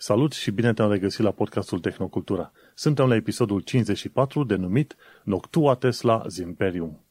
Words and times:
Salut 0.00 0.32
și 0.32 0.50
bine 0.50 0.72
te-am 0.72 0.90
regăsit 0.90 1.20
la 1.20 1.30
podcastul 1.30 1.78
Tehnocultura. 1.78 2.52
Suntem 2.74 3.08
la 3.08 3.14
episodul 3.14 3.60
54 3.60 4.44
denumit 4.44 4.96
Noctua 5.22 5.74
Tesla 5.74 6.24
Zimperium. 6.28 7.04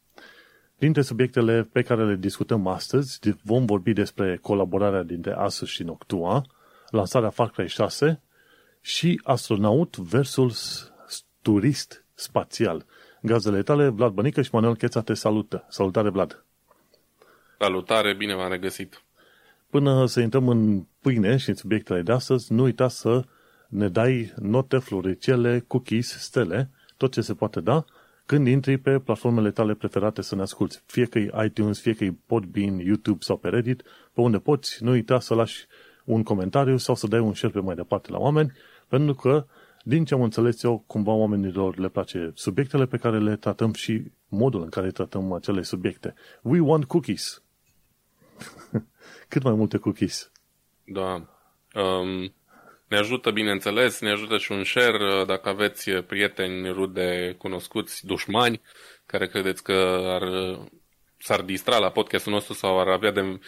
Dintre 0.77 1.01
subiectele 1.01 1.63
pe 1.71 1.81
care 1.81 2.05
le 2.05 2.15
discutăm 2.15 2.67
astăzi 2.67 3.19
vom 3.43 3.65
vorbi 3.65 3.93
despre 3.93 4.37
colaborarea 4.41 5.03
dintre 5.03 5.33
Asus 5.33 5.69
și 5.69 5.83
Noctua, 5.83 6.45
lansarea 6.89 7.29
Far 7.29 7.49
Cry 7.49 7.67
6 7.67 8.21
și 8.81 9.21
astronaut 9.23 9.97
versus 9.97 10.91
turist 11.41 12.05
spațial. 12.13 12.85
Gazele 13.21 13.63
tale, 13.63 13.87
Vlad 13.87 14.11
Bănică 14.11 14.41
și 14.41 14.49
Manuel 14.53 14.75
Cheța 14.75 15.01
te 15.01 15.13
salută. 15.13 15.65
Salutare, 15.69 16.09
Vlad! 16.09 16.45
Salutare, 17.59 18.15
bine 18.15 18.35
v-am 18.35 18.51
regăsit! 18.51 19.01
Până 19.69 20.05
să 20.05 20.19
intrăm 20.19 20.47
în 20.47 20.85
pâine 21.01 21.37
și 21.37 21.49
în 21.49 21.55
subiectele 21.55 22.01
de 22.01 22.11
astăzi, 22.11 22.53
nu 22.53 22.63
uita 22.63 22.87
să 22.87 23.23
ne 23.67 23.87
dai 23.87 24.33
note, 24.39 24.77
floricele, 24.77 25.63
cookies, 25.67 26.07
stele, 26.19 26.69
tot 26.97 27.11
ce 27.11 27.21
se 27.21 27.33
poate 27.33 27.59
da, 27.59 27.85
când 28.25 28.47
intri 28.47 28.77
pe 28.77 28.99
platformele 28.99 29.51
tale 29.51 29.73
preferate 29.73 30.21
să 30.21 30.35
ne 30.35 30.41
asculti. 30.41 30.81
Fie 30.85 31.05
că 31.05 31.19
e 31.19 31.31
iTunes, 31.45 31.79
fie 31.79 31.93
că 31.93 32.03
e 32.03 32.15
Podbean, 32.25 32.77
YouTube 32.77 33.17
sau 33.21 33.37
pe 33.37 33.49
Reddit, 33.49 33.81
pe 34.13 34.21
unde 34.21 34.37
poți, 34.37 34.83
nu 34.83 34.91
uita 34.91 35.19
să 35.19 35.33
lași 35.33 35.67
un 36.05 36.23
comentariu 36.23 36.77
sau 36.77 36.95
să 36.95 37.07
dai 37.07 37.19
un 37.19 37.33
share 37.33 37.53
pe 37.53 37.59
mai 37.59 37.75
departe 37.75 38.11
la 38.11 38.17
oameni, 38.17 38.51
pentru 38.87 39.13
că, 39.13 39.45
din 39.83 40.05
ce 40.05 40.13
am 40.13 40.21
înțeles 40.21 40.63
eu, 40.63 40.83
cumva 40.87 41.11
oamenilor 41.11 41.77
le 41.77 41.89
place 41.89 42.31
subiectele 42.33 42.85
pe 42.85 42.97
care 42.97 43.19
le 43.19 43.35
tratăm 43.35 43.73
și 43.73 44.11
modul 44.27 44.61
în 44.61 44.69
care 44.69 44.91
tratăm 44.91 45.33
acele 45.33 45.61
subiecte. 45.61 46.13
We 46.41 46.59
want 46.59 46.85
cookies! 46.85 47.41
Cât 49.27 49.43
mai 49.43 49.53
multe 49.53 49.77
cookies. 49.77 50.31
Da. 50.83 51.13
Um, 51.73 52.33
ne 52.87 52.97
ajută, 52.97 53.31
bineînțeles, 53.31 53.99
ne 53.99 54.11
ajută 54.11 54.37
și 54.37 54.51
un 54.51 54.63
share 54.63 55.23
dacă 55.25 55.49
aveți 55.49 55.91
prieteni, 55.91 56.71
rude, 56.71 57.35
cunoscuți, 57.37 58.05
dușmani, 58.05 58.61
care 59.05 59.27
credeți 59.27 59.63
că 59.63 59.73
ar, 60.05 60.23
s-ar 61.17 61.41
distra 61.41 61.77
la 61.77 61.89
podcastul 61.89 62.31
nostru 62.31 62.53
sau 62.53 62.79
ar 62.79 62.87
avea 62.87 63.11
de 63.11 63.21
uh, 63.21 63.39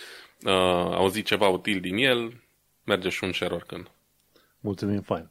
auzit 0.94 1.26
ceva 1.26 1.48
util 1.48 1.80
din 1.80 1.98
el, 1.98 2.42
merge 2.84 3.10
și 3.10 3.24
un 3.24 3.32
share 3.32 3.54
oricând. 3.54 3.92
Mulțumim, 4.60 5.02
fain. 5.02 5.30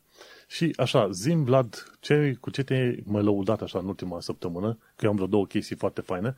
Și 0.48 0.72
așa, 0.76 1.10
zim, 1.10 1.44
Vlad, 1.44 1.92
ce, 2.00 2.36
cu 2.40 2.50
ce 2.50 2.62
te-ai 2.62 3.02
mai 3.04 3.22
lăudat 3.22 3.62
așa 3.62 3.78
în 3.78 3.86
ultima 3.86 4.20
săptămână? 4.20 4.78
Că 4.96 5.04
eu 5.04 5.10
am 5.10 5.16
vreo 5.16 5.28
două 5.28 5.46
chestii 5.46 5.76
foarte 5.76 6.00
faine 6.00 6.36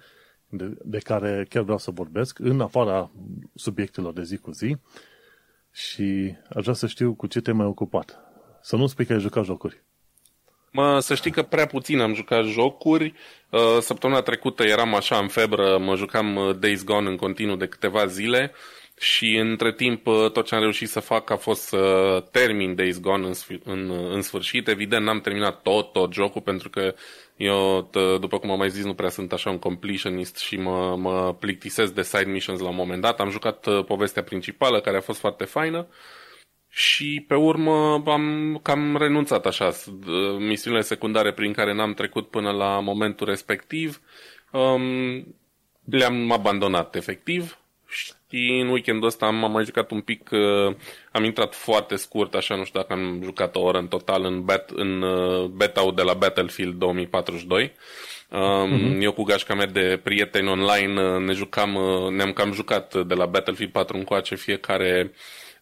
de, 0.50 0.76
de 0.84 0.98
care 0.98 1.46
chiar 1.48 1.62
vreau 1.62 1.78
să 1.78 1.90
vorbesc, 1.90 2.38
în 2.38 2.60
afara 2.60 3.10
subiectelor 3.54 4.12
de 4.12 4.22
zi 4.22 4.36
cu 4.36 4.50
zi 4.50 4.76
și 5.72 6.34
aș 6.54 6.62
vrea 6.62 6.74
să 6.74 6.86
știu 6.86 7.14
cu 7.14 7.26
ce 7.26 7.40
te-ai 7.40 7.56
mai 7.56 7.66
ocupat. 7.66 8.18
Să 8.62 8.76
nu 8.76 8.86
spui 8.86 9.06
că 9.06 9.12
ai 9.12 9.20
jucat 9.20 9.44
jocuri. 9.44 9.82
Mă, 10.72 11.00
să 11.00 11.14
știi 11.14 11.30
că 11.30 11.42
prea 11.42 11.66
puțin 11.66 12.00
am 12.00 12.14
jucat 12.14 12.44
jocuri. 12.44 13.14
Uh, 13.50 13.78
săptămâna 13.80 14.20
trecută 14.20 14.62
eram 14.62 14.94
așa 14.94 15.18
în 15.18 15.28
febră, 15.28 15.78
mă 15.78 15.96
jucam 15.96 16.36
uh, 16.36 16.58
Days 16.58 16.84
Gone 16.84 17.08
în 17.08 17.16
continuu 17.16 17.56
de 17.56 17.66
câteva 17.66 18.06
zile 18.06 18.52
și 19.00 19.36
între 19.36 19.72
timp 19.72 20.06
uh, 20.06 20.30
tot 20.30 20.46
ce 20.46 20.54
am 20.54 20.60
reușit 20.60 20.88
să 20.88 21.00
fac 21.00 21.30
a 21.30 21.36
fost 21.36 21.62
să 21.62 22.24
termin 22.30 22.74
Days 22.74 23.00
Gone 23.00 23.26
în, 23.26 23.32
în, 23.64 23.90
în 23.90 24.22
sfârșit. 24.22 24.68
Evident, 24.68 25.04
n-am 25.04 25.20
terminat 25.20 25.62
tot, 25.62 25.92
tot 25.92 26.12
jocul 26.12 26.40
pentru 26.40 26.70
că 26.70 26.94
eu, 27.36 27.90
după 28.20 28.38
cum 28.38 28.50
am 28.50 28.58
mai 28.58 28.70
zis, 28.70 28.84
nu 28.84 28.94
prea 28.94 29.08
sunt 29.08 29.32
așa 29.32 29.50
un 29.50 29.58
completionist 29.58 30.36
și 30.36 30.56
mă, 30.56 30.96
mă 30.96 31.34
plictisesc 31.34 31.92
de 31.92 32.02
side 32.02 32.30
missions 32.30 32.60
la 32.60 32.68
un 32.68 32.74
moment 32.74 33.00
dat. 33.00 33.20
Am 33.20 33.30
jucat 33.30 33.66
uh, 33.66 33.84
povestea 33.84 34.22
principală, 34.22 34.80
care 34.80 34.96
a 34.96 35.00
fost 35.00 35.18
foarte 35.18 35.44
faină, 35.44 35.86
și 36.68 37.24
pe 37.28 37.34
urmă 37.34 38.02
am 38.06 38.58
cam 38.62 38.96
renunțat 38.96 39.46
așa. 39.46 39.66
Uh, 39.66 40.36
misiunile 40.38 40.82
secundare 40.82 41.32
prin 41.32 41.52
care 41.52 41.74
n-am 41.74 41.94
trecut 41.94 42.30
până 42.30 42.50
la 42.50 42.80
momentul 42.80 43.26
respectiv, 43.26 44.00
um, 44.52 45.34
le-am 45.84 46.32
abandonat 46.32 46.94
efectiv 46.94 47.59
și 48.30 48.58
în 48.62 48.68
weekendul 48.68 49.06
ăsta 49.06 49.26
am 49.26 49.50
mai 49.52 49.64
jucat 49.64 49.90
un 49.90 50.00
pic, 50.00 50.30
uh, 50.32 50.74
am 51.12 51.24
intrat 51.24 51.54
foarte 51.54 51.96
scurt, 51.96 52.34
așa 52.34 52.54
nu 52.54 52.64
știu 52.64 52.80
dacă 52.80 52.92
am 52.92 53.20
jucat 53.22 53.56
o 53.56 53.60
oră 53.60 53.78
în 53.78 53.86
total 53.86 54.24
în, 54.24 54.44
bet, 54.44 54.70
în 54.70 55.02
uh, 55.02 55.44
beta 55.44 55.90
de 55.94 56.02
la 56.02 56.14
Battlefield 56.14 56.74
2042. 56.74 57.72
Um, 58.28 58.38
uh-huh. 58.38 59.02
Eu 59.02 59.12
cu 59.12 59.22
gașca 59.22 59.54
mea 59.54 59.66
de 59.66 60.00
prieteni 60.02 60.48
online 60.48 61.02
uh, 61.02 61.20
ne 61.20 61.32
jucam, 61.32 61.74
uh, 61.74 62.10
ne-am 62.10 62.32
cam 62.32 62.52
jucat 62.52 63.06
de 63.06 63.14
la 63.14 63.26
Battlefield 63.26 63.72
4 63.72 63.96
încoace 63.96 64.34
fiecare 64.34 65.12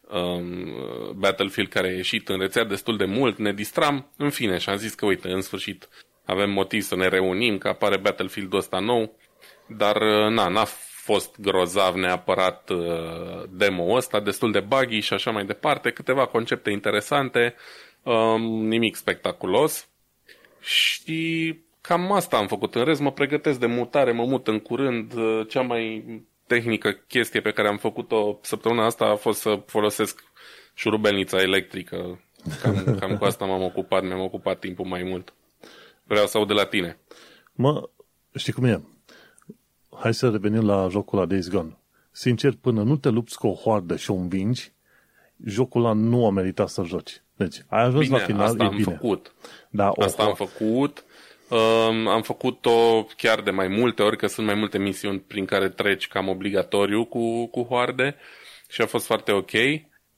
um, 0.08 0.72
Battlefield 1.16 1.68
care 1.68 1.88
a 1.88 1.92
ieșit 1.92 2.28
în 2.28 2.38
rețea 2.38 2.64
destul 2.64 2.96
de 2.96 3.04
mult, 3.04 3.38
ne 3.38 3.52
distram, 3.52 4.12
în 4.16 4.30
fine, 4.30 4.58
și 4.58 4.68
am 4.68 4.76
zis 4.76 4.94
că 4.94 5.06
uite, 5.06 5.28
în 5.28 5.40
sfârșit 5.40 5.88
avem 6.24 6.50
motiv 6.50 6.82
să 6.82 6.96
ne 6.96 7.08
reunim, 7.08 7.58
că 7.58 7.68
apare 7.68 7.96
Battlefield-ul 7.96 8.58
ăsta 8.58 8.78
nou, 8.78 9.16
dar 9.66 10.02
na, 10.28 10.48
n-a 10.48 10.64
fost 11.12 11.40
grozav 11.40 11.94
neapărat 11.94 12.70
uh, 12.70 13.42
demo 13.50 13.94
ăsta, 13.94 14.20
destul 14.20 14.52
de 14.52 14.60
buggy 14.60 15.00
și 15.00 15.12
așa 15.12 15.30
mai 15.30 15.44
departe, 15.44 15.90
câteva 15.90 16.26
concepte 16.26 16.70
interesante, 16.70 17.54
um, 18.02 18.42
nimic 18.66 18.96
spectaculos 18.96 19.88
și 20.60 21.20
cam 21.80 22.12
asta 22.12 22.36
am 22.36 22.46
făcut. 22.46 22.74
În 22.74 22.84
rest 22.84 23.00
mă 23.00 23.12
pregătesc 23.12 23.58
de 23.58 23.66
mutare, 23.66 24.12
mă 24.12 24.24
mut 24.24 24.48
în 24.48 24.58
curând. 24.58 25.14
Uh, 25.14 25.46
cea 25.48 25.60
mai 25.62 26.04
tehnică 26.46 26.90
chestie 26.90 27.40
pe 27.40 27.52
care 27.52 27.68
am 27.68 27.76
făcut-o 27.76 28.38
săptămâna 28.42 28.84
asta 28.84 29.04
a 29.04 29.16
fost 29.16 29.40
să 29.40 29.62
folosesc 29.66 30.24
șurubelnița 30.74 31.40
electrică. 31.40 32.20
Cam, 32.62 32.84
cam 33.00 33.16
cu 33.16 33.24
asta 33.24 33.44
m-am 33.44 33.62
ocupat, 33.62 34.02
mi-am 34.02 34.20
ocupat 34.20 34.58
timpul 34.58 34.86
mai 34.86 35.02
mult. 35.02 35.34
Vreau 36.04 36.26
să 36.26 36.36
aud 36.36 36.48
de 36.48 36.54
la 36.54 36.64
tine. 36.64 36.98
Mă, 37.52 37.88
știi 38.34 38.52
cum 38.52 38.64
e? 38.64 38.82
Hai 39.98 40.14
să 40.14 40.30
revenim 40.30 40.66
la 40.66 40.88
jocul 40.90 41.18
la 41.18 41.26
Days 41.26 41.48
Gone. 41.48 41.76
Sincer, 42.10 42.52
până 42.60 42.82
nu 42.82 42.96
te 42.96 43.08
lupți 43.08 43.38
cu 43.38 43.46
o 43.46 43.54
hoardă 43.54 43.96
și 43.96 44.10
o 44.10 44.14
învingi, 44.14 44.72
jocul 45.44 45.84
ăla 45.84 45.92
nu 45.92 46.26
a 46.26 46.30
meritat 46.30 46.68
să 46.68 46.82
joci. 46.82 47.22
Deci, 47.36 47.56
ai 47.68 47.84
ajuns 47.84 48.04
bine, 48.04 48.18
la 48.18 48.24
final, 48.24 48.46
asta 48.46 48.62
e 48.62 48.66
am 48.66 48.76
bine. 48.76 48.92
făcut. 48.92 49.34
Da, 49.70 49.90
o, 49.94 50.02
asta 50.02 50.22
am 50.22 50.34
făcut. 50.34 51.04
Um, 51.48 52.06
am 52.06 52.22
făcut-o 52.22 53.06
chiar 53.16 53.40
de 53.40 53.50
mai 53.50 53.68
multe 53.68 54.02
ori, 54.02 54.16
că 54.16 54.26
sunt 54.26 54.46
mai 54.46 54.54
multe 54.54 54.78
misiuni 54.78 55.18
prin 55.18 55.44
care 55.44 55.68
treci 55.68 56.08
cam 56.08 56.28
obligatoriu 56.28 57.04
cu, 57.04 57.46
cu 57.46 57.62
hoarde 57.62 58.16
și 58.68 58.80
a 58.80 58.86
fost 58.86 59.06
foarte 59.06 59.32
ok. 59.32 59.50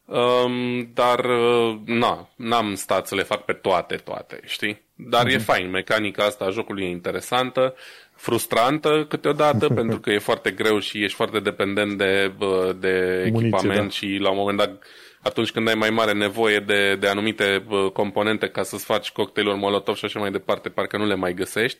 Um, 0.04 0.90
dar, 0.94 1.24
uh, 1.24 1.80
na, 1.84 2.28
n-am 2.36 2.74
stat 2.74 3.06
să 3.06 3.14
le 3.14 3.22
fac 3.22 3.44
pe 3.44 3.52
toate, 3.52 3.96
toate, 3.96 4.40
știi? 4.44 4.82
Dar 4.94 5.26
mm-hmm. 5.26 5.32
e 5.32 5.36
mhm. 5.36 5.44
fain, 5.44 5.70
mecanica 5.70 6.24
asta 6.24 6.44
a 6.44 6.50
jocului 6.50 6.84
e 6.84 6.88
interesantă 6.88 7.74
frustrantă 8.20 9.06
câteodată 9.08 9.68
pentru 9.80 10.00
că 10.00 10.10
e 10.10 10.18
foarte 10.18 10.50
greu 10.50 10.78
și 10.78 11.02
ești 11.02 11.16
foarte 11.16 11.40
dependent 11.40 11.98
de, 11.98 12.34
de 12.78 13.22
echipament 13.26 13.62
Muniție, 13.62 13.82
da. 13.82 13.88
și 13.88 14.18
la 14.20 14.30
un 14.30 14.36
moment 14.36 14.58
dat 14.58 14.82
atunci 15.22 15.50
când 15.50 15.68
ai 15.68 15.74
mai 15.74 15.90
mare 15.90 16.12
nevoie 16.12 16.58
de, 16.58 16.96
de 16.96 17.06
anumite 17.06 17.66
componente 17.92 18.48
ca 18.48 18.62
să-ți 18.62 18.84
faci 18.84 19.10
cocktailuri 19.10 19.58
molotov 19.58 19.94
și 19.94 20.04
așa 20.04 20.18
mai 20.18 20.30
departe, 20.30 20.68
parcă 20.68 20.96
nu 20.96 21.06
le 21.06 21.14
mai 21.14 21.34
găsești. 21.34 21.78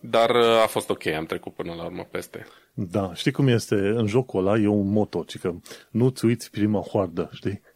Dar 0.00 0.30
a 0.62 0.66
fost 0.66 0.90
ok, 0.90 1.06
am 1.06 1.24
trecut 1.24 1.54
până 1.54 1.74
la 1.74 1.84
urmă 1.84 2.06
peste. 2.10 2.46
Da, 2.74 3.14
știi 3.14 3.32
cum 3.32 3.48
este? 3.48 3.74
În 3.74 4.06
jocul 4.06 4.46
ăla 4.46 4.58
e 4.58 4.66
un 4.66 4.92
moto, 4.92 5.24
ci 5.24 5.38
că 5.38 5.54
nu-ți 5.90 6.24
uiți 6.24 6.50
prima 6.50 6.80
hoardă, 6.80 7.30
știi? 7.32 7.60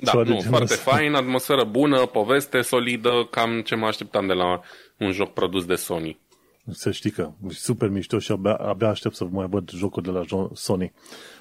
Da, 0.00 0.12
nu, 0.22 0.40
foarte 0.40 0.74
fain, 0.74 1.14
atmosferă 1.14 1.64
bună, 1.64 2.06
poveste 2.06 2.60
solidă, 2.60 3.28
cam 3.30 3.60
ce 3.60 3.74
mă 3.74 3.86
așteptam 3.86 4.26
de 4.26 4.32
la 4.32 4.60
un 4.98 5.12
joc 5.12 5.32
produs 5.32 5.64
de 5.64 5.74
Sony. 5.74 6.18
Să 6.70 6.90
știi 6.90 7.10
că 7.10 7.32
e 7.48 7.52
super 7.52 7.88
mișto 7.88 8.18
și 8.18 8.32
abia, 8.32 8.54
abia 8.54 8.88
aștept 8.88 9.14
să 9.14 9.24
mai 9.24 9.46
văd 9.46 9.70
jocuri 9.70 10.04
de 10.04 10.10
la 10.10 10.48
Sony. 10.52 10.92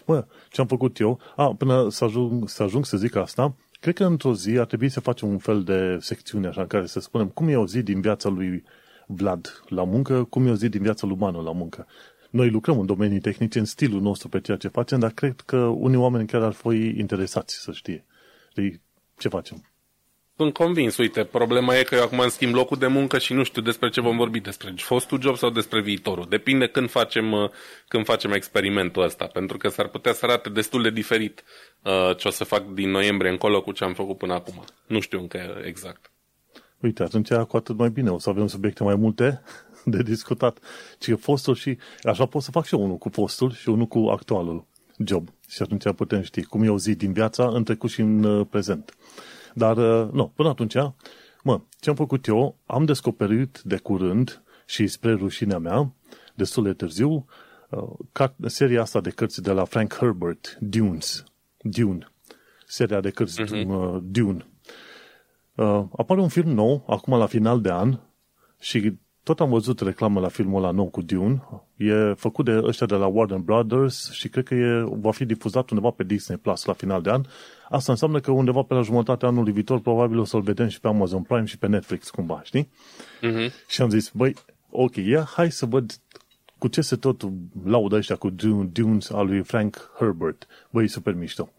Bă, 0.05 0.25
ce 0.49 0.61
am 0.61 0.67
făcut 0.67 0.99
eu? 0.99 1.19
A, 1.35 1.55
până 1.55 1.89
să 1.89 2.03
ajung, 2.03 2.49
să 2.49 2.63
ajung 2.63 2.85
să 2.85 2.97
zic 2.97 3.15
asta, 3.15 3.55
cred 3.79 3.95
că 3.95 4.05
într-o 4.05 4.33
zi 4.33 4.57
ar 4.57 4.65
trebui 4.65 4.89
să 4.89 4.99
facem 4.99 5.29
un 5.29 5.37
fel 5.37 5.63
de 5.63 5.97
secțiune 5.99 6.47
așa 6.47 6.61
în 6.61 6.67
care 6.67 6.85
să 6.85 6.99
spunem 6.99 7.27
cum 7.27 7.47
e 7.47 7.55
o 7.55 7.67
zi 7.67 7.81
din 7.81 8.01
viața 8.01 8.29
lui 8.29 8.63
Vlad 9.07 9.63
la 9.67 9.83
muncă, 9.83 10.23
cum 10.23 10.45
e 10.47 10.51
o 10.51 10.55
zi 10.55 10.69
din 10.69 10.81
viața 10.81 11.07
lui 11.07 11.17
Manu 11.19 11.43
la 11.43 11.51
muncă. 11.51 11.87
Noi 12.29 12.49
lucrăm 12.49 12.79
în 12.79 12.85
domenii 12.85 13.19
tehnice, 13.19 13.59
în 13.59 13.65
stilul 13.65 14.01
nostru 14.01 14.29
pe 14.29 14.41
ceea 14.41 14.57
ce 14.57 14.67
facem, 14.67 14.99
dar 14.99 15.11
cred 15.11 15.41
că 15.45 15.57
unii 15.57 15.97
oameni 15.97 16.27
chiar 16.27 16.41
ar 16.41 16.53
fi 16.53 16.93
interesați 16.97 17.55
să 17.55 17.71
știe. 17.71 18.05
Știi, 18.49 18.81
ce 19.17 19.27
facem? 19.27 19.63
Sunt 20.39 20.53
convins, 20.53 20.97
uite, 20.97 21.23
problema 21.23 21.77
e 21.77 21.83
că 21.83 21.95
eu 21.95 22.03
acum 22.03 22.19
îmi 22.19 22.31
schimb 22.31 22.53
locul 22.53 22.77
de 22.77 22.87
muncă 22.87 23.17
și 23.17 23.33
nu 23.33 23.43
știu 23.43 23.61
despre 23.61 23.89
ce 23.89 24.01
vom 24.01 24.17
vorbi, 24.17 24.39
despre 24.39 24.73
fostul 24.77 25.21
job 25.21 25.35
sau 25.35 25.49
despre 25.49 25.81
viitorul. 25.81 26.25
Depinde 26.29 26.67
când 26.67 26.89
facem, 26.89 27.31
uh, 27.31 27.49
când 27.87 28.05
facem 28.05 28.31
experimentul 28.31 29.03
ăsta, 29.03 29.25
pentru 29.25 29.57
că 29.57 29.69
s-ar 29.69 29.87
putea 29.87 30.13
să 30.13 30.25
arate 30.25 30.49
destul 30.49 30.81
de 30.81 30.89
diferit 30.89 31.43
uh, 31.83 32.17
ce 32.17 32.27
o 32.27 32.31
să 32.31 32.43
fac 32.43 32.73
din 32.73 32.89
noiembrie 32.89 33.31
încolo 33.31 33.61
cu 33.61 33.71
ce 33.71 33.83
am 33.83 33.93
făcut 33.93 34.17
până 34.17 34.33
acum. 34.33 34.63
Nu 34.87 34.99
știu 34.99 35.19
încă 35.19 35.61
exact. 35.63 36.11
Uite, 36.79 37.03
atunci 37.03 37.33
cu 37.33 37.57
atât 37.57 37.77
mai 37.77 37.89
bine, 37.89 38.09
o 38.09 38.19
să 38.19 38.29
avem 38.29 38.47
subiecte 38.47 38.83
mai 38.83 38.95
multe 38.95 39.41
de 39.85 40.03
discutat. 40.03 40.59
Ci 40.99 41.11
fostul 41.19 41.55
și, 41.55 41.77
așa 42.03 42.25
pot 42.25 42.41
să 42.41 42.51
fac 42.51 42.65
și 42.65 42.75
eu 42.75 42.83
unul 42.83 42.97
cu 42.97 43.09
fostul 43.09 43.51
și 43.51 43.69
unul 43.69 43.87
cu 43.87 43.99
actualul. 43.99 44.65
job. 44.97 45.29
Și 45.49 45.61
atunci 45.61 45.91
putem 45.95 46.21
ști 46.21 46.43
cum 46.43 46.63
e 46.63 46.69
o 46.69 46.77
zi 46.77 46.95
din 46.95 47.13
viața 47.13 47.47
în 47.47 47.63
trecut 47.63 47.89
și 47.89 48.01
în 48.01 48.23
uh, 48.23 48.47
prezent. 48.49 48.93
Dar, 49.57 49.77
uh, 49.77 50.11
nu, 50.11 50.27
până 50.35 50.49
atunci, 50.49 50.75
mă, 51.43 51.61
ce 51.79 51.89
am 51.89 51.95
făcut 51.95 52.25
eu, 52.25 52.57
am 52.65 52.85
descoperit 52.85 53.61
de 53.63 53.77
curând 53.77 54.43
și 54.65 54.87
spre 54.87 55.13
rușinea 55.13 55.57
mea, 55.57 55.93
destul 56.35 56.63
de 56.63 56.73
târziu, 56.73 57.25
uh, 57.69 58.29
seria 58.45 58.81
asta 58.81 59.01
de 59.01 59.09
cărți 59.09 59.41
de 59.41 59.51
la 59.51 59.65
Frank 59.65 59.93
Herbert, 59.93 60.57
Dunes. 60.59 61.23
Dune. 61.61 62.11
Seria 62.65 63.01
de 63.01 63.09
cărți 63.09 63.41
uh-huh. 63.43 63.99
Dune. 64.01 64.45
Uh, 65.55 65.83
apare 65.97 66.21
un 66.21 66.27
film 66.27 66.49
nou, 66.49 66.83
acum 66.87 67.17
la 67.17 67.25
final 67.25 67.61
de 67.61 67.71
an, 67.71 67.99
și 68.59 68.97
tot 69.27 69.39
am 69.39 69.49
văzut 69.49 69.79
reclamă 69.79 70.19
la 70.19 70.27
filmul 70.27 70.63
ăla 70.63 70.71
nou 70.71 70.89
cu 70.89 71.01
Dune. 71.01 71.41
E 71.75 72.13
făcut 72.13 72.45
de 72.45 72.59
ăștia 72.63 72.85
de 72.85 72.95
la 72.95 73.05
Warner 73.05 73.37
Brothers 73.37 74.11
și 74.11 74.29
cred 74.29 74.43
că 74.43 74.53
e, 74.53 74.83
va 74.87 75.11
fi 75.11 75.25
difuzat 75.25 75.69
undeva 75.69 75.89
pe 75.89 76.03
Disney 76.03 76.37
Plus 76.37 76.65
la 76.65 76.73
final 76.73 77.01
de 77.01 77.09
an. 77.09 77.21
Asta 77.69 77.91
înseamnă 77.91 78.19
că 78.19 78.31
undeva 78.31 78.61
pe 78.61 78.73
la 78.73 78.81
jumătatea 78.81 79.27
anului 79.27 79.53
viitor 79.53 79.79
probabil 79.79 80.19
o 80.19 80.23
să-l 80.23 80.41
vedem 80.41 80.67
și 80.67 80.79
pe 80.79 80.87
Amazon 80.87 81.21
Prime 81.21 81.45
și 81.45 81.57
pe 81.57 81.67
Netflix 81.67 82.09
cumva, 82.09 82.41
știi? 82.43 82.69
Uh-huh. 83.21 83.67
Și 83.67 83.81
am 83.81 83.89
zis, 83.89 84.11
băi, 84.13 84.35
ok, 84.69 84.95
ia, 84.95 85.23
hai 85.35 85.51
să 85.51 85.65
văd 85.65 85.91
cu 86.57 86.67
ce 86.67 86.81
se 86.81 86.95
tot 86.95 87.21
laudă 87.63 87.95
ăștia 87.95 88.15
cu 88.15 88.29
Dune, 88.29 88.69
Dunes 88.73 89.09
al 89.09 89.27
lui 89.27 89.43
Frank 89.43 89.91
Herbert. 89.97 90.47
Băi, 90.69 90.87
super 90.87 91.13
mișto. 91.13 91.49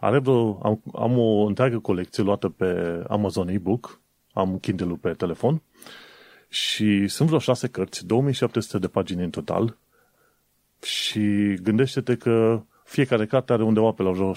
Are 0.00 0.18
vreo, 0.18 0.58
am, 0.62 0.82
am 0.94 1.18
o 1.18 1.44
întreagă 1.44 1.78
colecție 1.78 2.22
luată 2.22 2.48
pe 2.48 3.02
Amazon 3.08 3.48
e-book, 3.48 4.00
am 4.32 4.58
Kindle-ul 4.58 4.96
pe 4.96 5.10
telefon 5.10 5.62
și 6.52 7.08
sunt 7.08 7.28
vreo 7.28 7.40
șase 7.40 7.68
cărți, 7.68 8.06
2700 8.06 8.78
de 8.78 8.88
pagini 8.88 9.24
în 9.24 9.30
total 9.30 9.76
și 10.82 11.54
gândește-te 11.62 12.16
că 12.16 12.62
fiecare 12.84 13.26
carte 13.26 13.52
are 13.52 13.62
undeva 13.62 13.90
pe 13.90 14.02
la 14.02 14.10
vreo 14.10 14.32
600-700 14.32 14.36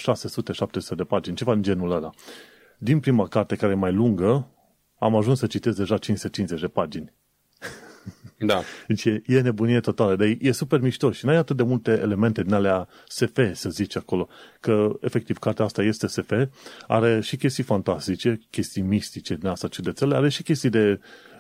de 0.96 1.04
pagini, 1.04 1.36
ceva 1.36 1.52
în 1.52 1.62
genul 1.62 1.92
ăla. 1.92 2.10
Din 2.78 3.00
prima 3.00 3.28
carte, 3.28 3.56
care 3.56 3.72
e 3.72 3.76
mai 3.76 3.94
lungă, 3.94 4.48
am 4.98 5.16
ajuns 5.16 5.40
să 5.40 5.48
citesc 5.48 5.78
deja 5.78 5.98
550 5.98 6.60
de 6.60 6.68
pagini. 6.68 7.14
Da. 8.38 8.62
Deci 8.88 9.06
e, 9.06 9.22
e 9.26 9.42
nebunie 9.42 9.80
totală, 9.80 10.16
dar 10.16 10.28
e, 10.28 10.38
e 10.42 10.52
super 10.52 10.80
mișto 10.80 11.12
și 11.12 11.26
n-ai 11.26 11.36
atât 11.36 11.56
de 11.56 11.64
multe 11.64 11.92
elemente 11.92 12.44
din 12.44 12.54
alea 12.54 12.88
SF, 13.08 13.40
să 13.54 13.70
zici 13.70 13.96
acolo, 13.96 14.28
că 14.60 14.98
efectiv 15.02 15.38
cartea 15.38 15.66
asta 15.66 15.84
este 15.84 16.08
SF, 16.08 16.32
are 16.88 17.22
și 17.22 17.38
chestii 17.38 17.64
fantastice, 17.64 18.40
chestii 18.50 18.82
mistice 18.82 19.36
din 19.36 19.48
asta 19.48 19.68
ciudățele, 19.68 20.16
are 20.16 20.30
și 20.30 20.44
chestii 20.44 20.70
de 20.70 21.00
uh, 21.02 21.35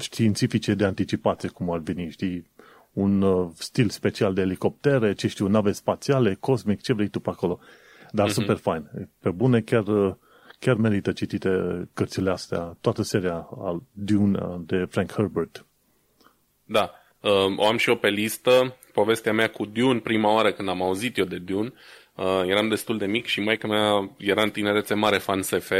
științifice 0.00 0.74
de 0.74 0.84
anticipație, 0.84 1.48
cum 1.48 1.70
ar 1.70 1.78
veni, 1.78 2.10
știi, 2.10 2.50
un 2.92 3.22
uh, 3.22 3.50
stil 3.54 3.88
special 3.88 4.34
de 4.34 4.40
elicoptere, 4.40 5.12
ce 5.12 5.28
știu, 5.28 5.46
nave 5.46 5.72
spațiale, 5.72 6.36
cosmic, 6.40 6.82
ce 6.82 6.92
vrei 6.92 7.08
tu 7.08 7.20
pe 7.20 7.30
acolo. 7.30 7.58
Dar 8.10 8.28
uh-huh. 8.28 8.32
super 8.32 8.56
fain. 8.56 8.90
Pe 9.18 9.30
bune, 9.30 9.60
chiar, 9.60 9.86
uh, 9.86 10.14
chiar 10.58 10.76
merită 10.76 11.12
citite 11.12 11.48
cărțile 11.94 12.30
astea, 12.30 12.76
toată 12.80 13.02
seria 13.02 13.48
al 13.64 13.82
Dune 13.92 14.38
uh, 14.38 14.60
de 14.66 14.84
Frank 14.90 15.12
Herbert. 15.12 15.66
Da, 16.64 16.90
uh, 17.20 17.56
o 17.56 17.66
am 17.66 17.76
și 17.76 17.88
eu 17.88 17.96
pe 17.96 18.08
listă. 18.08 18.76
Povestea 18.92 19.32
mea 19.32 19.50
cu 19.50 19.64
Dune, 19.64 19.98
prima 19.98 20.32
oară 20.32 20.52
când 20.52 20.68
am 20.68 20.82
auzit 20.82 21.18
eu 21.18 21.24
de 21.24 21.38
Dune, 21.38 21.72
uh, 22.14 22.42
eram 22.46 22.68
destul 22.68 22.98
de 22.98 23.06
mic 23.06 23.26
și 23.26 23.40
maica 23.40 23.68
mea 23.68 24.10
era 24.18 24.42
în 24.42 24.50
tinerețe 24.50 24.94
mare 24.94 25.18
fan 25.18 25.42
SF 25.42 25.70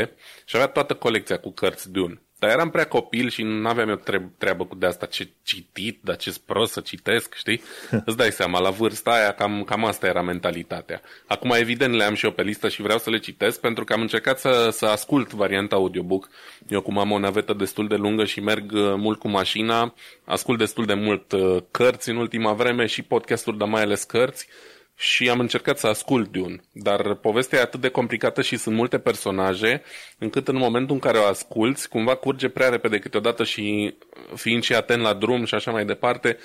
și 0.45 0.57
avea 0.57 0.67
toată 0.67 0.95
colecția 0.95 1.39
cu 1.39 1.51
cărți 1.51 1.91
Dune. 1.91 2.23
Dar 2.45 2.53
eram 2.53 2.71
prea 2.71 2.87
copil 2.87 3.29
și 3.29 3.43
nu 3.43 3.69
aveam 3.69 3.89
eu 3.89 4.01
treabă 4.39 4.65
cu 4.65 4.75
de 4.75 4.87
asta 4.87 5.07
ce 5.07 5.29
citit, 5.43 5.99
dar 6.03 6.17
ce 6.17 6.35
prost 6.47 6.73
să 6.73 6.81
citesc, 6.81 7.35
știi? 7.35 7.63
Îți 8.07 8.17
dai 8.17 8.31
seama, 8.31 8.61
la 8.61 8.71
vârsta 8.71 9.11
aia 9.11 9.33
cam, 9.33 9.63
cam 9.63 9.85
asta 9.85 10.07
era 10.07 10.23
mentalitatea. 10.23 11.01
Acum, 11.27 11.51
evident, 11.51 11.95
le 11.95 12.05
am 12.05 12.15
și 12.15 12.25
eu 12.25 12.31
pe 12.31 12.43
listă 12.43 12.69
și 12.69 12.83
vreau 12.83 12.99
să 12.99 13.11
le 13.11 13.19
citesc 13.19 13.61
pentru 13.61 13.85
că 13.85 13.93
am 13.93 14.01
încercat 14.01 14.39
să, 14.39 14.69
să 14.73 14.87
ascult 14.87 15.33
varianta 15.33 15.77
audiobook. 15.77 16.29
Eu 16.69 16.81
cum 16.81 16.99
am 16.99 17.11
o 17.11 17.19
navetă 17.19 17.53
destul 17.53 17.89
de 17.89 17.97
lungă 17.97 18.25
și 18.25 18.41
merg 18.41 18.73
uh, 18.73 18.95
mult 18.97 19.19
cu 19.19 19.29
mașina, 19.29 19.95
ascult 20.25 20.59
destul 20.59 20.85
de 20.85 20.95
mult 20.95 21.33
uh, 21.33 21.57
cărți 21.71 22.11
în 22.11 22.17
ultima 22.17 22.53
vreme 22.53 22.87
și 22.87 23.03
podcasturi, 23.03 23.59
dar 23.59 23.69
mai 23.69 23.83
ales 23.83 24.03
cărți 24.03 24.49
și 24.97 25.31
am 25.31 25.41
încercat 25.41 25.79
să 25.79 25.87
ascult 25.87 26.33
Dune, 26.33 26.61
dar 26.73 27.15
povestea 27.15 27.59
e 27.59 27.63
atât 27.63 27.81
de 27.81 27.89
complicată 27.89 28.43
și 28.43 28.57
sunt 28.57 28.75
multe 28.75 28.99
personaje, 28.99 29.83
încât 30.19 30.49
în 30.49 30.57
momentul 30.57 30.95
în 30.95 31.01
care 31.01 31.19
o 31.19 31.25
asculți, 31.25 31.89
cumva 31.89 32.15
curge 32.15 32.49
prea 32.49 32.69
repede 32.69 32.99
câteodată 32.99 33.45
și 33.45 33.95
fiind 34.35 34.63
și 34.63 34.75
atent 34.75 35.03
la 35.03 35.15
drum 35.15 35.45
și 35.45 35.55
așa 35.55 35.71
mai 35.71 35.85
departe, 35.85 36.39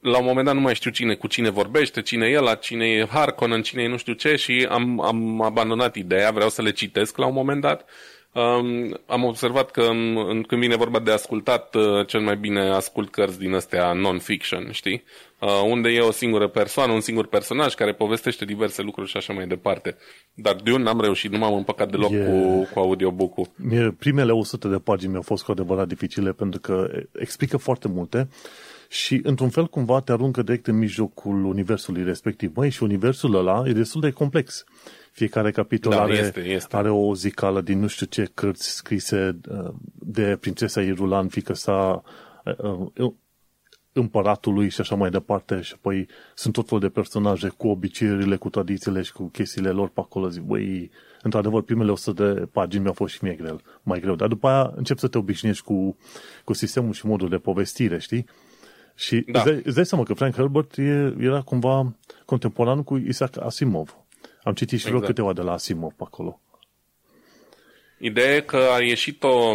la 0.00 0.18
un 0.18 0.24
moment 0.24 0.46
dat 0.46 0.54
nu 0.54 0.60
mai 0.60 0.74
știu 0.74 0.90
cine 0.90 1.14
cu 1.14 1.26
cine 1.26 1.50
vorbește, 1.50 2.02
cine 2.02 2.26
e 2.26 2.38
la 2.38 2.54
cine 2.54 2.86
e 2.86 3.06
Harkonnen, 3.06 3.62
cine 3.62 3.82
e 3.82 3.88
nu 3.88 3.96
știu 3.96 4.12
ce 4.12 4.36
și 4.36 4.66
am, 4.70 5.00
am 5.00 5.42
abandonat 5.42 5.94
ideea, 5.94 6.30
vreau 6.30 6.48
să 6.48 6.62
le 6.62 6.70
citesc 6.70 7.16
la 7.16 7.26
un 7.26 7.34
moment 7.34 7.60
dat 7.60 7.84
Um, 8.36 9.00
am 9.06 9.24
observat 9.24 9.70
că 9.70 9.82
în, 9.82 10.42
când 10.42 10.60
vine 10.60 10.76
vorba 10.76 10.98
de 10.98 11.10
ascultat, 11.10 11.74
uh, 11.74 12.06
cel 12.06 12.20
mai 12.20 12.36
bine 12.36 12.60
ascult 12.60 13.10
cărți 13.10 13.38
din 13.38 13.54
astea 13.54 13.92
non-fiction, 13.92 14.68
știi? 14.72 15.04
Uh, 15.40 15.48
unde 15.70 15.88
e 15.88 16.00
o 16.00 16.10
singură 16.10 16.48
persoană, 16.48 16.92
un 16.92 17.00
singur 17.00 17.26
personaj 17.26 17.74
care 17.74 17.92
povestește 17.92 18.44
diverse 18.44 18.82
lucruri 18.82 19.08
și 19.08 19.16
așa 19.16 19.32
mai 19.32 19.46
departe. 19.46 19.96
Dar 20.34 20.54
Dune 20.54 20.82
n-am 20.82 21.00
reușit, 21.00 21.30
nu 21.30 21.38
m-am 21.38 21.54
împăcat 21.54 21.90
deloc 21.90 22.10
e... 22.12 22.24
cu, 22.24 22.68
cu 22.72 22.78
audiobook-ul. 22.78 23.46
Mie, 23.56 23.94
primele 23.98 24.32
100 24.32 24.68
de 24.68 24.76
pagini 24.76 25.10
mi-au 25.10 25.22
fost 25.22 25.44
cu 25.44 25.50
adevărat 25.50 25.88
dificile 25.88 26.32
pentru 26.32 26.60
că 26.60 26.88
explică 27.12 27.56
foarte 27.56 27.88
multe 27.88 28.28
și 28.88 29.20
într-un 29.22 29.48
fel 29.48 29.66
cumva 29.66 30.00
te 30.00 30.12
aruncă 30.12 30.42
direct 30.42 30.66
în 30.66 30.78
mijlocul 30.78 31.44
universului 31.44 32.04
respectiv. 32.04 32.52
Măi, 32.54 32.70
și 32.70 32.82
universul 32.82 33.34
ăla 33.34 33.62
e 33.66 33.72
destul 33.72 34.00
de 34.00 34.10
complex. 34.10 34.64
Fiecare 35.12 35.50
capitol 35.50 35.92
da, 35.92 36.02
are, 36.02 36.14
este, 36.14 36.40
este. 36.40 36.76
are 36.76 36.90
o 36.90 37.14
zicală 37.14 37.60
din 37.60 37.80
nu 37.80 37.86
știu 37.86 38.06
ce 38.06 38.30
cărți 38.34 38.74
scrise 38.74 39.38
uh, 39.50 39.72
de 39.94 40.36
prințesa 40.40 40.82
Irulan, 40.82 41.28
fică 41.28 41.54
sa 41.54 42.02
uh, 43.96 44.02
uh, 44.02 44.02
împăratului 44.02 44.68
și 44.68 44.80
așa 44.80 44.94
mai 44.94 45.10
departe 45.10 45.60
și 45.60 45.72
apoi 45.76 46.08
sunt 46.34 46.54
tot 46.54 46.68
fel 46.68 46.78
de 46.78 46.88
personaje 46.88 47.48
cu 47.48 47.68
obiceiurile, 47.68 48.36
cu 48.36 48.50
tradițiile 48.50 49.02
și 49.02 49.12
cu 49.12 49.24
chestiile 49.24 49.70
lor 49.70 49.88
pe 49.88 50.00
acolo. 50.00 50.28
Zic, 50.28 50.42
băi, 50.42 50.90
într-adevăr, 51.22 51.62
primele 51.62 51.90
100 51.90 52.34
de 52.34 52.46
pagini 52.46 52.82
mi-au 52.82 52.94
fost 52.94 53.14
și 53.14 53.24
mie 53.24 53.34
greu, 53.34 53.60
mai 53.82 54.00
greu, 54.00 54.14
dar 54.14 54.28
după 54.28 54.48
aia 54.48 54.72
încep 54.76 54.98
să 54.98 55.08
te 55.08 55.18
obișnuiești 55.18 55.64
cu, 55.64 55.96
cu 56.44 56.52
sistemul 56.52 56.92
și 56.92 57.06
modul 57.06 57.28
de 57.28 57.38
povestire, 57.38 57.98
știi? 57.98 58.26
Și 58.94 59.24
da. 59.32 59.38
îți, 59.38 59.50
dai, 59.50 59.60
îți 59.64 59.74
dai 59.74 59.86
seama 59.86 60.04
că 60.04 60.14
Frank 60.14 60.34
Herbert 60.34 60.78
e, 60.78 61.14
era 61.18 61.40
cumva 61.40 61.96
contemporan 62.24 62.82
cu 62.82 62.96
Isaac 62.96 63.40
Asimov. 63.40 63.96
Am 64.42 64.52
citit 64.52 64.78
și 64.78 64.86
exact. 64.86 64.94
vreo 64.94 65.08
câteva 65.08 65.32
de 65.32 65.40
la 65.40 65.52
Asimov 65.52 65.92
pe 65.92 66.02
acolo. 66.06 66.40
Ideea 67.98 68.34
e 68.34 68.40
că 68.40 68.56
a 68.56 68.80
ieșit 68.80 69.22
o 69.22 69.54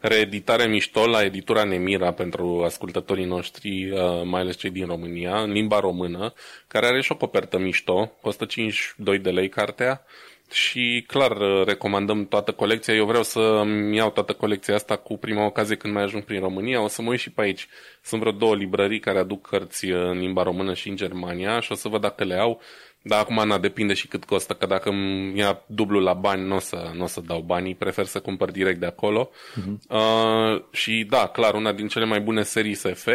reeditare 0.00 0.66
mișto 0.66 1.06
la 1.06 1.24
editura 1.24 1.64
Nemira 1.64 2.12
pentru 2.12 2.62
ascultătorii 2.64 3.24
noștri, 3.24 3.90
uh, 3.90 4.22
mai 4.24 4.40
ales 4.40 4.56
cei 4.56 4.70
din 4.70 4.86
România, 4.86 5.40
în 5.40 5.52
limba 5.52 5.80
română, 5.80 6.32
care 6.66 6.86
are 6.86 7.00
și 7.00 7.12
o 7.12 7.16
copertă 7.16 7.58
mișto, 7.58 8.12
costă 8.20 8.44
52 8.44 9.18
de 9.18 9.30
lei 9.30 9.48
cartea 9.48 10.04
și 10.52 11.04
clar 11.06 11.30
uh, 11.30 11.66
recomandăm 11.66 12.26
toată 12.26 12.52
colecția. 12.52 12.94
Eu 12.94 13.06
vreau 13.06 13.22
să-mi 13.22 13.96
iau 13.96 14.10
toată 14.10 14.32
colecția 14.32 14.74
asta 14.74 14.96
cu 14.96 15.16
prima 15.16 15.44
ocazie 15.44 15.76
când 15.76 15.94
mai 15.94 16.02
ajung 16.02 16.22
prin 16.22 16.40
România. 16.40 16.82
O 16.82 16.88
să 16.88 17.02
mă 17.02 17.10
uit 17.10 17.20
și 17.20 17.30
pe 17.30 17.42
aici. 17.42 17.68
Sunt 18.02 18.20
vreo 18.20 18.32
două 18.32 18.54
librării 18.54 19.00
care 19.00 19.18
aduc 19.18 19.48
cărți 19.48 19.90
uh, 19.90 20.04
în 20.04 20.18
limba 20.18 20.42
română 20.42 20.74
și 20.74 20.88
în 20.88 20.96
Germania 20.96 21.60
și 21.60 21.72
o 21.72 21.74
să 21.74 21.88
văd 21.88 22.00
dacă 22.00 22.24
le 22.24 22.34
au. 22.34 22.60
Dar 23.02 23.20
acum, 23.20 23.46
na, 23.46 23.58
depinde 23.58 23.94
și 23.94 24.08
cât 24.08 24.24
costă, 24.24 24.52
că 24.52 24.66
dacă 24.66 24.88
îmi 24.88 25.38
ia 25.38 25.62
dublu 25.66 26.00
la 26.00 26.12
bani, 26.12 26.46
nu 26.46 26.54
o 26.54 26.58
să, 26.58 26.90
n-o 26.94 27.06
să 27.06 27.20
dau 27.26 27.40
banii, 27.40 27.74
prefer 27.74 28.04
să 28.04 28.20
cumpăr 28.20 28.50
direct 28.50 28.80
de 28.80 28.86
acolo. 28.86 29.30
Uh-huh. 29.30 29.74
Uh, 29.88 30.62
și 30.70 31.06
da, 31.08 31.26
clar, 31.26 31.54
una 31.54 31.72
din 31.72 31.88
cele 31.88 32.04
mai 32.04 32.20
bune 32.20 32.42
serii 32.42 32.74
SF, 32.74 33.08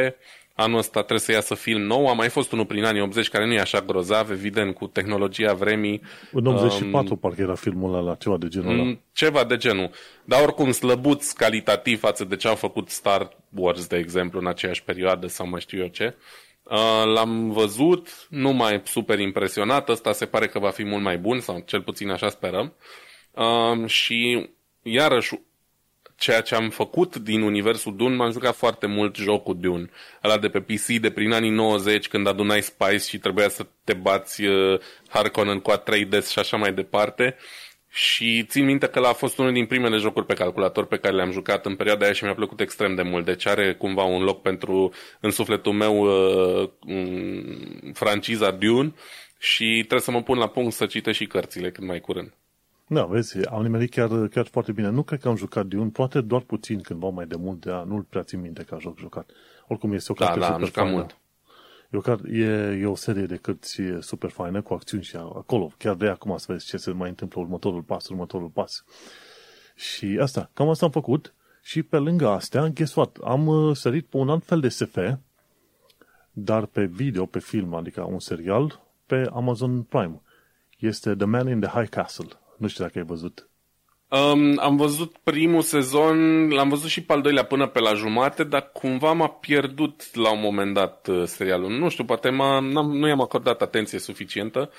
anul 0.54 0.78
ăsta 0.78 1.00
trebuie 1.00 1.20
să 1.20 1.32
iasă 1.32 1.56
film 1.56 1.82
nou, 1.82 2.08
a 2.08 2.14
mai 2.14 2.30
fost 2.30 2.52
unul 2.52 2.66
prin 2.66 2.84
anii 2.84 3.02
80 3.02 3.30
care 3.30 3.46
nu 3.46 3.54
e 3.54 3.60
așa 3.60 3.82
grozav, 3.82 4.30
evident, 4.30 4.76
cu 4.76 4.88
tehnologia 4.88 5.54
vremii. 5.54 6.02
În 6.32 6.46
84 6.46 7.14
um, 7.14 7.20
parcă 7.20 7.42
era 7.42 7.56
filmul 7.56 7.96
ăla, 7.96 8.16
ceva 8.16 8.38
de 8.38 8.48
genul 8.48 8.72
ăla. 8.72 8.84
Mm, 8.84 9.00
ceva 9.14 9.44
de 9.44 9.58
genul. 9.58 9.90
Dar 10.24 10.42
oricum 10.42 10.72
slăbuț 10.72 11.32
calitativ 11.32 12.00
față 12.00 12.24
de 12.24 12.36
ce 12.36 12.48
au 12.48 12.56
făcut 12.56 12.90
Star 12.90 13.30
Wars, 13.50 13.88
de 13.88 13.98
exemplu, 13.98 14.40
în 14.40 14.48
aceeași 14.48 14.84
perioadă 14.84 15.28
sau 15.28 15.48
mai 15.48 15.60
știu 15.60 15.80
eu 15.80 15.88
ce. 15.88 16.06
Uh, 16.06 16.46
l-am 17.14 17.52
văzut, 17.52 18.28
nu 18.30 18.52
mai 18.52 18.82
super 18.86 19.20
impresionat, 19.20 19.90
ăsta 19.90 20.12
se 20.12 20.26
pare 20.26 20.48
că 20.48 20.60
va 20.60 20.70
fi 20.70 20.84
mult 20.84 21.04
mai 21.04 21.18
bun, 21.18 21.40
sau 21.40 21.64
cel 21.66 21.82
puțin 21.82 22.10
așa 22.10 22.30
sperăm. 22.30 22.74
Uh, 23.32 23.88
și 23.88 24.50
iarăși, 24.82 25.40
ceea 26.18 26.42
ce 26.42 26.56
am 26.56 26.70
făcut 26.70 27.16
din 27.16 27.42
universul 27.42 27.96
Dune, 27.96 28.16
m-am 28.16 28.32
jucat 28.32 28.56
foarte 28.56 28.88
mult 28.88 29.16
jocul 29.16 29.60
Dune. 29.60 29.90
Ăla 30.24 30.38
de 30.38 30.50
pe 30.50 30.60
PC 30.60 30.86
de 30.86 31.12
prin 31.12 31.32
anii 31.32 31.50
90, 31.50 32.08
când 32.08 32.28
adunai 32.28 32.62
Spice 32.62 32.98
și 32.98 33.18
trebuia 33.18 33.50
să 33.50 33.66
te 33.84 33.94
bați 33.94 34.44
uh, 34.44 34.80
Harkonnen 35.08 35.60
cu 35.60 35.72
A3D 35.72 36.28
și 36.30 36.40
așa 36.40 36.58
mai 36.58 36.74
departe. 36.74 37.36
Uh, 37.38 37.65
și 37.98 38.44
țin 38.44 38.66
minte 38.66 38.88
că 38.88 39.00
a 39.00 39.14
fost 39.14 39.38
unul 39.38 39.54
din 39.54 39.66
primele 39.66 39.98
jocuri 39.98 40.26
pe 40.26 40.34
calculator 40.34 40.86
pe 40.86 40.98
care 40.98 41.16
le-am 41.16 41.32
jucat 41.32 41.66
în 41.66 41.76
perioada 41.76 42.04
aia 42.06 42.14
și 42.14 42.24
mi-a 42.24 42.34
plăcut 42.34 42.60
extrem 42.60 42.96
de 42.96 43.02
mult. 43.02 43.26
Deci 43.26 43.46
are 43.46 43.74
cumva 43.74 44.04
un 44.04 44.24
loc 44.24 44.42
pentru, 44.42 44.92
în 45.20 45.32
sufletul 45.32 45.74
meu, 45.74 45.96
uh, 45.98 46.70
franciza 47.94 48.52
Dune 48.52 48.94
și 49.40 49.76
trebuie 49.78 50.00
să 50.00 50.12
mă 50.12 50.22
pun 50.24 50.38
la 50.38 50.48
punct 50.48 50.74
să 50.74 50.86
citesc 50.86 51.18
și 51.18 51.26
cărțile 51.28 51.72
cât 51.72 51.86
mai 51.86 52.00
curând. 52.00 52.34
Da, 52.88 53.04
vezi, 53.06 53.46
am 53.48 53.62
nimerit 53.62 53.92
chiar, 53.92 54.10
chiar 54.28 54.48
foarte 54.52 54.72
bine. 54.72 54.90
Nu 54.90 55.04
cred 55.04 55.20
că 55.20 55.28
am 55.28 55.36
jucat 55.36 55.66
Dune, 55.66 55.90
poate 55.90 56.22
doar 56.22 56.42
puțin 56.42 56.82
cândva 56.82 57.10
mai 57.10 57.26
de 57.26 57.36
mult, 57.36 57.66
dar 57.66 57.84
nu-l 57.84 58.02
prea 58.10 58.24
țin 58.24 58.42
minte 58.42 58.64
că 58.64 58.78
joc 58.80 58.98
jucat. 59.00 59.30
Oricum 59.68 59.94
este 59.94 60.12
o 60.12 60.16
Da, 60.20 60.26
carte 60.26 60.40
da, 60.40 60.46
am 60.46 60.52
super 60.52 60.68
jucat 60.68 60.84
faină. 60.84 60.98
mult. 60.98 61.18
E 61.92 61.98
o, 61.98 62.02
car- 62.02 62.32
e, 62.32 62.46
e 62.82 62.86
o 62.86 62.96
serie 62.96 63.26
de 63.26 63.36
cărți 63.36 63.82
super 64.00 64.30
faină, 64.30 64.62
cu 64.62 64.74
acțiuni 64.74 65.04
și 65.04 65.16
acolo. 65.16 65.72
Chiar 65.78 65.96
vrei 65.96 66.10
acum 66.10 66.38
să 66.38 66.46
vezi 66.52 66.66
ce 66.66 66.78
se 66.78 66.92
mai 66.92 67.10
întâmplă 67.10 67.42
următorul 67.42 67.82
pas, 67.82 68.08
următorul 68.08 68.50
pas. 68.50 68.84
Și 69.76 70.18
asta, 70.22 70.50
cam 70.54 70.70
asta 70.70 70.86
am 70.86 70.92
făcut. 70.92 71.34
Și 71.62 71.84
pe 71.84 71.98
lângă 71.98 72.28
astea, 72.28 72.68
guess 72.68 72.96
what, 72.96 73.18
am 73.24 73.48
uh, 73.48 73.76
sărit 73.76 74.06
pe 74.06 74.18
un 74.18 74.30
alt 74.30 74.46
fel 74.46 74.60
de 74.60 74.70
SF, 74.70 74.98
dar 76.32 76.66
pe 76.66 76.86
video, 76.86 77.26
pe 77.26 77.40
film, 77.40 77.74
adică 77.74 78.02
un 78.02 78.20
serial, 78.20 78.84
pe 79.06 79.30
Amazon 79.34 79.84
Prime. 79.84 80.22
Este 80.80 81.16
The 81.16 81.26
Man 81.26 81.50
in 81.50 81.60
the 81.60 81.70
High 81.70 81.90
Castle. 81.90 82.28
Nu 82.58 82.68
știu 82.68 82.84
dacă 82.84 83.00
ai 83.00 83.06
văzut. 83.06 83.50
Um, 84.10 84.58
am 84.60 84.76
văzut 84.76 85.18
primul 85.24 85.62
sezon, 85.62 86.48
l-am 86.50 86.70
văzut 86.70 86.90
și 86.90 87.04
pe 87.04 87.14
al 87.14 87.22
doilea 87.22 87.44
până 87.44 87.68
pe 87.68 87.80
la 87.80 87.94
jumate, 87.94 88.44
dar 88.44 88.70
cumva 88.74 89.12
m-a 89.12 89.28
pierdut 89.28 90.16
la 90.16 90.32
un 90.32 90.40
moment 90.40 90.74
dat 90.74 91.08
uh, 91.08 91.24
serialul. 91.26 91.72
Nu 91.72 91.90
știu, 91.90 92.04
poate 92.04 92.30
m-a, 92.30 92.60
n-am, 92.60 92.98
nu 92.98 93.08
i-am 93.08 93.22
acordat 93.22 93.62
atenție 93.62 94.00
suficientă 94.00 94.70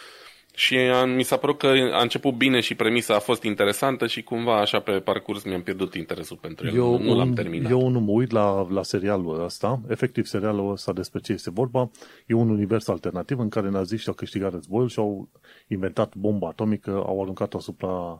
și 0.54 0.76
a, 0.76 1.04
mi 1.04 1.22
s-a 1.22 1.36
părut 1.36 1.58
că 1.58 1.66
a 1.92 2.02
început 2.02 2.34
bine 2.34 2.60
și 2.60 2.74
premisa 2.74 3.14
a 3.14 3.18
fost 3.18 3.42
interesantă 3.42 4.06
și 4.06 4.22
cumva 4.22 4.60
așa 4.60 4.80
pe 4.80 4.92
parcurs 4.92 5.44
mi-am 5.44 5.62
pierdut 5.62 5.94
interesul 5.94 6.38
pentru 6.40 6.66
el. 6.66 6.74
Eu, 6.74 6.98
nu 6.98 7.14
l-am 7.14 7.32
terminat. 7.32 7.70
eu 7.70 7.88
nu 7.88 8.00
mă 8.00 8.10
uit 8.10 8.30
la, 8.30 8.66
la 8.70 8.82
serialul 8.82 9.44
ăsta. 9.44 9.80
Efectiv, 9.88 10.26
serialul 10.26 10.72
ăsta 10.72 10.92
despre 10.92 11.20
ce 11.20 11.32
este 11.32 11.50
vorba. 11.50 11.90
E 12.26 12.34
un 12.34 12.50
univers 12.50 12.88
alternativ 12.88 13.38
în 13.38 13.48
care 13.48 13.70
naziștii 13.70 14.08
au 14.08 14.14
câștigat 14.14 14.52
războiul 14.52 14.88
și 14.88 14.98
au 14.98 15.28
inventat 15.68 16.14
bomba 16.14 16.48
atomică, 16.48 16.90
au 16.90 17.22
aruncat-o 17.22 17.56
asupra 17.56 17.88
uh, 17.88 18.18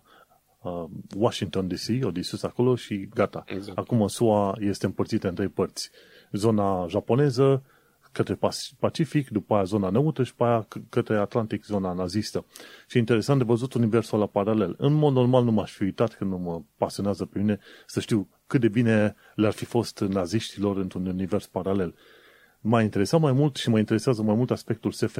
Washington 1.16 1.68
DC, 1.68 2.04
o 2.04 2.10
distrus 2.10 2.42
acolo 2.42 2.74
și 2.76 3.08
gata. 3.14 3.44
Exact. 3.46 3.78
Acum 3.78 4.06
SUA 4.06 4.56
este 4.60 4.86
împărțită 4.86 5.28
în 5.28 5.34
trei 5.34 5.48
părți. 5.48 5.90
Zona 6.32 6.86
japoneză, 6.88 7.62
către 8.12 8.34
Pas- 8.34 8.70
Pacific, 8.78 9.28
după 9.28 9.54
aia 9.54 9.64
zona 9.64 9.90
neutră 9.90 10.22
și 10.22 10.30
după 10.30 10.44
aia 10.44 10.64
c- 10.66 10.88
către 10.88 11.16
Atlantic, 11.16 11.64
zona 11.64 11.92
nazistă. 11.92 12.44
Și 12.86 12.96
e 12.96 13.00
interesant 13.00 13.38
de 13.38 13.44
văzut 13.44 13.72
universul 13.74 14.18
la 14.18 14.26
paralel. 14.26 14.74
În 14.78 14.92
mod 14.92 15.12
normal 15.12 15.44
nu 15.44 15.50
m-aș 15.50 15.72
fi 15.72 15.82
uitat, 15.82 16.14
că 16.14 16.24
nu 16.24 16.36
mă 16.38 16.62
pasionează 16.76 17.24
pe 17.24 17.38
mine, 17.38 17.58
să 17.86 18.00
știu 18.00 18.28
cât 18.46 18.60
de 18.60 18.68
bine 18.68 19.16
le-ar 19.34 19.52
fi 19.52 19.64
fost 19.64 20.00
naziștilor 20.00 20.76
într-un 20.76 21.06
univers 21.06 21.46
paralel. 21.46 21.94
M-a 22.60 22.82
interesat 22.82 23.20
mai 23.20 23.32
mult 23.32 23.56
și 23.56 23.68
mă 23.68 23.78
interesează 23.78 24.22
mai 24.22 24.34
mult 24.34 24.50
aspectul 24.50 24.92
SF. 24.92 25.18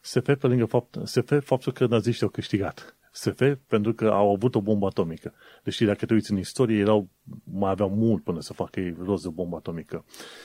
SF 0.00 0.24
pe 0.38 0.46
lângă 0.46 0.64
fapt, 0.64 0.96
SF, 1.04 1.32
faptul 1.44 1.72
că 1.72 1.86
naziștii 1.86 2.24
au 2.24 2.32
câștigat. 2.32 2.96
SF 3.16 3.42
pentru 3.66 3.92
că 3.92 4.06
au 4.08 4.32
avut 4.32 4.54
o 4.54 4.60
bombă 4.60 4.86
atomică. 4.86 5.32
Deci 5.62 5.82
dacă 5.82 6.06
te 6.06 6.14
uiți 6.14 6.30
în 6.32 6.38
istorie, 6.38 6.78
erau, 6.78 7.08
mai 7.44 7.70
aveau 7.70 7.88
mult 7.90 8.22
până 8.22 8.40
să 8.40 8.52
facă 8.52 8.80
ei 8.80 8.96
rost 9.04 9.22
de 9.22 9.28
bombă 9.28 9.56
atomică. 9.56 10.04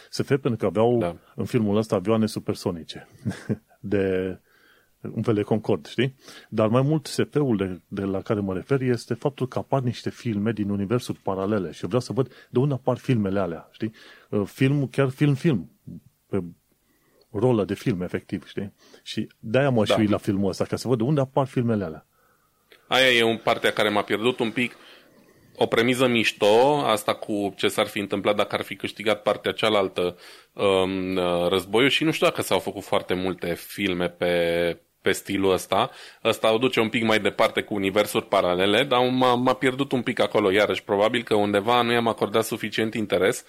SF 0.10 0.28
pentru 0.28 0.56
că 0.56 0.66
aveau 0.66 0.98
Da. 1.00 1.06
da. 1.08 1.16
în 1.36 1.46
filmul 1.46 1.78
ăsta 1.78 1.96
avioane 1.96 2.26
supersonice. 2.26 3.08
de 3.80 4.38
un 5.16 5.22
fel 5.22 5.34
de 5.34 5.42
Concord, 5.42 5.86
știi? 5.86 6.16
Dar 6.50 6.68
mai 6.68 6.82
mult 6.82 7.06
SF-ul 7.06 7.58
de, 7.58 7.82
de 7.88 8.04
la 8.04 8.22
care 8.22 8.40
mă 8.40 8.54
refer 8.54 8.82
este 8.82 9.14
faptul 9.14 9.48
că 9.48 9.58
apar 9.60 9.82
niște 9.82 10.10
filme 10.10 10.52
din 10.52 10.70
universuri 10.70 11.18
paralele 11.18 11.72
și 11.72 11.82
eu 11.82 11.88
vreau 11.88 12.02
să 12.02 12.14
văd 12.14 12.32
de 12.50 12.60
unde 12.60 12.74
apar 12.74 12.98
filmele 12.98 13.40
alea, 13.40 13.68
știi? 13.72 13.94
Uh, 14.30 14.46
Film, 14.46 14.88
chiar 14.88 15.10
film-film, 15.10 15.72
pe 16.28 16.44
rolă 17.32 17.66
de 17.66 17.74
film, 17.74 18.02
efectiv, 18.02 18.46
știi? 18.48 18.74
Și 19.04 19.28
de-aia 19.40 19.70
mă 19.70 19.84
Da. 19.86 19.96
da. 19.96 20.04
la 20.10 20.18
filmul 20.18 20.50
ăsta, 20.50 20.64
ca 20.64 20.76
să 20.76 20.88
văd 20.88 20.98
de 20.98 21.04
unde 21.04 21.20
apar 21.22 21.46
filmele 21.48 21.84
alea. 21.84 22.06
Aia 22.90 23.12
e 23.12 23.24
un 23.24 23.38
partea 23.38 23.72
care 23.72 23.90
m-a 23.90 24.02
pierdut 24.02 24.40
un 24.40 24.52
pic. 24.52 24.76
O 25.56 25.66
premiză 25.66 26.08
mișto, 26.08 26.84
asta 26.86 27.14
cu 27.14 27.54
ce 27.58 27.68
s-ar 27.68 27.88
fi 27.88 28.00
întâmplat 28.00 28.36
dacă 28.36 28.56
ar 28.56 28.62
fi 28.62 28.76
câștigat 28.76 29.22
partea 29.22 29.52
cealaltă 29.52 30.18
um, 30.54 31.16
uh, 31.16 31.48
războiul 31.48 31.90
și 31.90 32.04
nu 32.04 32.12
știu 32.12 32.28
dacă 32.28 32.42
s-au 32.42 32.60
făcut 32.60 32.84
foarte 32.84 33.14
multe 33.14 33.54
filme 33.54 34.10
pe, 34.10 34.34
pe 35.02 35.12
stilul 35.12 35.52
ăsta. 35.52 35.90
Ăsta 36.24 36.54
o 36.54 36.58
duce 36.58 36.80
un 36.80 36.90
pic 36.90 37.04
mai 37.04 37.20
departe 37.20 37.62
cu 37.62 37.74
universuri 37.74 38.26
paralele, 38.26 38.84
dar 38.84 39.00
m-a, 39.10 39.36
m-a 39.36 39.54
pierdut 39.54 39.92
un 39.92 40.02
pic 40.02 40.20
acolo 40.20 40.52
iarăși. 40.52 40.84
Probabil 40.84 41.24
că 41.24 41.36
undeva 41.36 41.82
nu 41.82 41.92
i-am 41.92 42.08
acordat 42.08 42.44
suficient 42.44 42.94
interes 42.94 43.46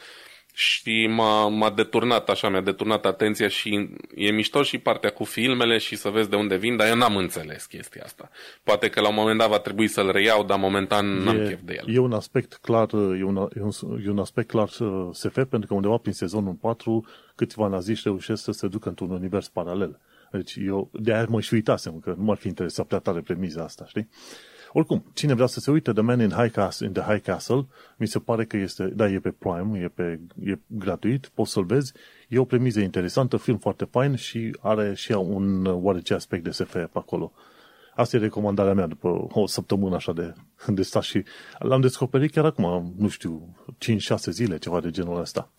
și 0.61 1.07
m-a, 1.07 1.49
m-a 1.49 1.71
deturnat 1.71 2.29
așa, 2.29 2.49
mi-a 2.49 2.61
deturnat 2.61 3.07
atenția 3.07 3.49
și 3.49 3.89
e 4.15 4.31
mișto 4.31 4.63
și 4.63 4.79
partea 4.79 5.11
cu 5.11 5.25
filmele 5.25 5.79
și 5.79 5.97
să 5.97 6.09
vezi 6.09 6.29
de 6.29 6.37
unde 6.37 6.57
vin, 6.57 6.77
dar 6.77 6.89
eu 6.89 6.97
n-am 6.97 7.17
înțeles 7.17 7.65
chestia 7.67 8.03
asta. 8.05 8.31
Poate 8.63 8.89
că 8.89 9.01
la 9.01 9.09
un 9.09 9.15
moment 9.15 9.39
dat 9.39 9.49
va 9.49 9.59
trebui 9.59 9.89
să-l 9.89 10.11
reiau, 10.11 10.45
dar 10.45 10.59
momentan 10.59 11.07
n-am 11.07 11.41
e, 11.41 11.45
chef 11.47 11.61
de 11.65 11.81
el. 11.81 11.95
E 11.95 11.99
un 11.99 12.13
aspect 12.13 12.59
clar, 12.63 12.89
e 12.93 13.25
un, 13.25 13.49
e 13.57 13.61
un, 13.61 13.71
e 14.05 14.11
un 14.11 14.19
aspect 14.19 14.49
clar 14.49 14.69
uh, 14.81 15.09
SF, 15.13 15.35
pentru 15.35 15.67
că 15.67 15.75
undeva 15.75 15.97
prin 15.97 16.13
sezonul 16.13 16.55
4 16.55 17.07
câțiva 17.35 17.69
naziști 17.69 18.09
reușesc 18.09 18.43
să 18.43 18.53
se 18.53 18.69
ducă 18.69 18.89
într-un 18.89 19.11
univers 19.11 19.49
paralel. 19.49 19.99
Deci 20.33 20.57
eu 20.67 20.91
de 20.93 21.13
aia 21.15 21.27
mă 21.29 21.41
și 21.41 21.55
uitasem, 21.55 21.99
că 21.99 22.15
nu 22.17 22.25
m-ar 22.25 22.37
fi 22.37 22.47
interesat 22.47 22.87
prea 22.87 22.99
tare 22.99 23.21
premiza 23.21 23.63
asta, 23.63 23.85
știi? 23.87 24.09
Oricum, 24.73 25.05
cine 25.15 25.35
vrea 25.35 25.47
să 25.47 25.61
se 25.61 25.71
uite 25.71 25.93
The 25.93 26.03
Man 26.03 26.21
in, 26.21 26.31
High 26.31 26.51
Castle, 26.53 26.87
in 26.87 26.93
the 26.93 27.03
High 27.03 27.23
Castle, 27.23 27.67
mi 27.97 28.07
se 28.07 28.19
pare 28.19 28.45
că 28.45 28.57
este, 28.57 28.85
da, 28.85 29.09
e 29.09 29.19
pe 29.19 29.31
Prime, 29.31 29.79
e, 29.79 29.89
pe, 29.89 30.21
e 30.45 30.59
gratuit, 30.67 31.31
poți 31.35 31.53
să-l 31.53 31.65
vezi. 31.65 31.93
E 32.29 32.39
o 32.39 32.45
premiză 32.45 32.81
interesantă, 32.81 33.37
film 33.37 33.59
foarte 33.59 33.85
fain 33.85 34.15
și 34.15 34.57
are 34.61 34.95
și 34.95 35.13
ea 35.13 35.19
un 35.19 35.67
oarece 35.67 36.15
aspect 36.15 36.45
de 36.45 36.51
SF 36.51 36.73
pe 36.73 36.89
acolo. 36.93 37.33
Asta 37.95 38.17
e 38.17 38.21
recomandarea 38.21 38.75
mea 38.75 38.87
după 38.87 39.27
o 39.31 39.47
săptămână 39.47 39.95
așa 39.95 40.13
de, 40.13 40.35
de 40.67 40.83
stat 40.83 41.03
și 41.03 41.25
l-am 41.59 41.81
descoperit 41.81 42.33
chiar 42.33 42.45
acum, 42.45 42.95
nu 42.99 43.09
știu, 43.09 43.57
5-6 43.73 44.17
zile, 44.31 44.59
ceva 44.59 44.81
de 44.81 44.91
genul 44.91 45.21
ăsta. 45.21 45.51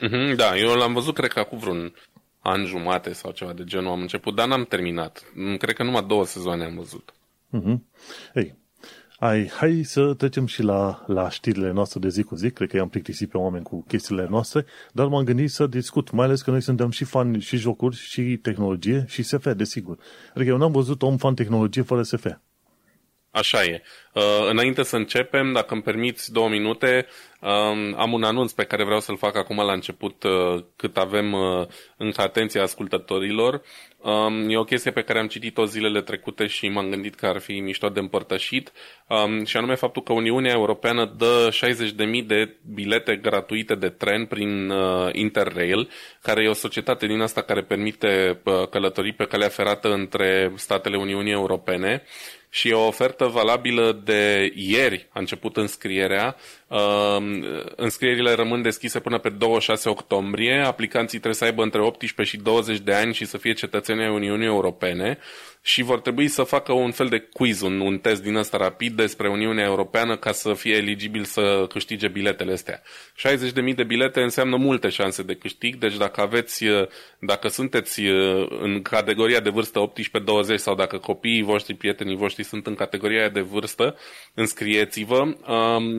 Mhm, 0.00 0.34
Da, 0.36 0.58
eu 0.58 0.74
l-am 0.74 0.92
văzut, 0.92 1.14
cred 1.14 1.32
că 1.32 1.38
acum 1.38 1.58
vreun 1.58 1.94
an 2.40 2.64
jumate 2.64 3.12
sau 3.12 3.30
ceva 3.30 3.52
de 3.52 3.64
genul 3.64 3.90
am 3.90 4.00
început, 4.00 4.34
dar 4.34 4.48
n-am 4.48 4.64
terminat. 4.64 5.24
Mm, 5.34 5.56
Cred 5.56 5.74
că 5.74 5.82
numai 5.82 6.04
două 6.08 6.24
sezoane 6.26 6.64
am 6.64 6.74
văzut. 6.76 7.12
Mhm. 7.50 7.86
Ei, 8.34 8.56
hai, 9.18 9.50
hai 9.56 9.82
să 9.82 10.14
trecem 10.14 10.46
și 10.46 10.62
la, 10.62 11.04
la 11.06 11.30
știrile 11.30 11.72
noastre 11.72 12.00
de 12.00 12.08
zi 12.08 12.22
cu 12.22 12.34
zi. 12.34 12.50
Cred 12.50 12.68
că 12.68 12.76
i-am 12.76 12.88
plictisit 12.88 13.30
pe 13.30 13.36
oameni 13.36 13.64
cu 13.64 13.84
chestiile 13.88 14.26
noastre, 14.30 14.64
dar 14.92 15.06
m-am 15.06 15.24
gândit 15.24 15.50
să 15.50 15.66
discut, 15.66 16.10
mai 16.10 16.26
ales 16.26 16.42
că 16.42 16.50
noi 16.50 16.60
suntem 16.60 16.90
și 16.90 17.04
fani 17.04 17.40
și 17.40 17.56
jocuri, 17.56 17.96
și 17.96 18.36
tehnologie, 18.36 19.04
și 19.08 19.22
SF, 19.22 19.52
desigur. 19.56 19.98
Adică 20.34 20.50
eu 20.50 20.56
n-am 20.56 20.72
văzut 20.72 21.02
om 21.02 21.16
fan 21.16 21.34
tehnologie 21.34 21.82
fără 21.82 22.02
SF. 22.02 22.26
Așa 23.30 23.62
e. 23.64 23.82
Uh, 24.12 24.22
înainte 24.50 24.82
să 24.82 24.96
începem, 24.96 25.52
dacă 25.52 25.74
îmi 25.74 25.82
permiți 25.82 26.32
două 26.32 26.48
minute, 26.48 27.06
um, 27.40 27.94
am 28.00 28.12
un 28.12 28.22
anunț 28.22 28.52
pe 28.52 28.64
care 28.64 28.84
vreau 28.84 29.00
să-l 29.00 29.16
fac 29.16 29.36
acum 29.36 29.56
la 29.56 29.72
început, 29.72 30.22
uh, 30.22 30.64
cât 30.76 30.96
avem 30.96 31.32
uh, 31.32 31.66
încă 31.96 32.20
atenția 32.20 32.62
ascultătorilor. 32.62 33.62
Um, 33.98 34.48
e 34.48 34.56
o 34.56 34.64
chestie 34.64 34.90
pe 34.90 35.02
care 35.02 35.18
am 35.18 35.26
citit-o 35.26 35.64
zilele 35.64 36.02
trecute 36.02 36.46
și 36.46 36.68
m-am 36.68 36.88
gândit 36.88 37.14
că 37.14 37.26
ar 37.26 37.38
fi 37.38 37.60
mișto 37.60 37.88
de 37.88 38.00
împărtășit, 38.00 38.72
um, 39.08 39.44
și 39.44 39.56
anume 39.56 39.74
faptul 39.74 40.02
că 40.02 40.12
Uniunea 40.12 40.52
Europeană 40.52 41.14
dă 41.16 41.48
60.000 42.20 42.26
de 42.26 42.56
bilete 42.74 43.16
gratuite 43.16 43.74
de 43.74 43.88
tren 43.88 44.26
prin 44.26 44.70
uh, 44.70 45.08
Interrail, 45.12 45.88
care 46.22 46.42
e 46.42 46.48
o 46.48 46.52
societate 46.52 47.06
din 47.06 47.20
asta 47.20 47.42
care 47.42 47.62
permite 47.62 48.40
uh, 48.44 48.68
călătorii 48.68 49.12
pe 49.12 49.24
calea 49.26 49.48
ferată 49.48 49.92
între 49.92 50.52
statele 50.56 50.96
Uniunii 50.96 51.32
Europene 51.32 52.02
și 52.50 52.68
e 52.68 52.74
o 52.74 52.86
ofertă 52.86 53.24
valabilă 53.24 54.00
de 54.04 54.52
ieri, 54.54 55.08
a 55.10 55.18
început 55.18 55.56
înscrierea. 55.56 56.36
Uh, 56.66 57.16
înscrierile 57.76 58.32
rămân 58.32 58.62
deschise 58.62 59.00
până 59.00 59.18
pe 59.18 59.28
26 59.28 59.88
octombrie. 59.88 60.62
Aplicanții 60.66 61.18
trebuie 61.18 61.34
să 61.34 61.44
aibă 61.44 61.62
între 61.62 61.80
18 61.82 62.36
și 62.36 62.42
20 62.42 62.78
de 62.78 62.94
ani 62.94 63.14
și 63.14 63.24
să 63.24 63.38
fie 63.38 63.52
cetățeni 63.52 64.02
ai 64.02 64.10
Uniunii 64.10 64.46
Europene 64.46 65.18
și 65.62 65.82
vor 65.82 66.00
trebui 66.00 66.28
să 66.28 66.42
facă 66.42 66.72
un 66.72 66.90
fel 66.90 67.08
de 67.08 67.18
quiz, 67.18 67.60
un, 67.60 67.80
un 67.80 67.98
test 67.98 68.22
din 68.22 68.34
ăsta 68.34 68.56
rapid 68.56 68.96
despre 68.96 69.28
Uniunea 69.28 69.64
Europeană 69.64 70.16
ca 70.16 70.32
să 70.32 70.54
fie 70.54 70.74
eligibil 70.74 71.24
să 71.24 71.66
câștige 71.68 72.08
biletele 72.08 72.52
astea. 72.52 72.82
60.000 72.82 73.74
de 73.74 73.84
bilete 73.84 74.20
înseamnă 74.22 74.56
multe 74.56 74.88
șanse 74.88 75.22
de 75.22 75.34
câștig, 75.34 75.76
deci 75.76 75.96
dacă 75.96 76.20
aveți, 76.20 76.64
dacă 77.18 77.48
sunteți 77.48 78.00
în 78.60 78.82
categoria 78.82 79.40
de 79.40 79.50
vârstă 79.50 79.92
18-20 80.52 80.54
sau 80.54 80.74
dacă 80.74 80.98
copiii 80.98 81.42
voștri, 81.42 81.74
prietenii 81.74 82.16
voștri 82.16 82.42
sunt 82.42 82.66
în 82.66 82.74
categoria 82.74 83.18
aia 83.18 83.28
de 83.28 83.40
vârstă, 83.40 83.96
înscrieți-vă. 84.34 85.36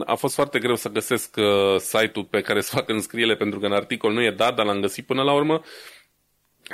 A 0.06 0.16
fost 0.16 0.36
foarte 0.36 0.60
greu 0.60 0.76
să 0.76 0.90
găsesc 0.90 1.36
site-ul 1.78 2.26
pe 2.30 2.42
care 2.42 2.62
să 2.62 2.76
fac 2.76 2.90
înscriere 2.90 3.36
pentru 3.36 3.60
că 3.60 3.66
în 3.66 3.72
articol 3.72 4.14
nu 4.14 4.24
e 4.24 4.32
dat, 4.32 4.56
dar 4.56 4.66
l-am 4.66 4.80
găsit 4.80 5.06
până 5.06 5.22
la 5.22 5.34
urmă. 5.34 5.62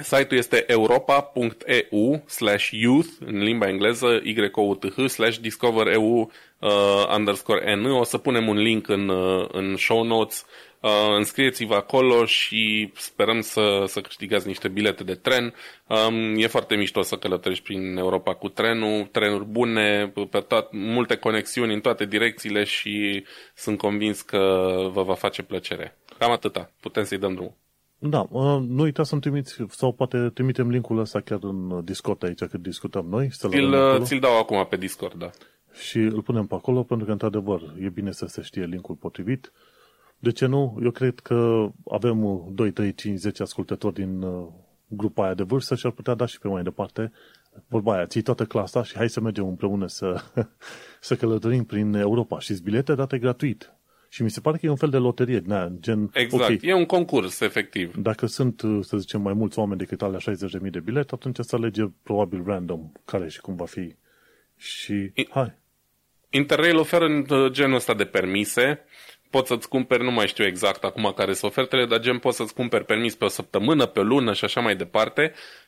Site-ul 0.01 0.39
este 0.39 0.63
europa.eu 0.67 2.23
slash 2.25 2.69
youth 2.71 3.09
în 3.25 3.37
limba 3.37 3.67
engleză 3.67 4.21
y-o-u-t-h 4.23 5.05
slash 5.07 5.37
discover 5.37 5.87
eu 5.87 6.31
uh, 6.59 6.69
underscore 7.15 7.75
n. 7.75 7.85
O 7.85 8.03
să 8.03 8.17
punem 8.17 8.47
un 8.47 8.57
link 8.57 8.87
în, 8.87 9.09
uh, 9.09 9.47
în 9.51 9.75
show 9.77 10.03
notes 10.03 10.45
Uh, 10.85 11.15
înscrieți-vă 11.15 11.75
acolo 11.75 12.25
și 12.25 12.91
sperăm 12.95 13.41
să, 13.41 13.83
să 13.87 14.01
câștigați 14.01 14.47
niște 14.47 14.67
bilete 14.67 15.03
de 15.03 15.15
tren. 15.15 15.53
Um, 15.87 16.37
e 16.37 16.47
foarte 16.47 16.75
mișto 16.75 17.01
să 17.01 17.15
călătorești 17.15 17.63
prin 17.63 17.97
Europa 17.97 18.33
cu 18.35 18.49
trenul, 18.49 19.05
trenuri 19.05 19.45
bune, 19.45 20.13
pe 20.29 20.39
toat, 20.39 20.67
multe 20.71 21.15
conexiuni 21.15 21.73
în 21.73 21.79
toate 21.79 22.05
direcțiile 22.05 22.63
și 22.63 23.25
sunt 23.55 23.77
convins 23.77 24.21
că 24.21 24.37
vă 24.91 25.03
va 25.03 25.13
face 25.13 25.43
plăcere. 25.43 25.97
Cam 26.17 26.31
atâta. 26.31 26.71
Putem 26.79 27.03
să-i 27.03 27.17
dăm 27.17 27.33
drumul. 27.33 27.55
Da, 28.09 28.27
uh, 28.29 28.61
nu 28.67 28.81
uita 28.81 29.03
să-mi 29.03 29.21
trimiți, 29.21 29.57
sau 29.69 29.91
poate 29.91 30.29
trimitem 30.33 30.69
linkul 30.69 30.99
ăsta 30.99 31.19
chiar 31.19 31.39
în 31.41 31.81
Discord 31.83 32.23
aici, 32.23 32.43
cât 32.43 32.61
discutăm 32.61 33.05
noi. 33.05 33.29
Ți-l, 33.29 34.01
ți-l 34.01 34.19
dau 34.19 34.39
acum 34.39 34.65
pe 34.69 34.77
Discord, 34.77 35.13
da. 35.13 35.29
Și 35.71 35.97
îl 35.97 36.21
punem 36.21 36.45
pe 36.45 36.55
acolo, 36.55 36.83
pentru 36.83 37.05
că, 37.05 37.11
într-adevăr, 37.11 37.61
e 37.79 37.89
bine 37.89 38.11
să 38.11 38.25
se 38.25 38.41
știe 38.41 38.65
linkul 38.65 38.95
potrivit. 38.95 39.51
De 40.19 40.31
ce 40.31 40.45
nu? 40.45 40.79
Eu 40.83 40.91
cred 40.91 41.19
că 41.19 41.67
avem 41.91 42.47
2, 42.51 42.71
3, 42.71 42.93
5, 42.93 43.19
10 43.19 43.41
ascultători 43.41 43.93
din 43.93 44.21
uh, 44.21 44.47
grupa 44.87 45.23
aia 45.23 45.33
de 45.33 45.43
vârstă 45.43 45.75
și 45.75 45.85
ar 45.85 45.91
putea 45.91 46.13
da 46.13 46.25
și 46.25 46.39
pe 46.39 46.47
mai 46.47 46.63
departe 46.63 47.11
vorba 47.67 47.93
aia, 47.93 48.05
ții 48.05 48.21
toată 48.21 48.45
clasa 48.45 48.83
și 48.83 48.95
hai 48.95 49.09
să 49.09 49.19
mergem 49.19 49.47
împreună 49.47 49.87
să, 49.87 50.21
să 50.99 51.15
călătorim 51.15 51.63
prin 51.63 51.93
Europa. 51.93 52.39
Și 52.39 52.61
bilete 52.63 52.95
date 52.95 53.17
gratuit. 53.17 53.74
Și 54.15 54.23
mi 54.23 54.29
se 54.29 54.41
pare 54.41 54.57
că 54.57 54.65
e 54.65 54.69
un 54.69 54.75
fel 54.75 54.89
de 54.89 54.97
loterie, 54.97 55.41
na, 55.45 55.71
gen... 55.79 56.09
Exact, 56.13 56.43
okay, 56.43 56.59
e 56.61 56.73
un 56.73 56.85
concurs, 56.85 57.39
efectiv. 57.39 57.95
Dacă 57.95 58.25
sunt, 58.25 58.61
să 58.81 58.97
zicem, 58.97 59.21
mai 59.21 59.33
mulți 59.33 59.59
oameni 59.59 59.79
decât 59.79 60.01
alea 60.01 60.19
60.000 60.19 60.69
de 60.71 60.79
bilete, 60.79 61.11
atunci 61.13 61.35
să 61.39 61.55
alege 61.55 61.83
probabil 62.03 62.43
random 62.45 62.91
care 63.05 63.29
și 63.29 63.41
cum 63.41 63.55
va 63.55 63.65
fi. 63.65 63.95
Și 64.57 64.93
I- 64.93 65.27
hai. 65.29 65.53
Interrail 66.29 66.77
oferă 66.77 67.23
uh, 67.29 67.51
genul 67.51 67.75
ăsta 67.75 67.93
de 67.93 68.05
permise, 68.05 68.85
poți 69.29 69.47
să-ți 69.47 69.69
cumperi, 69.69 70.03
nu 70.03 70.11
mai 70.11 70.27
știu 70.27 70.45
exact 70.45 70.83
acum 70.83 71.13
care 71.15 71.33
sunt 71.33 71.51
ofertele, 71.51 71.85
dar 71.85 71.99
gen 71.99 72.17
poți 72.17 72.37
să-ți 72.37 72.53
cumperi 72.53 72.85
permis 72.85 73.15
pe 73.15 73.25
o 73.25 73.27
săptămână, 73.27 73.85
pe 73.85 73.99
o 73.99 74.03
lună 74.03 74.33
și 74.33 74.45
așa 74.45 74.61
mai 74.61 74.75
departe, 74.75 75.31
uh, 75.33 75.64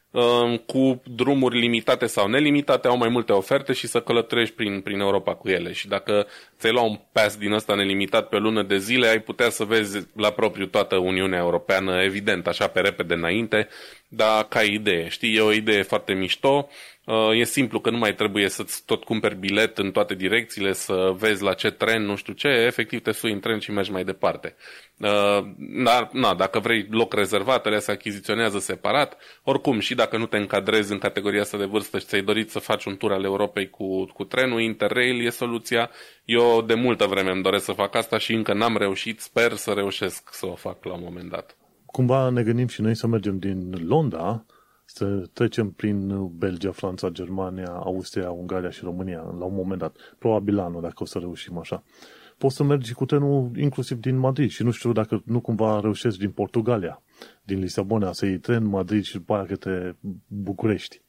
cu 0.66 1.02
drumuri 1.16 1.60
limitate 1.60 2.06
sau 2.06 2.28
nelimitate, 2.28 2.88
au 2.88 2.98
mai 2.98 3.10
multe 3.10 3.32
oferte 3.32 3.74
și 3.74 3.88
să 3.88 4.02
călătorești 4.02 4.56
prin, 4.56 4.82
prin 4.82 5.00
Europa 5.00 5.36
cu 5.36 5.50
ele. 5.50 5.72
Și 5.74 5.88
dacă 5.88 6.28
ți-ai 6.60 6.72
lua 6.72 6.82
un 6.82 7.00
pass 7.12 7.38
din 7.38 7.52
ăsta 7.52 7.76
nelimitat 7.76 8.30
pe 8.30 8.36
o 8.36 8.40
lună 8.40 8.64
de 8.64 8.78
zile, 8.78 9.08
ai 9.08 9.20
putea 9.20 9.50
să 9.50 9.64
vezi 9.64 10.08
la 10.16 10.30
propriu 10.32 10.66
toată 10.66 10.98
Uniunea 10.98 11.40
Europeană, 11.40 12.04
evident, 12.04 12.48
așa 12.48 12.68
pe 12.68 12.80
repede 12.80 13.14
înainte, 13.14 13.68
dar 14.08 14.44
ca 14.44 14.62
idee. 14.62 15.08
Știi, 15.08 15.36
e 15.36 15.42
o 15.42 15.52
idee 15.52 15.82
foarte 15.82 16.14
mișto, 16.14 16.68
Uh, 16.68 16.97
e 17.34 17.44
simplu 17.44 17.80
că 17.80 17.90
nu 17.90 17.98
mai 17.98 18.14
trebuie 18.14 18.50
să-ți 18.50 18.86
tot 18.86 19.04
cumperi 19.04 19.36
bilet 19.36 19.78
în 19.78 19.92
toate 19.92 20.16
direcțiile, 20.16 20.74
să 20.74 21.14
vezi 21.18 21.44
la 21.44 21.54
ce 21.54 21.72
tren, 21.72 22.04
nu 22.04 22.16
știu 22.16 22.34
ce, 22.34 22.48
efectiv 22.48 23.02
te 23.02 23.12
sui 23.12 23.32
în 23.32 23.40
tren 23.40 23.60
și 23.60 23.72
mergi 23.72 23.92
mai 23.92 24.04
departe. 24.04 24.56
Uh, 24.98 25.40
dar, 25.84 26.10
na, 26.12 26.36
dacă 26.36 26.60
vrei 26.60 26.88
loc 26.90 27.14
rezervat, 27.14 27.66
ele 27.66 27.80
se 27.80 27.92
achiziționează 27.92 28.60
separat. 28.60 29.18
Oricum, 29.44 29.80
și 29.80 29.96
dacă 29.96 30.18
nu 30.18 30.26
te 30.26 30.38
încadrezi 30.38 30.92
în 30.92 30.98
categoria 30.98 31.42
asta 31.42 31.58
de 31.58 31.66
vârstă 31.66 32.00
și 32.00 32.06
ți-ai 32.06 32.22
dorit 32.22 32.50
să 32.50 32.60
faci 32.60 32.86
un 32.86 32.98
tur 32.98 33.12
al 33.12 33.24
Europei 33.24 33.70
cu, 33.70 34.06
cu 34.06 34.24
trenul, 34.24 34.62
Interrail 34.62 35.26
e 35.26 35.30
soluția. 35.30 35.90
Eu 36.26 36.62
de 36.62 36.74
multă 36.74 37.06
vreme 37.06 37.32
îmi 37.32 37.44
doresc 37.44 37.66
să 37.66 37.72
fac 37.72 37.96
asta 37.96 38.18
și 38.18 38.34
încă 38.34 38.54
n-am 38.54 38.78
reușit, 38.78 39.20
sper 39.20 39.54
să 39.54 39.72
reușesc 39.72 40.34
să 40.34 40.46
o 40.46 40.56
fac 40.56 40.84
la 40.84 40.94
un 40.94 41.02
moment 41.04 41.30
dat. 41.30 41.58
Cumva 41.86 42.30
ne 42.30 42.44
gândim 42.44 42.68
și 42.68 42.82
noi 42.82 42.96
să 42.96 43.08
mergem 43.08 43.40
din 43.40 43.86
Londra 43.88 44.46
să 44.90 45.06
trecem 45.34 45.72
prin 45.72 46.28
Belgia, 46.38 46.72
Franța, 46.72 47.10
Germania, 47.10 47.72
Austria, 47.84 48.32
Ungaria 48.32 48.70
și 48.70 48.84
România 48.84 49.18
la 49.40 49.46
un 49.46 49.54
moment 49.54 49.80
dat. 49.80 49.96
Probabil 50.20 50.60
anul, 50.60 50.82
dacă 50.82 51.04
o 51.04 51.06
să 51.06 51.20
reușim 51.20 51.58
așa. 51.58 51.84
Poți 52.38 52.56
să 52.56 52.64
mergi 52.64 52.94
cu 52.94 53.06
trenul 53.06 53.52
inclusiv 53.56 53.98
din 53.98 54.18
Madrid 54.18 54.50
și 54.50 54.64
nu 54.64 54.72
știu 54.72 54.92
dacă 54.92 55.22
nu 55.26 55.40
cumva 55.40 55.80
reușești 55.80 56.20
din 56.20 56.32
Portugalia, 56.32 57.02
din 57.44 57.60
Lisabona, 57.60 58.12
să 58.12 58.26
iei 58.26 58.38
tren 58.38 58.66
Madrid 58.66 59.04
și 59.04 59.14
după 59.14 59.34
aia 59.34 59.46
către 59.46 59.98
București. 60.28 61.02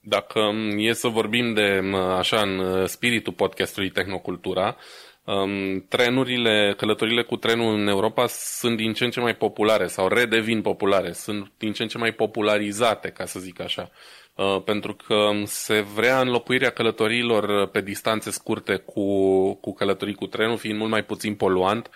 Dacă 0.00 0.40
e 0.76 0.92
să 0.92 1.08
vorbim 1.08 1.54
de 1.54 1.80
așa 2.18 2.40
în 2.40 2.86
spiritul 2.86 3.32
podcastului 3.32 3.90
Tehnocultura, 3.90 4.76
um, 5.24 5.80
trenurile, 5.88 6.74
călătorile 6.76 7.22
cu 7.22 7.36
trenul 7.36 7.74
în 7.74 7.86
Europa 7.86 8.26
sunt 8.26 8.76
din 8.76 8.92
ce 8.92 9.04
în 9.04 9.10
ce 9.10 9.20
mai 9.20 9.36
populare 9.36 9.86
sau 9.86 10.08
redevin 10.08 10.62
populare, 10.62 11.12
sunt 11.12 11.52
din 11.58 11.72
ce 11.72 11.82
în 11.82 11.88
ce 11.88 11.98
mai 11.98 12.12
popularizate, 12.12 13.08
ca 13.08 13.24
să 13.24 13.38
zic 13.40 13.60
așa. 13.60 13.90
Uh, 14.34 14.62
pentru 14.64 14.94
că 14.94 15.30
se 15.44 15.80
vrea 15.80 16.20
înlocuirea 16.20 16.70
călătoriilor 16.70 17.66
pe 17.68 17.80
distanțe 17.80 18.30
scurte 18.30 18.76
cu, 18.76 19.04
cu 19.54 19.72
călătorii 19.74 20.14
cu 20.14 20.26
trenul, 20.26 20.56
fiind 20.56 20.78
mult 20.78 20.90
mai 20.90 21.04
puțin 21.04 21.34
poluant. 21.34 21.90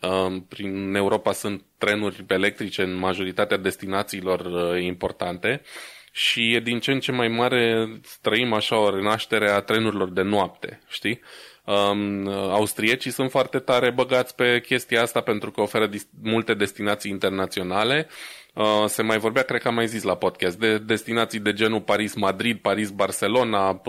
Uh, 0.00 0.42
prin 0.48 0.94
Europa 0.94 1.32
sunt 1.32 1.64
trenuri 1.78 2.24
electrice 2.28 2.82
în 2.82 2.94
majoritatea 2.94 3.56
destinațiilor 3.56 4.40
uh, 4.40 4.82
importante 4.82 5.62
și 6.10 6.54
e 6.54 6.60
din 6.60 6.78
ce 6.78 6.92
în 6.92 7.00
ce 7.00 7.12
mai 7.12 7.28
mare, 7.28 7.88
trăim 8.20 8.52
așa 8.52 8.78
o 8.78 8.90
renaștere 8.90 9.50
a 9.50 9.60
trenurilor 9.60 10.10
de 10.10 10.22
noapte, 10.22 10.80
știi? 10.88 11.20
Um, 11.64 12.28
austriecii 12.28 13.10
sunt 13.10 13.30
foarte 13.30 13.58
tare 13.58 13.90
băgați 13.90 14.34
pe 14.34 14.60
chestia 14.60 15.02
asta 15.02 15.20
pentru 15.20 15.50
că 15.50 15.60
oferă 15.60 15.86
dis- 15.86 16.08
multe 16.22 16.54
destinații 16.54 17.10
internaționale. 17.10 18.08
Uh, 18.54 18.84
se 18.86 19.02
mai 19.02 19.18
vorbea, 19.18 19.42
cred 19.42 19.60
că 19.60 19.68
am 19.68 19.74
mai 19.74 19.86
zis 19.86 20.02
la 20.02 20.16
podcast, 20.16 20.58
de 20.58 20.78
destinații 20.78 21.38
de 21.38 21.52
genul 21.52 21.80
Paris-Madrid, 21.80 22.58
Paris-Barcelona, 22.58 23.82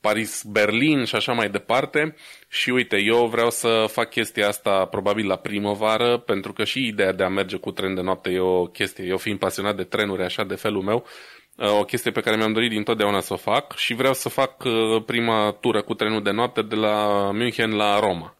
Paris-Berlin 0.00 1.04
și 1.04 1.14
așa 1.14 1.32
mai 1.32 1.50
departe. 1.50 2.14
Și 2.48 2.70
uite, 2.70 2.96
eu 2.96 3.26
vreau 3.26 3.50
să 3.50 3.84
fac 3.88 4.10
chestia 4.10 4.48
asta 4.48 4.84
probabil 4.84 5.26
la 5.26 5.36
primăvară, 5.36 6.18
pentru 6.18 6.52
că 6.52 6.64
și 6.64 6.86
ideea 6.86 7.12
de 7.12 7.22
a 7.22 7.28
merge 7.28 7.56
cu 7.56 7.70
tren 7.70 7.94
de 7.94 8.00
noapte 8.00 8.30
e 8.30 8.38
o 8.38 8.66
chestie. 8.66 9.04
Eu 9.04 9.16
fiind 9.16 9.38
pasionat 9.38 9.76
de 9.76 9.84
trenuri 9.84 10.22
așa 10.22 10.44
de 10.44 10.54
felul 10.54 10.82
meu, 10.82 11.04
Uh, 11.04 11.39
o 11.56 11.84
chestie 11.84 12.10
pe 12.10 12.20
care 12.20 12.36
mi-am 12.36 12.52
dorit 12.52 12.70
dintotdeauna 12.70 13.20
să 13.20 13.32
o 13.32 13.36
fac 13.36 13.76
și 13.76 13.94
vreau 13.94 14.14
să 14.14 14.28
fac 14.28 14.64
uh, 14.64 15.02
prima 15.06 15.56
tură 15.60 15.82
cu 15.82 15.94
trenul 15.94 16.22
de 16.22 16.30
noapte 16.30 16.62
de 16.62 16.74
la 16.74 17.30
München 17.32 17.74
la 17.74 17.98
Roma. 17.98 18.34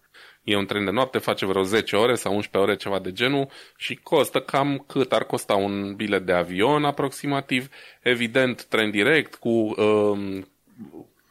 E 0.45 0.57
un 0.57 0.67
tren 0.67 0.85
de 0.85 0.91
noapte, 0.91 1.19
face 1.19 1.47
vreo 1.47 1.63
10 1.63 1.97
ore 1.97 2.15
sau 2.15 2.35
11 2.35 2.71
ore, 2.71 2.77
ceva 2.77 2.99
de 2.99 3.13
genul 3.13 3.49
și 3.77 3.95
costă 3.95 4.41
cam 4.41 4.85
cât 4.87 5.13
ar 5.13 5.25
costa 5.25 5.55
un 5.55 5.95
bilet 5.95 6.27
de 6.27 6.33
avion 6.33 6.85
aproximativ. 6.85 7.69
Evident, 8.03 8.65
tren 8.65 8.91
direct 8.91 9.35
cu 9.35 9.49
um, 9.49 10.49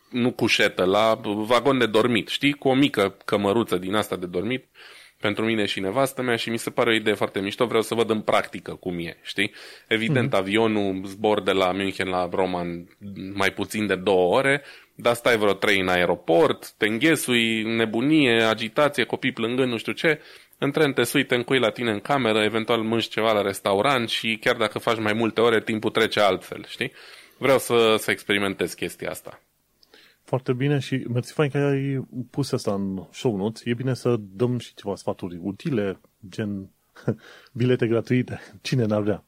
nu 0.09 0.31
cușetă, 0.31 0.83
la 0.83 1.19
vagon 1.23 1.77
de 1.77 1.85
dormit, 1.85 2.27
știi? 2.27 2.53
Cu 2.53 2.67
o 2.67 2.73
mică 2.73 3.17
cămăruță 3.25 3.77
din 3.77 3.95
asta 3.95 4.15
de 4.15 4.25
dormit 4.25 4.65
pentru 5.19 5.45
mine 5.45 5.65
și 5.65 5.79
nevastă 5.79 6.21
mea 6.21 6.35
și 6.35 6.49
mi 6.49 6.57
se 6.57 6.69
pare 6.69 6.89
o 6.89 6.93
idee 6.93 7.13
foarte 7.13 7.39
mișto, 7.39 7.65
vreau 7.65 7.81
să 7.81 7.95
văd 7.95 8.09
în 8.09 8.21
practică 8.21 8.75
cum 8.75 8.97
e, 8.99 9.17
știi? 9.21 9.53
Evident, 9.87 10.29
mm-hmm. 10.29 10.39
avionul 10.39 11.01
zbor 11.05 11.41
de 11.41 11.51
la 11.51 11.71
München 11.71 12.07
la 12.07 12.29
Roma 12.31 12.61
în 12.61 12.85
mai 13.33 13.51
puțin 13.51 13.87
de 13.87 13.95
două 13.95 14.35
ore, 14.35 14.63
dar 14.95 15.13
stai 15.13 15.37
vreo 15.37 15.53
trei 15.53 15.79
în 15.79 15.87
aeroport, 15.87 16.71
te 16.71 16.87
înghesui, 16.87 17.63
nebunie, 17.63 18.41
agitație, 18.41 19.03
copii 19.03 19.31
plângând, 19.31 19.71
nu 19.71 19.77
știu 19.77 19.91
ce, 19.91 20.21
în 20.57 20.71
tren 20.71 20.93
te 20.93 21.03
sui, 21.03 21.25
te 21.25 21.35
încui 21.35 21.59
la 21.59 21.69
tine 21.69 21.91
în 21.91 21.99
cameră, 21.99 22.43
eventual 22.43 22.81
mânci 22.81 23.07
ceva 23.07 23.31
la 23.31 23.41
restaurant 23.41 24.09
și 24.09 24.37
chiar 24.41 24.55
dacă 24.55 24.79
faci 24.79 24.99
mai 24.99 25.13
multe 25.13 25.41
ore, 25.41 25.61
timpul 25.61 25.91
trece 25.91 26.19
altfel, 26.19 26.65
știi? 26.67 26.91
Vreau 27.37 27.57
să, 27.57 27.95
să 27.97 28.11
experimentez 28.11 28.73
chestia 28.73 29.09
asta. 29.09 29.41
Foarte 30.29 30.53
bine 30.53 30.79
și 30.79 31.05
mersi 31.13 31.31
fain 31.31 31.49
că 31.49 31.57
ai 31.57 32.07
pus 32.29 32.51
asta 32.51 32.73
în 32.73 33.03
show 33.11 33.35
notes. 33.35 33.61
E 33.65 33.73
bine 33.73 33.93
să 33.93 34.15
dăm 34.19 34.57
și 34.57 34.73
ceva 34.73 34.95
sfaturi 34.95 35.39
utile, 35.41 35.99
gen 36.29 36.69
bilete 37.57 37.87
gratuite. 37.87 38.39
Cine 38.61 38.85
n-ar 38.85 39.01
vrea? 39.01 39.23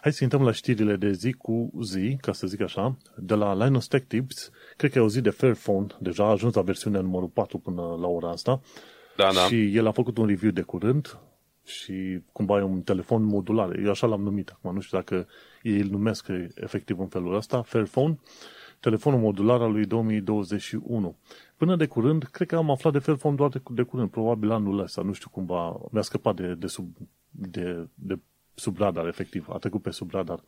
Hai 0.00 0.12
să 0.12 0.22
intrăm 0.22 0.42
la 0.42 0.52
știrile 0.52 0.96
de 0.96 1.12
zi 1.12 1.32
cu 1.32 1.70
zi, 1.82 2.16
ca 2.20 2.32
să 2.32 2.46
zic 2.46 2.60
așa, 2.60 2.96
de 3.16 3.34
la 3.34 3.64
Linus 3.64 3.86
Tech 3.86 4.06
Tips. 4.06 4.50
Cred 4.76 4.90
că 4.90 4.98
e 4.98 5.02
o 5.02 5.08
zi 5.08 5.20
de 5.20 5.30
Fairphone, 5.30 5.86
deja 6.00 6.24
a 6.24 6.30
ajuns 6.30 6.54
la 6.54 6.62
versiunea 6.62 7.00
numărul 7.00 7.28
4 7.28 7.58
până 7.58 7.82
la 7.82 8.06
ora 8.06 8.30
asta. 8.30 8.60
Da, 9.16 9.32
da. 9.32 9.40
Și 9.40 9.76
el 9.76 9.86
a 9.86 9.92
făcut 9.92 10.18
un 10.18 10.26
review 10.26 10.50
de 10.50 10.62
curând 10.62 11.18
și 11.64 12.20
cumva 12.32 12.58
e 12.58 12.62
un 12.62 12.82
telefon 12.82 13.22
modular. 13.22 13.78
Eu 13.78 13.90
așa 13.90 14.06
l-am 14.06 14.22
numit 14.22 14.48
acum, 14.48 14.74
nu 14.74 14.80
știu 14.80 14.98
dacă 14.98 15.26
ei 15.62 15.80
îl 15.80 15.88
numesc 15.88 16.26
efectiv 16.54 16.98
în 16.98 17.08
felul 17.08 17.34
ăsta, 17.34 17.62
Fairphone 17.62 18.18
telefonul 18.82 19.20
modular 19.20 19.60
al 19.60 19.72
lui 19.72 19.86
2021. 19.86 21.16
Până 21.56 21.76
de 21.76 21.86
curând, 21.86 22.22
cred 22.22 22.48
că 22.48 22.56
am 22.56 22.70
aflat 22.70 22.92
de 22.92 22.98
Fairphone 22.98 23.36
doar 23.36 23.48
de, 23.48 23.62
de 23.70 23.82
curând, 23.82 24.10
probabil 24.10 24.50
anul 24.50 24.78
ăsta, 24.78 25.02
nu 25.02 25.12
știu 25.12 25.28
cumva, 25.30 25.80
mi-a 25.90 26.02
scăpat 26.02 26.34
de, 26.34 26.54
de, 26.54 26.66
sub, 26.66 26.96
de, 27.30 27.88
de 27.94 28.18
sub 28.54 28.78
radar, 28.78 29.06
efectiv, 29.06 29.48
a 29.48 29.58
trecut 29.58 29.82
pe 29.82 29.90
sub 29.90 30.10
radar. 30.10 30.42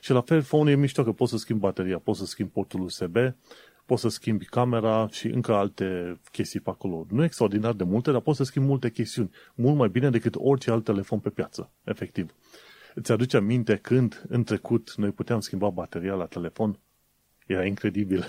Și 0.00 0.12
la 0.12 0.20
Fairphone 0.20 0.70
e 0.70 0.76
mișto 0.76 1.04
că 1.04 1.12
poți 1.12 1.30
să 1.30 1.36
schimbi 1.36 1.62
bateria, 1.62 1.98
poți 1.98 2.18
să 2.18 2.24
schimbi 2.24 2.52
portul 2.52 2.80
USB, 2.80 3.16
poți 3.86 4.00
să 4.02 4.08
schimbi 4.08 4.44
camera 4.44 5.08
și 5.10 5.26
încă 5.26 5.54
alte 5.54 6.20
chestii 6.32 6.60
pe 6.60 6.70
acolo. 6.70 7.06
Nu 7.10 7.24
extraordinar 7.24 7.72
de 7.72 7.84
multe, 7.84 8.10
dar 8.10 8.20
poți 8.20 8.36
să 8.36 8.44
schimbi 8.44 8.68
multe 8.68 8.90
chestiuni. 8.90 9.30
Mult 9.54 9.76
mai 9.76 9.88
bine 9.88 10.10
decât 10.10 10.34
orice 10.38 10.70
alt 10.70 10.84
telefon 10.84 11.18
pe 11.18 11.30
piață, 11.30 11.70
efectiv. 11.84 12.34
Îți 12.94 13.12
aduce 13.12 13.36
aminte 13.36 13.76
când, 13.76 14.24
în 14.28 14.44
trecut, 14.44 14.94
noi 14.96 15.10
puteam 15.10 15.40
schimba 15.40 15.68
bateria 15.68 16.14
la 16.14 16.26
telefon? 16.26 16.78
Era 17.50 17.64
incredibil. 17.64 18.26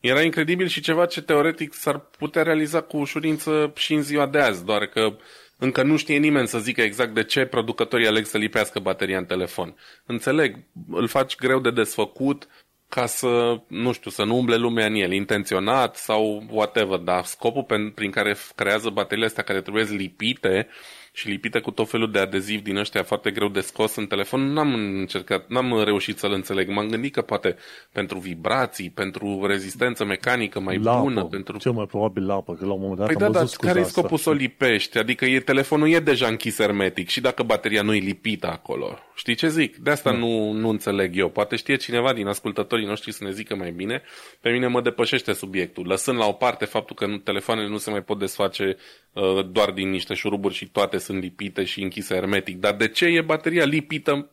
Era 0.00 0.22
incredibil 0.22 0.66
și 0.66 0.80
ceva 0.80 1.06
ce 1.06 1.22
teoretic 1.22 1.74
s-ar 1.74 1.98
putea 1.98 2.42
realiza 2.42 2.80
cu 2.80 2.96
ușurință 2.96 3.72
și 3.74 3.94
în 3.94 4.02
ziua 4.02 4.26
de 4.26 4.38
azi, 4.38 4.64
doar 4.64 4.86
că 4.86 5.16
încă 5.58 5.82
nu 5.82 5.96
știe 5.96 6.18
nimeni 6.18 6.48
să 6.48 6.58
zică 6.58 6.82
exact 6.82 7.14
de 7.14 7.24
ce 7.24 7.44
producătorii 7.44 8.06
aleg 8.06 8.24
să 8.24 8.38
lipească 8.38 8.78
bateria 8.78 9.18
în 9.18 9.24
telefon. 9.24 9.76
Înțeleg, 10.06 10.56
îl 10.90 11.06
faci 11.08 11.36
greu 11.36 11.60
de 11.60 11.70
desfăcut 11.70 12.48
ca 12.88 13.06
să, 13.06 13.60
nu 13.66 13.92
știu, 13.92 14.10
să 14.10 14.24
nu 14.24 14.36
umble 14.36 14.56
lumea 14.56 14.86
în 14.86 14.94
el, 14.94 15.12
intenționat 15.12 15.96
sau 15.96 16.46
whatever, 16.50 16.98
dar 16.98 17.24
scopul 17.24 17.92
prin 17.94 18.10
care 18.10 18.36
creează 18.54 18.90
bateriile 18.90 19.26
astea 19.26 19.42
care 19.42 19.60
trebuie 19.60 19.84
lipite 19.84 20.68
și 21.16 21.28
lipite 21.28 21.60
cu 21.60 21.70
tot 21.70 21.88
felul 21.88 22.10
de 22.10 22.18
adeziv 22.18 22.62
din 22.62 22.76
ăștia 22.76 23.02
foarte 23.02 23.30
greu 23.30 23.48
de 23.48 23.60
scos 23.60 23.96
în 23.96 24.06
telefon, 24.06 24.52
n-am 24.52 24.74
încercat, 24.74 25.48
n-am 25.48 25.82
reușit 25.84 26.18
să-l 26.18 26.32
înțeleg. 26.32 26.68
M-am 26.68 26.88
gândit 26.88 27.12
că 27.12 27.22
poate 27.22 27.56
pentru 27.92 28.18
vibrații, 28.18 28.90
pentru 28.90 29.46
rezistență 29.46 30.04
mecanică 30.04 30.60
mai 30.60 30.78
la 30.78 31.00
bună, 31.00 31.20
apă. 31.20 31.28
pentru... 31.28 31.58
Cel 31.58 31.72
mai 31.72 31.86
probabil 31.86 32.26
la 32.26 32.34
apă, 32.34 32.54
că 32.54 32.64
la 32.64 32.72
un 32.72 32.80
moment 32.80 32.98
dat 32.98 33.06
Păi 33.06 33.14
am 33.14 33.20
da, 33.20 33.30
dar 33.30 33.42
văzut 33.42 33.56
care 33.56 33.78
e 33.78 33.82
scuza 33.82 33.98
scopul 33.98 34.16
asta. 34.16 34.30
să 34.30 34.36
o 34.36 34.38
lipești? 34.38 34.98
Adică 34.98 35.24
e, 35.24 35.40
telefonul 35.40 35.88
e 35.88 35.98
deja 35.98 36.26
închis 36.26 36.56
hermetic 36.56 37.08
și 37.08 37.20
dacă 37.20 37.42
bateria 37.42 37.82
nu 37.82 37.94
e 37.94 37.98
lipită 37.98 38.46
acolo. 38.46 38.98
Știi 39.14 39.34
ce 39.34 39.48
zic? 39.48 39.76
De 39.76 39.90
asta 39.90 40.12
nu, 40.12 40.52
nu 40.52 40.68
înțeleg 40.68 41.16
eu. 41.16 41.28
Poate 41.28 41.56
știe 41.56 41.76
cineva 41.76 42.12
din 42.12 42.26
ascultătorii 42.26 42.86
noștri 42.86 43.12
să 43.12 43.24
ne 43.24 43.30
zică 43.30 43.54
mai 43.54 43.70
bine. 43.70 44.02
Pe 44.40 44.50
mine 44.50 44.66
mă 44.66 44.80
depășește 44.80 45.32
subiectul. 45.32 45.86
Lăsând 45.86 46.18
la 46.18 46.26
o 46.26 46.32
parte 46.32 46.64
faptul 46.64 46.96
că 46.96 47.06
nu, 47.06 47.16
telefoanele 47.16 47.68
nu 47.68 47.78
se 47.78 47.90
mai 47.90 48.02
pot 48.02 48.18
desface 48.18 48.76
uh, 49.12 49.46
doar 49.50 49.70
din 49.70 49.90
niște 49.90 50.14
șuruburi 50.14 50.54
și 50.54 50.68
toate 50.68 50.98
sunt 51.06 51.20
lipite 51.22 51.64
și 51.64 51.82
închise 51.82 52.14
hermetic. 52.14 52.60
Dar 52.60 52.76
de 52.76 52.88
ce 52.88 53.04
e 53.06 53.20
bateria 53.20 53.64
lipită 53.64 54.30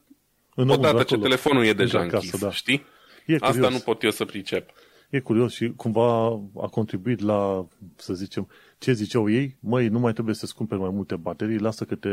Înăuntru, 0.55 0.87
odată 0.89 1.03
ce 1.03 1.13
acolo. 1.13 1.21
telefonul 1.21 1.65
e 1.65 1.73
deja 1.73 1.99
Într-o 2.01 2.17
casă, 2.17 2.25
închis? 2.31 2.41
da. 2.41 2.51
Știi? 2.51 2.85
E 3.25 3.33
Asta 3.33 3.47
curios. 3.49 3.71
nu 3.71 3.79
pot 3.79 4.03
eu 4.03 4.11
să 4.11 4.25
pricep. 4.25 4.69
E 5.09 5.19
curios 5.19 5.53
și 5.53 5.73
cumva 5.75 6.25
a 6.61 6.67
contribuit 6.71 7.19
la, 7.19 7.67
să 7.95 8.13
zicem, 8.13 8.47
ce 8.77 8.93
ziceau 8.93 9.29
ei, 9.29 9.57
măi, 9.59 9.87
nu 9.87 9.99
mai 9.99 10.13
trebuie 10.13 10.35
să-ți 10.35 10.55
cumperi 10.55 10.79
mai 10.81 10.89
multe 10.89 11.15
baterii, 11.15 11.57
lasă 11.59 11.83
că 11.85 11.95
te, 11.95 12.09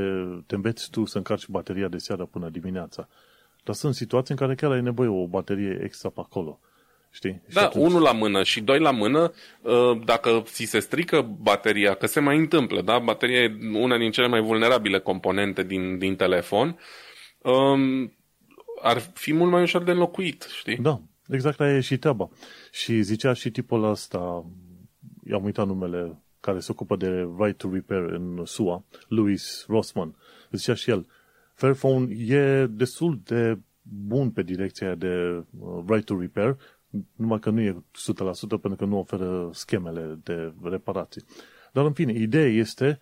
te 0.46 0.55
înveți 0.55 0.90
tu 0.90 1.05
să 1.05 1.16
încarci 1.16 1.46
bateria 1.49 1.88
de 1.88 1.99
seară 1.99 2.25
până 2.25 2.49
dimineața. 2.49 3.09
Dar 3.64 3.75
sunt 3.75 3.94
situații 3.94 4.35
în 4.35 4.40
care 4.40 4.55
chiar 4.55 4.70
ai 4.70 4.83
nevoie 4.83 5.09
o 5.09 5.27
baterie 5.27 5.81
extra 5.85 6.09
pe 6.09 6.20
acolo. 6.20 6.61
Știi? 7.12 7.42
Și 7.49 7.55
Da, 7.55 7.61
atunci- 7.66 7.85
unul 7.85 8.03
la 8.03 8.12
mână 8.12 8.42
și 8.42 8.61
doi 8.61 8.79
la 8.79 8.90
mână, 8.90 9.33
uh, 9.62 10.01
dacă 10.05 10.42
ți 10.44 10.64
se 10.64 10.79
strică 10.79 11.37
bateria, 11.40 11.94
că 11.94 12.07
se 12.07 12.20
mai 12.20 12.37
întâmplă, 12.37 12.83
da? 12.83 12.99
Bateria 12.99 13.42
e 13.42 13.59
una 13.73 13.99
din 13.99 14.11
cele 14.11 14.27
mai 14.27 14.40
vulnerabile 14.40 14.99
componente 14.99 15.62
din, 15.62 15.99
din 15.99 16.16
telefon, 16.16 16.79
um, 17.42 18.12
ar 18.83 18.99
fi 19.14 19.33
mult 19.33 19.51
mai 19.51 19.62
ușor 19.62 19.83
de 19.83 19.90
înlocuit, 19.90 20.46
știi? 20.59 20.77
Da, 20.77 21.01
exact 21.29 21.61
aia 21.61 21.77
e 21.77 21.81
și 21.81 21.96
treaba. 21.99 22.29
Și 22.73 23.03
zicea 23.03 23.33
și 23.33 23.51
tipul 23.51 23.85
ăsta, 23.90 24.44
i-am 25.31 25.44
uitat 25.44 25.66
numele, 25.66 26.18
care 26.40 26.59
se 26.61 26.73
ocupă 26.73 26.96
de 26.96 27.29
Right 27.38 27.57
to 27.57 27.68
Repair 27.73 28.03
în 28.03 28.42
SUA, 28.44 28.85
Louis 29.09 29.64
Rossman. 29.68 30.14
Zicea 30.51 30.75
și 30.75 30.90
el, 30.90 31.07
Fairphone 31.55 32.14
e 32.27 32.66
destul 32.66 33.20
de 33.25 33.59
bun 33.83 34.31
pe 34.31 34.42
direcția 34.42 34.87
aia 34.87 34.96
de 34.96 35.44
uh, 35.61 35.83
Right 35.88 36.05
to 36.05 36.20
Repair, 36.20 36.57
numai 37.16 37.38
că 37.38 37.50
nu 37.50 37.61
e 37.61 37.72
100% 37.72 37.83
pentru 38.48 38.76
că 38.76 38.85
nu 38.85 38.98
oferă 38.98 39.50
schemele 39.53 40.18
de 40.22 40.53
reparații. 40.62 41.24
Dar 41.72 41.85
în 41.85 41.92
fine, 41.92 42.12
ideea 42.12 42.46
este 42.48 42.98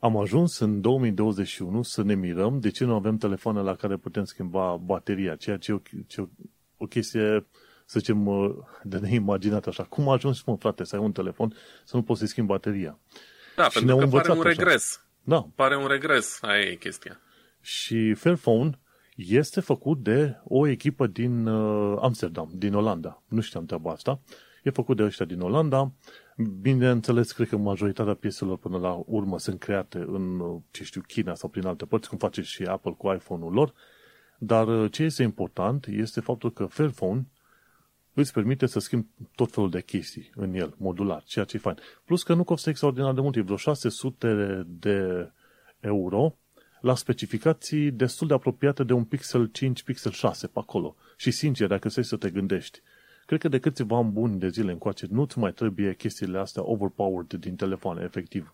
am 0.00 0.16
ajuns 0.16 0.58
în 0.58 0.80
2021 0.80 1.82
să 1.82 2.02
ne 2.02 2.14
mirăm 2.14 2.60
de 2.60 2.70
ce 2.70 2.84
nu 2.84 2.94
avem 2.94 3.16
telefoane 3.16 3.60
la 3.60 3.74
care 3.74 3.96
putem 3.96 4.24
schimba 4.24 4.76
bateria, 4.76 5.36
ceea 5.36 5.56
ce 5.56 5.70
e 5.70 5.74
o, 5.74 5.78
ce, 6.06 6.28
o 6.76 6.86
chestie, 6.86 7.46
să 7.84 7.98
zicem, 7.98 8.26
uh, 8.26 8.54
de 8.82 8.98
neimaginat 8.98 9.66
așa. 9.66 9.82
Cum 9.82 10.08
a 10.08 10.12
ajuns, 10.12 10.42
mă, 10.42 10.56
frate, 10.56 10.84
să 10.84 10.96
ai 10.96 11.02
un 11.02 11.12
telefon 11.12 11.54
să 11.84 11.96
nu 11.96 12.02
poți 12.02 12.20
să 12.20 12.26
schimbi 12.26 12.50
bateria? 12.50 12.98
Da, 13.56 13.62
Și 13.68 13.70
pentru 13.72 13.84
ne-au 13.84 13.98
că 13.98 14.04
pare 14.04 14.28
învățat 14.28 14.36
un 14.36 14.50
așa. 14.50 14.62
regres. 14.62 15.04
Da, 15.22 15.48
Pare 15.54 15.76
un 15.76 15.86
regres, 15.86 16.38
aia 16.42 16.60
e 16.60 16.74
chestia. 16.74 17.20
și 17.60 18.14
Fairphone 18.14 18.78
este 19.26 19.60
făcut 19.60 20.02
de 20.02 20.40
o 20.44 20.66
echipă 20.66 21.06
din 21.06 21.46
uh, 21.46 21.98
Amsterdam, 22.02 22.50
din 22.54 22.74
Olanda. 22.74 23.22
Nu 23.28 23.40
știam 23.40 23.64
treaba 23.64 23.90
asta. 23.90 24.20
E 24.62 24.70
făcut 24.70 24.96
de 24.96 25.02
ăștia 25.02 25.26
din 25.26 25.40
Olanda. 25.40 25.92
Bineînțeles, 26.60 27.32
cred 27.32 27.48
că 27.48 27.56
majoritatea 27.56 28.14
pieselor 28.14 28.58
până 28.58 28.78
la 28.78 29.02
urmă 29.06 29.38
sunt 29.38 29.58
create 29.58 29.98
în, 29.98 30.40
uh, 30.40 30.60
ce 30.70 30.84
știu, 30.84 31.00
China 31.06 31.34
sau 31.34 31.48
prin 31.48 31.66
alte 31.66 31.84
părți, 31.84 32.08
cum 32.08 32.18
face 32.18 32.42
și 32.42 32.62
Apple 32.62 32.94
cu 32.98 33.12
iPhone-ul 33.12 33.52
lor. 33.52 33.72
Dar 34.38 34.68
uh, 34.68 34.92
ce 34.92 35.02
este 35.02 35.22
important 35.22 35.86
este 35.86 36.20
faptul 36.20 36.52
că 36.52 36.64
Fairphone 36.64 37.26
îți 38.14 38.32
permite 38.32 38.66
să 38.66 38.78
schimbi 38.78 39.06
tot 39.34 39.52
felul 39.52 39.70
de 39.70 39.82
chestii 39.82 40.30
în 40.34 40.54
el, 40.54 40.74
modular, 40.76 41.22
ceea 41.22 41.44
ce 41.44 41.56
e 41.56 41.60
fain. 41.60 41.76
Plus 42.04 42.22
că 42.22 42.34
nu 42.34 42.44
costă 42.44 42.70
extraordinar 42.70 43.14
de 43.14 43.20
mult, 43.20 43.36
e 43.36 43.40
vreo 43.40 43.56
600 43.56 44.62
de 44.66 45.30
euro 45.80 46.34
la 46.80 46.94
specificații 46.94 47.90
destul 47.90 48.26
de 48.26 48.34
apropiate 48.34 48.84
de 48.84 48.92
un 48.92 49.04
Pixel 49.04 49.46
5, 49.46 49.82
Pixel 49.82 50.12
6 50.12 50.46
pe 50.46 50.58
acolo. 50.58 50.96
Și 51.16 51.30
sincer, 51.30 51.66
dacă 51.66 51.88
stai 51.88 52.04
să 52.04 52.16
te 52.16 52.30
gândești, 52.30 52.80
cred 53.26 53.40
că 53.40 53.48
de 53.48 53.58
câțiva 53.58 53.96
ani 53.96 54.10
buni 54.10 54.38
de 54.38 54.48
zile 54.48 54.72
încoace 54.72 55.06
nu-ți 55.10 55.38
mai 55.38 55.52
trebuie 55.52 55.94
chestiile 55.94 56.38
astea 56.38 56.62
overpowered 56.64 57.32
din 57.32 57.56
telefoane, 57.56 58.02
efectiv. 58.04 58.52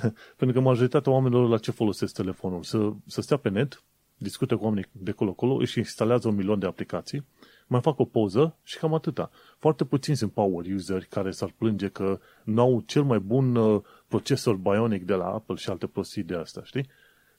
Pentru 0.36 0.56
că 0.56 0.60
majoritatea 0.60 1.12
oamenilor 1.12 1.48
la 1.48 1.58
ce 1.58 1.70
folosesc 1.70 2.14
telefonul? 2.14 2.62
Să, 2.62 2.92
să 3.06 3.20
stea 3.20 3.36
pe 3.36 3.48
net, 3.48 3.82
discută 4.16 4.56
cu 4.56 4.64
oamenii 4.64 4.88
de 4.92 5.10
colo-colo, 5.10 5.54
își 5.54 5.78
instalează 5.78 6.28
un 6.28 6.34
milion 6.34 6.58
de 6.58 6.66
aplicații, 6.66 7.24
mai 7.66 7.80
fac 7.80 7.98
o 7.98 8.04
poză 8.04 8.56
și 8.62 8.78
cam 8.78 8.94
atâta. 8.94 9.30
Foarte 9.58 9.84
puțini 9.84 10.16
sunt 10.16 10.32
power 10.32 10.66
useri 10.74 11.06
care 11.06 11.30
s-ar 11.30 11.54
plânge 11.58 11.88
că 11.88 12.20
n-au 12.44 12.82
cel 12.86 13.02
mai 13.02 13.18
bun 13.18 13.56
uh, 13.56 13.82
procesor 14.08 14.56
Bionic 14.56 15.04
de 15.04 15.14
la 15.14 15.26
Apple 15.26 15.54
și 15.54 15.70
alte 15.70 15.86
prostii 15.86 16.22
de 16.22 16.34
astea, 16.34 16.62
știi? 16.62 16.88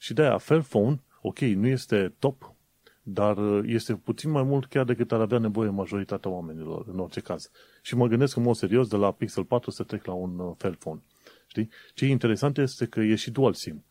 Și 0.03 0.13
de-aia 0.13 0.37
Fairphone, 0.37 1.03
ok, 1.21 1.39
nu 1.39 1.67
este 1.67 2.13
top, 2.19 2.55
dar 3.03 3.37
uh, 3.37 3.63
este 3.67 3.95
puțin 3.95 4.29
mai 4.29 4.43
mult 4.43 4.65
chiar 4.65 4.85
decât 4.85 5.11
ar 5.11 5.19
avea 5.19 5.37
nevoie 5.37 5.69
majoritatea 5.69 6.31
oamenilor, 6.31 6.85
în 6.87 6.99
orice 6.99 7.19
caz. 7.19 7.49
Și 7.81 7.95
mă 7.95 8.07
gândesc 8.07 8.35
în 8.35 8.43
mod 8.43 8.55
serios 8.55 8.87
de 8.87 8.95
la 8.95 9.11
Pixel 9.11 9.43
4 9.43 9.71
să 9.71 9.83
trec 9.83 10.05
la 10.05 10.13
un 10.13 10.39
uh, 10.39 10.53
Fairphone. 10.57 11.01
Știi? 11.47 11.69
Ce 11.93 12.05
e 12.05 12.09
interesant 12.09 12.57
este 12.57 12.85
că 12.85 12.99
e 12.99 13.15
și 13.15 13.31
dual 13.31 13.53
SIM. 13.53 13.83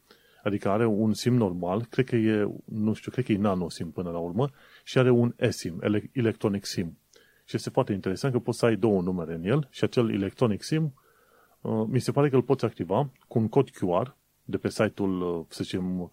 Adică 0.43 0.69
are 0.69 0.87
un 0.87 1.15
SIM 1.15 1.35
normal, 1.35 1.85
cred 1.85 2.05
că 2.05 2.17
e, 2.17 2.49
nu 2.65 2.93
știu, 2.93 3.11
cred 3.11 3.25
că 3.25 3.33
e 3.33 3.37
nano 3.37 3.69
SIM 3.69 3.91
până 3.91 4.11
la 4.11 4.19
urmă, 4.19 4.51
și 4.85 4.99
are 4.99 5.11
un 5.11 5.35
eSIM, 5.37 5.79
ele- 5.83 6.11
electronic 6.13 6.65
SIM. 6.65 6.99
Și 7.45 7.57
este 7.57 7.71
foarte 7.71 7.93
interesant 7.93 8.33
că 8.33 8.39
poți 8.39 8.59
să 8.59 8.67
ai 8.67 8.77
două 8.77 9.03
numere 9.03 9.35
în 9.35 9.45
el 9.45 9.69
și 9.71 9.85
acel 9.85 10.13
electronic 10.13 10.63
SIM 10.63 10.95
uh, 11.61 11.85
mi 11.87 12.01
se 12.01 12.13
pare 12.13 12.29
că 12.29 12.37
îl 12.37 12.43
poți 12.43 12.65
activa 12.65 13.11
cu 13.29 13.39
un 13.39 13.49
cod 13.49 13.69
QR 13.71 14.21
de 14.53 14.59
pe 14.59 14.69
site-ul, 14.69 15.21
uh, 15.21 15.45
să 15.49 15.63
zicem, 15.63 16.13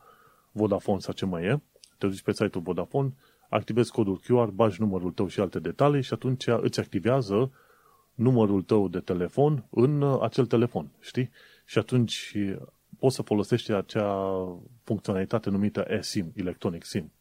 Vodafone 0.52 0.99
sau 0.99 1.13
ce 1.13 1.25
mai 1.25 1.43
e. 1.43 1.62
Te 1.97 2.08
duci 2.08 2.21
pe 2.21 2.32
site-ul 2.32 2.63
Vodafone, 2.63 3.13
activezi 3.49 3.91
codul 3.91 4.19
QR, 4.19 4.49
bagi 4.54 4.82
numărul 4.82 5.12
tău 5.12 5.28
și 5.28 5.39
alte 5.39 5.60
detalii 5.60 6.02
și 6.02 6.13
atunci 6.13 6.47
îți 6.47 6.80
activează 6.80 7.52
numărul 8.19 8.62
tău 8.62 8.88
de 8.88 8.99
telefon 8.99 9.65
în 9.69 10.02
uh, 10.02 10.21
acel 10.21 10.45
telefon, 10.45 10.91
știi? 10.99 11.30
Și 11.65 11.78
atunci 11.78 12.34
uh, 12.36 12.58
poți 12.99 13.15
să 13.15 13.21
folosești 13.21 13.71
acea 13.71 14.36
funcționalitate 14.84 15.49
numită 15.49 15.86
eSIM, 15.88 16.32
Electronic 16.36 16.84
SIM. 16.86 17.12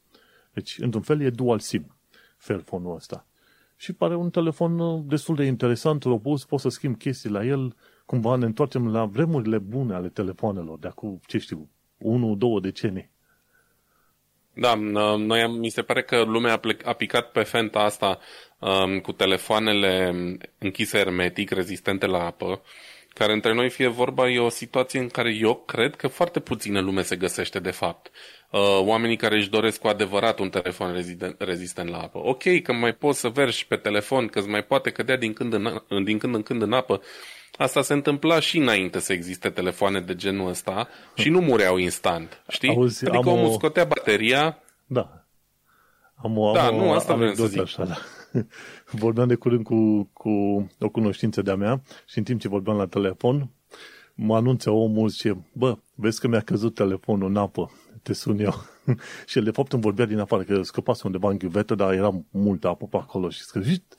Deci, 0.52 0.78
într-un 0.78 1.02
fel, 1.02 1.20
e 1.20 1.30
dual 1.30 1.58
SIM, 1.58 1.96
Fairphone-ul 2.36 2.94
ăsta. 2.94 3.26
Și 3.76 3.92
pare 3.92 4.14
un 4.14 4.30
telefon 4.30 4.78
uh, 4.78 5.02
destul 5.06 5.34
de 5.34 5.44
interesant, 5.44 6.02
robust, 6.02 6.46
poți 6.46 6.62
să 6.62 6.68
schimbi 6.68 6.98
chestii 6.98 7.30
la 7.30 7.44
el, 7.44 7.76
cumva 8.08 8.36
ne 8.36 8.44
întoarcem 8.44 8.92
la 8.92 9.04
vremurile 9.04 9.58
bune 9.58 9.94
ale 9.94 10.08
telefonelor, 10.08 10.78
de 10.78 10.86
acum, 10.88 11.20
ce 11.26 11.38
știu, 11.38 11.68
1-2 11.98 12.62
decenii. 12.62 13.10
Da, 14.54 14.74
n- 14.74 15.16
noi 15.16 15.42
am, 15.42 15.52
mi 15.52 15.68
se 15.68 15.82
pare 15.82 16.02
că 16.02 16.22
lumea 16.22 16.52
a, 16.52 16.56
plec, 16.56 16.86
a 16.86 16.92
picat 16.92 17.30
pe 17.30 17.42
fenta 17.42 17.78
asta 17.78 18.18
um, 18.58 18.98
cu 19.00 19.12
telefoanele 19.12 20.14
închise 20.58 20.98
hermetic, 20.98 21.50
rezistente 21.50 22.06
la 22.06 22.24
apă, 22.24 22.62
care 23.08 23.32
între 23.32 23.54
noi 23.54 23.70
fie 23.70 23.86
vorba 23.86 24.28
e 24.28 24.38
o 24.38 24.48
situație 24.48 25.00
în 25.00 25.08
care 25.08 25.34
eu 25.34 25.54
cred 25.54 25.96
că 25.96 26.08
foarte 26.08 26.40
puțină 26.40 26.80
lume 26.80 27.02
se 27.02 27.16
găsește 27.16 27.58
de 27.58 27.70
fapt. 27.70 28.10
Uh, 28.50 28.60
oamenii 28.80 29.16
care 29.16 29.36
își 29.36 29.50
doresc 29.50 29.80
cu 29.80 29.86
adevărat 29.88 30.38
un 30.38 30.50
telefon 30.50 30.92
rezistent, 30.92 31.40
rezistent 31.40 31.88
la 31.88 31.98
apă. 31.98 32.18
Ok, 32.18 32.42
că 32.62 32.72
mai 32.72 32.92
poți 32.92 33.20
să 33.20 33.28
vergi 33.28 33.66
pe 33.66 33.76
telefon, 33.76 34.26
că 34.26 34.38
îți 34.38 34.48
mai 34.48 34.64
poate 34.64 34.90
cădea 34.90 35.16
din 35.16 35.32
când 35.32 35.52
în, 35.52 36.04
din 36.04 36.18
când 36.18 36.34
în 36.34 36.42
când 36.42 36.62
în 36.62 36.72
apă. 36.72 37.02
Asta 37.56 37.82
se 37.82 37.92
întâmpla 37.92 38.40
și 38.40 38.58
înainte 38.58 38.98
să 38.98 39.12
existe 39.12 39.50
telefoane 39.50 40.00
de 40.00 40.14
genul 40.14 40.48
ăsta 40.48 40.88
și 41.14 41.28
nu 41.28 41.40
mureau 41.40 41.76
instant, 41.76 42.42
știi? 42.48 42.68
Auzi, 42.68 43.04
adică 43.08 43.28
am 43.30 43.38
omul 43.38 43.50
o- 43.50 43.52
scotea 43.52 43.84
bateria, 43.84 44.58
Da. 44.86 45.22
Am 46.14 46.38
o, 46.38 46.52
Da, 46.52 46.66
am 46.66 46.76
o 46.76 46.78
nu, 46.84 46.92
asta 46.92 47.14
vreau 47.14 47.34
să 47.34 47.40
anecdotă 47.42 47.48
zic. 47.48 47.60
Așa, 47.60 47.84
da. 47.84 47.96
Vorbeam 49.02 49.28
de 49.28 49.34
curând 49.34 49.64
cu, 49.64 50.10
cu 50.12 50.30
o 50.80 50.88
cunoștință 50.88 51.42
de-a 51.42 51.54
mea 51.54 51.82
și 52.06 52.18
în 52.18 52.24
timp 52.24 52.40
ce 52.40 52.48
vorbeam 52.48 52.76
la 52.76 52.86
telefon, 52.86 53.50
mă 54.14 54.36
anunță 54.36 54.70
omul 54.70 55.08
și 55.10 55.14
zice, 55.16 55.46
bă, 55.52 55.78
vezi 55.94 56.20
că 56.20 56.28
mi-a 56.28 56.40
căzut 56.40 56.74
telefonul 56.74 57.28
în 57.28 57.36
apă, 57.36 57.72
te 58.02 58.12
sun 58.12 58.38
eu. 58.38 58.54
și 59.26 59.38
el 59.38 59.44
de 59.44 59.50
fapt 59.50 59.72
îmi 59.72 59.82
vorbea 59.82 60.04
din 60.04 60.18
afară, 60.18 60.42
că 60.42 60.62
scăpase 60.62 61.02
undeva 61.04 61.28
în 61.30 61.38
ghiuvetă, 61.38 61.74
dar 61.74 61.92
era 61.92 62.22
multă 62.30 62.68
apă 62.68 62.86
pe 62.86 62.96
acolo 62.96 63.28
și 63.30 63.40
scăzit. 63.40 63.96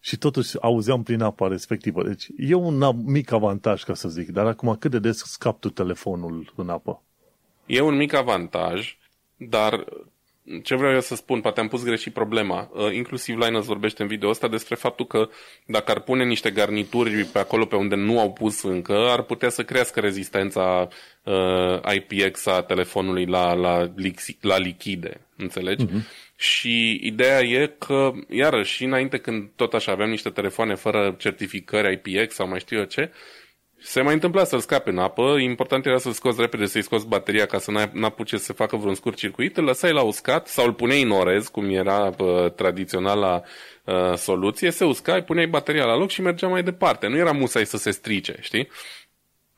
Și 0.00 0.18
totuși 0.18 0.60
auzeam 0.60 1.02
prin 1.02 1.22
apa 1.22 1.48
respectivă. 1.48 2.04
Deci 2.04 2.26
e 2.36 2.54
un 2.54 3.02
mic 3.04 3.32
avantaj, 3.32 3.82
ca 3.82 3.94
să 3.94 4.08
zic. 4.08 4.28
Dar 4.28 4.46
acum 4.46 4.76
cât 4.78 4.90
de 4.90 4.98
des 4.98 5.18
scap 5.18 5.60
tu 5.60 5.70
telefonul 5.70 6.52
în 6.56 6.68
apă? 6.68 7.02
E 7.66 7.80
un 7.80 7.96
mic 7.96 8.12
avantaj, 8.12 8.96
dar 9.36 9.84
ce 10.62 10.74
vreau 10.74 10.92
eu 10.92 11.00
să 11.00 11.14
spun, 11.14 11.40
poate 11.40 11.60
am 11.60 11.68
pus 11.68 11.84
greșit 11.84 12.12
problema. 12.12 12.70
Uh, 12.72 12.94
inclusiv 12.94 13.38
Linus 13.38 13.64
vorbește 13.64 14.02
în 14.02 14.08
video 14.08 14.28
ăsta 14.28 14.48
despre 14.48 14.74
faptul 14.74 15.06
că 15.06 15.28
dacă 15.66 15.90
ar 15.90 16.00
pune 16.00 16.24
niște 16.24 16.50
garnituri 16.50 17.24
pe 17.24 17.38
acolo 17.38 17.64
pe 17.64 17.76
unde 17.76 17.94
nu 17.94 18.20
au 18.20 18.32
pus 18.32 18.62
încă, 18.62 19.08
ar 19.10 19.22
putea 19.22 19.48
să 19.48 19.64
crească 19.64 20.00
rezistența 20.00 20.88
uh, 21.24 21.94
IPX 21.94 22.46
a 22.46 22.62
telefonului 22.62 23.26
la, 23.26 23.52
la, 23.52 23.92
la 24.40 24.58
lichide. 24.58 25.20
Înțelegi? 25.36 25.86
Uh-huh. 25.86 26.02
Și 26.40 27.00
ideea 27.02 27.40
e 27.40 27.74
că, 27.78 28.10
iarăși, 28.28 28.84
înainte 28.84 29.18
când 29.18 29.50
tot 29.56 29.74
așa 29.74 29.92
aveam 29.92 30.10
niște 30.10 30.30
telefoane 30.30 30.74
fără 30.74 31.14
certificări 31.18 32.00
IPX 32.04 32.34
sau 32.34 32.48
mai 32.48 32.58
știu 32.58 32.78
eu 32.78 32.84
ce, 32.84 33.12
se 33.82 34.00
mai 34.00 34.14
întâmpla 34.14 34.44
să-l 34.44 34.60
scape 34.60 34.90
în 34.90 34.98
apă, 34.98 35.36
important 35.38 35.86
era 35.86 35.98
să-l 35.98 36.12
scoți 36.12 36.40
repede, 36.40 36.66
să-i 36.66 36.82
scoți 36.82 37.06
bateria 37.06 37.46
ca 37.46 37.58
să 37.58 37.88
n-apuce 37.92 38.36
să 38.36 38.52
facă 38.52 38.76
vreun 38.76 38.94
scurt 38.94 39.16
circuit, 39.16 39.56
îl 39.56 39.64
lăsai 39.64 39.92
la 39.92 40.02
uscat 40.02 40.46
sau 40.46 40.64
îl 40.66 40.72
puneai 40.72 41.02
în 41.02 41.10
orez, 41.10 41.48
cum 41.48 41.70
era 41.70 42.14
uh, 42.18 42.52
tradițional 42.52 43.18
la 43.18 43.42
uh, 43.84 44.16
soluție, 44.16 44.70
se 44.70 44.84
uscai, 44.84 45.24
puneai 45.24 45.46
bateria 45.46 45.84
la 45.84 45.96
loc 45.96 46.10
și 46.10 46.22
mergea 46.22 46.48
mai 46.48 46.62
departe. 46.62 47.06
Nu 47.06 47.16
era 47.16 47.32
musai 47.32 47.66
să 47.66 47.76
se 47.76 47.90
strice, 47.90 48.36
știi? 48.40 48.68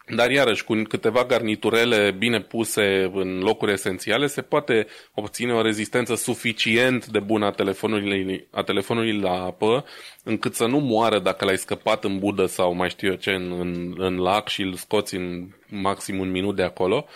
Dar 0.08 0.30
iarăși, 0.30 0.64
cu 0.64 0.82
câteva 0.88 1.24
garniturele 1.24 2.10
bine 2.10 2.40
puse 2.40 3.10
în 3.14 3.38
locuri 3.38 3.72
esențiale, 3.72 4.26
se 4.26 4.42
poate 4.42 4.86
obține 5.14 5.52
o 5.52 5.62
rezistență 5.62 6.14
suficient 6.14 7.06
de 7.06 7.18
bună 7.18 7.46
a 7.46 7.50
telefonului, 7.50 8.48
a 8.50 8.62
telefonului 8.62 9.20
la 9.20 9.44
apă, 9.44 9.84
încât 10.24 10.54
să 10.54 10.66
nu 10.66 10.78
moară 10.78 11.18
dacă 11.18 11.44
l-ai 11.44 11.58
scăpat 11.58 12.04
în 12.04 12.18
budă 12.18 12.46
sau 12.46 12.74
mai 12.74 12.90
știu 12.90 13.08
eu 13.08 13.14
ce, 13.14 13.30
în, 13.30 13.60
în, 13.60 13.94
în 13.96 14.16
lac 14.16 14.48
și 14.48 14.62
îl 14.62 14.74
scoți 14.74 15.14
în 15.14 15.48
maxim 15.68 16.18
un 16.18 16.30
minut 16.30 16.56
de 16.56 16.62
acolo. 16.62 17.06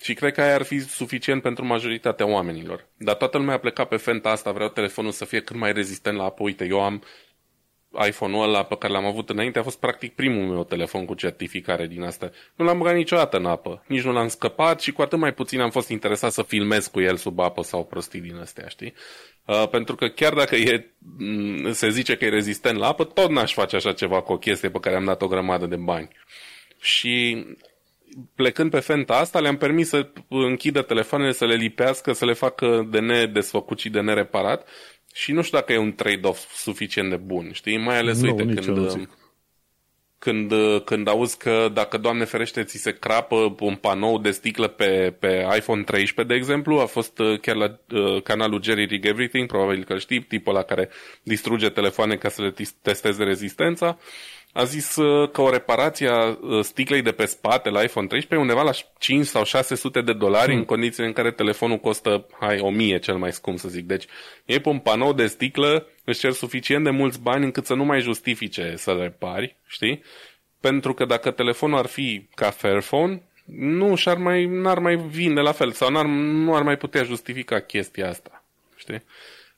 Și 0.00 0.14
cred 0.14 0.32
că 0.32 0.40
aia 0.40 0.54
ar 0.54 0.62
fi 0.62 0.80
suficient 0.80 1.42
pentru 1.42 1.64
majoritatea 1.64 2.26
oamenilor. 2.26 2.86
Dar 2.96 3.14
toată 3.14 3.38
lumea 3.38 3.54
a 3.54 3.58
plecat 3.58 3.88
pe 3.88 3.96
fenta 3.96 4.30
asta, 4.30 4.52
vreau 4.52 4.68
telefonul 4.68 5.10
să 5.10 5.24
fie 5.24 5.40
cât 5.40 5.56
mai 5.56 5.72
rezistent 5.72 6.16
la 6.16 6.24
apă. 6.24 6.42
Uite, 6.42 6.66
eu 6.66 6.80
am 6.80 7.02
iPhone-ul 8.06 8.42
ăla 8.42 8.62
pe 8.62 8.76
care 8.76 8.92
l-am 8.92 9.04
avut 9.04 9.30
înainte 9.30 9.58
a 9.58 9.62
fost 9.62 9.78
practic 9.78 10.14
primul 10.14 10.46
meu 10.52 10.64
telefon 10.64 11.04
cu 11.04 11.14
certificare 11.14 11.86
din 11.86 12.02
asta. 12.02 12.30
Nu 12.54 12.64
l-am 12.64 12.78
băgat 12.78 12.94
niciodată 12.94 13.36
în 13.36 13.46
apă, 13.46 13.84
nici 13.86 14.02
nu 14.02 14.12
l-am 14.12 14.28
scăpat 14.28 14.80
și 14.80 14.92
cu 14.92 15.02
atât 15.02 15.18
mai 15.18 15.32
puțin 15.32 15.60
am 15.60 15.70
fost 15.70 15.88
interesat 15.88 16.32
să 16.32 16.42
filmez 16.42 16.86
cu 16.86 17.00
el 17.00 17.16
sub 17.16 17.38
apă 17.38 17.62
sau 17.62 17.84
prostii 17.84 18.20
din 18.20 18.36
astea, 18.36 18.68
știi? 18.68 18.94
Uh, 19.44 19.68
pentru 19.68 19.94
că 19.94 20.08
chiar 20.08 20.34
dacă 20.34 20.56
e, 20.56 20.90
mm, 21.18 21.72
se 21.72 21.90
zice 21.90 22.16
că 22.16 22.24
e 22.24 22.28
rezistent 22.28 22.78
la 22.78 22.86
apă, 22.86 23.04
tot 23.04 23.30
n-aș 23.30 23.52
face 23.52 23.76
așa 23.76 23.92
ceva 23.92 24.20
cu 24.20 24.32
o 24.32 24.38
chestie 24.38 24.70
pe 24.70 24.78
care 24.80 24.96
am 24.96 25.04
dat 25.04 25.22
o 25.22 25.28
grămadă 25.28 25.66
de 25.66 25.76
bani. 25.76 26.08
Și 26.80 27.44
plecând 28.34 28.70
pe 28.70 28.80
fenta 28.80 29.14
asta, 29.14 29.40
le-am 29.40 29.56
permis 29.56 29.88
să 29.88 30.08
închidă 30.28 30.82
telefoanele, 30.82 31.32
să 31.32 31.46
le 31.46 31.54
lipească, 31.54 32.12
să 32.12 32.24
le 32.24 32.32
facă 32.32 32.86
de 32.90 32.98
nedesfăcut 32.98 33.78
și 33.78 33.90
de 33.90 34.00
nereparat 34.00 34.68
și 35.16 35.32
nu 35.32 35.42
știu 35.42 35.58
dacă 35.58 35.72
e 35.72 35.78
un 35.78 35.94
trade-off 35.94 36.54
suficient 36.54 37.10
de 37.10 37.16
bun, 37.16 37.50
știi? 37.52 37.78
Mai 37.78 37.98
ales, 37.98 38.20
nu, 38.20 38.34
uite, 38.34 38.60
când, 38.60 39.08
când, 40.18 40.52
când 40.84 41.08
auzi 41.08 41.38
că 41.38 41.70
dacă, 41.72 41.98
Doamne 41.98 42.24
ferește, 42.24 42.62
ți 42.62 42.76
se 42.76 42.92
crapă 42.92 43.56
un 43.60 43.74
panou 43.74 44.18
de 44.18 44.30
sticlă 44.30 44.68
pe, 44.68 45.16
pe 45.18 45.46
iPhone 45.56 45.82
13, 45.82 46.34
de 46.34 46.40
exemplu, 46.40 46.78
a 46.78 46.86
fost 46.86 47.18
uh, 47.18 47.40
chiar 47.40 47.56
la 47.56 47.80
uh, 47.90 48.22
canalul 48.22 48.62
Jerry 48.62 48.84
Rig 48.84 49.06
Everything, 49.06 49.46
probabil 49.46 49.84
că 49.84 49.98
știi, 49.98 50.22
tipul 50.22 50.52
la 50.52 50.62
care 50.62 50.88
distruge 51.22 51.68
telefoane 51.68 52.16
ca 52.16 52.28
să 52.28 52.42
le 52.42 52.54
testeze 52.82 53.24
rezistența. 53.24 53.98
Uh, 53.98 54.35
a 54.56 54.64
zis 54.64 54.96
uh, 54.96 55.30
că 55.30 55.40
o 55.40 55.50
reparație 55.50 56.08
a 56.08 56.26
uh, 56.26 56.64
sticlei 56.64 57.02
de 57.02 57.12
pe 57.12 57.24
spate 57.24 57.70
la 57.70 57.82
iPhone 57.82 58.06
13 58.06 58.48
undeva 58.48 58.62
la 58.62 58.72
5 58.98 59.26
sau 59.26 59.44
600 59.44 60.00
de 60.00 60.12
dolari 60.12 60.50
hmm. 60.50 60.58
în 60.58 60.64
condițiile 60.64 61.06
în 61.06 61.12
care 61.12 61.30
telefonul 61.30 61.78
costă, 61.78 62.26
hai, 62.40 62.58
1000 62.58 62.98
cel 62.98 63.16
mai 63.16 63.32
scump 63.32 63.58
să 63.58 63.68
zic. 63.68 63.86
Deci 63.86 64.04
ei 64.44 64.60
pe 64.60 64.68
un 64.68 64.78
panou 64.78 65.12
de 65.12 65.26
sticlă 65.26 65.86
își 66.04 66.18
cer 66.18 66.32
suficient 66.32 66.84
de 66.84 66.90
mulți 66.90 67.20
bani 67.20 67.44
încât 67.44 67.66
să 67.66 67.74
nu 67.74 67.84
mai 67.84 68.00
justifice 68.00 68.74
să 68.76 68.90
repari, 68.90 69.56
știi? 69.66 70.02
Pentru 70.60 70.94
că 70.94 71.04
dacă 71.04 71.30
telefonul 71.30 71.78
ar 71.78 71.86
fi 71.86 72.28
ca 72.34 72.50
Fairphone, 72.50 73.22
nu 73.56 73.94
și-ar 73.94 74.16
mai, 74.16 74.44
n-ar 74.44 74.78
mai 74.78 74.96
vinde 74.96 75.40
la 75.40 75.52
fel 75.52 75.72
sau 75.72 75.90
n-ar, 75.90 76.06
nu 76.06 76.54
ar 76.54 76.62
mai 76.62 76.76
putea 76.76 77.02
justifica 77.02 77.60
chestia 77.60 78.08
asta, 78.08 78.44
știi? 78.76 79.02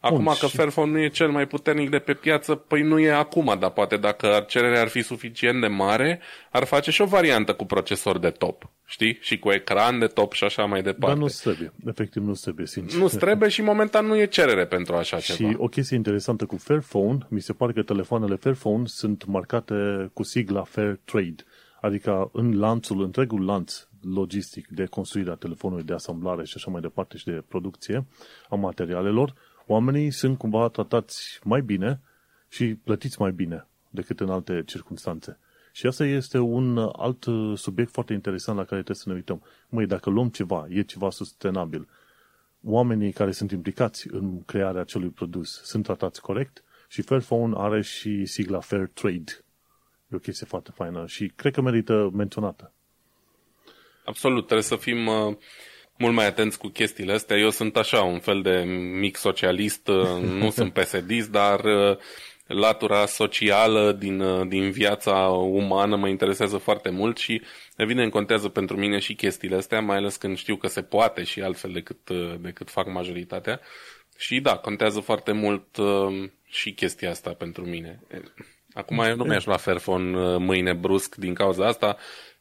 Acum 0.01 0.25
Bun, 0.25 0.35
că 0.41 0.47
și... 0.47 0.57
Fairphone 0.57 0.91
nu 0.91 0.99
e 0.99 1.09
cel 1.09 1.31
mai 1.31 1.47
puternic 1.47 1.91
de 1.91 1.99
pe 1.99 2.15
piață, 2.15 2.55
păi 2.55 2.83
nu 2.83 2.99
e 2.99 3.11
acum, 3.11 3.57
dar 3.61 3.71
poate 3.71 3.97
dacă 3.97 4.45
cererea 4.49 4.81
ar 4.81 4.89
fi 4.89 5.03
suficient 5.03 5.61
de 5.61 5.67
mare, 5.67 6.21
ar 6.51 6.65
face 6.65 6.91
și 6.91 7.01
o 7.01 7.05
variantă 7.05 7.55
cu 7.55 7.65
procesor 7.65 8.19
de 8.19 8.31
top, 8.31 8.71
știi? 8.85 9.19
Și 9.21 9.39
cu 9.39 9.51
ecran 9.51 9.99
de 9.99 10.07
top 10.07 10.33
și 10.33 10.45
așa 10.45 10.65
mai 10.65 10.83
departe. 10.83 11.07
Dar 11.07 11.17
nu 11.17 11.27
trebuie, 11.27 11.73
efectiv 11.87 12.23
nu 12.23 12.33
trebuie, 12.33 12.67
sincer. 12.67 13.01
Nu 13.01 13.09
trebuie 13.09 13.49
și 13.49 13.63
momentan 13.63 14.07
nu 14.07 14.17
e 14.17 14.27
cerere 14.27 14.67
pentru 14.67 14.95
așa 14.95 15.19
și 15.19 15.35
ceva. 15.35 15.51
Și 15.51 15.57
o 15.59 15.67
chestie 15.67 15.97
interesantă 15.97 16.47
cu 16.47 16.57
Fairphone, 16.57 17.19
mi 17.29 17.41
se 17.41 17.53
pare 17.53 17.73
că 17.73 17.83
telefoanele 17.83 18.35
Fairphone 18.35 18.83
sunt 18.87 19.25
marcate 19.27 20.11
cu 20.13 20.23
sigla 20.23 20.63
Fair 20.63 20.99
Trade, 21.05 21.45
adică 21.81 22.31
în 22.33 22.59
lanțul, 22.59 23.03
întregul 23.03 23.45
lanț 23.45 23.87
logistic 24.03 24.69
de 24.69 24.85
construire 24.85 25.31
a 25.31 25.35
telefonului, 25.35 25.85
de 25.85 25.93
asamblare 25.93 26.45
și 26.45 26.53
așa 26.57 26.71
mai 26.71 26.81
departe 26.81 27.17
și 27.17 27.25
de 27.25 27.43
producție 27.49 28.07
a 28.49 28.55
materialelor, 28.55 29.35
oamenii 29.69 30.11
sunt 30.11 30.39
cumva 30.39 30.69
tratați 30.69 31.41
mai 31.43 31.61
bine 31.61 32.01
și 32.49 32.75
plătiți 32.85 33.21
mai 33.21 33.33
bine 33.33 33.67
decât 33.91 34.21
în 34.21 34.31
alte 34.31 34.63
circunstanțe. 34.67 35.39
Și 35.73 35.87
asta 35.87 36.05
este 36.05 36.39
un 36.39 36.79
alt 36.79 37.25
subiect 37.55 37.93
foarte 37.93 38.13
interesant 38.13 38.59
la 38.59 38.65
care 38.65 38.83
trebuie 38.83 38.97
să 38.97 39.09
ne 39.09 39.15
uităm. 39.15 39.43
Măi, 39.69 39.87
dacă 39.87 40.11
luăm 40.11 40.29
ceva, 40.29 40.67
e 40.69 40.83
ceva 40.83 41.11
sustenabil, 41.11 41.89
oamenii 42.65 43.13
care 43.13 43.33
sunt 43.33 43.51
implicați 43.51 44.09
în 44.11 44.45
crearea 44.45 44.81
acelui 44.81 45.09
produs 45.09 45.63
sunt 45.63 45.85
tratați 45.85 46.21
corect 46.21 46.65
și 46.89 47.03
Fairphone 47.03 47.55
are 47.57 47.83
și 47.83 48.25
sigla 48.25 48.61
Fair 48.61 48.91
Trade. 48.95 49.45
E 50.09 50.17
o 50.17 50.19
chestie 50.19 50.47
foarte 50.47 50.71
faină 50.75 51.07
și 51.07 51.33
cred 51.37 51.53
că 51.53 51.61
merită 51.61 52.11
menționată. 52.13 52.73
Absolut, 54.05 54.45
trebuie 54.45 54.63
să 54.63 54.77
fim 54.77 55.07
uh, 55.07 55.37
mult 55.99 56.15
mai 56.15 56.27
atenți 56.27 56.59
cu 56.59 56.69
chestiile 56.69 57.13
astea. 57.13 57.37
Eu 57.37 57.51
sunt 57.51 57.77
așa, 57.77 58.03
un 58.03 58.19
fel 58.19 58.43
de 58.43 58.63
mic 58.99 59.17
socialist, 59.17 59.89
uh, 59.89 60.21
nu 60.41 60.51
sunt 60.51 60.73
psd 60.73 61.27
dar 61.31 61.65
uh, 61.65 61.97
latura 62.47 63.07
socială 63.07 63.93
din, 63.93 64.21
uh, 64.21 64.49
din 64.49 64.71
viața 64.71 65.15
umană 65.31 65.97
mă 65.97 66.09
interesează 66.09 66.57
foarte 66.57 66.91
mult 66.91 67.19
și 67.19 67.43
evident 67.77 68.11
contează 68.13 68.49
pentru 68.49 68.77
mine 68.77 68.99
și 68.99 69.15
chestiile 69.15 69.57
astea, 69.57 69.81
mai 69.81 69.97
ales 69.97 70.17
când 70.17 70.37
știu 70.37 70.57
că 70.57 70.67
se 70.67 70.83
poate 70.83 71.23
și 71.23 71.41
altfel 71.41 71.71
decât, 71.73 72.11
decât 72.41 72.71
fac 72.71 72.87
majoritatea. 72.87 73.61
Și 74.17 74.41
da, 74.41 74.57
contează 74.57 75.01
foarte 75.01 75.33
mult 75.33 75.65
și 76.45 76.73
chestia 76.73 77.11
asta 77.11 77.31
pentru 77.31 77.65
mine. 77.65 78.01
Acum 78.73 78.99
eu 78.99 79.17
nu 79.17 79.25
mi-aș 79.25 79.45
lua 79.45 79.57
Fairphone 79.57 80.37
mâine 80.37 80.73
brusc 80.73 81.15
din 81.15 81.35
cauza 81.35 81.67
asta, 81.67 81.97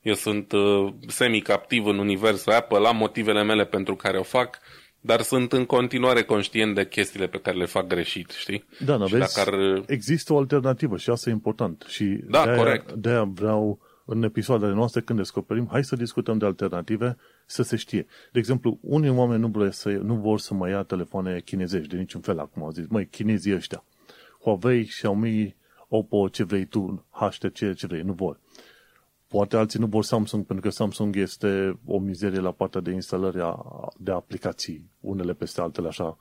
eu 0.08 0.13
sunt 0.13 0.52
uh, 0.52 0.93
semi-captiv 1.08 1.86
în 1.86 1.98
universul 1.98 2.52
Apple, 2.52 2.88
am 2.88 2.98
motivele 2.98 3.43
mele 3.43 3.65
pentru 3.65 3.96
care 3.96 4.17
o 4.17 4.24
fac, 4.24 4.60
dar 5.02 5.22
sunt 5.22 5.54
în 5.54 5.65
continuare 5.65 6.24
conștient 6.24 6.76
de 6.76 6.88
chestiile 6.88 7.28
pe 7.28 7.39
care 7.39 7.58
le 7.58 7.65
fac 7.65 7.88
greșit, 7.88 8.30
știi? 8.30 8.65
Da, 8.86 8.96
nu 8.96 9.06
vezi, 9.06 9.39
ar... 9.39 9.54
există 9.86 10.34
o 10.34 10.38
alternativă 10.38 10.98
și 10.98 11.10
asta 11.10 11.30
e 11.30 11.34
important. 11.34 11.86
Și 11.88 12.04
da, 12.30 12.43
de-aia, 12.43 12.58
corect. 12.58 12.91
De-aia 12.91 13.24
vreau 13.24 13.80
în 14.06 14.24
episoadele 14.24 14.74
noastre, 14.74 15.02
când 15.02 15.20
descoperim, 15.20 15.67
hai 15.72 15.84
să 15.84 15.96
discutăm 15.96 16.38
de 16.38 16.46
alternative, 16.46 17.17
să 17.46 17.63
se 17.63 17.76
știe. 17.76 18.06
De 18.32 18.39
exemplu, 18.39 18.78
unii 18.82 19.10
oameni 19.10 19.41
nu, 19.41 19.48
vor 19.48 19.70
să, 19.70 19.89
nu 19.89 20.15
vor 20.15 20.39
să 20.39 20.54
mai 20.54 20.70
ia 20.70 20.84
telefoane 20.84 21.41
chinezești, 21.46 21.88
de 21.88 21.98
niciun 21.98 22.22
fel 22.22 22.39
acum 22.39 22.63
au 22.63 22.72
zis, 22.72 22.86
măi, 22.88 23.08
chinezii 23.08 23.56
ăștia, 23.56 23.84
Huawei, 24.41 24.86
Xiaomi, 24.86 25.56
Oppo, 25.88 26.28
ce 26.28 26.43
vrei 26.43 26.65
tu, 26.65 27.06
HTC, 27.10 27.76
ce 27.76 27.88
vrei, 27.88 28.02
nu 28.02 28.13
vor. 28.13 28.39
Poate 29.28 29.58
alții 29.58 29.80
nu 29.80 29.86
vor 29.86 30.04
Samsung 30.04 30.46
pentru 30.46 30.70
că 30.70 30.76
Samsung 30.76 31.16
este 31.16 31.80
o 31.86 32.00
mizerie 32.00 32.40
la 32.40 32.52
partea 32.52 32.82
de 32.82 32.92
instalare 32.92 33.44
de 33.98 34.12
aplicații, 34.12 34.90
unele 35.00 35.34
peste 35.34 35.62
altele 35.62 35.88
așa, 35.88 36.18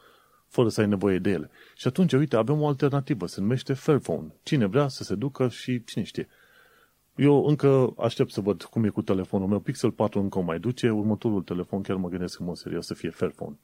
fără 0.49 0.69
să 0.69 0.81
ai 0.81 0.87
nevoie 0.87 1.19
de 1.19 1.31
ele. 1.31 1.51
Și 1.75 1.87
atunci, 1.87 2.13
uite, 2.13 2.37
avem 2.37 2.61
o 2.61 2.67
alternativă, 2.67 3.27
se 3.27 3.41
numește 3.41 3.73
Fairphone. 3.73 4.35
Cine 4.43 4.67
vrea 4.67 4.89
să 4.89 5.03
se 5.03 5.15
ducă 5.15 5.49
și 5.49 5.85
cine 5.85 6.05
știe. 6.05 6.29
Eu 7.17 7.45
încă 7.45 7.95
aștept 7.99 8.31
să 8.33 8.41
văd 8.41 8.63
cum 8.63 8.85
e 8.85 8.89
cu 8.89 9.03
telefonul 9.03 9.49
meu. 9.49 9.59
Pixel 9.59 9.91
4 9.91 10.21
încă 10.21 10.39
o 10.39 10.43
mai 10.43 10.59
duce, 10.59 10.91
următorul 10.91 11.43
telefon 11.43 11.83
chiar 11.83 11.97
mă 11.97 12.09
gândesc 12.09 12.39
în 12.39 12.47
mod 12.47 12.57
serios 12.57 12.87
să 12.87 12.95
fie 12.95 13.11
Fairphone. 13.11 13.57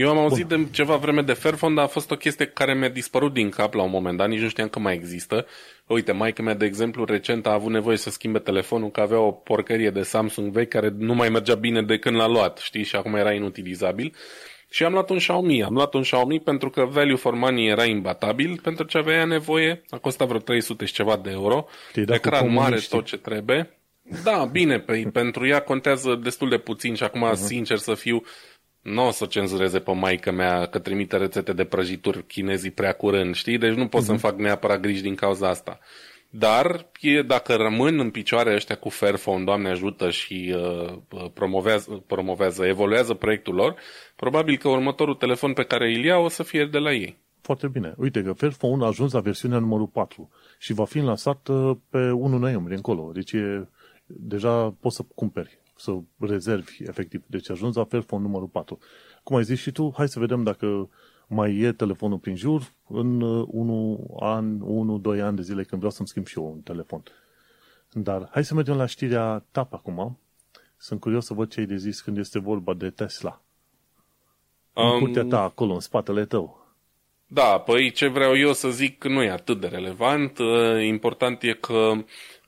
Eu 0.00 0.08
am 0.08 0.18
auzit 0.18 0.46
Bun. 0.46 0.64
de 0.64 0.70
ceva 0.70 0.96
vreme 0.96 1.22
de 1.22 1.32
Fairphone, 1.32 1.74
dar 1.74 1.84
a 1.84 1.88
fost 1.88 2.10
o 2.10 2.16
chestie 2.16 2.46
care 2.46 2.74
mi-a 2.74 2.88
dispărut 2.88 3.32
din 3.32 3.50
cap 3.50 3.74
la 3.74 3.82
un 3.82 3.90
moment 3.90 4.16
dat, 4.16 4.28
nici 4.28 4.40
nu 4.40 4.48
știam 4.48 4.68
că 4.68 4.78
mai 4.78 4.94
există. 4.94 5.46
Uite, 5.86 6.12
maica 6.12 6.42
mea, 6.42 6.54
de 6.54 6.64
exemplu, 6.64 7.04
recent 7.04 7.46
a 7.46 7.52
avut 7.52 7.70
nevoie 7.70 7.96
să 7.96 8.10
schimbe 8.10 8.38
telefonul, 8.38 8.90
că 8.90 9.00
avea 9.00 9.18
o 9.18 9.30
porcărie 9.30 9.90
de 9.90 10.02
Samsung 10.02 10.52
vechi 10.52 10.68
care 10.68 10.94
nu 10.98 11.14
mai 11.14 11.28
mergea 11.28 11.54
bine 11.54 11.82
de 11.82 11.98
când 11.98 12.16
l-a 12.16 12.26
luat, 12.26 12.58
știi, 12.58 12.82
și 12.82 12.96
acum 12.96 13.14
era 13.14 13.32
inutilizabil. 13.32 14.14
și 14.70 14.84
am 14.84 14.92
luat 14.92 15.10
un 15.10 15.16
Xiaomi. 15.16 15.64
Am 15.64 15.74
luat 15.74 15.94
un 15.94 16.02
Xiaomi 16.02 16.40
pentru 16.40 16.70
că 16.70 16.84
value 16.84 17.16
for 17.16 17.34
money 17.34 17.68
era 17.68 17.84
imbatabil, 17.84 18.60
pentru 18.62 18.84
ce 18.84 18.98
avea 18.98 19.24
nevoie. 19.24 19.82
A 19.88 19.98
costat 19.98 20.26
vreo 20.26 20.40
300 20.40 20.84
și 20.84 20.92
ceva 20.92 21.16
de 21.16 21.30
euro. 21.30 21.66
Ecran 21.94 22.52
mare, 22.52 22.78
tot 22.88 23.04
ce 23.04 23.16
trebuie. 23.16 23.80
Da, 24.24 24.48
bine, 24.52 24.78
pe, 24.78 25.08
pentru 25.12 25.46
ea 25.46 25.60
contează 25.60 26.20
destul 26.22 26.48
de 26.48 26.58
puțin 26.58 26.94
și 26.94 27.02
acum, 27.02 27.30
uh-huh. 27.30 27.34
sincer 27.34 27.76
să 27.76 27.94
fiu, 27.94 28.22
nu 28.82 29.06
o 29.06 29.10
să 29.10 29.26
cenzureze 29.26 29.78
pe 29.78 29.92
maică 29.92 30.30
mea 30.30 30.66
că 30.66 30.78
trimite 30.78 31.16
rețete 31.16 31.52
de 31.52 31.64
prăjituri 31.64 32.26
chinezii 32.26 32.70
prea 32.70 32.92
curând, 32.92 33.34
știi? 33.34 33.58
Deci 33.58 33.74
nu 33.74 33.88
pot 33.88 34.02
uh-huh. 34.02 34.04
să-mi 34.04 34.18
fac 34.18 34.36
neapărat 34.38 34.80
griji 34.80 35.02
din 35.02 35.14
cauza 35.14 35.48
asta. 35.48 35.78
Dar 36.30 36.90
e, 37.00 37.22
dacă 37.22 37.54
rămân 37.54 37.98
în 37.98 38.10
picioare 38.10 38.54
ăștia 38.54 38.76
cu 38.76 38.88
Fairphone, 38.88 39.44
Doamne 39.44 39.68
ajută 39.70 40.10
și 40.10 40.54
uh, 40.56 41.28
promovează, 41.34 42.04
promovează, 42.06 42.66
evoluează 42.66 43.14
proiectul 43.14 43.54
lor, 43.54 43.76
probabil 44.16 44.56
că 44.56 44.68
următorul 44.68 45.14
telefon 45.14 45.52
pe 45.52 45.64
care 45.64 45.94
îl 45.94 46.04
iau 46.04 46.24
o 46.24 46.28
să 46.28 46.42
fie 46.42 46.64
de 46.64 46.78
la 46.78 46.92
ei. 46.92 47.18
Foarte 47.40 47.68
bine. 47.68 47.94
Uite 47.96 48.22
că 48.22 48.32
Fairphone 48.32 48.84
a 48.84 48.86
ajuns 48.86 49.12
la 49.12 49.20
versiunea 49.20 49.58
numărul 49.58 49.86
4 49.86 50.30
și 50.58 50.72
va 50.72 50.84
fi 50.84 50.98
lansat 50.98 51.48
uh, 51.48 51.76
pe 51.90 52.10
1 52.10 52.38
noiembrie 52.38 52.76
încolo. 52.76 53.10
Deci 53.12 53.32
e, 53.32 53.68
deja 54.06 54.74
poți 54.80 54.96
să 54.96 55.02
cumperi, 55.14 55.58
să 55.80 55.98
rezervi 56.18 56.76
efectiv. 56.80 57.22
Deci 57.26 57.50
a 57.50 57.52
ajuns 57.52 57.76
la 57.76 57.84
Fairphone 57.84 58.22
numărul 58.22 58.46
4. 58.46 58.78
Cum 59.22 59.36
ai 59.36 59.44
zis 59.44 59.58
și 59.58 59.70
tu, 59.70 59.92
hai 59.96 60.08
să 60.08 60.18
vedem 60.18 60.42
dacă 60.42 60.90
mai 61.26 61.56
e 61.56 61.72
telefonul 61.72 62.18
prin 62.18 62.36
jur 62.36 62.72
în 62.88 63.20
uh, 63.20 63.46
unu 63.50 64.06
an, 64.20 64.60
unu, 64.60 64.98
doi 64.98 65.20
ani 65.20 65.36
de 65.36 65.42
zile 65.42 65.62
când 65.62 65.76
vreau 65.80 65.90
să-mi 65.90 66.08
schimb 66.08 66.26
și 66.26 66.38
eu 66.38 66.50
un 66.52 66.60
telefon. 66.60 67.02
Dar 67.92 68.28
hai 68.30 68.44
să 68.44 68.54
mergem 68.54 68.76
la 68.76 68.86
știrea 68.86 69.44
TAP 69.50 69.74
acum. 69.74 70.18
Sunt 70.76 71.00
curios 71.00 71.24
să 71.24 71.34
văd 71.34 71.50
ce 71.50 71.60
ai 71.60 71.66
de 71.66 71.76
zis 71.76 72.00
când 72.00 72.18
este 72.18 72.38
vorba 72.38 72.74
de 72.74 72.90
Tesla. 72.90 73.42
Um, 74.74 74.92
în 74.92 74.98
curtea 74.98 75.24
ta, 75.24 75.42
acolo, 75.42 75.72
în 75.72 75.80
spatele 75.80 76.24
tău. 76.24 76.60
Da, 77.26 77.58
păi 77.58 77.90
ce 77.90 78.06
vreau 78.06 78.36
eu 78.36 78.52
să 78.52 78.70
zic 78.70 79.04
nu 79.04 79.22
e 79.22 79.30
atât 79.30 79.60
de 79.60 79.66
relevant. 79.66 80.38
Uh, 80.38 80.84
important 80.84 81.42
e 81.42 81.52
că 81.52 81.92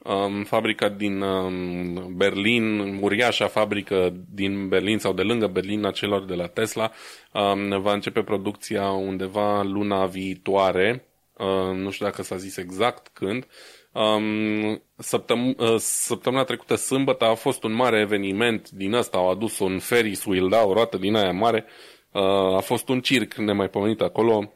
um, 0.04 0.44
fabrica 0.44 0.88
din 0.88 1.20
um, 1.20 2.16
Berlin, 2.16 2.98
uriașa 3.00 3.46
fabrică 3.46 4.14
din 4.34 4.68
Berlin 4.68 4.98
sau 4.98 5.12
de 5.12 5.22
lângă 5.22 5.46
Berlin 5.46 5.84
a 5.84 5.90
celor 5.90 6.24
de 6.24 6.34
la 6.34 6.46
Tesla, 6.46 6.90
um, 7.32 7.80
va 7.80 7.92
începe 7.92 8.22
producția 8.22 8.90
undeva 8.90 9.62
luna 9.62 10.06
viitoare. 10.06 11.06
Uh, 11.38 11.76
nu 11.76 11.90
știu 11.90 12.04
dacă 12.04 12.22
s-a 12.22 12.36
zis 12.36 12.56
exact 12.56 13.10
când. 13.12 13.46
Um, 13.92 14.82
săptăm- 14.96 15.56
uh, 15.58 15.76
săptămâna 15.78 16.44
trecută, 16.44 16.74
sâmbătă, 16.74 17.24
a 17.24 17.34
fost 17.34 17.62
un 17.62 17.72
mare 17.72 18.00
eveniment 18.00 18.70
din 18.70 18.92
ăsta. 18.92 19.18
Au 19.18 19.30
adus 19.30 19.58
un 19.58 19.78
Ferris 19.78 20.24
wheel, 20.24 20.48
da, 20.48 20.62
o 20.62 20.72
roată 20.72 20.96
din 20.96 21.14
aia 21.14 21.32
mare. 21.32 21.64
Uh, 22.12 22.22
a 22.56 22.60
fost 22.60 22.88
un 22.88 23.00
circ 23.00 23.34
nemaipomenit 23.34 24.00
acolo. 24.00 24.52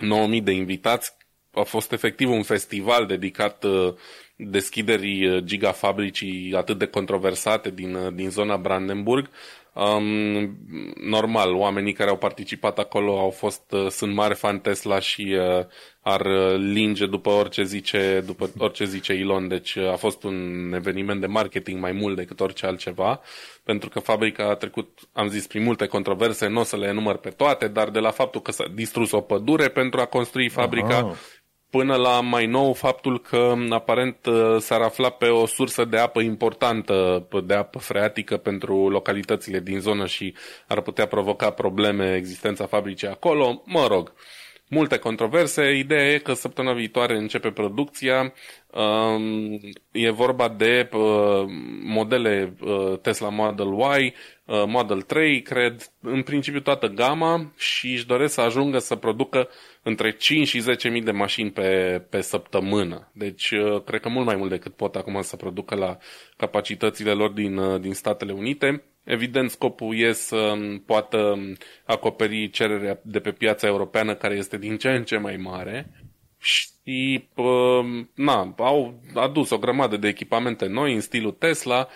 9000 0.00 0.40
de 0.40 0.52
invitați. 0.52 1.16
A 1.52 1.62
fost 1.62 1.92
efectiv 1.92 2.30
un 2.30 2.42
festival 2.42 3.06
dedicat 3.06 3.64
uh, 3.64 3.94
deschiderii 4.38 5.26
uh, 5.26 5.42
gigafabricii 5.42 6.54
atât 6.56 6.78
de 6.78 6.86
controversate 6.86 7.70
din, 7.70 7.94
uh, 7.94 8.12
din 8.14 8.30
zona 8.30 8.56
Brandenburg. 8.56 9.30
Um, 9.72 10.58
normal, 11.00 11.54
oamenii 11.54 11.92
care 11.92 12.10
au 12.10 12.16
participat 12.16 12.78
acolo 12.78 13.18
au 13.18 13.30
fost, 13.30 13.62
uh, 13.72 13.86
sunt 13.90 14.14
mari 14.14 14.34
fan 14.34 14.60
Tesla 14.60 15.00
și 15.00 15.36
uh, 15.38 15.64
ar 16.00 16.26
linge 16.56 17.06
după 17.06 17.30
orice 17.30 17.64
zice, 17.64 18.22
după 18.26 18.50
orice 18.58 18.84
zice 18.84 19.12
Elon. 19.12 19.48
Deci 19.48 19.76
a 19.76 19.96
fost 19.96 20.22
un 20.22 20.72
eveniment 20.74 21.20
de 21.20 21.26
marketing 21.26 21.80
mai 21.80 21.92
mult 21.92 22.16
decât 22.16 22.40
orice 22.40 22.66
altceva, 22.66 23.20
pentru 23.64 23.88
că 23.88 23.98
fabrica 23.98 24.48
a 24.48 24.54
trecut, 24.54 24.98
am 25.12 25.28
zis, 25.28 25.46
prin 25.46 25.62
multe 25.62 25.86
controverse, 25.86 26.46
nu 26.46 26.60
o 26.60 26.64
să 26.64 26.76
le 26.76 26.86
enumăr 26.86 27.16
pe 27.16 27.30
toate, 27.30 27.68
dar 27.68 27.90
de 27.90 27.98
la 27.98 28.10
faptul 28.10 28.40
că 28.40 28.52
s-a 28.52 28.64
distrus 28.74 29.12
o 29.12 29.20
pădure 29.20 29.68
pentru 29.68 30.00
a 30.00 30.06
construi 30.06 30.48
fabrica, 30.48 30.96
Aha 30.96 31.16
până 31.70 31.94
la 31.96 32.20
mai 32.20 32.46
nou 32.46 32.72
faptul 32.72 33.20
că 33.20 33.54
aparent 33.70 34.26
uh, 34.26 34.56
s-ar 34.58 34.80
afla 34.80 35.10
pe 35.10 35.26
o 35.26 35.46
sursă 35.46 35.84
de 35.84 35.98
apă 35.98 36.20
importantă, 36.20 37.26
de 37.44 37.54
apă 37.54 37.78
freatică 37.78 38.36
pentru 38.36 38.88
localitățile 38.88 39.60
din 39.60 39.80
zonă 39.80 40.06
și 40.06 40.34
ar 40.66 40.80
putea 40.80 41.06
provoca 41.06 41.50
probleme 41.50 42.14
existența 42.14 42.66
fabricii 42.66 43.08
acolo. 43.08 43.62
Mă 43.64 43.86
rog, 43.86 44.12
multe 44.68 44.98
controverse. 44.98 45.76
Ideea 45.76 46.12
e 46.12 46.18
că 46.18 46.32
săptămâna 46.32 46.74
viitoare 46.74 47.16
începe 47.16 47.50
producția. 47.50 48.32
Um, 48.70 49.60
e 49.90 50.10
vorba 50.10 50.48
de 50.48 50.88
uh, 50.92 51.44
modele 51.82 52.54
uh, 52.60 52.98
Tesla 53.02 53.28
Model 53.28 54.00
Y, 54.00 54.14
Model 54.66 55.02
3, 55.02 55.42
cred, 55.42 55.92
în 56.00 56.22
principiu 56.22 56.60
toată 56.60 56.86
gama 56.86 57.52
și 57.56 57.92
își 57.92 58.06
doresc 58.06 58.34
să 58.34 58.40
ajungă 58.40 58.78
să 58.78 58.96
producă 58.96 59.48
între 59.82 60.10
5 60.16 60.48
și 60.48 60.62
10.000 60.98 61.02
de 61.04 61.10
mașini 61.10 61.50
pe, 61.50 62.02
pe 62.10 62.20
săptămână. 62.20 63.10
Deci, 63.12 63.50
uh, 63.50 63.82
cred 63.84 64.00
că 64.00 64.08
mult 64.08 64.26
mai 64.26 64.36
mult 64.36 64.50
decât 64.50 64.74
pot 64.74 64.96
acum 64.96 65.22
să 65.22 65.36
producă 65.36 65.74
la 65.74 65.96
capacitățile 66.36 67.12
lor 67.12 67.30
din, 67.30 67.56
uh, 67.56 67.80
din 67.80 67.94
Statele 67.94 68.32
Unite. 68.32 68.82
Evident, 69.04 69.50
scopul 69.50 69.98
e 69.98 70.12
să 70.12 70.36
um, 70.36 70.78
poată 70.78 71.16
um, 71.18 71.56
acoperi 71.84 72.50
cererea 72.50 73.00
de 73.02 73.20
pe 73.20 73.32
piața 73.32 73.66
europeană, 73.66 74.14
care 74.14 74.34
este 74.34 74.58
din 74.58 74.76
ce 74.76 74.88
în 74.88 75.04
ce 75.04 75.16
mai 75.16 75.36
mare. 75.36 75.90
Și, 76.38 77.28
uh, 77.34 78.04
na, 78.14 78.54
au 78.56 79.00
adus 79.14 79.50
o 79.50 79.58
grămadă 79.58 79.96
de 79.96 80.08
echipamente 80.08 80.66
noi 80.66 80.94
în 80.94 81.00
stilul 81.00 81.32
Tesla. 81.32 81.88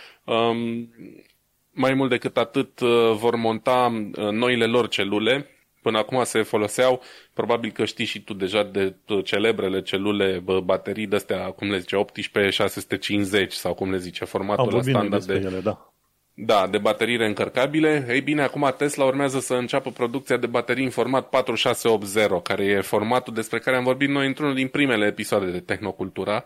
Um, 1.74 1.80
mai 1.80 1.94
mult 1.94 2.10
decât 2.10 2.36
atât, 2.36 2.80
vor 3.14 3.36
monta 3.36 3.92
noile 4.30 4.66
lor 4.66 4.88
celule, 4.88 5.46
Până 5.82 5.98
acum 5.98 6.24
se 6.24 6.42
foloseau, 6.42 7.02
probabil 7.34 7.70
că 7.70 7.84
știi 7.84 8.04
și 8.04 8.20
tu 8.20 8.34
deja 8.34 8.62
de 8.62 8.94
celebrele 9.24 9.82
celule, 9.82 10.42
baterii 10.64 11.06
de 11.06 11.16
astea, 11.16 11.50
cum 11.50 11.70
le 11.70 11.78
zice, 11.78 11.96
18650 11.96 13.52
sau 13.52 13.74
cum 13.74 13.90
le 13.90 13.98
zice, 13.98 14.24
formatul 14.24 14.74
Am 14.74 14.82
standard 14.82 15.24
de... 15.24 15.34
Ele, 15.34 15.60
da. 15.60 15.86
Da, 16.34 16.66
de 16.70 16.78
baterii 16.78 17.16
reîncărcabile. 17.16 18.06
Ei 18.08 18.20
bine, 18.20 18.42
acum 18.42 18.74
Tesla 18.76 19.04
urmează 19.04 19.40
să 19.40 19.54
înceapă 19.54 19.90
producția 19.90 20.36
de 20.36 20.46
baterii 20.46 20.84
în 20.84 20.90
format 20.90 21.28
4680, 21.28 22.42
care 22.42 22.64
e 22.64 22.80
formatul 22.80 23.34
despre 23.34 23.58
care 23.58 23.76
am 23.76 23.84
vorbit 23.84 24.08
noi 24.08 24.26
într-unul 24.26 24.54
din 24.54 24.68
primele 24.68 25.06
episoade 25.06 25.50
de 25.50 25.60
Tehnocultura, 25.60 26.44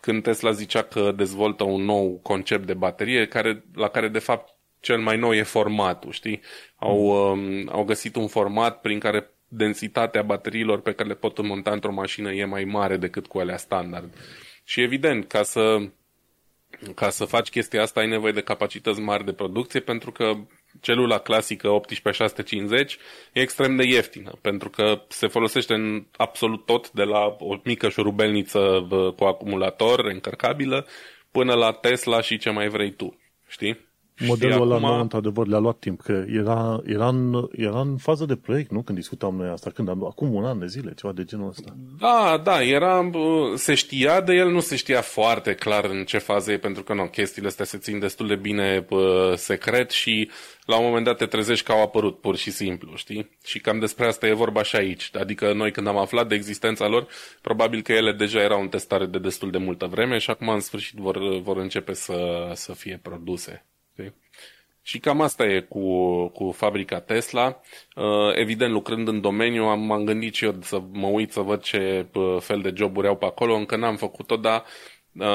când 0.00 0.22
Tesla 0.22 0.50
zicea 0.50 0.82
că 0.82 1.12
dezvoltă 1.16 1.64
un 1.64 1.84
nou 1.84 2.20
concept 2.22 2.66
de 2.66 2.74
baterie, 2.74 3.26
care, 3.26 3.64
la 3.74 3.88
care 3.88 4.08
de 4.08 4.18
fapt 4.18 4.55
cel 4.86 4.98
mai 4.98 5.16
nou 5.16 5.34
e 5.34 5.42
formatul, 5.42 6.12
știi? 6.12 6.40
Au, 6.76 6.98
um, 6.98 7.68
au 7.72 7.84
găsit 7.84 8.16
un 8.16 8.26
format 8.26 8.80
prin 8.80 8.98
care 8.98 9.30
densitatea 9.48 10.22
bateriilor 10.22 10.80
pe 10.80 10.92
care 10.92 11.08
le 11.08 11.14
pot 11.14 11.42
monta 11.42 11.70
într-o 11.70 11.92
mașină 11.92 12.32
e 12.32 12.44
mai 12.44 12.64
mare 12.64 12.96
decât 12.96 13.26
cu 13.26 13.38
alea 13.38 13.56
standard. 13.56 14.14
Și 14.64 14.80
evident, 14.80 15.26
ca 15.26 15.42
să, 15.42 15.78
ca 16.94 17.10
să 17.10 17.24
faci 17.24 17.48
chestia 17.48 17.82
asta 17.82 18.00
ai 18.00 18.08
nevoie 18.08 18.32
de 18.32 18.40
capacități 18.40 19.00
mari 19.00 19.24
de 19.24 19.32
producție 19.32 19.80
pentru 19.80 20.12
că 20.12 20.32
celula 20.80 21.18
clasică 21.18 21.68
18650 21.68 22.98
e 23.32 23.40
extrem 23.40 23.76
de 23.76 23.84
ieftină 23.86 24.38
pentru 24.40 24.70
că 24.70 25.02
se 25.08 25.26
folosește 25.26 25.74
în 25.74 26.06
absolut 26.16 26.66
tot 26.66 26.90
de 26.90 27.02
la 27.02 27.36
o 27.38 27.56
mică 27.64 27.88
șurubelniță 27.88 28.86
cu 29.16 29.24
acumulator 29.24 30.04
încărcabilă 30.04 30.86
până 31.30 31.54
la 31.54 31.72
Tesla 31.72 32.20
și 32.20 32.38
ce 32.38 32.50
mai 32.50 32.68
vrei 32.68 32.90
tu, 32.90 33.18
știi? 33.46 33.85
Modelul 34.18 34.62
ăla 34.62 34.74
acum... 34.74 34.88
nou, 34.88 35.00
într-adevăr, 35.00 35.46
le-a 35.46 35.58
luat 35.58 35.78
timp, 35.78 36.00
că 36.00 36.24
era, 36.28 36.80
era, 36.84 37.08
în, 37.08 37.48
era 37.52 37.80
în 37.80 37.96
fază 37.96 38.24
de 38.24 38.36
proiect, 38.36 38.70
nu? 38.70 38.82
Când 38.82 38.98
discutam 38.98 39.36
noi 39.36 39.48
asta, 39.48 39.70
când 39.70 39.88
am, 39.88 40.04
acum 40.04 40.34
un 40.34 40.44
an 40.44 40.58
de 40.58 40.66
zile, 40.66 40.92
ceva 40.96 41.12
de 41.12 41.24
genul 41.24 41.48
ăsta. 41.48 41.76
Da, 41.98 42.40
da, 42.44 42.62
era, 42.62 43.10
se 43.54 43.74
știa 43.74 44.20
de 44.20 44.34
el, 44.34 44.50
nu 44.50 44.60
se 44.60 44.76
știa 44.76 45.00
foarte 45.00 45.54
clar 45.54 45.84
în 45.84 46.04
ce 46.04 46.18
fază 46.18 46.52
e, 46.52 46.58
pentru 46.58 46.82
că 46.82 46.94
nu, 46.94 47.06
chestiile 47.06 47.48
astea 47.48 47.64
se 47.64 47.78
țin 47.78 47.98
destul 47.98 48.26
de 48.26 48.36
bine 48.36 48.82
pă, 48.82 49.34
secret 49.36 49.90
și 49.90 50.30
la 50.66 50.78
un 50.78 50.84
moment 50.84 51.04
dat 51.04 51.16
te 51.16 51.26
trezești 51.26 51.64
că 51.64 51.72
au 51.72 51.82
apărut, 51.82 52.20
pur 52.20 52.36
și 52.36 52.50
simplu, 52.50 52.92
știi? 52.94 53.30
Și 53.44 53.60
cam 53.60 53.78
despre 53.78 54.06
asta 54.06 54.26
e 54.26 54.32
vorba 54.32 54.62
și 54.62 54.76
aici. 54.76 55.10
Adică 55.14 55.52
noi 55.52 55.70
când 55.70 55.86
am 55.86 55.96
aflat 55.96 56.28
de 56.28 56.34
existența 56.34 56.88
lor, 56.88 57.06
probabil 57.40 57.82
că 57.82 57.92
ele 57.92 58.12
deja 58.12 58.40
erau 58.40 58.60
în 58.60 58.68
testare 58.68 59.06
de 59.06 59.18
destul 59.18 59.50
de 59.50 59.58
multă 59.58 59.86
vreme 59.86 60.18
și 60.18 60.30
acum 60.30 60.48
în 60.48 60.60
sfârșit 60.60 60.98
vor, 60.98 61.40
vor 61.40 61.56
începe 61.56 61.92
să, 61.92 62.50
să 62.54 62.72
fie 62.72 63.00
produse. 63.02 63.66
Știi? 63.98 64.14
Și 64.82 64.98
cam 64.98 65.20
asta 65.20 65.44
e 65.44 65.60
cu, 65.60 66.26
cu 66.28 66.50
fabrica 66.50 67.00
Tesla. 67.00 67.60
Uh, 67.96 68.04
evident, 68.34 68.72
lucrând 68.72 69.08
în 69.08 69.20
domeniu, 69.20 69.62
am, 69.62 69.80
m-am 69.80 70.04
gândit 70.04 70.34
și 70.34 70.44
eu 70.44 70.54
să 70.60 70.82
mă 70.92 71.06
uit 71.06 71.32
să 71.32 71.40
văd 71.40 71.62
ce 71.62 72.06
uh, 72.14 72.36
fel 72.40 72.60
de 72.60 72.72
joburi 72.74 73.06
au 73.06 73.16
pe 73.16 73.24
acolo. 73.24 73.54
Încă 73.54 73.76
n-am 73.76 73.96
făcut-o, 73.96 74.36
dar 74.36 74.64
uh, 75.12 75.26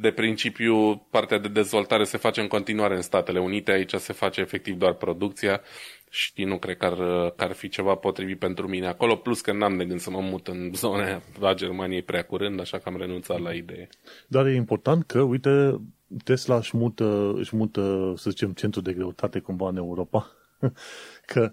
de 0.00 0.10
principiu 0.10 0.96
partea 1.10 1.38
de 1.38 1.48
dezvoltare 1.48 2.04
se 2.04 2.16
face 2.16 2.40
în 2.40 2.46
continuare 2.46 2.94
în 2.94 3.02
Statele 3.02 3.40
Unite. 3.40 3.72
Aici 3.72 3.94
se 3.94 4.12
face 4.12 4.40
efectiv 4.40 4.74
doar 4.74 4.92
producția 4.92 5.60
și 6.10 6.44
nu 6.44 6.58
cred 6.58 6.76
că 6.76 6.84
ar, 6.84 6.96
că 7.36 7.44
ar 7.44 7.52
fi 7.52 7.68
ceva 7.68 7.94
potrivit 7.94 8.38
pentru 8.38 8.68
mine 8.68 8.86
acolo, 8.86 9.16
plus 9.16 9.40
că 9.40 9.52
n-am 9.52 9.76
de 9.76 9.84
gând 9.84 10.00
să 10.00 10.10
mă 10.10 10.20
mut 10.20 10.48
în 10.48 10.70
zona 10.74 11.22
a 11.40 11.54
Germaniei 11.54 12.02
prea 12.02 12.24
curând, 12.24 12.60
așa 12.60 12.78
că 12.78 12.88
am 12.88 12.96
renunțat 12.96 13.40
la 13.40 13.52
idee. 13.52 13.88
Dar 14.26 14.46
e 14.46 14.54
important 14.54 15.04
că, 15.06 15.20
uite, 15.20 15.80
Tesla 16.24 16.56
își 16.56 16.76
mută, 16.76 17.32
își 17.36 17.56
mută, 17.56 18.12
să 18.16 18.30
zicem, 18.30 18.52
centru 18.52 18.80
de 18.80 18.92
greutate 18.92 19.38
cumva 19.38 19.68
în 19.68 19.76
Europa. 19.76 20.30
că 21.26 21.52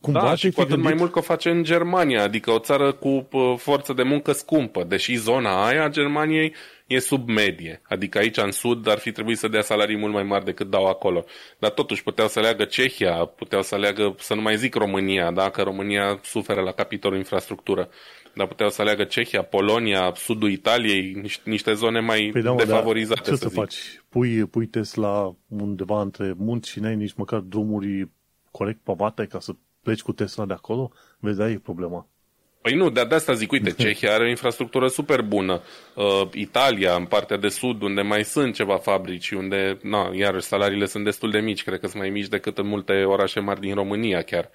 cumva 0.00 0.20
da, 0.20 0.34
și 0.34 0.50
cu 0.50 0.60
atât 0.60 0.78
mai 0.78 0.94
mult 0.94 1.12
că 1.12 1.18
o 1.18 1.22
face 1.22 1.50
în 1.50 1.62
Germania, 1.62 2.22
adică 2.22 2.50
o 2.50 2.58
țară 2.58 2.92
cu 2.92 3.28
forță 3.56 3.92
de 3.92 4.02
muncă 4.02 4.32
scumpă, 4.32 4.84
deși 4.84 5.14
zona 5.14 5.66
aia 5.66 5.84
a 5.84 5.88
Germaniei 5.88 6.54
e 6.86 6.98
sub 6.98 7.28
medie. 7.28 7.80
Adică 7.88 8.18
aici 8.18 8.36
în 8.36 8.50
sud 8.50 8.88
ar 8.88 8.98
fi 8.98 9.12
trebuit 9.12 9.38
să 9.38 9.48
dea 9.48 9.62
salarii 9.62 9.96
mult 9.96 10.12
mai 10.12 10.22
mari 10.22 10.44
decât 10.44 10.70
dau 10.70 10.86
acolo. 10.86 11.24
Dar 11.58 11.70
totuși 11.70 12.02
puteau 12.02 12.28
să 12.28 12.40
leagă 12.40 12.64
Cehia, 12.64 13.12
puteau 13.12 13.62
să 13.62 13.76
leagă, 13.76 14.14
să 14.18 14.34
nu 14.34 14.40
mai 14.40 14.56
zic 14.56 14.74
România, 14.74 15.30
da? 15.30 15.50
că 15.50 15.62
România 15.62 16.20
suferă 16.22 16.60
la 16.60 16.72
capitolul 16.72 17.18
infrastructură. 17.18 17.88
Dar 18.36 18.46
puteau 18.46 18.70
să 18.70 18.82
leagă 18.82 19.04
Cehia, 19.04 19.42
Polonia, 19.42 20.12
sudul 20.14 20.50
Italiei, 20.50 21.12
niște, 21.12 21.50
niște 21.50 21.72
zone 21.72 22.00
mai 22.00 22.28
păi 22.32 22.42
da, 22.42 22.54
defavorizate. 22.54 23.20
ce 23.20 23.30
să, 23.30 23.36
să 23.36 23.48
faci? 23.48 23.76
Pui, 24.08 24.44
pui 24.44 24.66
Tesla 24.66 25.34
undeva 25.48 26.00
între 26.00 26.34
munți 26.36 26.70
și 26.70 26.80
n-ai 26.80 26.96
nici 26.96 27.14
măcar 27.14 27.40
drumuri 27.40 28.08
corect 28.50 28.80
pavate 28.82 29.26
ca 29.26 29.40
să 29.40 29.52
pleci 29.82 30.02
cu 30.02 30.12
Tesla 30.12 30.44
de 30.44 30.52
acolo? 30.52 30.90
Vezi, 31.18 31.42
aia 31.42 31.50
e 31.50 31.58
problema. 31.58 32.06
Păi 32.62 32.74
nu, 32.74 32.90
de, 32.90 33.04
de 33.08 33.14
asta 33.14 33.32
zic, 33.32 33.50
uite, 33.52 33.70
Cehia 33.82 34.14
are 34.14 34.24
o 34.24 34.28
infrastructură 34.28 34.88
super 34.88 35.22
bună. 35.22 35.62
Uh, 35.94 36.28
Italia, 36.32 36.94
în 36.94 37.04
partea 37.04 37.36
de 37.36 37.48
sud, 37.48 37.82
unde 37.82 38.02
mai 38.02 38.24
sunt 38.24 38.54
ceva 38.54 38.76
fabrici, 38.76 39.30
unde, 39.30 39.78
na, 39.82 40.10
iarăși, 40.14 40.46
salariile 40.46 40.86
sunt 40.86 41.04
destul 41.04 41.30
de 41.30 41.40
mici, 41.40 41.64
cred 41.64 41.80
că 41.80 41.86
sunt 41.86 42.02
mai 42.02 42.10
mici 42.10 42.28
decât 42.28 42.58
în 42.58 42.66
multe 42.66 43.04
orașe 43.04 43.40
mari 43.40 43.60
din 43.60 43.74
România 43.74 44.22
chiar. 44.22 44.50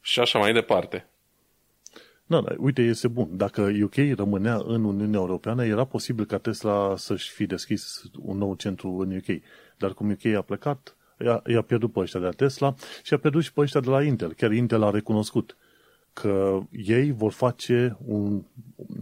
Și 0.00 0.20
așa 0.20 0.38
mai 0.38 0.52
departe. 0.52 1.11
Da, 2.32 2.40
da, 2.40 2.54
uite, 2.58 2.82
este 2.82 3.08
bun. 3.08 3.36
Dacă 3.36 3.70
UK 3.82 3.94
rămânea 4.16 4.62
în 4.64 4.84
Uniunea 4.84 5.20
Europeană, 5.20 5.64
era 5.64 5.84
posibil 5.84 6.24
ca 6.24 6.38
Tesla 6.38 6.96
să-și 6.96 7.30
fi 7.30 7.46
deschis 7.46 8.02
un 8.18 8.38
nou 8.38 8.54
centru 8.54 8.88
în 8.88 9.16
UK. 9.16 9.42
Dar 9.78 9.94
cum 9.94 10.10
UK 10.10 10.24
a 10.24 10.42
plecat, 10.42 10.96
i-a, 11.24 11.42
i-a 11.46 11.62
pierdut 11.62 11.92
pe 11.92 12.00
ăștia 12.00 12.20
de 12.20 12.26
la 12.26 12.32
Tesla 12.32 12.74
și 13.02 13.14
a 13.14 13.18
pierdut 13.18 13.42
și 13.42 13.52
pe 13.52 13.60
ăștia 13.60 13.80
de 13.80 13.88
la 13.88 14.02
Intel. 14.02 14.32
Chiar 14.34 14.52
Intel 14.52 14.82
a 14.82 14.90
recunoscut 14.90 15.56
că 16.12 16.60
ei 16.70 17.12
vor 17.12 17.32
face 17.32 17.96
un, 18.04 18.42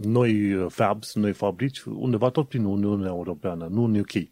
noi 0.01 0.65
fabs, 0.69 1.15
noi 1.15 1.33
fabrici, 1.33 1.81
undeva 1.81 2.29
tot 2.29 2.47
prin 2.47 2.63
Uniunea 2.63 3.09
Europeană, 3.09 3.67
nu 3.71 3.83
în 3.83 3.95
UK. 3.95 4.29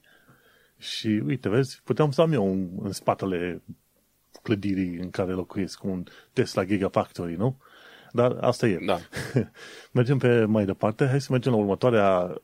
Și 0.77 1.07
uite, 1.07 1.49
vezi, 1.49 1.81
puteam 1.83 2.11
să 2.11 2.21
am 2.21 2.33
eu 2.33 2.51
în, 2.51 2.69
în 2.81 2.91
spatele 2.91 3.61
clădirii 4.41 4.97
în 4.97 5.09
care 5.09 5.31
locuiesc, 5.31 5.83
un 5.83 6.03
Tesla 6.33 6.65
Gigafactory, 6.65 7.35
nu? 7.35 7.57
Dar 8.11 8.37
asta 8.41 8.67
e. 8.67 8.77
Da. 8.85 8.99
mergem 9.91 10.17
pe 10.17 10.45
mai 10.45 10.65
departe. 10.65 11.07
Hai 11.07 11.21
să 11.21 11.27
mergem 11.31 11.51
la 11.51 11.57
următoarea 11.57 12.41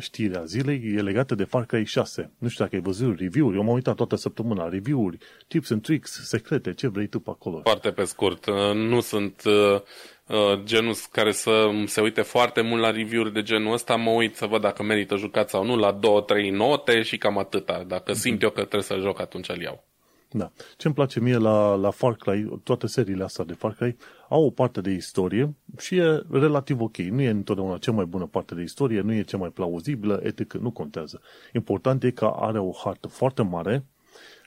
știre 0.00 0.38
a 0.38 0.44
zilei. 0.44 0.92
E 0.96 1.00
legată 1.00 1.34
de 1.34 1.44
Far 1.44 1.64
Cry 1.64 1.84
6. 1.84 2.30
Nu 2.38 2.48
știu 2.48 2.64
dacă 2.64 2.76
ai 2.76 2.82
văzut 2.82 3.18
review-uri. 3.18 3.56
Eu 3.56 3.62
m-am 3.62 3.74
uitat 3.74 3.94
toată 3.94 4.16
săptămâna. 4.16 4.68
Review-uri, 4.68 5.18
tips 5.48 5.70
and 5.70 5.82
tricks, 5.82 6.20
secrete, 6.24 6.74
ce 6.74 6.88
vrei 6.88 7.06
tu 7.06 7.20
pe 7.20 7.30
acolo. 7.30 7.60
Foarte 7.62 7.90
pe 7.90 8.04
scurt. 8.04 8.46
Uh, 8.46 8.74
nu 8.74 9.00
sunt 9.00 9.42
uh, 9.44 9.80
uh, 10.26 10.62
genul 10.64 10.94
care 11.10 11.32
să 11.32 11.70
se 11.86 12.00
uite 12.00 12.22
foarte 12.22 12.60
mult 12.60 12.80
la 12.80 12.90
review-uri 12.90 13.32
de 13.32 13.42
genul 13.42 13.72
ăsta. 13.72 13.96
Mă 13.96 14.10
uit 14.10 14.36
să 14.36 14.46
văd 14.46 14.60
dacă 14.60 14.82
merită 14.82 15.16
jucat 15.16 15.48
sau 15.48 15.64
nu 15.64 15.76
la 15.76 15.98
2-3 15.98 16.50
note 16.50 17.02
și 17.02 17.16
cam 17.16 17.38
atâta. 17.38 17.84
Dacă 17.86 18.12
simt 18.12 18.38
mm-hmm. 18.38 18.42
eu 18.42 18.50
că 18.50 18.60
trebuie 18.60 18.82
să 18.82 18.96
joc, 19.00 19.20
atunci 19.20 19.48
îl 19.48 19.60
iau. 19.60 19.84
Da. 20.32 20.52
Ce 20.76 20.86
îmi 20.86 20.94
place 20.94 21.20
mie 21.20 21.36
la, 21.36 21.74
la 21.74 21.90
Far 21.90 22.14
Cry, 22.14 22.60
toate 22.62 22.86
seriile 22.86 23.24
astea 23.24 23.44
de 23.44 23.52
Far 23.52 23.72
Cry, 23.72 23.96
au 24.28 24.44
o 24.44 24.50
parte 24.50 24.80
de 24.80 24.90
istorie 24.90 25.54
și 25.78 25.96
e 25.96 26.22
relativ 26.30 26.80
ok. 26.80 26.96
Nu 26.96 27.20
e 27.20 27.28
întotdeauna 27.28 27.78
cea 27.78 27.92
mai 27.92 28.04
bună 28.04 28.26
parte 28.26 28.54
de 28.54 28.62
istorie, 28.62 29.00
nu 29.00 29.12
e 29.12 29.22
cea 29.22 29.36
mai 29.36 29.48
plauzibilă, 29.48 30.20
etic, 30.22 30.52
nu 30.52 30.70
contează. 30.70 31.20
Important 31.52 32.02
e 32.04 32.10
că 32.10 32.24
are 32.24 32.58
o 32.58 32.70
hartă 32.84 33.08
foarte 33.08 33.42
mare, 33.42 33.84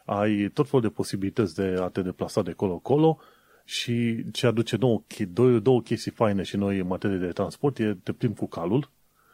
ai 0.05 0.49
tot 0.53 0.69
felul 0.69 0.81
de 0.81 0.93
posibilități 0.93 1.55
de 1.55 1.75
a 1.79 1.87
te 1.87 2.01
deplasa 2.01 2.41
de 2.41 2.51
colo-colo 2.51 3.17
și 3.65 4.25
ce 4.31 4.47
aduce 4.47 4.77
două, 4.77 5.03
două, 5.29 5.59
două 5.59 5.81
chestii 5.81 6.11
faine 6.11 6.43
și 6.43 6.57
noi 6.57 6.79
în 6.79 6.87
materie 6.87 7.17
de 7.17 7.27
transport 7.27 7.79
e 7.79 7.97
te 8.03 8.11
plimbi 8.11 8.37
cu 8.37 8.47
calul 8.47 8.91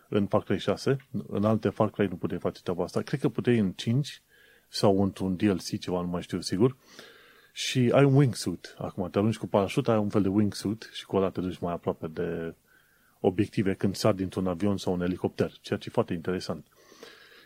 în 0.09 0.25
Far 0.25 0.41
Cry 0.41 0.57
6, 0.57 0.97
în 1.27 1.43
alte 1.43 1.69
Far 1.69 1.89
Cry 1.89 2.07
nu 2.07 2.15
puteai 2.15 2.39
face 2.39 2.61
treaba 2.61 2.83
asta. 2.83 3.01
Cred 3.01 3.19
că 3.19 3.29
puteai 3.29 3.57
în 3.57 3.71
5 3.71 4.21
sau 4.71 5.03
într-un 5.03 5.35
DLC, 5.35 5.79
ceva, 5.79 6.01
nu 6.01 6.07
mai 6.07 6.21
știu 6.21 6.41
sigur. 6.41 6.77
Și 7.53 7.91
ai 7.93 8.03
un 8.03 8.15
wingsuit. 8.15 8.75
Acum 8.77 9.09
te 9.09 9.17
arunci 9.17 9.37
cu 9.37 9.47
parașut, 9.47 9.87
ai 9.87 9.97
un 9.97 10.09
fel 10.09 10.21
de 10.21 10.27
wingsuit 10.27 10.89
și 10.93 11.05
cu 11.05 11.15
ăla 11.15 11.29
te 11.29 11.41
duci 11.41 11.59
mai 11.59 11.73
aproape 11.73 12.07
de 12.07 12.55
obiective 13.19 13.73
când 13.73 13.95
sar 13.95 14.13
dintr-un 14.13 14.47
avion 14.47 14.77
sau 14.77 14.93
un 14.93 15.01
elicopter, 15.01 15.51
ceea 15.61 15.79
ce 15.79 15.87
e 15.89 15.91
foarte 15.91 16.13
interesant. 16.13 16.65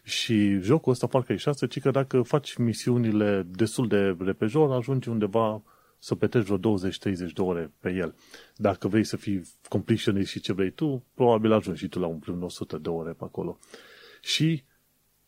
Și 0.03 0.59
jocul 0.59 0.91
ăsta, 0.91 1.07
parcă 1.07 1.34
e 1.34 1.36
6, 1.36 1.67
ci 1.67 1.80
că 1.80 1.91
dacă 1.91 2.21
faci 2.21 2.55
misiunile 2.55 3.47
destul 3.49 3.88
de 3.88 4.15
repejor, 4.19 4.71
ajungi 4.71 5.09
undeva 5.09 5.61
să 5.99 6.15
petreci 6.15 6.45
vreo 6.45 6.78
20-30 6.78 7.34
de 7.34 7.41
ore 7.41 7.71
pe 7.80 7.89
el. 7.89 8.15
Dacă 8.55 8.88
vrei 8.88 9.03
să 9.03 9.17
fii 9.17 9.41
completionist 9.69 10.30
și 10.30 10.39
ce 10.39 10.53
vrei 10.53 10.71
tu, 10.71 11.03
probabil 11.13 11.51
ajungi 11.51 11.80
și 11.80 11.88
tu 11.88 11.99
la 11.99 12.07
un 12.07 12.17
prim 12.17 12.43
100 12.43 12.78
de 12.78 12.89
ore 12.89 13.11
pe 13.11 13.23
acolo. 13.23 13.59
Și 14.21 14.63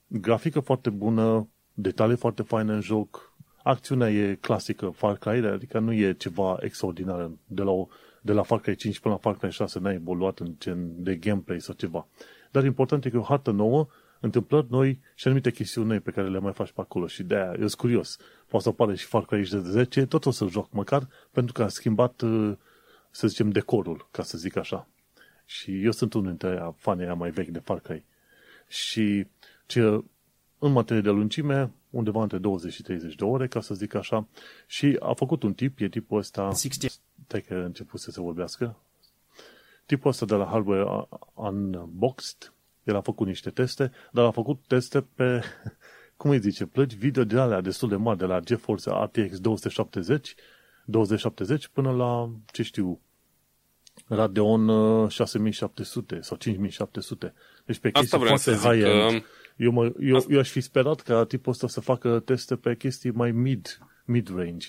grafică 0.07 0.59
foarte 0.59 0.89
bună, 0.89 1.47
detalii 1.79 2.15
foarte 2.15 2.41
faine 2.41 2.73
în 2.73 2.81
joc, 2.81 3.33
acțiunea 3.63 4.11
e 4.11 4.35
clasică 4.35 4.89
Far 4.89 5.15
Cry, 5.15 5.45
adică 5.45 5.79
nu 5.79 5.93
e 5.93 6.13
ceva 6.13 6.57
extraordinar 6.59 7.31
de 7.45 7.61
la, 7.61 7.71
o, 7.71 7.87
de 8.21 8.31
la 8.31 8.41
Far 8.41 8.59
Cry 8.59 8.75
5 8.75 8.99
până 8.99 9.13
la 9.13 9.19
Far 9.19 9.37
Cry 9.37 9.51
6 9.51 9.79
n-ai 9.79 9.93
evoluat 9.93 10.39
în 10.39 10.53
gen 10.59 11.03
de 11.03 11.15
gameplay 11.15 11.61
sau 11.61 11.73
ceva. 11.73 12.07
Dar 12.51 12.63
important 12.63 13.05
e 13.05 13.09
că 13.09 13.15
e 13.15 13.19
o 13.19 13.23
hartă 13.23 13.51
nouă, 13.51 13.87
întâmplări 14.19 14.67
noi 14.69 14.99
și 15.15 15.27
anumite 15.27 15.51
chestiuni 15.51 15.87
noi 15.87 15.99
pe 15.99 16.11
care 16.11 16.29
le 16.29 16.39
mai 16.39 16.53
faci 16.53 16.71
pe 16.71 16.81
acolo 16.81 17.07
și 17.07 17.23
de-aia 17.23 17.51
eu 17.51 17.67
sunt 17.67 17.73
curios. 17.73 18.17
Poate 18.47 18.63
să 18.63 18.69
apare 18.69 18.95
și 18.95 19.05
Far 19.05 19.25
Cry 19.25 19.49
de 19.49 19.59
10, 19.59 20.05
tot 20.05 20.25
o 20.25 20.31
să 20.31 20.45
joc 20.45 20.71
măcar, 20.71 21.07
pentru 21.31 21.53
că 21.53 21.63
a 21.63 21.67
schimbat, 21.67 22.21
uh, 22.21 22.53
să 23.11 23.27
zicem, 23.27 23.49
decorul, 23.49 24.07
ca 24.11 24.23
să 24.23 24.37
zic 24.37 24.55
așa. 24.55 24.87
Și 25.45 25.83
eu 25.83 25.91
sunt 25.91 26.13
unul 26.13 26.27
dintre 26.27 26.73
fanii 26.75 27.05
mai 27.05 27.29
vechi 27.29 27.47
de 27.47 27.59
Far 27.59 27.79
Cry. 27.79 28.03
Și 28.67 29.27
ce 29.65 30.03
în 30.59 30.71
materie 30.71 31.01
de 31.01 31.09
lungime, 31.09 31.71
undeva 31.89 32.21
între 32.21 32.37
20 32.37 32.73
și 32.73 32.81
30 32.81 33.15
de 33.15 33.23
ore, 33.23 33.47
ca 33.47 33.61
să 33.61 33.73
zic 33.73 33.93
așa, 33.93 34.27
și 34.67 34.97
a 34.99 35.13
făcut 35.13 35.43
un 35.43 35.53
tip, 35.53 35.79
e 35.79 35.87
tipul 35.87 36.17
ăsta, 36.17 36.51
stai 36.53 37.41
că 37.41 37.53
a 37.53 37.63
început 37.63 37.99
să 37.99 38.11
se 38.11 38.21
vorbească, 38.21 38.77
tipul 39.85 40.09
ăsta 40.09 40.25
de 40.25 40.35
la 40.35 40.45
Hardware 40.45 41.07
Unboxed, 41.33 42.53
el 42.83 42.95
a 42.95 43.01
făcut 43.01 43.27
niște 43.27 43.49
teste, 43.49 43.91
dar 44.11 44.25
a 44.25 44.31
făcut 44.31 44.59
teste 44.67 45.01
pe, 45.01 45.41
cum 46.17 46.29
îi 46.29 46.39
zice, 46.39 46.65
plăci 46.65 46.93
video 46.93 47.23
de 47.23 47.39
alea 47.39 47.61
destul 47.61 47.89
de 47.89 47.95
mari, 47.95 48.17
de 48.17 48.25
la 48.25 48.39
GeForce 48.39 48.89
RTX 48.89 49.39
270, 49.39 50.35
2070 50.85 51.67
până 51.67 51.91
la, 51.91 52.31
ce 52.51 52.63
știu, 52.63 52.99
Radeon 54.07 54.67
6700 55.09 56.15
uh, 56.15 56.21
sau 56.21 56.37
5700. 56.37 57.33
Deci 57.65 57.77
pe 57.77 57.91
chestii 57.91 58.19
foarte 58.19 58.51
high-end. 58.51 59.11
Că 59.11 59.25
eu, 59.57 59.71
mă, 59.71 59.91
eu, 59.99 60.25
eu 60.29 60.39
aș 60.39 60.49
fi 60.49 60.61
sperat 60.61 61.01
ca 61.01 61.25
tipul 61.25 61.51
ăsta 61.51 61.67
să 61.67 61.81
facă 61.81 62.19
teste 62.19 62.55
pe 62.55 62.75
chestii 62.75 63.11
mai 63.11 63.31
mid, 63.31 63.79
mid-range. 64.05 64.67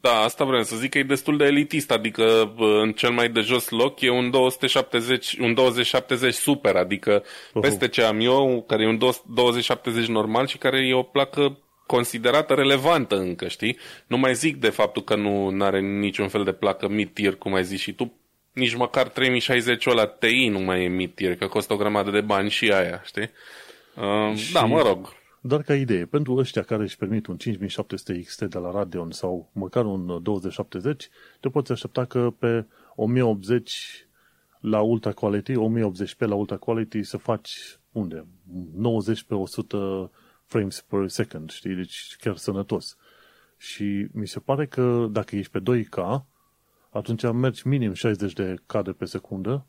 Da, 0.00 0.10
asta 0.10 0.44
vreau 0.44 0.62
să 0.62 0.76
zic 0.76 0.90
că 0.90 0.98
e 0.98 1.02
destul 1.02 1.36
de 1.36 1.44
elitist, 1.44 1.90
adică 1.90 2.54
în 2.82 2.92
cel 2.92 3.10
mai 3.10 3.28
de 3.28 3.40
jos 3.40 3.68
loc 3.68 4.00
e 4.00 4.10
un 4.10 4.30
270, 4.30 5.38
un 5.38 5.54
2070 5.54 6.34
super, 6.34 6.76
adică 6.76 7.22
uh-huh. 7.22 7.60
peste 7.60 7.88
ce 7.88 8.02
am 8.02 8.20
eu, 8.20 8.64
care 8.66 8.82
e 8.82 8.88
un 8.88 8.98
2070 9.26 10.06
normal 10.06 10.46
și 10.46 10.58
care 10.58 10.86
e 10.86 10.94
o 10.94 11.02
placă 11.02 11.58
considerată 11.86 12.54
relevantă 12.54 13.16
încă, 13.16 13.48
știi? 13.48 13.78
Nu 14.06 14.18
mai 14.18 14.34
zic 14.34 14.56
de 14.56 14.68
faptul 14.68 15.02
că 15.02 15.16
nu 15.16 15.56
are 15.60 15.80
niciun 15.80 16.28
fel 16.28 16.44
de 16.44 16.52
placă 16.52 16.88
mid-tier, 16.88 17.34
cum 17.34 17.54
ai 17.54 17.64
zis 17.64 17.80
și 17.80 17.92
tu, 17.92 18.17
nici 18.58 18.74
măcar 18.74 19.08
3060 19.08 19.86
ăla 19.86 20.06
Ti 20.06 20.48
nu 20.48 20.58
mai 20.58 20.84
e 20.84 20.88
mid-tier, 20.88 21.36
că 21.36 21.46
costă 21.46 21.72
o 21.72 21.76
grămadă 21.76 22.10
de 22.10 22.20
bani 22.20 22.50
și 22.50 22.72
aia, 22.72 23.02
știi? 23.04 23.30
Uh, 23.96 24.36
și 24.36 24.52
da, 24.52 24.64
mă 24.64 24.82
rog. 24.82 25.16
Doar 25.40 25.62
ca 25.62 25.74
idee, 25.74 26.04
pentru 26.04 26.34
ăștia 26.34 26.62
care 26.62 26.82
își 26.82 26.96
permit 26.96 27.26
un 27.26 27.36
5700 27.36 28.20
XT 28.20 28.42
de 28.42 28.58
la 28.58 28.70
Radeon 28.70 29.10
sau 29.10 29.50
măcar 29.52 29.84
un 29.84 30.22
2070, 30.22 31.08
te 31.40 31.48
poți 31.48 31.72
aștepta 31.72 32.04
că 32.04 32.32
pe 32.38 32.66
1080 32.94 34.06
la 34.60 34.80
Ultra 34.80 35.12
Quality, 35.12 35.52
1080p 35.52 36.18
la 36.18 36.34
Ultra 36.34 36.56
Quality 36.56 37.02
să 37.02 37.16
faci 37.16 37.78
unde? 37.92 38.26
90 38.74 39.22
pe 39.22 39.34
100 39.34 40.10
frames 40.44 40.80
per 40.80 41.08
second, 41.08 41.50
știi? 41.50 41.74
Deci 41.74 42.16
chiar 42.20 42.36
sănătos. 42.36 42.96
Și 43.56 44.06
mi 44.12 44.26
se 44.26 44.38
pare 44.38 44.66
că 44.66 45.06
dacă 45.10 45.36
ești 45.36 45.58
pe 45.58 45.60
2K, 45.60 46.24
atunci 46.88 47.22
mergi 47.22 47.68
minim 47.68 47.92
60 47.92 48.32
de 48.32 48.56
cadre 48.66 48.92
pe 48.92 49.04
secundă 49.04 49.66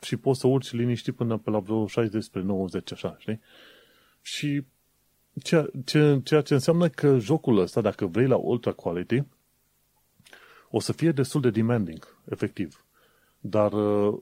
și 0.00 0.16
poți 0.16 0.40
să 0.40 0.46
urci 0.46 0.72
liniștit 0.72 1.14
până 1.14 1.38
pe 1.38 1.50
la 1.50 1.58
vreo 1.58 1.86
60 1.86 2.22
spre 2.22 2.40
90, 2.40 2.92
așa, 2.92 3.16
știi? 3.18 3.40
Și 4.22 4.64
ceea 5.42 5.70
ce, 5.84 6.20
ceea 6.24 6.40
ce 6.40 6.54
înseamnă 6.54 6.88
că 6.88 7.18
jocul 7.18 7.58
ăsta, 7.58 7.80
dacă 7.80 8.06
vrei 8.06 8.26
la 8.26 8.36
ultra 8.36 8.72
quality, 8.72 9.22
o 10.70 10.80
să 10.80 10.92
fie 10.92 11.12
destul 11.12 11.40
de 11.40 11.50
demanding, 11.50 12.16
efectiv. 12.30 12.84
Dar 13.40 13.72
uh, 13.72 14.18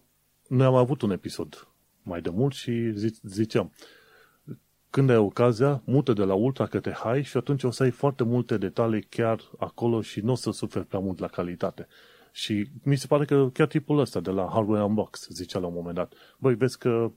noi 0.48 0.66
am 0.66 0.74
avut 0.74 1.02
un 1.02 1.10
episod 1.10 1.68
mai 2.02 2.20
de 2.20 2.30
mult 2.30 2.54
și 2.54 2.92
ziceam, 3.22 3.72
când 4.90 5.10
ai 5.10 5.16
ocazia, 5.16 5.82
mută 5.84 6.12
de 6.12 6.22
la 6.22 6.34
ultra 6.34 6.66
către 6.66 6.92
high 6.92 7.24
și 7.24 7.36
atunci 7.36 7.62
o 7.62 7.70
să 7.70 7.82
ai 7.82 7.90
foarte 7.90 8.24
multe 8.24 8.56
detalii 8.56 9.02
chiar 9.02 9.40
acolo 9.58 10.00
și 10.00 10.20
nu 10.20 10.32
o 10.32 10.34
să 10.34 10.50
suferi 10.50 10.86
prea 10.86 11.00
mult 11.00 11.18
la 11.18 11.28
calitate. 11.28 11.86
Și 12.32 12.68
mi 12.82 12.96
se 12.96 13.06
pare 13.06 13.24
că 13.24 13.48
chiar 13.52 13.66
tipul 13.66 13.98
ăsta 13.98 14.20
de 14.20 14.30
la 14.30 14.48
Hardware 14.52 14.84
Unbox 14.84 15.28
zicea 15.28 15.58
la 15.58 15.66
un 15.66 15.74
moment 15.74 15.94
dat, 15.94 16.12
băi, 16.38 16.54
vezi 16.54 16.78
că 16.78 17.12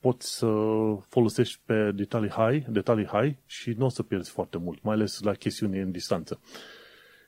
poți 0.00 0.36
să 0.36 0.46
folosești 1.08 1.60
pe 1.64 1.92
detalii 1.94 2.30
high, 2.30 2.64
detalii 2.68 3.06
high 3.06 3.36
și 3.46 3.70
nu 3.70 3.84
o 3.84 3.88
să 3.88 4.02
pierzi 4.02 4.30
foarte 4.30 4.58
mult, 4.58 4.82
mai 4.82 4.94
ales 4.94 5.20
la 5.20 5.32
chestiuni 5.32 5.80
în 5.80 5.90
distanță. 5.90 6.40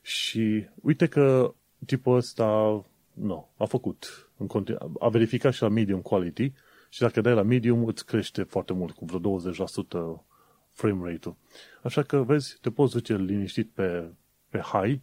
Și 0.03 0.67
uite 0.83 1.07
că 1.07 1.55
tipul 1.87 2.17
ăsta 2.17 2.85
nu, 3.13 3.49
a 3.57 3.65
făcut, 3.65 4.31
în 4.37 4.47
continu- 4.47 4.93
a 4.99 5.09
verificat 5.09 5.53
și 5.53 5.63
la 5.63 5.69
medium 5.69 6.01
quality 6.01 6.53
și 6.93 7.01
dacă 7.01 7.21
dai 7.21 7.35
la 7.35 7.43
medium 7.43 7.85
îți 7.85 8.07
crește 8.07 8.43
foarte 8.43 8.73
mult, 8.73 8.95
cu 8.95 9.05
vreo 9.05 9.41
20% 9.41 10.25
frame 10.71 11.11
rate-ul. 11.11 11.37
Așa 11.83 12.03
că, 12.03 12.23
vezi, 12.23 12.59
te 12.61 12.71
poți 12.71 12.93
duce 12.93 13.17
liniștit 13.17 13.71
pe, 13.71 14.11
pe 14.49 14.59
high, 14.59 15.01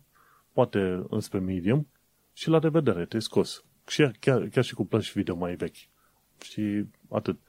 poate 0.52 1.06
înspre 1.10 1.40
medium 1.40 1.88
și 2.34 2.50
la 2.50 2.60
revedere, 2.60 3.06
te 3.06 3.20
scos. 3.20 3.64
Și 3.88 4.12
chiar, 4.20 4.48
chiar 4.48 4.64
și 4.64 4.74
cu 4.74 4.86
plăci 4.86 5.14
video 5.14 5.36
mai 5.36 5.56
vechi. 5.56 5.78
Și 6.42 6.86
atât. 7.10 7.40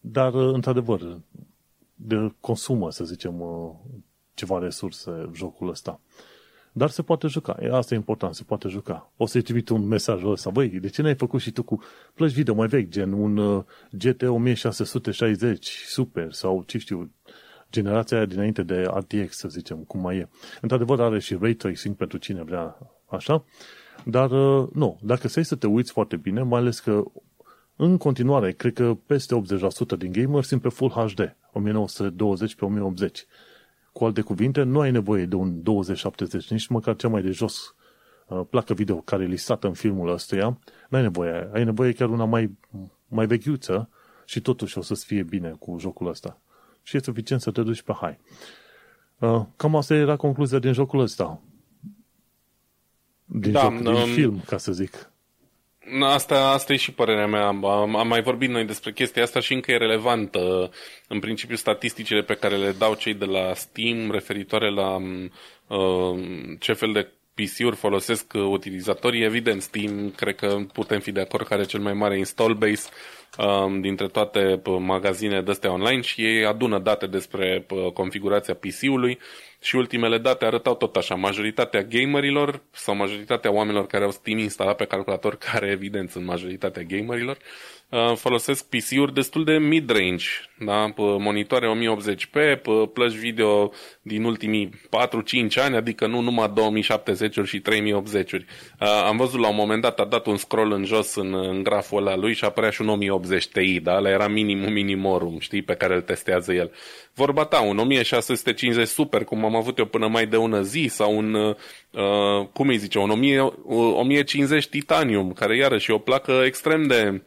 Dar, 0.00 0.34
într-adevăr, 0.34 1.20
de 1.94 2.34
consumă, 2.40 2.90
să 2.90 3.04
zicem, 3.04 3.42
ceva 4.34 4.58
resurse 4.58 5.30
jocul 5.34 5.68
ăsta. 5.68 6.00
Dar 6.72 6.90
se 6.90 7.02
poate 7.02 7.26
juca. 7.26 7.56
E, 7.60 7.68
asta 7.72 7.94
e 7.94 7.96
important, 7.96 8.34
se 8.34 8.42
poate 8.46 8.68
juca. 8.68 9.12
O 9.16 9.26
să-i 9.26 9.42
trimit 9.42 9.68
un 9.68 9.86
mesaj 9.86 10.24
ăsta. 10.24 10.50
Băi, 10.50 10.68
de 10.68 10.88
ce 10.88 11.02
n-ai 11.02 11.14
făcut 11.14 11.40
și 11.40 11.50
tu 11.50 11.62
cu 11.62 11.82
plăci 12.14 12.32
video 12.32 12.54
mai 12.54 12.66
vechi, 12.66 12.88
gen 12.88 13.12
un 13.12 13.36
uh, 13.36 13.64
GT 13.90 14.22
1660 14.22 15.84
Super 15.86 16.32
sau 16.32 16.62
ce 16.66 16.78
știu, 16.78 17.10
generația 17.72 18.16
aia 18.16 18.26
dinainte 18.26 18.62
de 18.62 18.82
RTX, 18.82 19.36
să 19.36 19.48
zicem, 19.48 19.76
cum 19.76 20.00
mai 20.00 20.16
e. 20.16 20.28
Într-adevăr 20.60 21.00
are 21.00 21.18
și 21.18 21.36
ray 21.40 21.54
tracing 21.54 21.94
pentru 21.94 22.18
cine 22.18 22.42
vrea 22.42 22.78
așa, 23.06 23.44
dar 24.04 24.30
uh, 24.30 24.68
nu, 24.72 24.98
dacă 25.02 25.28
stai 25.28 25.44
să 25.44 25.54
te 25.54 25.66
uiți 25.66 25.92
foarte 25.92 26.16
bine, 26.16 26.42
mai 26.42 26.60
ales 26.60 26.80
că 26.80 27.04
în 27.76 27.96
continuare, 27.96 28.52
cred 28.52 28.72
că 28.72 28.96
peste 29.06 29.42
80% 29.94 29.98
din 29.98 30.12
gamers 30.12 30.46
sunt 30.46 30.60
pe 30.60 30.68
Full 30.68 30.90
HD, 30.90 31.36
1920 31.52 32.54
pe 32.54 32.64
1080. 32.64 33.26
Cu 33.92 34.04
alte 34.04 34.20
cuvinte, 34.20 34.62
nu 34.62 34.80
ai 34.80 34.90
nevoie 34.90 35.26
de 35.26 35.34
un 35.34 35.62
2070, 35.62 36.50
nici 36.50 36.66
măcar 36.66 36.96
cea 36.96 37.08
mai 37.08 37.22
de 37.22 37.30
jos 37.30 37.74
uh, 38.26 38.40
placă 38.50 38.74
video 38.74 38.96
care 38.96 39.22
e 39.22 39.26
listată 39.26 39.66
în 39.66 39.72
filmul 39.72 40.08
ăstuia, 40.08 40.58
nu 40.88 40.96
ai 40.96 41.02
nevoie. 41.02 41.50
Ai 41.52 41.64
nevoie 41.64 41.92
chiar 41.92 42.08
una 42.08 42.24
mai, 42.24 42.58
mai 43.08 43.26
vechiuță 43.26 43.88
și 44.24 44.40
totuși 44.40 44.78
o 44.78 44.82
să-ți 44.82 45.04
fie 45.04 45.22
bine 45.22 45.50
cu 45.58 45.76
jocul 45.78 46.08
ăsta. 46.08 46.40
Și 46.82 46.96
e 46.96 47.00
suficient 47.00 47.42
să 47.42 47.50
te 47.50 47.62
duci 47.62 47.82
pe 47.82 47.92
high. 47.92 48.18
Uh, 49.18 49.44
cam 49.56 49.76
asta 49.76 49.94
era 49.94 50.16
concluzia 50.16 50.58
din 50.58 50.72
jocul 50.72 51.00
ăsta. 51.00 51.40
Din, 53.24 53.52
Da, 53.52 53.60
joc, 53.60 53.76
din 53.76 53.86
um, 53.86 54.08
film, 54.08 54.40
ca 54.46 54.56
să 54.56 54.72
zic. 54.72 55.11
Asta, 56.02 56.50
asta 56.50 56.72
e 56.72 56.76
și 56.76 56.92
părerea 56.92 57.26
mea. 57.26 57.46
Am, 57.46 57.64
am 57.96 58.08
mai 58.08 58.22
vorbit 58.22 58.48
noi 58.48 58.64
despre 58.64 58.92
chestia 58.92 59.22
asta 59.22 59.40
și 59.40 59.52
încă 59.52 59.70
e 59.70 59.76
relevantă. 59.76 60.70
În 61.08 61.18
principiu, 61.18 61.56
statisticile 61.56 62.22
pe 62.22 62.34
care 62.34 62.56
le 62.56 62.74
dau 62.78 62.94
cei 62.94 63.14
de 63.14 63.24
la 63.24 63.54
Steam 63.54 64.10
referitoare 64.10 64.70
la 64.70 64.96
uh, 65.66 66.20
ce 66.58 66.72
fel 66.72 66.92
de 66.92 67.12
PC-uri 67.34 67.76
folosesc 67.76 68.32
utilizatorii, 68.34 69.24
evident, 69.24 69.62
Steam, 69.62 70.10
cred 70.16 70.34
că 70.34 70.58
putem 70.72 71.00
fi 71.00 71.12
de 71.12 71.20
acord 71.20 71.46
că 71.46 71.54
are 71.54 71.64
cel 71.64 71.80
mai 71.80 71.92
mare 71.92 72.18
install 72.18 72.54
base 72.54 72.88
um, 72.88 73.21
dintre 73.80 74.08
toate 74.08 74.60
p- 74.60 74.78
magazinele 74.78 75.40
de-astea 75.40 75.72
online 75.72 76.00
și 76.00 76.24
ei 76.24 76.44
adună 76.44 76.78
date 76.78 77.06
despre 77.06 77.64
p- 77.64 77.92
configurația 77.94 78.54
PC-ului 78.54 79.18
și 79.60 79.76
ultimele 79.76 80.18
date 80.18 80.44
arătau 80.44 80.74
tot 80.74 80.96
așa. 80.96 81.14
Majoritatea 81.14 81.82
gamerilor 81.82 82.62
sau 82.70 82.94
majoritatea 82.94 83.52
oamenilor 83.52 83.86
care 83.86 84.04
au 84.04 84.10
Steam 84.10 84.38
instalat 84.38 84.76
pe 84.76 84.84
calculator, 84.84 85.36
care 85.52 85.66
evident 85.70 86.10
sunt 86.10 86.24
majoritatea 86.24 86.82
gamerilor, 86.82 87.36
uh, 87.36 87.71
folosesc 88.14 88.64
PC-uri 88.64 89.14
destul 89.14 89.44
de 89.44 89.58
mid-range, 89.58 90.26
da? 90.58 90.88
P- 90.90 90.96
monitoare 90.96 91.66
1080p, 91.66 92.56
p- 92.56 92.92
plăci 92.92 93.12
video 93.12 93.72
din 94.02 94.24
ultimii 94.24 94.70
4-5 94.90 95.54
ani, 95.54 95.76
adică 95.76 96.06
nu 96.06 96.20
numai 96.20 96.52
2070-uri 96.52 97.46
și 97.46 97.62
3080-uri. 97.62 98.44
Uh, 98.80 98.88
am 99.06 99.16
văzut 99.16 99.40
la 99.40 99.48
un 99.48 99.54
moment 99.54 99.82
dat, 99.82 100.00
a 100.00 100.04
dat 100.04 100.26
un 100.26 100.36
scroll 100.36 100.72
în 100.72 100.84
jos 100.84 101.14
în, 101.14 101.34
în 101.34 101.62
graful 101.62 102.06
ăla 102.06 102.16
lui 102.16 102.34
și 102.34 102.44
apărea 102.44 102.70
și 102.70 102.80
un 102.80 102.88
1080 102.88 103.46
Ti, 103.46 103.80
da? 103.80 103.96
Ăla 103.96 104.10
era 104.10 104.28
minimum 104.28 104.72
minimorum, 104.72 105.38
știi, 105.38 105.62
pe 105.62 105.74
care 105.74 105.94
îl 105.94 106.00
testează 106.00 106.52
el. 106.52 106.70
Vorba 107.14 107.44
ta, 107.44 107.60
un 107.60 107.78
1650 107.78 108.88
super, 108.88 109.24
cum 109.24 109.44
am 109.44 109.56
avut 109.56 109.78
eu 109.78 109.84
până 109.84 110.06
mai 110.06 110.26
de 110.26 110.36
ună 110.36 110.62
zi, 110.62 110.86
sau 110.90 111.16
un, 111.16 111.34
uh, 111.34 112.46
cum 112.52 112.68
îi 112.68 112.76
zice, 112.76 112.98
un 112.98 113.10
1000, 113.10 113.40
uh, 113.40 113.52
1050 113.94 114.66
Titanium, 114.66 115.32
care 115.32 115.56
iarăși 115.56 115.90
e 115.90 115.94
o 115.94 115.98
placă 115.98 116.42
extrem 116.44 116.86
de, 116.86 117.08
uh, 117.12 117.20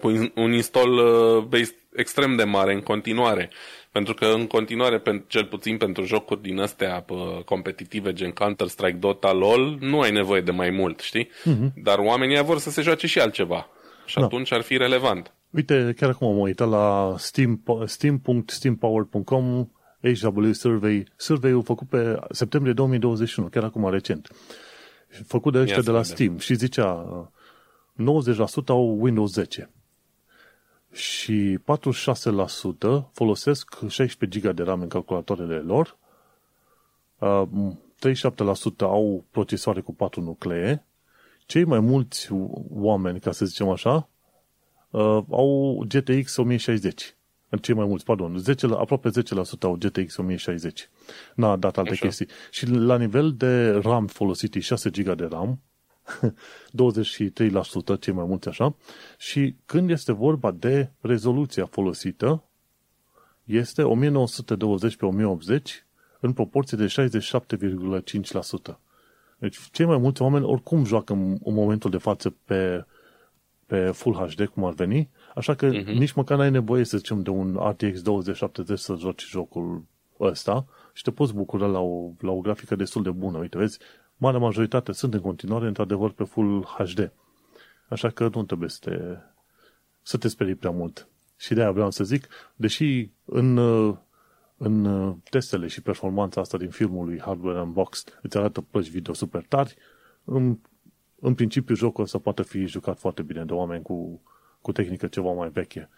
cu 0.00 0.10
in- 0.10 0.32
un 0.34 0.52
install 0.52 0.92
uh, 0.98 1.42
base 1.42 1.74
extrem 1.94 2.36
de 2.36 2.44
mare 2.44 2.72
în 2.74 2.80
continuare. 2.80 3.50
Pentru 3.92 4.14
că 4.14 4.24
în 4.26 4.46
continuare, 4.46 4.98
pen- 5.00 5.26
cel 5.26 5.44
puțin 5.44 5.76
pentru 5.76 6.04
jocuri 6.04 6.42
din 6.42 6.60
astea 6.60 7.00
pă, 7.00 7.42
competitive, 7.44 8.12
gen 8.12 8.30
Counter-Strike, 8.30 8.96
Dota, 8.98 9.32
LoL, 9.32 9.76
nu 9.80 10.00
ai 10.00 10.10
nevoie 10.12 10.40
de 10.40 10.50
mai 10.50 10.70
mult, 10.70 11.00
știi? 11.00 11.28
Dar 11.82 11.98
oamenii 11.98 12.42
vor 12.42 12.58
să 12.58 12.70
se 12.70 12.82
joace 12.82 13.06
și 13.06 13.18
altceva. 13.20 13.68
Și 14.04 14.16
Da. 14.18 14.24
atunci 14.24 14.52
ar 14.52 14.60
fi 14.62 14.76
relevant. 14.76 15.32
Uite, 15.50 15.94
chiar 15.96 16.08
acum 16.10 16.28
am 16.28 16.38
uitat 16.38 16.68
la 16.68 17.14
steam, 17.18 17.62
steam.steampower.com 17.84 19.68
HW 20.20 20.52
Survey, 20.52 21.04
survey-ul 21.16 21.62
făcut 21.62 21.88
pe 21.88 22.18
septembrie 22.30 22.72
2021, 22.72 23.48
chiar 23.48 23.64
acum 23.64 23.90
recent. 23.90 24.28
Făcut 25.26 25.52
de 25.52 25.58
ăștia 25.58 25.74
Ia 25.76 25.80
de 25.80 25.86
să 25.86 25.92
la 25.92 25.98
vedem. 26.00 26.14
Steam 26.14 26.38
și 26.38 26.54
zicea 26.54 27.06
90% 27.96 28.66
au 28.66 29.00
Windows 29.00 29.32
10 29.32 29.70
și 30.92 31.58
46% 31.58 33.10
folosesc 33.12 33.88
16 33.88 34.38
GB 34.40 34.56
de 34.56 34.62
RAM 34.62 34.80
în 34.80 34.88
calculatoarele 34.88 35.56
lor, 35.56 35.96
uh, 37.18 37.42
37% 37.98 38.84
au 38.84 39.24
procesoare 39.30 39.80
cu 39.80 39.94
4 39.94 40.20
nuclee, 40.20 40.84
cei 41.46 41.64
mai 41.64 41.80
mulți 41.80 42.28
oameni, 42.70 43.20
ca 43.20 43.32
să 43.32 43.44
zicem 43.44 43.68
așa, 43.68 44.08
uh, 44.90 45.22
au 45.30 45.84
GTX 45.88 46.36
1060. 46.36 47.16
Cei 47.60 47.74
mai 47.74 47.86
mulți, 47.86 48.04
pardon, 48.04 48.38
10, 48.38 48.66
aproape 48.66 49.08
10% 49.08 49.66
au 49.66 49.74
GTX 49.74 50.16
1060. 50.16 50.90
N-a 51.34 51.56
dat 51.56 51.78
alte 51.78 51.90
Așa. 51.90 52.06
chestii. 52.06 52.26
Și 52.50 52.66
la 52.66 52.96
nivel 52.96 53.34
de 53.34 53.70
RAM 53.70 54.06
folosit 54.06 54.54
e 54.54 54.60
6 54.60 54.90
GB 54.90 55.16
de 55.16 55.24
RAM, 55.24 55.60
23% 57.96 58.00
cei 58.00 58.12
mai 58.12 58.24
mulți 58.24 58.48
așa, 58.48 58.76
și 59.18 59.56
când 59.66 59.90
este 59.90 60.12
vorba 60.12 60.50
de 60.50 60.90
rezoluția 61.00 61.66
folosită, 61.66 62.44
este 63.44 63.82
1920 63.82 64.96
pe 64.96 65.06
1080 65.06 65.86
în 66.20 66.32
proporție 66.32 66.78
de 66.78 66.86
67,5%. 68.70 68.76
Deci 69.38 69.58
cei 69.72 69.86
mai 69.86 69.98
mulți 69.98 70.22
oameni 70.22 70.44
oricum 70.44 70.84
joacă 70.84 71.12
în, 71.12 71.36
în 71.44 71.54
momentul 71.54 71.90
de 71.90 71.96
față 71.96 72.34
pe, 72.44 72.84
pe 73.66 73.90
Full 73.90 74.14
HD, 74.14 74.46
cum 74.46 74.64
ar 74.64 74.72
veni, 74.72 75.10
așa 75.34 75.54
că 75.54 75.68
uh-huh. 75.68 75.84
nici 75.84 76.12
măcar 76.12 76.38
n-ai 76.38 76.50
nevoie, 76.50 76.84
să 76.84 76.96
zicem, 76.96 77.22
de 77.22 77.30
un 77.30 77.58
RTX 77.68 78.02
2070 78.02 78.78
să 78.78 78.94
joci 78.98 79.26
jocul 79.26 79.84
ăsta 80.20 80.66
și 80.92 81.02
te 81.02 81.10
poți 81.10 81.34
bucura 81.34 81.66
la 81.66 81.78
o, 81.78 82.10
la 82.20 82.30
o 82.30 82.40
grafică 82.40 82.76
destul 82.76 83.02
de 83.02 83.10
bună. 83.10 83.38
Uite, 83.38 83.58
vezi, 83.58 83.78
marea 84.16 84.40
majoritate 84.40 84.92
sunt 84.92 85.14
în 85.14 85.20
continuare, 85.20 85.66
într-adevăr, 85.66 86.10
pe 86.12 86.24
Full 86.24 86.64
HD. 86.64 87.12
Așa 87.88 88.10
că 88.10 88.30
nu 88.34 88.44
trebuie 88.44 88.68
să 88.68 88.78
te, 88.80 89.16
să 90.02 90.16
te 90.16 90.28
sperii 90.28 90.54
prea 90.54 90.70
mult. 90.70 91.08
Și 91.36 91.54
de-aia 91.54 91.72
vreau 91.72 91.90
să 91.90 92.04
zic, 92.04 92.28
deși 92.54 93.10
în, 93.24 93.58
în 94.56 95.14
testele 95.30 95.66
și 95.66 95.82
performanța 95.82 96.40
asta 96.40 96.58
din 96.58 96.70
filmul 96.70 97.06
lui 97.06 97.20
Hardware 97.20 97.60
Unboxed 97.60 98.18
îți 98.22 98.36
arată 98.36 98.60
plăci 98.60 98.88
video 98.88 99.12
super 99.12 99.44
tari, 99.48 99.76
în, 100.24 100.58
în 101.20 101.34
principiu 101.34 101.74
jocul 101.74 102.04
ăsta 102.04 102.18
poate 102.18 102.42
fi 102.42 102.66
jucat 102.66 102.98
foarte 102.98 103.22
bine 103.22 103.44
de 103.44 103.52
oameni 103.52 103.82
cu, 103.82 104.22
cu 104.60 104.72
tehnică 104.72 105.06
ceva 105.06 105.32
mai 105.32 105.48
veche. 105.48 105.88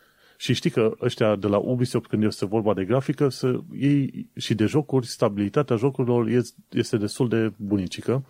Și 0.40 0.52
știi 0.54 0.70
că 0.70 0.94
ăștia 1.00 1.36
de 1.36 1.46
la 1.46 1.58
Ubisoft, 1.58 2.06
când 2.06 2.22
este 2.22 2.46
vorba 2.46 2.74
de 2.74 2.84
grafică, 2.84 3.28
să, 3.28 3.60
ei, 3.72 4.28
și 4.36 4.54
de 4.54 4.66
jocuri, 4.66 5.06
stabilitatea 5.06 5.76
jocurilor 5.76 6.28
este, 6.28 6.56
este 6.70 6.96
destul 6.96 7.28
de 7.28 7.52
bunicică 7.56 8.24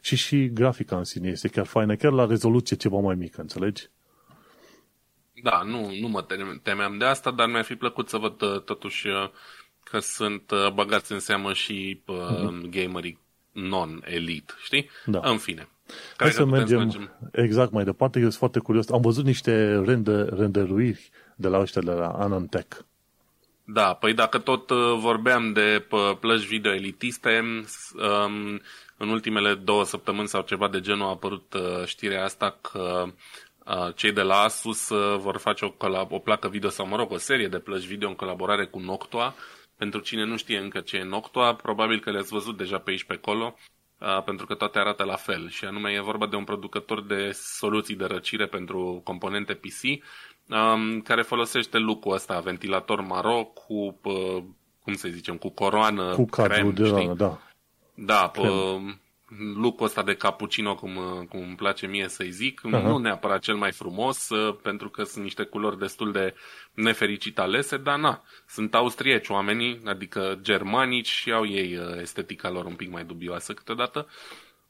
și 0.00 0.16
și 0.16 0.52
grafica 0.52 0.96
în 0.96 1.04
sine 1.04 1.28
este 1.28 1.48
chiar 1.48 1.66
faină, 1.66 1.96
chiar 1.96 2.12
la 2.12 2.26
rezoluție 2.26 2.76
ceva 2.76 2.98
mai 2.98 3.14
mică, 3.14 3.40
înțelegi? 3.40 3.88
Da, 5.42 5.62
nu, 5.62 5.90
nu 6.00 6.08
mă 6.08 6.26
tem- 6.26 6.62
temeam 6.62 6.98
de 6.98 7.04
asta, 7.04 7.30
dar 7.30 7.48
mi-ar 7.48 7.64
fi 7.64 7.74
plăcut 7.74 8.08
să 8.08 8.16
văd 8.16 8.42
uh, 8.42 8.62
totuși 8.62 9.06
uh, 9.06 9.30
că 9.84 9.98
sunt 9.98 10.50
uh, 10.50 10.72
băgați 10.72 11.12
în 11.12 11.20
seamă 11.20 11.52
și 11.52 12.02
uh, 12.06 12.16
uh-huh. 12.16 12.70
gamerii 12.70 13.18
non-elite, 13.52 14.52
știi? 14.62 14.90
Da. 15.06 15.20
În 15.24 15.38
fine. 15.38 15.68
Hai 15.86 16.14
Cred 16.16 16.32
să 16.32 16.38
că 16.38 16.44
putem 16.44 16.58
mergem, 16.58 16.78
mergem. 16.78 17.30
exact 17.32 17.72
mai 17.72 17.84
departe, 17.84 18.18
eu 18.18 18.24
sunt 18.24 18.38
foarte 18.38 18.58
curios. 18.58 18.90
Am 18.90 19.00
văzut 19.00 19.24
niște 19.24 19.82
render, 19.84 20.28
renderuiri 20.28 21.10
de 21.40 21.48
la 21.48 21.58
ăștia 21.58 21.80
de 21.80 21.90
la 21.90 22.08
Anantech. 22.08 22.76
Da, 23.64 23.94
păi 23.94 24.14
dacă 24.14 24.38
tot 24.38 24.70
uh, 24.70 24.94
vorbeam 24.96 25.52
de 25.52 25.86
plăci 26.20 26.46
video 26.46 26.72
elitiste, 26.72 27.40
um, 27.94 28.60
în 28.96 29.08
ultimele 29.08 29.54
două 29.54 29.84
săptămâni 29.84 30.28
sau 30.28 30.42
ceva 30.42 30.68
de 30.68 30.80
genul 30.80 31.06
a 31.06 31.10
apărut 31.10 31.54
uh, 31.54 31.84
știrea 31.84 32.24
asta 32.24 32.58
că 32.60 33.04
uh, 33.64 33.94
cei 33.94 34.12
de 34.12 34.22
la 34.22 34.40
Asus 34.40 34.88
vor 35.16 35.36
face 35.36 35.64
o, 35.64 35.74
o 36.08 36.18
placă 36.18 36.48
video 36.48 36.68
sau, 36.68 36.86
mă 36.86 36.96
rog, 36.96 37.10
o 37.10 37.18
serie 37.18 37.48
de 37.48 37.58
plăci 37.58 37.86
video 37.86 38.08
în 38.08 38.14
colaborare 38.14 38.66
cu 38.66 38.78
Noctua. 38.78 39.34
Pentru 39.76 40.00
cine 40.00 40.24
nu 40.24 40.36
știe 40.36 40.58
încă 40.58 40.80
ce 40.80 40.96
e 40.96 41.02
Noctua, 41.02 41.54
probabil 41.54 42.00
că 42.00 42.10
le-ați 42.10 42.32
văzut 42.32 42.56
deja 42.56 42.78
pe 42.78 42.90
aici 42.90 43.04
pe 43.04 43.14
acolo, 43.14 43.58
pentru 44.24 44.46
că 44.46 44.54
toate 44.54 44.78
arată 44.78 45.04
la 45.04 45.16
fel. 45.16 45.48
Și 45.48 45.64
anume 45.64 45.90
e 45.90 46.00
vorba 46.00 46.26
de 46.26 46.36
un 46.36 46.44
producător 46.44 47.02
de 47.02 47.30
soluții 47.32 47.96
de 47.96 48.04
răcire 48.04 48.46
pentru 48.46 49.00
componente 49.04 49.54
PC 49.54 50.04
um, 50.48 51.00
care 51.00 51.22
folosește 51.22 51.78
lucrul 51.78 52.14
ăsta, 52.14 52.40
ventilator 52.40 53.00
maro 53.00 53.44
cu, 53.44 53.98
uh, 54.02 54.42
cum 54.82 54.94
să 54.94 55.08
zicem, 55.08 55.36
cu 55.36 55.48
coroană, 55.48 56.14
cu 56.14 56.24
cadru 56.24 56.70
de 56.70 56.84
știi? 56.84 57.12
da. 57.16 57.38
Da, 57.94 58.28
pe, 58.28 58.40
lucrul 59.54 59.86
ăsta 59.86 60.02
de 60.02 60.14
cappuccino, 60.14 60.74
cum, 60.74 60.92
cum 61.28 61.40
îmi 61.40 61.56
place 61.56 61.86
mie 61.86 62.08
să-i 62.08 62.30
zic, 62.30 62.60
uh-huh. 62.60 62.82
nu 62.82 62.98
neapărat 62.98 63.40
cel 63.40 63.54
mai 63.54 63.72
frumos, 63.72 64.28
uh, 64.28 64.56
pentru 64.62 64.88
că 64.88 65.02
sunt 65.02 65.24
niște 65.24 65.42
culori 65.42 65.78
destul 65.78 66.12
de 66.12 66.34
nefericit 66.74 67.38
alese, 67.38 67.76
dar 67.76 67.98
na, 67.98 68.22
sunt 68.46 68.74
austrieci 68.74 69.28
oamenii, 69.28 69.80
adică 69.84 70.38
germanici 70.42 71.08
și 71.08 71.32
au 71.32 71.46
ei 71.46 71.76
uh, 71.76 72.00
estetica 72.00 72.50
lor 72.50 72.64
un 72.64 72.74
pic 72.74 72.90
mai 72.90 73.04
dubioasă 73.04 73.52
câteodată. 73.52 74.06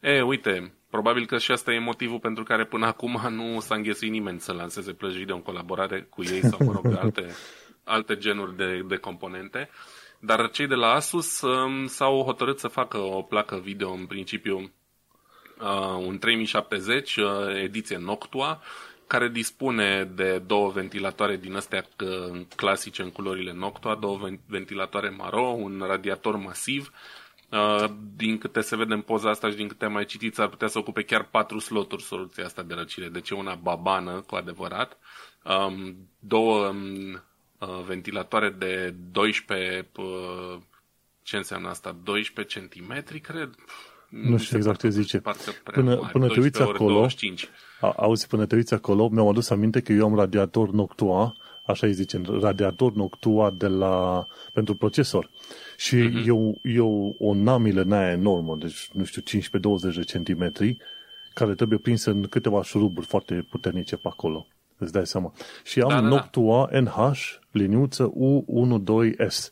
E, 0.01 0.22
uite, 0.22 0.72
Probabil 0.91 1.26
că 1.26 1.39
și 1.39 1.53
asta 1.53 1.72
e 1.72 1.78
motivul 1.78 2.18
pentru 2.18 2.43
care 2.43 2.64
până 2.64 2.86
acum 2.86 3.26
nu 3.30 3.61
s-a 3.61 3.74
înghesuit 3.74 4.11
nimeni 4.11 4.41
să 4.41 4.53
lanseze 4.53 4.93
plăci 4.93 5.16
video 5.16 5.34
în 5.34 5.43
colaborare 5.43 6.07
cu 6.11 6.22
ei 6.22 6.45
sau, 6.45 6.59
mă 6.64 6.72
rog, 6.72 6.95
alte, 7.03 7.26
alte 7.84 8.16
genuri 8.16 8.57
de, 8.57 8.84
de 8.89 8.97
componente. 8.97 9.70
Dar 10.20 10.51
cei 10.51 10.66
de 10.66 10.74
la 10.74 10.93
Asus 10.93 11.41
um, 11.41 11.86
s-au 11.86 12.22
hotărât 12.22 12.59
să 12.59 12.68
facă 12.68 12.99
o 12.99 13.22
placă 13.22 13.57
video, 13.57 13.91
în 13.91 14.07
principiu, 14.07 14.72
uh, 15.61 16.07
un 16.07 16.18
3070, 16.18 17.16
uh, 17.16 17.24
ediție 17.62 17.97
Noctua, 17.97 18.62
care 19.07 19.28
dispune 19.28 20.05
de 20.14 20.43
două 20.47 20.70
ventilatoare 20.70 21.36
din 21.36 21.57
astea 21.57 21.84
uh, 22.05 22.41
clasice 22.57 23.03
în 23.03 23.11
culorile 23.11 23.53
Noctua, 23.53 23.95
două 23.95 24.30
ventilatoare 24.47 25.09
maro, 25.09 25.43
un 25.43 25.84
radiator 25.86 26.36
masiv, 26.36 26.91
Uh, 26.93 27.18
din 28.16 28.38
câte 28.38 28.61
se 28.61 28.76
vede 28.76 28.94
în 28.94 29.01
poza 29.01 29.30
asta 29.30 29.51
și 29.51 29.57
din 29.57 29.68
câte 29.68 29.84
am 29.84 29.92
mai 29.92 30.05
citit, 30.05 30.38
ar 30.38 30.49
putea 30.49 30.68
să 30.68 30.78
ocupe 30.78 31.03
chiar 31.03 31.24
patru 31.30 31.59
sloturi 31.59 32.03
soluția 32.03 32.44
asta 32.44 32.62
de 32.62 32.74
răcire. 32.74 33.09
Deci 33.09 33.30
e 33.30 33.34
una 33.34 33.55
babană, 33.55 34.24
cu 34.26 34.34
adevărat. 34.34 34.99
Um, 35.44 35.96
două 36.18 36.66
um, 36.66 37.12
uh, 37.59 37.82
ventilatoare 37.86 38.51
de 38.59 38.94
12, 39.12 39.88
uh, 39.96 40.59
ce 41.22 41.36
înseamnă 41.36 41.68
asta? 41.68 41.96
12 42.05 42.68
cm, 42.68 43.20
cred? 43.20 43.55
Nu 44.09 44.36
știu 44.36 44.57
exact 44.57 44.80
ce 44.80 44.88
zice. 44.88 45.22
Până, 45.62 45.96
până 46.12 46.28
te 46.28 46.40
uiți 46.40 46.62
acolo, 46.62 46.92
25. 46.92 47.49
A, 47.80 47.92
auzi, 47.96 48.26
până 48.26 48.46
te 48.46 48.55
uiți 48.55 48.74
acolo, 48.74 49.09
mi-am 49.09 49.28
adus 49.28 49.51
aminte 49.51 49.80
că 49.80 49.92
eu 49.92 50.05
am 50.05 50.14
radiator 50.14 50.70
Noctua, 50.70 51.34
așa 51.66 51.86
îi 51.86 51.92
zicem, 51.92 52.24
radiator 52.40 52.92
Noctua 52.92 53.51
de 53.51 53.66
la, 53.66 54.26
pentru 54.53 54.74
procesor. 54.74 55.30
Și 55.79 55.97
mm-hmm. 55.97 56.26
eu, 56.26 56.59
eu 56.62 57.16
o 57.18 57.35
namilă 57.35 57.81
în 57.81 57.93
aia 57.93 58.11
enormă, 58.11 58.57
deci, 58.57 58.91
nu 58.93 59.05
știu, 59.05 59.22
15-20 59.22 59.95
de 59.95 60.03
centimetri, 60.03 60.76
care 61.35 61.55
trebuie 61.55 61.79
prinsă 61.79 62.11
în 62.11 62.22
câteva 62.22 62.62
șuruburi 62.62 63.07
foarte 63.07 63.47
puternice 63.51 63.97
pe 63.97 64.09
acolo. 64.09 64.47
Îți 64.79 64.93
dai 64.93 65.07
seama. 65.07 65.33
Și 65.64 65.81
am 65.81 65.89
da, 65.89 66.01
da, 66.01 66.07
Noctua 66.07 66.68
da. 66.72 66.81
NH, 66.81 67.18
liniuță 67.51 68.12
U12S. 68.12 69.51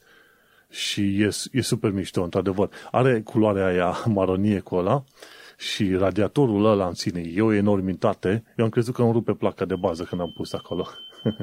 Și 0.70 1.22
e, 1.22 1.28
e 1.52 1.60
super 1.60 1.90
mișto, 1.90 2.22
într-adevăr. 2.22 2.70
Are 2.90 3.20
culoarea 3.20 3.66
aia 3.66 3.96
maronie 4.06 4.60
cu 4.60 4.74
ăla 4.74 5.04
și 5.58 5.94
radiatorul 5.94 6.64
ăla 6.64 6.86
în 6.86 6.94
sine 6.94 7.20
e 7.34 7.42
o 7.42 7.52
enormitate. 7.52 8.44
Eu 8.56 8.64
am 8.64 8.70
crezut 8.70 8.94
că 8.94 9.02
îmi 9.02 9.12
rupe 9.12 9.32
placa 9.32 9.64
de 9.64 9.76
bază 9.76 10.02
când 10.02 10.20
am 10.20 10.32
pus 10.36 10.52
acolo. 10.52 10.86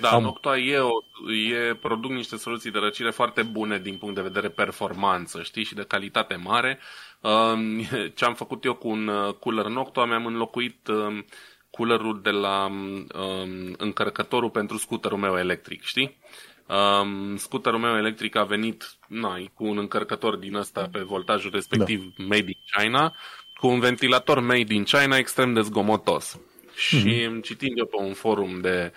Da, 0.00 0.10
Am... 0.10 0.22
Noctua 0.22 0.58
e, 0.58 0.78
o, 0.78 0.90
e, 1.32 1.74
produc 1.74 2.10
niște 2.10 2.36
soluții 2.36 2.70
de 2.70 2.78
răcire 2.78 3.10
foarte 3.10 3.42
bune 3.42 3.78
din 3.78 3.96
punct 3.96 4.14
de 4.14 4.20
vedere 4.20 4.48
performanță, 4.48 5.42
știi, 5.42 5.64
și 5.64 5.74
de 5.74 5.84
calitate 5.88 6.34
mare. 6.34 6.78
Um, 7.20 7.80
ce 8.16 8.24
am 8.24 8.34
făcut 8.34 8.64
eu 8.64 8.74
cu 8.74 8.88
un 8.88 9.08
uh, 9.08 9.34
cooler 9.34 9.66
Noctua, 9.66 10.04
mi-am 10.04 10.26
înlocuit 10.26 10.88
um, 10.88 11.24
coolerul 11.70 12.20
de 12.22 12.30
la 12.30 12.64
um, 12.66 13.74
încărcătorul 13.76 14.50
pentru 14.50 14.76
scooterul 14.76 15.18
meu 15.18 15.38
electric, 15.38 15.82
știi? 15.82 16.18
Um, 16.66 17.36
scooterul 17.36 17.78
meu 17.78 17.96
electric 17.96 18.36
a 18.36 18.44
venit 18.44 18.96
na, 19.06 19.36
cu 19.54 19.64
un 19.64 19.78
încărcător 19.78 20.36
din 20.36 20.54
ăsta 20.54 20.88
pe 20.92 20.98
voltajul 20.98 21.50
respectiv 21.50 22.14
da. 22.16 22.24
made 22.24 22.46
in 22.46 22.60
China, 22.76 23.14
cu 23.54 23.66
un 23.66 23.80
ventilator 23.80 24.40
made 24.40 24.74
in 24.74 24.84
China 24.84 25.16
extrem 25.16 25.54
de 25.54 25.60
zgomotos. 25.60 26.38
Mm-hmm. 26.38 26.76
Și 26.76 27.40
citind 27.42 27.78
eu 27.78 27.86
pe 27.86 27.96
un 27.96 28.12
forum 28.12 28.60
de 28.60 28.92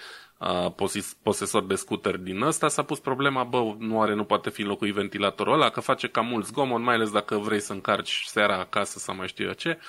posesor 1.23 1.65
de 1.65 1.75
scooter 1.75 2.17
din 2.17 2.41
ăsta, 2.41 2.67
s-a 2.67 2.83
pus 2.83 2.99
problema, 2.99 3.43
bă, 3.43 3.75
nu 3.77 4.01
are, 4.01 4.13
nu 4.13 4.23
poate 4.23 4.49
fi 4.49 4.61
înlocuit 4.61 4.93
ventilatorul 4.93 5.53
ăla, 5.53 5.69
că 5.69 5.79
face 5.79 6.07
cam 6.07 6.25
mult 6.25 6.45
zgomot, 6.45 6.81
mai 6.81 6.95
ales 6.95 7.11
dacă 7.11 7.37
vrei 7.37 7.59
să 7.59 7.73
încarci 7.73 8.23
seara 8.25 8.59
acasă 8.59 8.99
sau 8.99 9.15
mai 9.15 9.27
știu 9.27 9.45
eu 9.45 9.53
ce. 9.53 9.79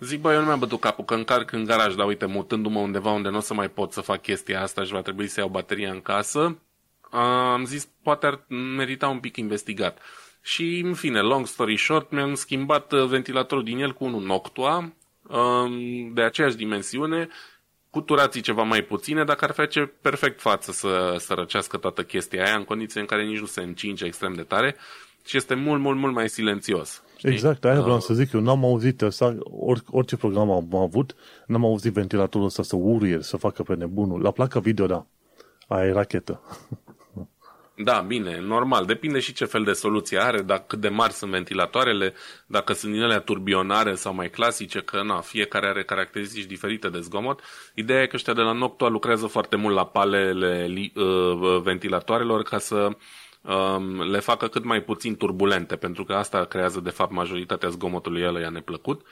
Zic, 0.00 0.20
bă, 0.20 0.32
eu 0.32 0.40
nu 0.40 0.46
mi-am 0.46 0.58
bătut 0.58 0.80
capul 0.80 1.04
că 1.04 1.14
încarc 1.14 1.52
în 1.52 1.64
garaj, 1.64 1.94
dar 1.94 2.06
uite, 2.06 2.26
mutându-mă 2.26 2.78
undeva 2.78 3.10
unde 3.10 3.28
nu 3.28 3.36
o 3.36 3.40
să 3.40 3.54
mai 3.54 3.68
pot 3.68 3.92
să 3.92 4.00
fac 4.00 4.22
chestia 4.22 4.62
asta 4.62 4.84
și 4.84 4.92
va 4.92 5.02
trebui 5.02 5.26
să 5.26 5.40
iau 5.40 5.48
bateria 5.48 5.90
în 5.90 6.00
casă, 6.00 6.58
am 7.54 7.64
zis, 7.64 7.88
poate 8.02 8.26
ar 8.26 8.44
merita 8.76 9.08
un 9.08 9.18
pic 9.18 9.36
investigat. 9.36 9.98
Și, 10.42 10.80
în 10.84 10.94
fine, 10.94 11.20
long 11.20 11.46
story 11.46 11.76
short, 11.76 12.10
mi-am 12.10 12.34
schimbat 12.34 12.92
uh, 12.92 13.04
ventilatorul 13.04 13.64
din 13.64 13.78
el 13.78 13.92
cu 13.92 14.04
unul 14.04 14.22
Noctua, 14.22 14.92
um, 15.22 16.12
de 16.14 16.22
aceeași 16.22 16.56
dimensiune, 16.56 17.28
cu 17.94 18.00
turații 18.00 18.40
ceva 18.40 18.62
mai 18.62 18.82
puține, 18.82 19.24
dar 19.24 19.36
care 19.36 19.52
face 19.52 19.92
perfect 20.00 20.40
față 20.40 20.72
să, 20.72 21.16
să 21.18 21.34
răcească 21.34 21.76
toată 21.76 22.02
chestia 22.02 22.44
aia 22.44 22.56
în 22.56 22.64
condiții 22.64 23.00
în 23.00 23.06
care 23.06 23.24
nici 23.24 23.38
nu 23.38 23.46
se 23.46 23.60
încinge 23.60 24.04
extrem 24.04 24.34
de 24.34 24.42
tare 24.42 24.76
și 25.24 25.36
este 25.36 25.54
mult, 25.54 25.80
mult, 25.80 25.98
mult 25.98 26.14
mai 26.14 26.28
silențios. 26.28 27.02
Știi? 27.16 27.30
Exact, 27.30 27.64
aia 27.64 27.80
vreau 27.80 27.96
uh, 27.96 28.02
să 28.02 28.14
zic 28.14 28.32
eu. 28.32 28.40
N-am 28.40 28.64
auzit 28.64 29.02
asta, 29.02 29.36
or, 29.42 29.78
orice 29.90 30.16
program 30.16 30.50
am 30.50 30.74
avut, 30.74 31.14
n-am 31.46 31.64
auzit 31.64 31.92
ventilatorul 31.92 32.46
ăsta 32.46 32.62
să 32.62 32.76
urie, 32.76 33.18
să 33.22 33.36
facă 33.36 33.62
pe 33.62 33.74
nebunul. 33.74 34.22
La 34.22 34.30
placă 34.30 34.60
video, 34.60 34.86
da. 34.86 35.06
Aia 35.68 35.86
e 35.86 35.92
rachetă. 35.92 36.40
Da, 37.76 38.00
bine, 38.00 38.40
normal. 38.40 38.84
Depinde 38.84 39.20
și 39.20 39.32
ce 39.32 39.44
fel 39.44 39.64
de 39.64 39.72
soluție 39.72 40.18
are, 40.18 40.42
dacă 40.42 40.64
cât 40.66 40.80
de 40.80 40.88
mari 40.88 41.12
sunt 41.12 41.30
ventilatoarele, 41.30 42.14
dacă 42.46 42.72
sunt 42.72 42.92
din 42.92 43.02
ele 43.02 43.20
turbionare 43.20 43.94
sau 43.94 44.14
mai 44.14 44.30
clasice, 44.30 44.80
că 44.80 45.02
na, 45.02 45.20
fiecare 45.20 45.66
are 45.66 45.84
caracteristici 45.84 46.44
diferite 46.44 46.88
de 46.88 47.00
zgomot. 47.00 47.40
Ideea 47.74 48.02
e 48.02 48.06
că 48.06 48.16
ăștia 48.16 48.32
de 48.32 48.40
la 48.40 48.52
Noctua 48.52 48.88
lucrează 48.88 49.26
foarte 49.26 49.56
mult 49.56 49.74
la 49.74 49.86
palele 49.86 50.66
uh, 50.94 51.60
ventilatoarelor 51.62 52.42
ca 52.42 52.58
să 52.58 52.88
um, 53.42 54.10
le 54.10 54.18
facă 54.18 54.48
cât 54.48 54.64
mai 54.64 54.82
puțin 54.82 55.16
turbulente, 55.16 55.76
pentru 55.76 56.04
că 56.04 56.12
asta 56.12 56.44
creează 56.44 56.80
de 56.80 56.90
fapt 56.90 57.12
majoritatea 57.12 57.68
zgomotului 57.68 58.22
ele 58.22 58.48
neplăcut. 58.48 59.00
Uh, 59.00 59.06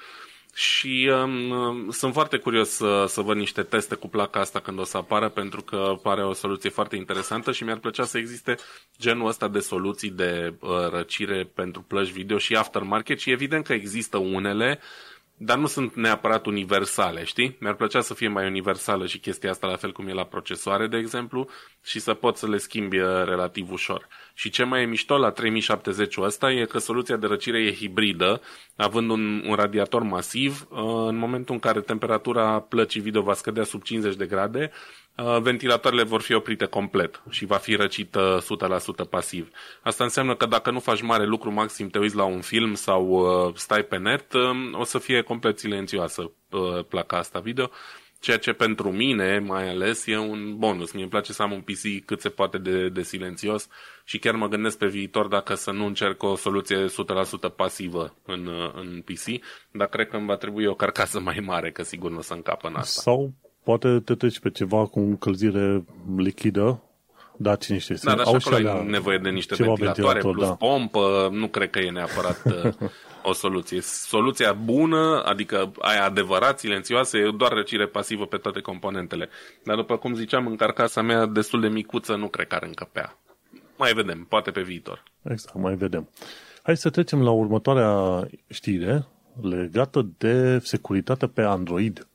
și 0.55 1.11
um, 1.24 1.90
sunt 1.90 2.12
foarte 2.12 2.36
curios 2.36 2.68
să, 2.68 3.05
să 3.09 3.20
văd 3.20 3.36
niște 3.36 3.62
teste 3.62 3.94
cu 3.94 4.09
placa 4.09 4.40
asta 4.40 4.61
când 4.61 4.78
o 4.78 4.84
să 4.84 4.96
apară, 4.96 5.28
pentru 5.28 5.62
că 5.62 5.94
pare 6.03 6.24
o 6.24 6.32
soluție 6.32 6.70
foarte 6.70 6.96
interesantă 6.96 7.53
și 7.53 7.64
mi-ar 7.64 7.78
plăcea 7.78 8.05
să 8.05 8.18
existe 8.18 8.57
genul 9.00 9.26
ăsta 9.28 9.48
de 9.48 9.59
soluții 9.59 10.11
de 10.11 10.55
uh, 10.61 10.70
răcire 10.90 11.50
pentru 11.55 11.82
plăci 11.82 12.11
video 12.11 12.38
și 12.38 12.55
aftermarket 12.55 13.18
și 13.18 13.30
evident 13.30 13.66
că 13.66 13.72
există 13.72 14.16
unele 14.18 14.78
uh, 14.80 15.12
dar 15.44 15.59
nu 15.59 15.66
sunt 15.66 15.94
neapărat 15.94 16.46
universale, 16.46 17.24
știi? 17.24 17.57
Mi-ar 17.61 17.74
plăcea 17.74 18.00
să 18.00 18.14
fie 18.14 18.28
mai 18.28 18.46
universală 18.46 19.07
și 19.07 19.18
chestia 19.18 19.50
asta 19.50 19.66
la 19.66 19.76
fel 19.76 19.92
cum 19.92 20.09
e 20.09 20.12
la 20.12 20.24
procesoare, 20.24 20.86
de 20.86 20.96
exemplu, 20.96 21.48
și 21.82 21.98
să 22.00 22.14
pot 22.14 22.36
să 22.36 22.48
le 22.48 22.57
schimbi 22.59 22.98
uh, 22.98 23.24
relativ 23.24 23.70
ușor. 23.72 24.09
Și 24.35 24.51
ce 24.51 24.64
mai 24.64 24.83
e 24.83 24.87
mișto 24.87 25.16
la 25.16 25.30
3070 25.30 26.16
ăsta 26.16 26.53
e 26.53 26.64
că 26.64 26.78
soluția 26.78 27.16
de 27.16 27.26
răcire 27.26 27.59
e 27.59 27.74
hibridă, 27.74 28.41
având 28.76 29.11
un, 29.11 29.43
un 29.47 29.55
radiator 29.55 30.03
masiv, 30.03 30.66
uh, 30.70 30.78
în 31.07 31.16
momentul 31.16 31.55
în 31.55 31.61
care 31.61 31.80
temperatura 31.80 32.61
plăcii 32.61 33.01
video 33.01 33.22
va 33.22 33.35
scădea 33.35 33.64
sub 33.64 33.83
50 33.83 34.16
de 34.16 34.26
grade, 34.26 34.70
Uh, 35.16 35.39
ventilatoarele 35.41 36.03
vor 36.03 36.20
fi 36.20 36.35
oprite 36.35 36.64
complet 36.64 37.22
și 37.30 37.45
va 37.45 37.57
fi 37.57 37.74
răcită 37.74 38.39
100% 39.05 39.09
pasiv. 39.11 39.51
Asta 39.83 40.05
înseamnă 40.05 40.35
că 40.35 40.47
dacă 40.47 40.70
nu 40.70 40.80
faci 40.80 41.03
mare 41.03 41.26
lucru, 41.26 41.53
maxim 41.53 41.89
te 41.89 41.99
uiți 41.99 42.16
la 42.16 42.24
un 42.24 42.41
film 42.41 42.74
sau 42.74 43.07
uh, 43.07 43.55
stai 43.55 43.83
pe 43.83 43.99
net, 43.99 44.33
um, 44.33 44.74
o 44.78 44.85
să 44.85 44.99
fie 44.99 45.22
complet 45.22 45.59
silențioasă 45.59 46.30
uh, 46.51 46.85
placa 46.89 47.16
asta 47.16 47.39
video, 47.39 47.70
ceea 48.22 48.38
ce 48.38 48.52
pentru 48.52 48.90
mine, 48.90 49.38
mai 49.38 49.68
ales, 49.68 50.06
e 50.06 50.18
un 50.18 50.56
bonus. 50.56 50.92
Mie 50.92 51.02
îmi 51.02 51.10
place 51.10 51.32
să 51.32 51.42
am 51.42 51.52
un 51.52 51.60
PC 51.60 52.04
cât 52.04 52.20
se 52.20 52.28
poate 52.28 52.58
de, 52.58 52.88
de 52.88 53.02
silențios 53.02 53.68
și 54.04 54.18
chiar 54.18 54.34
mă 54.34 54.48
gândesc 54.48 54.78
pe 54.78 54.86
viitor 54.86 55.26
dacă 55.26 55.54
să 55.54 55.70
nu 55.70 55.86
încerc 55.86 56.22
o 56.22 56.36
soluție 56.36 56.84
100% 56.84 57.54
pasivă 57.56 58.16
în, 58.26 58.48
în 58.74 59.02
PC, 59.04 59.42
dar 59.70 59.88
cred 59.88 60.08
că 60.08 60.16
îmi 60.16 60.26
va 60.26 60.36
trebui 60.36 60.66
o 60.66 60.74
carcasă 60.74 61.20
mai 61.20 61.42
mare, 61.44 61.70
că 61.70 61.82
sigur 61.82 62.10
nu 62.10 62.18
o 62.18 62.22
să 62.22 62.34
încapă 62.34 62.68
în 62.68 62.74
asta. 62.74 63.00
Sau 63.00 63.32
poate 63.64 64.00
te 64.04 64.14
treci 64.14 64.38
pe 64.38 64.50
ceva 64.50 64.86
cu 64.86 64.98
încălzire 64.98 65.84
lichidă, 66.16 66.82
Da, 67.36 67.56
cine 67.56 67.78
știe. 67.78 67.96
Da, 68.02 68.14
dar 68.14 68.26
și 68.26 68.34
acolo 68.34 68.56
ai 68.56 68.86
nevoie 68.86 69.18
de 69.18 69.30
niște 69.30 69.54
ventilatoare 69.54 70.20
ventilator, 70.20 70.32
plus 70.32 70.46
da. 70.46 70.54
pompă. 70.54 71.28
Nu 71.32 71.48
cred 71.48 71.70
că 71.70 71.78
e 71.78 71.90
neapărat 71.90 72.42
uh, 72.44 72.72
o 73.22 73.32
soluție. 73.32 73.80
Soluția 73.80 74.52
bună, 74.52 75.22
adică 75.24 75.72
aia 75.78 76.04
adevărat, 76.04 76.58
silențioasă, 76.58 77.16
e 77.16 77.30
doar 77.36 77.52
răcire 77.52 77.86
pasivă 77.86 78.26
pe 78.26 78.36
toate 78.36 78.60
componentele. 78.60 79.28
Dar 79.64 79.76
după 79.76 79.96
cum 79.96 80.14
ziceam, 80.14 80.46
în 80.46 80.56
carcasa 80.56 81.02
mea 81.02 81.26
destul 81.26 81.60
de 81.60 81.68
micuță, 81.68 82.14
nu 82.14 82.28
cred 82.28 82.46
că 82.46 82.54
ar 82.54 82.62
încăpea. 82.62 83.16
Mai 83.76 83.92
vedem, 83.92 84.26
poate 84.28 84.50
pe 84.50 84.62
viitor. 84.62 85.02
Exact, 85.22 85.56
mai 85.56 85.74
vedem. 85.74 86.08
Hai 86.62 86.76
să 86.76 86.90
trecem 86.90 87.22
la 87.22 87.30
următoarea 87.30 88.26
știre 88.48 89.06
legată 89.40 90.08
de 90.18 90.58
securitate 90.58 91.26
pe 91.26 91.42
Android. 91.42 92.08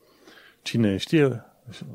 Cine 0.62 0.98
știe 0.98 1.46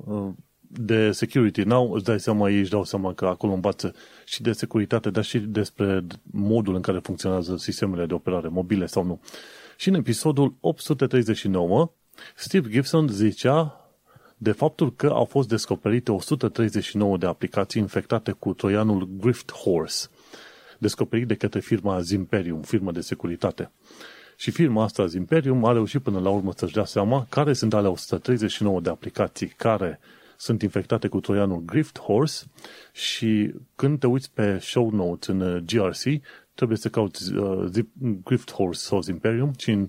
uh, 0.04 0.28
de 0.74 1.10
security 1.10 1.62
now, 1.62 1.92
îți 1.92 2.04
dai 2.04 2.20
seama, 2.20 2.50
ei 2.50 2.58
își 2.58 2.70
dau 2.70 2.84
seama 2.84 3.14
că 3.14 3.26
acolo 3.26 3.52
învață 3.52 3.94
și 4.24 4.42
de 4.42 4.52
securitate, 4.52 5.10
dar 5.10 5.24
și 5.24 5.38
despre 5.38 6.06
modul 6.22 6.74
în 6.74 6.80
care 6.80 6.98
funcționează 6.98 7.56
sistemele 7.56 8.06
de 8.06 8.14
operare, 8.14 8.48
mobile 8.48 8.86
sau 8.86 9.04
nu. 9.04 9.20
Și 9.76 9.88
în 9.88 9.94
episodul 9.94 10.54
839, 10.60 11.92
Steve 12.34 12.68
Gibson 12.70 13.08
zicea 13.08 13.76
de 14.36 14.52
faptul 14.52 14.94
că 14.94 15.06
au 15.06 15.24
fost 15.24 15.48
descoperite 15.48 16.12
139 16.12 17.16
de 17.16 17.26
aplicații 17.26 17.80
infectate 17.80 18.32
cu 18.32 18.54
troianul 18.54 19.08
Grift 19.20 19.52
Horse, 19.52 20.08
descoperit 20.78 21.26
de 21.26 21.34
către 21.34 21.60
firma 21.60 22.00
Zimperium, 22.00 22.60
firma 22.60 22.92
de 22.92 23.00
securitate. 23.00 23.70
Și 24.36 24.50
firma 24.50 24.82
asta, 24.82 25.06
Zimperium, 25.06 25.64
a 25.64 25.72
reușit 25.72 26.02
până 26.02 26.20
la 26.20 26.30
urmă 26.30 26.52
să-și 26.56 26.72
dea 26.72 26.84
seama 26.84 27.26
care 27.28 27.52
sunt 27.52 27.74
ale 27.74 27.88
139 27.88 28.80
de 28.80 28.90
aplicații 28.90 29.48
care 29.48 30.00
sunt 30.42 30.62
infectate 30.62 31.08
cu 31.08 31.20
troianul 31.20 31.62
Grift 31.64 31.98
Horse 31.98 32.44
și 32.92 33.54
când 33.76 33.98
te 33.98 34.06
uiți 34.06 34.32
pe 34.32 34.58
show 34.58 34.90
notes 34.90 35.28
în 35.28 35.40
uh, 35.40 35.62
GRC, 35.62 36.22
trebuie 36.54 36.76
să 36.76 36.88
cauți 36.88 37.34
uh, 37.34 37.68
Zip, 37.70 37.90
Grift 38.24 38.52
Horse 38.52 38.84
sau 38.84 39.00
Zimperium 39.00 39.52
și 39.58 39.70
în 39.70 39.88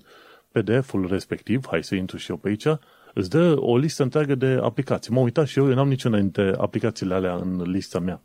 PDF-ul 0.52 1.06
respectiv, 1.06 1.66
hai 1.66 1.84
să 1.84 1.94
intru 1.94 2.16
și 2.16 2.30
eu 2.30 2.36
pe 2.36 2.48
aici, 2.48 2.66
îți 3.14 3.30
dă 3.30 3.56
o 3.58 3.76
listă 3.76 4.02
întreagă 4.02 4.34
de 4.34 4.58
aplicații. 4.62 5.12
M-am 5.12 5.22
uitat 5.22 5.46
și 5.46 5.58
eu, 5.58 5.68
eu 5.68 5.74
n-am 5.74 5.88
niciuna 5.88 6.18
dintre 6.18 6.54
aplicațiile 6.58 7.14
alea 7.14 7.34
în 7.34 7.70
lista 7.70 7.98
mea. 7.98 8.20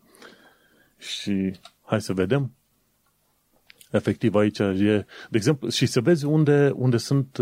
Și 0.98 1.54
hai 1.82 2.02
să 2.02 2.14
vedem. 2.14 2.52
Efectiv, 3.92 4.36
aici 4.36 4.60
e, 4.60 5.06
de 5.30 5.38
exemplu, 5.38 5.70
și 5.70 5.86
să 5.86 6.02
vezi 6.02 6.26
unde, 6.26 6.72
unde 6.76 6.98
sunt, 6.98 7.38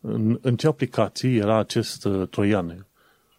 în, 0.00 0.38
în 0.42 0.56
ce 0.56 0.66
aplicații 0.66 1.36
era 1.36 1.58
acest 1.58 2.04
uh, 2.04 2.28
troian. 2.28 2.84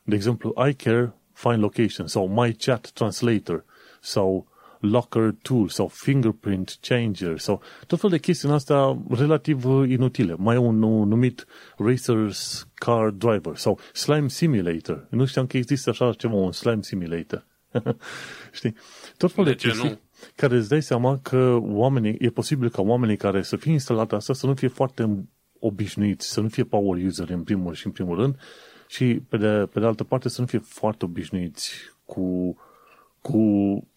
De 0.04 0.16
exemplu, 0.16 0.54
iCare 0.70 1.14
Find 1.34 1.60
Location 1.60 2.08
sau 2.08 2.28
MyChat 2.28 2.92
Translator 2.92 3.66
sau 4.00 4.52
Locker 4.80 5.36
Tool 5.42 5.68
sau 5.68 5.88
Fingerprint 5.88 6.78
Changer 6.82 7.38
sau 7.40 7.62
tot 7.88 8.00
felul 8.00 8.16
de 8.16 8.22
chestii 8.22 8.48
în 8.48 8.54
astea 8.54 9.02
relativ 9.10 9.66
uh, 9.66 9.90
inutile. 9.90 10.36
Mai 10.38 10.56
e 10.56 10.58
un 10.58 10.78
numit 11.08 11.46
Racer's 11.72 12.68
Car 12.74 13.10
Driver 13.10 13.56
sau 13.56 13.80
Slime 13.94 14.28
Simulator. 14.28 15.08
Nu 15.10 15.26
știam 15.26 15.48
că 15.48 15.58
există 15.58 15.90
așa 15.90 16.14
ceva, 16.14 16.34
un 16.34 16.52
Slime 16.52 16.82
Simulator. 16.82 17.46
Știi? 18.52 18.76
Tot 19.18 19.32
felul 19.32 19.50
de, 19.50 19.56
de 19.56 19.68
chestii 19.68 19.90
nu? 19.90 20.00
care 20.36 20.56
îți 20.56 20.70
dai 20.70 20.82
seama 20.82 21.20
că 21.22 21.58
oamenii, 21.62 22.16
e 22.20 22.30
posibil 22.30 22.70
ca 22.70 22.82
oamenii 22.82 23.18
care 23.18 23.42
să 23.42 23.56
fie 23.56 23.72
instalat 23.72 24.14
asta 24.14 24.34
să 24.34 24.46
nu 24.46 24.54
fie 24.54 24.68
foarte 24.68 25.28
obișnuiți, 25.60 26.32
să 26.32 26.42
nu 26.42 26.48
fie 26.48 26.64
power 26.64 27.06
user 27.06 27.30
în 27.30 27.44
primul 27.44 27.74
și 27.74 27.86
în 27.86 27.92
primul 27.92 28.16
rând 28.16 28.36
și 28.92 29.22
pe 29.30 29.38
de, 29.38 29.68
pe 29.74 29.80
de 29.80 29.86
altă 29.86 30.04
parte 30.04 30.30
să 30.30 30.42
nu 30.42 30.48
fie 30.48 30.60
foarte 30.60 31.06
obișnuiți 31.06 31.72
cu 32.06 32.56
cu 33.22 33.42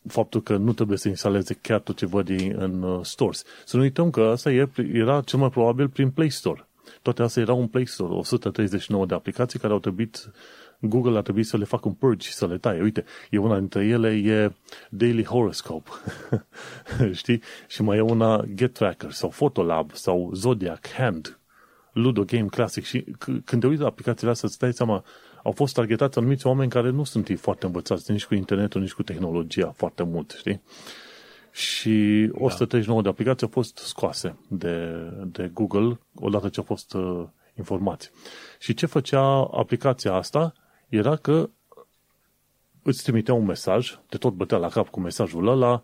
faptul 0.06 0.42
că 0.42 0.56
nu 0.56 0.72
trebuie 0.72 0.98
să 0.98 1.08
instaleze 1.08 1.54
chiar 1.54 1.80
tot 1.80 1.96
ce 1.96 2.06
văd 2.06 2.28
în 2.54 2.82
uh, 2.82 3.04
stores. 3.04 3.44
Să 3.64 3.76
nu 3.76 3.82
uităm 3.82 4.10
că 4.10 4.20
asta 4.20 4.50
era 4.92 5.20
cel 5.20 5.38
mai 5.38 5.50
probabil 5.50 5.88
prin 5.88 6.10
Play 6.10 6.30
Store. 6.30 6.68
Toate 7.02 7.22
astea 7.22 7.42
erau 7.42 7.58
un 7.58 7.66
Play 7.66 7.86
Store, 7.86 8.12
139 8.12 9.06
de 9.06 9.14
aplicații 9.14 9.58
care 9.58 9.72
au 9.72 9.78
trebuit, 9.78 10.30
Google 10.80 11.18
a 11.18 11.22
trebuit 11.22 11.46
să 11.46 11.56
le 11.56 11.64
facă 11.64 11.88
un 11.88 11.94
purge, 11.94 12.30
să 12.30 12.46
le 12.46 12.58
taie. 12.58 12.82
Uite, 12.82 13.04
e 13.30 13.38
una 13.38 13.58
dintre 13.58 13.84
ele, 13.84 14.08
e 14.08 14.52
Daily 14.90 15.24
Horoscope, 15.24 15.90
știi? 17.20 17.42
Și 17.68 17.82
mai 17.82 17.96
e 17.96 18.00
una 18.00 18.44
Get 18.54 18.72
Tracker 18.72 19.10
sau 19.10 19.28
Photolab 19.28 19.90
sau 19.92 20.30
Zodiac 20.34 20.88
Hand, 20.88 21.38
Ludo 21.94 22.24
Game 22.24 22.46
Classic 22.46 22.84
și 22.84 23.04
când 23.44 23.60
te 23.60 23.66
uiți 23.66 23.80
la 23.80 23.86
aplicațiile 23.86 24.30
astea, 24.30 24.48
îți 24.48 24.58
dai 24.58 24.72
seama, 24.72 25.04
au 25.42 25.52
fost 25.52 25.74
targetați 25.74 26.18
anumiți 26.18 26.46
oameni 26.46 26.70
care 26.70 26.90
nu 26.90 27.04
sunt 27.04 27.30
foarte 27.36 27.66
învățați 27.66 28.10
nici 28.10 28.24
cu 28.24 28.34
internetul, 28.34 28.80
nici 28.80 28.92
cu 28.92 29.02
tehnologia 29.02 29.72
foarte 29.76 30.02
mult, 30.02 30.34
știi? 30.38 30.62
Și 31.50 32.28
139 32.32 32.98
da. 32.98 33.04
de 33.04 33.08
aplicații 33.12 33.46
au 33.46 33.52
fost 33.52 33.76
scoase 33.76 34.38
de, 34.48 34.94
de 35.24 35.50
Google 35.52 36.00
odată 36.14 36.48
ce 36.48 36.58
au 36.58 36.64
fost 36.64 36.94
uh, 36.94 37.24
informați. 37.58 38.10
Și 38.58 38.74
ce 38.74 38.86
făcea 38.86 39.22
aplicația 39.36 40.12
asta 40.12 40.54
era 40.88 41.16
că 41.16 41.50
îți 42.82 43.02
trimitea 43.02 43.34
un 43.34 43.44
mesaj, 43.44 43.98
te 44.08 44.16
tot 44.16 44.32
bătea 44.32 44.58
la 44.58 44.68
cap 44.68 44.88
cu 44.88 45.00
mesajul 45.00 45.48
ăla, 45.48 45.82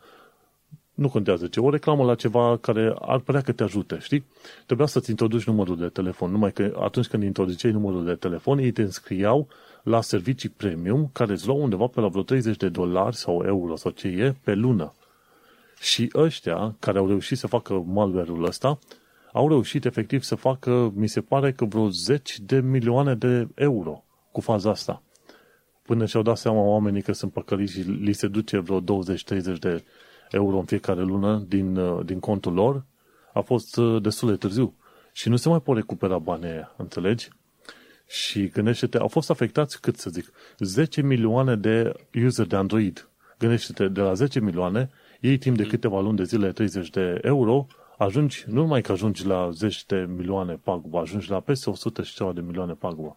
nu 1.00 1.08
contează 1.08 1.46
ce, 1.46 1.60
o 1.60 1.70
reclamă 1.70 2.04
la 2.04 2.14
ceva 2.14 2.58
care 2.60 2.94
ar 2.98 3.18
părea 3.18 3.40
că 3.40 3.52
te 3.52 3.62
ajute, 3.62 3.98
știi? 4.00 4.24
Trebuia 4.66 4.86
să-ți 4.86 5.10
introduci 5.10 5.44
numărul 5.44 5.76
de 5.76 5.86
telefon, 5.86 6.30
numai 6.30 6.52
că 6.52 6.76
atunci 6.80 7.06
când 7.06 7.22
introduceai 7.22 7.72
numărul 7.72 8.04
de 8.04 8.14
telefon, 8.14 8.58
ei 8.58 8.70
te 8.70 8.82
înscriau 8.82 9.48
la 9.82 10.00
servicii 10.00 10.48
premium 10.48 11.10
care 11.12 11.32
îți 11.32 11.46
luau 11.46 11.62
undeva 11.62 11.86
pe 11.86 12.00
la 12.00 12.08
vreo 12.08 12.22
30 12.22 12.56
de 12.56 12.68
dolari 12.68 13.16
sau 13.16 13.42
euro 13.46 13.76
sau 13.76 13.90
ce 13.90 14.08
e 14.08 14.34
pe 14.44 14.54
lună. 14.54 14.94
Și 15.80 16.10
ăștia 16.14 16.76
care 16.78 16.98
au 16.98 17.06
reușit 17.06 17.38
să 17.38 17.46
facă 17.46 17.84
malware-ul 17.86 18.44
ăsta, 18.44 18.78
au 19.32 19.48
reușit 19.48 19.84
efectiv 19.84 20.22
să 20.22 20.34
facă, 20.34 20.92
mi 20.94 21.08
se 21.08 21.20
pare 21.20 21.52
că 21.52 21.64
vreo 21.64 21.88
10 21.88 22.34
de 22.42 22.60
milioane 22.60 23.14
de 23.14 23.48
euro 23.54 24.04
cu 24.32 24.40
faza 24.40 24.70
asta. 24.70 25.02
Până 25.82 26.06
și-au 26.06 26.22
dat 26.22 26.36
seama 26.36 26.60
oamenii 26.60 27.02
că 27.02 27.12
sunt 27.12 27.32
păcăliți 27.32 27.72
și 27.72 27.80
li 27.80 28.12
se 28.12 28.26
duce 28.26 28.58
vreo 28.58 28.80
20-30 28.80 28.84
de 29.60 29.84
euro 30.30 30.58
în 30.58 30.64
fiecare 30.64 31.02
lună 31.02 31.44
din, 31.48 31.76
uh, 31.76 32.04
din 32.04 32.20
contul 32.20 32.52
lor, 32.52 32.84
a 33.32 33.40
fost 33.40 33.76
uh, 33.76 34.02
destul 34.02 34.28
de 34.28 34.36
târziu. 34.36 34.74
Și 35.12 35.28
nu 35.28 35.36
se 35.36 35.48
mai 35.48 35.60
pot 35.60 35.76
recupera 35.76 36.18
banii 36.18 36.48
aia, 36.48 36.74
înțelegi? 36.76 37.28
Și 38.06 38.48
gândește-te, 38.48 38.98
au 38.98 39.08
fost 39.08 39.30
afectați, 39.30 39.80
cât 39.80 39.96
să 39.96 40.10
zic, 40.10 40.32
10 40.58 41.02
milioane 41.02 41.56
de 41.56 41.92
user 42.24 42.46
de 42.46 42.56
Android. 42.56 43.08
Gândește-te, 43.38 43.88
de 43.88 44.00
la 44.00 44.14
10 44.14 44.40
milioane, 44.40 44.90
ei 45.20 45.38
timp 45.38 45.56
de 45.56 45.66
câteva 45.66 46.00
luni 46.00 46.16
de 46.16 46.24
zile 46.24 46.52
30 46.52 46.90
de 46.90 47.18
euro, 47.22 47.66
ajungi, 47.98 48.44
nu 48.46 48.60
numai 48.60 48.80
că 48.80 48.92
ajungi 48.92 49.26
la 49.26 49.50
10 49.50 49.84
de 49.86 50.06
milioane 50.16 50.60
pagubă, 50.62 50.98
ajungi 50.98 51.30
la 51.30 51.40
peste 51.40 51.70
100 51.70 52.02
și 52.02 52.14
ceva 52.14 52.32
de 52.32 52.40
milioane 52.40 52.72
pagubă 52.72 53.16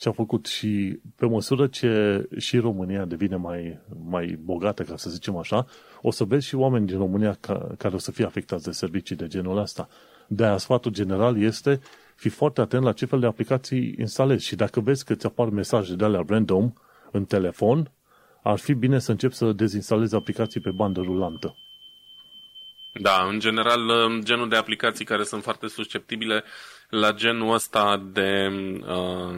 ce 0.00 0.08
a 0.08 0.12
făcut 0.12 0.46
și 0.46 1.00
pe 1.16 1.26
măsură 1.26 1.66
ce 1.66 2.22
și 2.38 2.58
România 2.58 3.04
devine 3.04 3.36
mai, 3.36 3.78
mai 4.08 4.38
bogată, 4.42 4.82
ca 4.82 4.96
să 4.96 5.10
zicem 5.10 5.36
așa, 5.36 5.66
o 6.02 6.10
să 6.10 6.24
vezi 6.24 6.46
și 6.46 6.54
oameni 6.54 6.86
din 6.86 6.98
România 6.98 7.36
ca, 7.40 7.74
care 7.78 7.94
o 7.94 7.98
să 7.98 8.12
fie 8.12 8.24
afectați 8.24 8.64
de 8.64 8.70
servicii 8.70 9.16
de 9.16 9.26
genul 9.26 9.58
ăsta. 9.58 9.88
De-aia 10.28 10.56
sfatul 10.56 10.92
general 10.92 11.42
este 11.42 11.80
fi 12.14 12.28
foarte 12.28 12.60
atent 12.60 12.82
la 12.82 12.92
ce 12.92 13.06
fel 13.06 13.20
de 13.20 13.26
aplicații 13.26 13.94
instalezi 13.98 14.46
și 14.46 14.56
dacă 14.56 14.80
vezi 14.80 15.04
că 15.04 15.14
ți 15.14 15.26
apar 15.26 15.48
mesaje 15.48 15.94
de 15.94 16.04
alea 16.04 16.24
random 16.28 16.72
în 17.10 17.24
telefon, 17.24 17.90
ar 18.42 18.58
fi 18.58 18.74
bine 18.74 18.98
să 18.98 19.10
începi 19.10 19.34
să 19.34 19.52
dezinstalezi 19.52 20.14
aplicații 20.14 20.60
pe 20.60 20.70
bandă 20.70 21.00
rulantă. 21.00 21.56
Da, 22.92 23.26
în 23.30 23.38
general, 23.38 23.80
genul 24.22 24.48
de 24.48 24.56
aplicații 24.56 25.04
care 25.04 25.24
sunt 25.24 25.42
foarte 25.42 25.66
susceptibile 25.68 26.44
la 26.90 27.12
genul 27.12 27.54
ăsta 27.54 28.02
de 28.12 28.48
uh, 28.86 29.34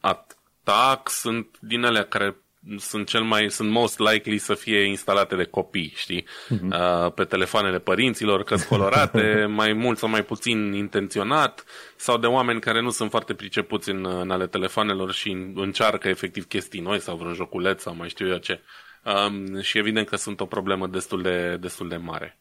atac 0.00 1.08
sunt 1.08 1.56
din 1.60 1.84
alea 1.84 2.04
care 2.04 2.36
sunt 2.78 3.08
cel 3.08 3.22
mai, 3.22 3.50
sunt 3.50 3.70
most 3.70 3.98
likely 3.98 4.38
să 4.38 4.54
fie 4.54 4.84
instalate 4.84 5.36
de 5.36 5.44
copii, 5.44 5.92
știi? 5.96 6.22
Uh-huh. 6.22 7.04
Uh, 7.04 7.12
pe 7.12 7.24
telefoanele 7.24 7.78
părinților, 7.78 8.42
că 8.42 8.56
colorate, 8.68 9.44
mai 9.60 9.72
mult 9.72 9.98
sau 9.98 10.08
mai 10.08 10.24
puțin 10.24 10.72
intenționat, 10.72 11.64
sau 11.96 12.18
de 12.18 12.26
oameni 12.26 12.60
care 12.60 12.80
nu 12.80 12.90
sunt 12.90 13.10
foarte 13.10 13.34
pricepuți 13.34 13.90
în, 13.90 14.06
în 14.06 14.30
ale 14.30 14.46
telefoanelor 14.46 15.12
și 15.12 15.30
încearcă 15.54 16.08
efectiv 16.08 16.46
chestii 16.46 16.80
noi 16.80 17.00
sau 17.00 17.16
vreun 17.16 17.34
joculeț 17.34 17.82
sau 17.82 17.94
mai 17.94 18.08
știu 18.08 18.28
eu 18.28 18.36
ce. 18.36 18.60
Um, 19.04 19.60
și 19.60 19.78
evident 19.78 20.08
că 20.08 20.16
sunt 20.16 20.40
o 20.40 20.46
problemă 20.46 20.86
destul 20.86 21.22
de, 21.22 21.56
destul 21.60 21.88
de 21.88 21.96
mare. 21.96 22.38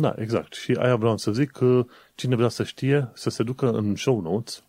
Da, 0.00 0.14
exact. 0.18 0.54
Și 0.54 0.72
aia 0.72 0.96
vreau 0.96 1.16
să 1.16 1.32
zic 1.32 1.50
că 1.50 1.86
cine 2.14 2.36
vrea 2.36 2.48
să 2.48 2.64
știe, 2.64 3.10
să 3.14 3.30
se 3.30 3.42
ducă 3.42 3.70
în 3.70 3.94
show 3.96 4.20
notes, 4.20 4.64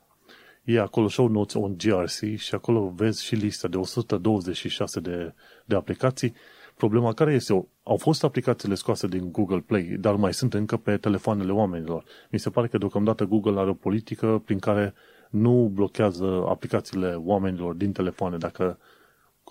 e 0.63 0.79
acolo 0.79 1.07
show 1.07 1.27
notes 1.27 1.53
on 1.53 1.77
GRC 1.77 2.37
și 2.37 2.55
acolo 2.55 2.93
vezi 2.95 3.23
și 3.23 3.35
lista 3.35 3.67
de 3.67 3.77
126 3.77 4.99
de, 4.99 5.33
de 5.65 5.75
aplicații. 5.75 6.33
Problema 6.75 7.13
care 7.13 7.33
este, 7.33 7.67
au 7.83 7.97
fost 7.97 8.23
aplicațiile 8.23 8.75
scoase 8.75 9.07
din 9.07 9.31
Google 9.31 9.59
Play, 9.59 9.83
dar 9.83 10.15
mai 10.15 10.33
sunt 10.33 10.53
încă 10.53 10.77
pe 10.77 10.97
telefoanele 10.97 11.51
oamenilor. 11.51 12.03
Mi 12.29 12.39
se 12.39 12.49
pare 12.49 12.67
că 12.67 12.77
deocamdată 12.77 13.25
Google 13.25 13.59
are 13.59 13.69
o 13.69 13.73
politică 13.73 14.41
prin 14.45 14.59
care 14.59 14.93
nu 15.29 15.71
blochează 15.73 16.43
aplicațiile 16.47 17.13
oamenilor 17.13 17.73
din 17.73 17.91
telefoane 17.91 18.37
dacă 18.37 18.79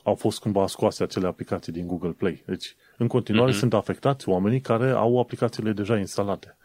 au 0.04 0.14
fost 0.14 0.38
cumva 0.38 0.66
scoase 0.66 1.02
acele 1.02 1.26
aplicații 1.26 1.72
din 1.72 1.86
Google 1.86 2.12
Play. 2.12 2.42
Deci, 2.46 2.76
în 2.98 3.06
continuare, 3.06 3.52
uh-huh. 3.52 3.58
sunt 3.58 3.74
afectați 3.74 4.28
oamenii 4.28 4.60
care 4.60 4.90
au 4.90 5.20
aplicațiile 5.20 5.72
deja 5.72 5.98
instalate. 5.98 6.56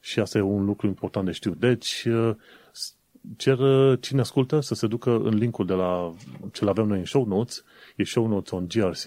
Și 0.00 0.20
asta 0.20 0.38
e 0.38 0.40
un 0.40 0.64
lucru 0.64 0.86
important 0.86 1.26
de 1.26 1.32
știut. 1.32 1.58
Deci, 1.58 2.04
uh, 2.04 2.34
cer 3.36 3.58
uh, 3.58 3.98
cine 4.00 4.20
ascultă 4.20 4.60
să 4.60 4.74
se 4.74 4.86
ducă 4.86 5.10
în 5.10 5.34
linkul 5.34 5.66
de 5.66 5.72
la 5.72 6.14
ce 6.52 6.64
avem 6.68 6.86
noi 6.86 6.98
în 6.98 7.04
show 7.04 7.24
notes, 7.24 7.64
e 7.96 8.04
show 8.04 8.26
notes 8.26 8.50
on 8.50 8.66
GRC 8.68 9.04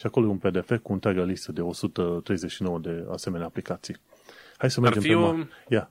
și 0.00 0.06
acolo 0.06 0.26
e 0.26 0.30
un 0.30 0.38
PDF 0.38 0.72
cu 0.82 0.92
întreaga 0.92 1.22
listă 1.22 1.52
de 1.52 1.60
139 1.60 2.78
de 2.78 3.06
asemenea 3.10 3.46
aplicații. 3.46 3.96
Hai 4.56 4.70
să 4.70 4.80
mergem 4.80 5.02
pe 5.02 5.14
o... 5.14 5.34
Yeah. 5.68 5.88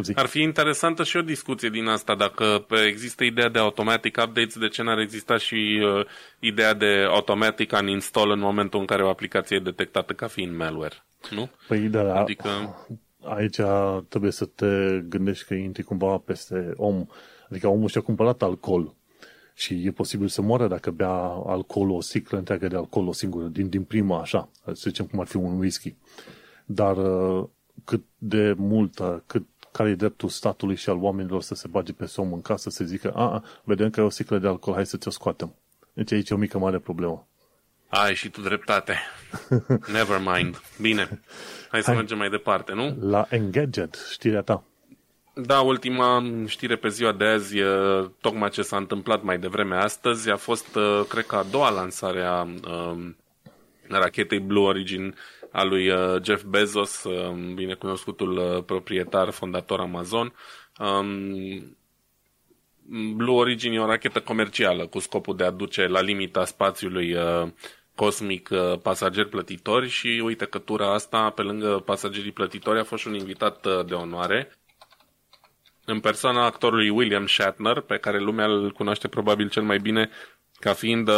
Zic. 0.00 0.18
Ar 0.18 0.26
fi 0.26 0.40
interesantă 0.40 1.04
și 1.04 1.16
o 1.16 1.22
discuție 1.22 1.68
din 1.68 1.86
asta, 1.86 2.14
dacă 2.14 2.66
există 2.86 3.24
ideea 3.24 3.48
de 3.48 3.58
automatic 3.58 4.16
updates, 4.26 4.58
de 4.58 4.68
ce 4.68 4.82
n-ar 4.82 4.98
exista 4.98 5.36
și 5.36 5.80
uh, 5.82 6.06
ideea 6.38 6.74
de 6.74 7.06
automatic 7.08 7.72
uninstall 7.80 8.30
în 8.30 8.38
momentul 8.38 8.80
în 8.80 8.86
care 8.86 9.04
o 9.04 9.08
aplicație 9.08 9.56
e 9.56 9.60
detectată 9.60 10.12
ca 10.12 10.26
fiind 10.26 10.56
malware, 10.56 11.04
nu? 11.30 11.50
Păi 11.68 11.78
da, 11.78 12.20
adică... 12.20 12.48
aici 13.24 13.60
trebuie 14.08 14.30
să 14.30 14.44
te 14.44 15.00
gândești 15.08 15.44
că 15.44 15.54
intri 15.54 15.82
cumva 15.82 16.18
peste 16.18 16.72
om, 16.76 17.06
adică 17.50 17.68
omul 17.68 17.88
și-a 17.88 18.00
cumpărat 18.00 18.42
alcool 18.42 18.94
și 19.54 19.86
e 19.86 19.90
posibil 19.90 20.28
să 20.28 20.42
moară 20.42 20.68
dacă 20.68 20.90
bea 20.90 21.42
alcool, 21.46 21.90
o 21.90 22.00
sticlă 22.00 22.38
întreagă 22.38 22.68
de 22.68 22.76
alcool, 22.76 23.08
o 23.08 23.12
singură, 23.12 23.46
din, 23.46 23.68
din 23.68 23.82
prima 23.82 24.20
așa, 24.20 24.48
să 24.64 24.72
zicem 24.88 25.06
cum 25.06 25.20
ar 25.20 25.26
fi 25.26 25.36
un 25.36 25.58
whisky. 25.58 25.94
Dar 26.64 26.96
uh, 26.96 27.48
cât 27.84 28.04
de 28.18 28.54
multă, 28.56 29.22
cât 29.26 29.46
care 29.72 29.90
e 29.90 29.94
dreptul 29.94 30.28
statului 30.28 30.76
și 30.76 30.88
al 30.88 30.96
oamenilor 30.96 31.42
să 31.42 31.54
se 31.54 31.68
bage 31.68 31.92
pe 31.92 32.06
somn 32.06 32.32
în 32.32 32.42
casă, 32.42 32.70
să 32.70 32.84
zică, 32.84 33.10
a, 33.10 33.22
a 33.22 33.42
vedem 33.64 33.90
că 33.90 34.00
e 34.00 34.04
o 34.04 34.08
sticlă 34.08 34.38
de 34.38 34.46
alcool, 34.46 34.74
hai 34.74 34.86
să 34.86 34.96
ți-o 34.96 35.10
scoatem. 35.10 35.54
Deci 35.92 36.12
aici 36.12 36.30
e 36.30 36.34
o 36.34 36.36
mică 36.36 36.58
mare 36.58 36.78
problemă. 36.78 37.26
Ai 37.88 38.14
și 38.14 38.28
tu 38.28 38.40
dreptate. 38.40 38.98
Never 39.92 40.20
mind. 40.34 40.62
Bine. 40.80 41.20
Hai 41.68 41.80
să 41.80 41.86
hai. 41.86 41.96
mergem 41.96 42.18
mai 42.18 42.28
departe, 42.30 42.72
nu? 42.72 42.96
La 43.00 43.26
Engadget, 43.28 44.06
știrea 44.10 44.42
ta. 44.42 44.64
Da, 45.34 45.60
ultima 45.60 46.24
știre 46.46 46.76
pe 46.76 46.88
ziua 46.88 47.12
de 47.12 47.24
azi, 47.24 47.56
tocmai 48.20 48.50
ce 48.50 48.62
s-a 48.62 48.76
întâmplat 48.76 49.22
mai 49.22 49.38
devreme 49.38 49.76
astăzi, 49.76 50.30
a 50.30 50.36
fost, 50.36 50.78
cred 51.08 51.26
că, 51.26 51.36
a 51.36 51.46
doua 51.50 51.70
lansare 51.70 52.22
a 52.22 52.42
um, 52.42 53.16
rachetei 53.88 54.40
Blue 54.40 54.66
Origin 54.66 55.14
a 55.52 55.62
lui 55.62 55.88
uh, 55.90 56.22
Jeff 56.22 56.42
Bezos, 56.42 57.04
um, 57.04 57.54
binecunoscutul 57.54 58.36
uh, 58.36 58.64
proprietar, 58.64 59.30
fondator 59.30 59.80
Amazon. 59.80 60.34
Um, 60.78 61.76
Blue 63.16 63.34
Origin 63.34 63.72
e 63.72 63.80
o 63.80 63.86
rachetă 63.86 64.20
comercială 64.20 64.86
cu 64.86 64.98
scopul 64.98 65.36
de 65.36 65.44
a 65.44 65.50
duce 65.50 65.86
la 65.86 66.00
limita 66.00 66.44
spațiului 66.44 67.14
uh, 67.14 67.48
cosmic 67.94 68.48
pasageri 68.82 69.28
plătitori 69.28 69.88
și 69.88 70.22
uite 70.24 70.44
că 70.44 70.58
tura 70.58 70.94
asta, 70.94 71.30
pe 71.30 71.42
lângă 71.42 71.82
pasagerii 71.84 72.32
plătitori, 72.32 72.78
a 72.78 72.84
fost 72.84 73.04
un 73.04 73.14
invitat 73.14 73.86
de 73.86 73.94
onoare 73.94 74.58
în 75.84 76.00
persoana 76.00 76.44
actorului 76.44 76.88
William 76.88 77.26
Shatner, 77.26 77.80
pe 77.80 77.96
care 77.96 78.18
lumea 78.18 78.46
îl 78.46 78.72
cunoaște 78.72 79.08
probabil 79.08 79.48
cel 79.48 79.62
mai 79.62 79.78
bine 79.78 80.10
ca 80.58 80.72
fiind 80.72 81.10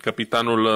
capitanul 0.00 0.66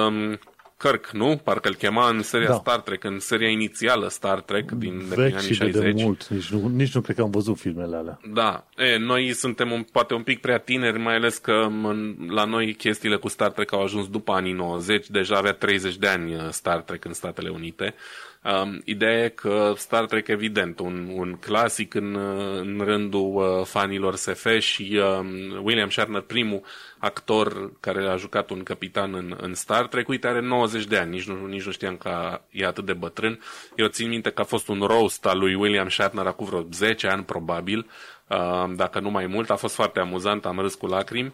Kirk, 0.83 1.09
nu? 1.09 1.39
Parcă 1.43 1.67
îl 1.67 1.75
chema 1.75 2.09
în 2.09 2.21
seria 2.21 2.47
da. 2.47 2.53
Star 2.53 2.79
Trek, 2.79 3.03
în 3.03 3.19
seria 3.19 3.49
inițială 3.49 4.07
Star 4.07 4.41
Trek 4.41 4.71
din 4.71 5.03
de 5.15 5.21
anii 5.21 5.53
60. 5.53 5.71
de 5.71 6.03
mult, 6.03 6.27
nici 6.27 6.49
nu, 6.49 6.67
nici 6.67 6.93
nu 6.93 7.01
cred 7.01 7.15
că 7.15 7.21
am 7.21 7.29
văzut 7.29 7.57
filmele 7.57 7.95
alea. 7.95 8.19
Da, 8.33 8.65
e, 8.77 8.97
noi 8.97 9.33
suntem 9.33 9.71
un, 9.71 9.85
poate 9.91 10.13
un 10.13 10.23
pic 10.23 10.41
prea 10.41 10.57
tineri, 10.57 10.99
mai 10.99 11.15
ales 11.15 11.37
că 11.37 11.67
în, 11.69 12.15
la 12.29 12.45
noi 12.45 12.73
chestiile 12.73 13.15
cu 13.15 13.27
Star 13.27 13.51
Trek 13.51 13.73
au 13.73 13.83
ajuns 13.83 14.07
după 14.07 14.31
anii 14.31 14.53
90, 14.53 15.09
deja 15.09 15.35
avea 15.35 15.53
30 15.53 15.97
de 15.97 16.07
ani 16.07 16.35
uh, 16.35 16.41
Star 16.49 16.81
Trek 16.81 17.05
în 17.05 17.13
Statele 17.13 17.49
Unite. 17.49 17.95
Um, 18.43 18.81
ideea 18.85 19.23
e 19.23 19.29
că 19.29 19.73
Star 19.77 20.05
Trek, 20.05 20.27
evident, 20.27 20.79
un, 20.79 21.09
un 21.13 21.37
clasic 21.39 21.93
în, 21.93 22.15
în 22.59 22.81
rândul 22.83 23.35
uh, 23.35 23.65
fanilor 23.65 24.15
SF 24.15 24.57
și 24.59 25.01
um, 25.03 25.27
William 25.65 25.89
Shatner, 25.89 26.21
primul 26.21 26.61
actor 26.97 27.71
care 27.79 28.07
a 28.07 28.15
jucat 28.15 28.49
un 28.49 28.63
capitan 28.63 29.13
în, 29.13 29.37
în 29.41 29.53
Star 29.53 29.87
Trek, 29.87 30.07
uite, 30.07 30.27
are 30.27 30.41
90 30.41 30.85
de 30.85 30.97
ani, 30.97 31.09
nici 31.09 31.27
nu, 31.27 31.45
nici 31.45 31.65
nu 31.65 31.71
știam 31.71 31.97
că 31.97 32.41
e 32.51 32.65
atât 32.65 32.85
de 32.85 32.93
bătrân. 32.93 33.39
Eu 33.75 33.87
țin 33.87 34.09
minte 34.09 34.29
că 34.29 34.41
a 34.41 34.45
fost 34.45 34.67
un 34.67 34.79
roast 34.81 35.25
al 35.25 35.39
lui 35.39 35.55
William 35.55 35.89
Shatner 35.89 36.25
acum 36.25 36.45
vreo 36.45 36.65
10 36.71 37.07
ani, 37.07 37.23
probabil, 37.23 37.89
uh, 38.27 38.71
dacă 38.75 38.99
nu 38.99 39.09
mai 39.09 39.25
mult. 39.25 39.49
A 39.49 39.55
fost 39.55 39.75
foarte 39.75 39.99
amuzant, 39.99 40.45
am 40.45 40.59
râs 40.59 40.75
cu 40.75 40.85
lacrimi. 40.85 41.33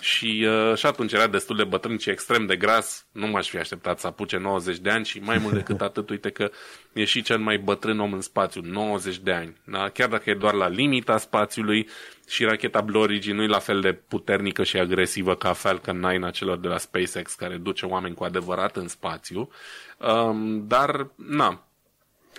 Și, 0.00 0.46
uh, 0.48 0.76
și 0.76 0.86
atunci 0.86 1.12
era 1.12 1.26
destul 1.26 1.56
de 1.56 1.64
bătrân 1.64 1.98
și 1.98 2.10
extrem 2.10 2.46
de 2.46 2.56
gras, 2.56 3.06
nu 3.12 3.26
m-aș 3.26 3.48
fi 3.48 3.56
așteptat 3.56 3.98
să 4.00 4.06
apuce 4.06 4.36
90 4.36 4.78
de 4.78 4.90
ani 4.90 5.04
și 5.04 5.18
mai 5.18 5.38
mult 5.38 5.54
decât 5.54 5.80
atât, 5.88 6.10
uite 6.10 6.30
că 6.30 6.50
e 6.92 7.04
și 7.04 7.22
cel 7.22 7.38
mai 7.38 7.58
bătrân 7.58 8.00
om 8.00 8.12
în 8.12 8.20
spațiu, 8.20 8.60
90 8.64 9.18
de 9.18 9.32
ani. 9.32 9.56
Da? 9.64 9.88
Chiar 9.88 10.08
dacă 10.08 10.30
e 10.30 10.34
doar 10.34 10.54
la 10.54 10.68
limita 10.68 11.18
spațiului 11.18 11.88
și 12.28 12.44
racheta 12.44 12.80
Blue 12.80 13.02
Origin 13.02 13.34
nu 13.34 13.42
e 13.42 13.46
la 13.46 13.58
fel 13.58 13.80
de 13.80 13.92
puternică 13.92 14.64
și 14.64 14.76
agresivă 14.76 15.36
ca 15.36 15.52
Falcon 15.52 15.98
9 15.98 16.26
a 16.26 16.30
celor 16.30 16.58
de 16.58 16.68
la 16.68 16.78
SpaceX 16.78 17.34
care 17.34 17.56
duce 17.56 17.86
oameni 17.86 18.14
cu 18.14 18.24
adevărat 18.24 18.76
în 18.76 18.88
spațiu, 18.88 19.50
um, 19.98 20.66
dar 20.66 21.10
na, 21.16 21.66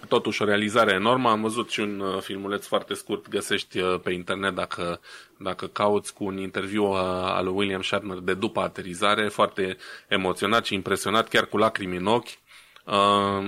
totuși 0.07 0.41
o 0.41 0.45
realizare 0.45 0.91
enormă. 0.91 1.29
Am 1.29 1.41
văzut 1.41 1.69
și 1.69 1.79
un 1.79 1.99
uh, 1.99 2.21
filmuleț 2.21 2.65
foarte 2.65 2.93
scurt, 2.93 3.27
găsești 3.27 3.79
uh, 3.79 3.99
pe 4.03 4.11
internet 4.11 4.55
dacă, 4.55 4.99
dacă 5.37 5.67
cauți 5.67 6.13
cu 6.13 6.23
un 6.23 6.37
interviu 6.37 6.83
uh, 6.83 6.97
al 7.23 7.45
lui 7.45 7.53
William 7.53 7.81
Shatner 7.81 8.17
de 8.17 8.33
după 8.33 8.59
aterizare, 8.59 9.27
foarte 9.27 9.77
emoționat 10.07 10.65
și 10.65 10.73
impresionat, 10.73 11.27
chiar 11.27 11.45
cu 11.45 11.57
lacrimi 11.57 11.97
în 11.97 12.05
ochi. 12.05 12.29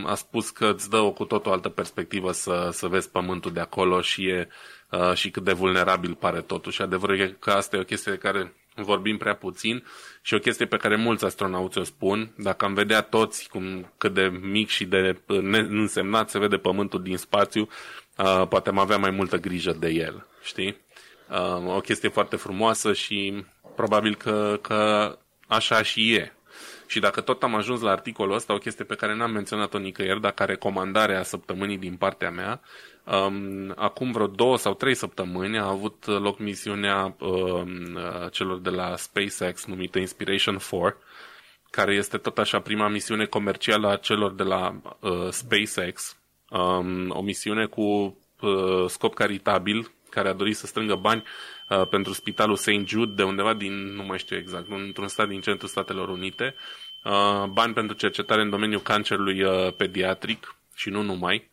A 0.06 0.16
spus 0.16 0.50
că 0.50 0.72
îți 0.76 0.90
dă 0.90 0.98
o 0.98 1.12
cu 1.12 1.26
tot 1.26 1.46
o 1.46 1.52
altă 1.52 1.70
perspectivă 1.70 2.32
să, 2.32 2.70
să 2.72 2.88
vezi 2.88 3.10
pământul 3.10 3.52
de 3.52 3.60
acolo 3.60 4.02
și, 4.02 4.28
e, 4.28 4.48
și 5.14 5.32
cât 5.32 5.44
de 5.44 5.54
vulnerabil 5.54 6.16
pare 6.16 6.42
totuși. 6.42 6.82
Adevărul 6.82 7.20
e 7.20 7.36
că 7.40 7.52
asta 7.52 7.76
e 7.76 7.80
o 7.80 7.84
chestie 7.84 8.12
de 8.12 8.18
care 8.18 8.54
vorbim 8.84 9.18
prea 9.18 9.36
puțin 9.36 9.84
și 10.22 10.34
o 10.34 10.40
chestie 10.40 10.66
pe 10.66 10.78
care 10.78 10.96
mulți 10.96 11.26
astronauți 11.26 11.78
o 11.78 11.84
spun, 11.84 12.32
dacă 12.38 12.66
am 12.66 12.74
vedea 12.74 13.02
toți 13.02 13.50
cum, 13.50 13.94
cât 13.98 14.14
de 14.14 14.32
mic 14.42 14.70
și 14.70 14.86
de 14.86 15.22
însemnat 15.70 16.30
se 16.30 16.40
vede 16.40 16.58
pământul 16.58 17.02
din 17.02 17.18
spațiu, 17.18 17.62
uh, 18.18 18.48
poate 18.50 18.70
am 18.70 18.78
avea 18.78 18.98
mai 18.98 19.12
multă 19.12 19.38
grijă 19.38 19.72
de 19.80 19.90
el, 19.90 20.28
știi? 20.44 20.78
Uh, 21.30 21.76
o 21.76 21.80
chestie 21.80 22.10
foarte 22.10 22.36
frumoasă 22.36 22.94
și 22.94 23.46
probabil 23.76 24.16
că, 24.16 24.60
că 24.62 25.18
așa 25.48 25.84
și 25.84 26.14
e. 26.14 26.37
Și 26.88 27.00
dacă 27.00 27.22
tot 27.22 27.44
am 27.44 27.56
ajuns 27.56 27.82
la 27.82 27.92
articolul 27.92 28.36
ăsta, 28.36 28.54
o 28.54 28.58
chestie 28.58 28.86
pe 28.86 28.96
care 28.96 29.16
n-am 29.16 29.32
menționat-o 29.32 29.78
nicăieri, 29.78 30.22
dacă 30.22 30.44
recomandare 30.44 31.16
a 31.16 31.24
săptămânii 31.24 31.78
din 31.78 31.96
partea 31.96 32.32
mea, 32.32 32.62
Um, 33.12 33.74
acum 33.76 34.12
vreo 34.12 34.28
două 34.28 34.58
sau 34.58 34.74
trei 34.74 34.94
săptămâni 34.96 35.58
a 35.58 35.68
avut 35.68 36.06
loc 36.06 36.40
misiunea 36.40 37.16
um, 37.20 37.98
celor 38.32 38.60
de 38.60 38.70
la 38.70 38.96
SpaceX 38.96 39.66
numită 39.66 40.00
Inspiration 40.00 40.58
4, 40.70 40.98
care 41.70 41.94
este 41.94 42.18
tot 42.18 42.38
așa 42.38 42.60
prima 42.60 42.88
misiune 42.88 43.26
comercială 43.26 43.92
a 43.92 43.96
celor 43.96 44.34
de 44.34 44.44
la 44.44 44.82
uh, 45.00 45.30
SpaceX, 45.30 46.18
um, 46.50 47.10
o 47.10 47.22
misiune 47.22 47.66
cu 47.66 47.82
uh, 47.82 48.86
scop 48.88 49.14
caritabil, 49.14 49.92
care 50.10 50.30
a 50.30 50.34
dorit 50.34 50.56
să 50.56 50.66
strângă 50.66 50.96
bani 50.96 51.24
uh, 51.70 51.88
pentru 51.88 52.14
spitalul 52.14 52.56
St. 52.56 52.86
Jude 52.86 53.14
de 53.14 53.24
undeva 53.24 53.54
din, 53.54 53.94
nu 53.94 54.04
mai 54.04 54.18
știu 54.18 54.38
exact, 54.38 54.66
într-un 54.70 55.08
stat 55.08 55.28
din 55.28 55.42
centrul 55.42 55.70
Statelor 55.70 56.10
Unite, 56.10 56.56
uh, 57.04 57.44
bani 57.50 57.74
pentru 57.74 57.96
cercetare 57.96 58.42
în 58.42 58.50
domeniul 58.50 58.82
cancerului 58.82 59.44
uh, 59.44 59.74
pediatric 59.74 60.56
și 60.76 60.90
nu 60.90 61.02
numai, 61.02 61.50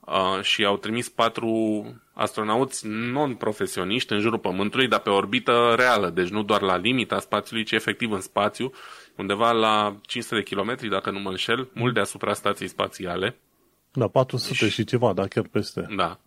uh, 0.00 0.42
și 0.42 0.64
au 0.64 0.76
trimis 0.76 1.08
patru 1.08 1.84
astronauți 2.12 2.86
non-profesioniști 2.86 4.12
în 4.12 4.20
jurul 4.20 4.38
Pământului, 4.38 4.88
dar 4.88 5.00
pe 5.00 5.10
orbită 5.10 5.74
reală, 5.76 6.10
deci 6.10 6.28
nu 6.28 6.42
doar 6.42 6.60
la 6.60 6.76
limita 6.76 7.18
spațiului, 7.18 7.64
ci 7.64 7.72
efectiv 7.72 8.12
în 8.12 8.20
spațiu, 8.20 8.72
undeva 9.16 9.52
la 9.52 9.96
500 10.06 10.34
de 10.34 10.42
kilometri, 10.42 10.88
dacă 10.88 11.10
nu 11.10 11.18
mă 11.18 11.30
înșel, 11.30 11.68
mult 11.72 11.94
deasupra 11.94 12.32
stației 12.32 12.68
spațiale. 12.68 13.36
Da, 13.92 14.08
400 14.08 14.54
și, 14.54 14.70
și 14.70 14.84
ceva, 14.84 15.12
da, 15.12 15.26
chiar 15.26 15.46
peste. 15.50 15.86
Da. 15.96 16.18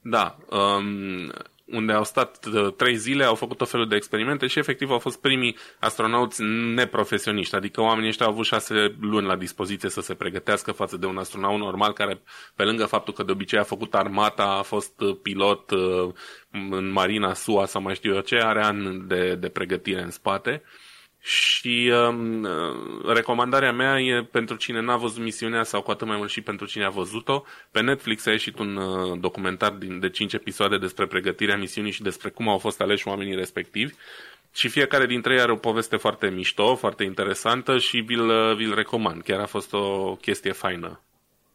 Da. 0.00 0.36
Um, 0.50 1.32
unde 1.64 1.92
au 1.92 2.04
stat 2.04 2.46
uh, 2.46 2.72
trei 2.76 2.96
zile, 2.96 3.24
au 3.24 3.34
făcut 3.34 3.56
tot 3.56 3.68
felul 3.70 3.88
de 3.88 3.96
experimente 3.96 4.46
și 4.46 4.58
efectiv 4.58 4.90
au 4.90 4.98
fost 4.98 5.20
primii 5.20 5.56
astronauți 5.78 6.42
neprofesioniști, 6.74 7.54
adică 7.54 7.80
oamenii 7.80 8.08
ăștia 8.08 8.26
au 8.26 8.32
avut 8.32 8.44
șase 8.44 8.96
luni 9.00 9.26
la 9.26 9.36
dispoziție 9.36 9.88
să 9.88 10.00
se 10.00 10.14
pregătească 10.14 10.72
față 10.72 10.96
de 10.96 11.06
un 11.06 11.18
astronaut 11.18 11.58
normal 11.58 11.92
care, 11.92 12.22
pe 12.56 12.64
lângă 12.64 12.84
faptul 12.84 13.14
că 13.14 13.22
de 13.22 13.32
obicei 13.32 13.58
a 13.58 13.62
făcut 13.62 13.94
armata, 13.94 14.44
a 14.44 14.62
fost 14.62 15.00
uh, 15.00 15.16
pilot 15.22 15.70
uh, 15.70 16.12
în 16.50 16.90
marina 16.90 17.34
SUA 17.34 17.66
sau 17.66 17.82
mai 17.82 17.94
știu 17.94 18.14
eu 18.14 18.20
ce, 18.20 18.36
are 18.36 18.62
ani 18.64 19.04
de, 19.06 19.34
de 19.34 19.48
pregătire 19.48 20.02
în 20.02 20.10
spate. 20.10 20.62
Și 21.24 21.92
um, 22.08 22.48
recomandarea 23.06 23.72
mea 23.72 24.00
e 24.00 24.22
pentru 24.22 24.56
cine 24.56 24.80
n-a 24.80 24.96
văzut 24.96 25.22
misiunea 25.22 25.62
sau 25.62 25.82
cu 25.82 25.90
atât 25.90 26.06
mai 26.06 26.16
mult 26.16 26.30
și 26.30 26.40
pentru 26.40 26.66
cine 26.66 26.84
a 26.84 26.88
văzut-o. 26.88 27.44
Pe 27.70 27.80
Netflix 27.80 28.26
a 28.26 28.30
ieșit 28.30 28.58
un 28.58 28.76
uh, 28.76 29.18
documentar 29.20 29.70
din, 29.70 30.00
de 30.00 30.10
5 30.10 30.32
episoade 30.32 30.78
despre 30.78 31.06
pregătirea 31.06 31.56
misiunii 31.56 31.92
și 31.92 32.02
despre 32.02 32.28
cum 32.28 32.48
au 32.48 32.58
fost 32.58 32.80
aleși 32.80 33.08
oamenii 33.08 33.34
respectivi. 33.34 33.92
și 34.54 34.68
fiecare 34.68 35.06
dintre 35.06 35.34
ei 35.34 35.40
are 35.40 35.52
o 35.52 35.56
poveste 35.56 35.96
foarte 35.96 36.28
mișto, 36.30 36.74
foarte 36.74 37.04
interesantă 37.04 37.78
și 37.78 37.98
vi-l, 37.98 38.54
vi-l 38.56 38.74
recomand. 38.74 39.22
Chiar 39.22 39.40
a 39.40 39.46
fost 39.46 39.72
o 39.72 40.14
chestie 40.14 40.52
faină. 40.52 41.00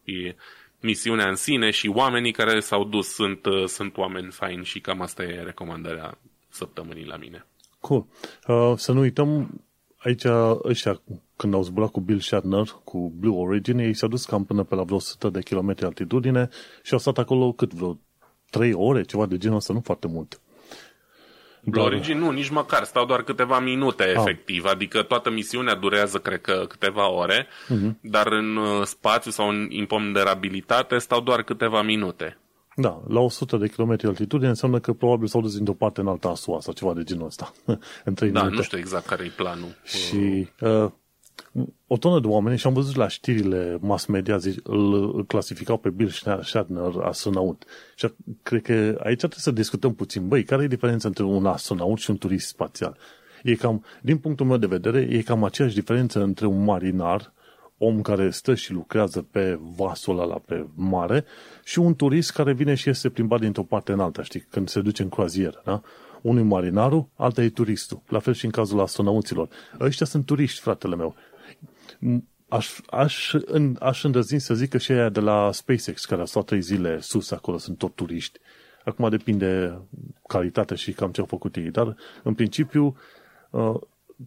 E 0.04 0.36
misiunea 0.80 1.30
în 1.30 1.36
sine 1.36 1.70
și 1.70 1.88
oamenii 1.88 2.32
care 2.32 2.60
s-au 2.60 2.84
dus 2.84 3.08
sunt, 3.08 3.42
sunt 3.66 3.98
oameni 3.98 4.32
faini 4.32 4.66
și 4.66 4.80
cam 4.80 5.02
asta 5.02 5.24
e 5.24 5.44
recomandarea 5.44 6.18
săptămânii 6.50 7.06
la 7.06 7.18
mine. 7.18 7.46
Cool. 7.82 8.06
Uh, 8.48 8.74
să 8.76 8.92
nu 8.92 9.00
uităm, 9.00 9.62
aici 9.98 10.24
ăștia, 10.64 11.02
când 11.36 11.54
au 11.54 11.64
zburat 11.64 11.90
cu 11.90 12.00
Bill 12.00 12.20
Shatner, 12.20 12.68
cu 12.84 13.14
Blue 13.16 13.38
Origin, 13.38 13.78
ei 13.78 13.94
s-au 13.94 14.10
dus 14.10 14.26
cam 14.26 14.46
până 14.46 14.64
pe 14.64 14.76
la 14.76 14.84
vreo 14.84 14.96
100 14.96 15.30
de 15.30 15.42
kilometri 15.42 15.86
altitudine 15.86 16.50
și 16.84 16.94
au 16.94 17.00
stat 17.00 17.18
acolo 17.18 17.52
cât 17.52 17.74
vreo 17.74 18.00
3 18.50 18.74
ore, 18.74 19.04
ceva 19.04 19.26
de 19.26 19.38
genul 19.38 19.58
ăsta, 19.58 19.74
nu 19.74 19.82
foarte 19.84 20.08
mult. 20.08 20.42
Blue 21.64 21.84
Origin 21.84 22.18
nu, 22.18 22.32
nici 22.32 22.50
măcar, 22.50 22.84
stau 22.84 23.06
doar 23.06 23.24
câteva 23.24 23.60
minute 23.60 24.04
ah. 24.04 24.14
efectiv, 24.16 24.66
adică 24.66 25.04
toată 25.04 25.30
misiunea 25.30 25.76
durează, 25.76 26.18
cred 26.18 26.42
că, 26.42 26.66
câteva 26.68 27.12
ore, 27.12 27.48
uh-huh. 27.48 27.92
dar 28.02 28.28
în 28.28 28.56
uh, 28.56 28.86
spațiu 28.86 29.32
sau 29.32 29.50
în 29.50 29.68
imponderabilitate 29.70 30.98
stau 30.98 31.22
doar 31.22 31.44
câteva 31.44 31.82
minute. 31.82 32.38
Da, 32.82 33.04
la 33.08 33.20
100 33.20 33.58
de 33.58 33.68
km 33.68 33.90
altitudine 33.90 34.50
înseamnă 34.50 34.80
că 34.80 34.94
probabil 34.94 35.28
s-au 35.28 35.42
dus 35.42 35.56
dintr-o 35.56 35.74
parte 35.74 36.02
în 36.02 36.08
alta 36.08 36.30
a 36.30 36.36
SUA 36.36 36.60
sau 36.60 36.74
ceva 36.74 36.94
de 36.94 37.04
genul 37.04 37.26
ăsta. 37.26 37.54
în 38.06 38.14
3 38.14 38.32
da, 38.32 38.40
minute. 38.40 38.56
nu 38.56 38.64
știu 38.64 38.78
exact 38.78 39.06
care 39.06 39.24
e 39.24 39.32
planul. 39.36 39.76
Și 39.84 40.48
uh, 40.62 40.92
o 41.88 41.98
tonă 41.98 42.20
de 42.20 42.28
oameni, 42.28 42.58
și 42.58 42.68
am 42.68 42.74
văzut 42.74 42.96
la 42.96 43.08
știrile 43.08 43.78
mass 43.82 44.06
media, 44.06 44.38
zic, 44.38 44.68
îl, 44.68 44.94
îl 45.16 45.26
clasificau 45.26 45.78
pe 45.78 45.90
Bill 45.90 46.10
Shatner 46.42 46.92
astronaut. 47.02 47.64
Și 47.96 48.08
cred 48.44 48.62
că 48.62 48.74
aici 49.04 49.18
trebuie 49.18 49.40
să 49.40 49.52
discutăm 49.52 49.94
puțin. 49.94 50.28
Băi, 50.28 50.44
care 50.44 50.64
e 50.64 50.68
diferența 50.68 51.08
între 51.08 51.24
un 51.24 51.46
astronaut 51.46 51.98
și 51.98 52.10
un 52.10 52.18
turist 52.18 52.48
spațial? 52.48 52.98
E 53.44 53.56
cam, 53.56 53.84
din 54.02 54.18
punctul 54.18 54.46
meu 54.46 54.58
de 54.58 54.66
vedere, 54.66 55.08
e 55.10 55.22
cam 55.22 55.44
aceeași 55.44 55.76
diferență 55.76 56.22
între 56.24 56.46
un 56.46 56.64
marinar, 56.64 57.34
om 57.80 58.02
care 58.02 58.30
stă 58.30 58.56
și 58.56 58.72
lucrează 58.72 59.22
pe 59.32 59.60
vasul 59.76 60.20
ăla 60.20 60.42
pe 60.46 60.68
mare, 60.76 61.26
și 61.64 61.80
un 61.80 61.96
turist 61.96 62.32
care 62.32 62.54
vine 62.54 62.76
și 62.76 62.90
este 62.90 63.10
plimbat 63.10 63.40
dintr-o 63.40 63.64
parte 63.64 63.92
în 63.92 64.00
alta, 64.00 64.24
știi, 64.24 64.46
când 64.50 64.70
se 64.70 64.82
duce 64.82 65.02
în 65.02 65.10
croazieră, 65.10 65.62
da? 65.66 65.82
Unul 66.22 66.42
e 66.42 66.44
marinarul, 66.44 67.08
alta 67.16 67.44
e 67.44 67.50
turistul. 67.50 68.02
La 68.08 68.20
fel 68.20 68.34
și 68.34 68.46
în 68.46 68.52
cazul 68.52 68.80
astronauților. 68.80 69.50
Ăștia 69.80 70.06
sunt 70.06 70.26
turiști, 70.26 70.60
fratele 70.60 70.96
meu 70.96 71.16
aș, 72.50 72.80
aș, 72.90 73.34
în, 73.46 73.76
aș 73.80 74.04
îndrăzni 74.04 74.40
să 74.40 74.54
zic 74.54 74.70
că 74.70 74.78
și 74.78 74.92
aia 74.92 75.10
de 75.10 75.20
la 75.20 75.52
SpaceX, 75.52 76.06
care 76.06 76.22
a 76.22 76.26
stat 76.26 76.46
trei 76.46 76.62
zile 76.62 77.00
sus 77.00 77.32
acolo, 77.32 77.58
sunt 77.58 77.78
tot 77.78 77.96
turiști. 77.96 78.40
Acum 78.86 79.10
depinde 79.10 79.82
calitatea 80.28 80.76
și 80.76 80.92
cam 80.92 81.12
ce 81.12 81.20
au 81.20 81.26
făcut 81.26 81.56
ei, 81.56 81.72
dar 81.72 81.96
în 82.24 82.34
principiu 82.34 82.98
uh, 83.50 83.76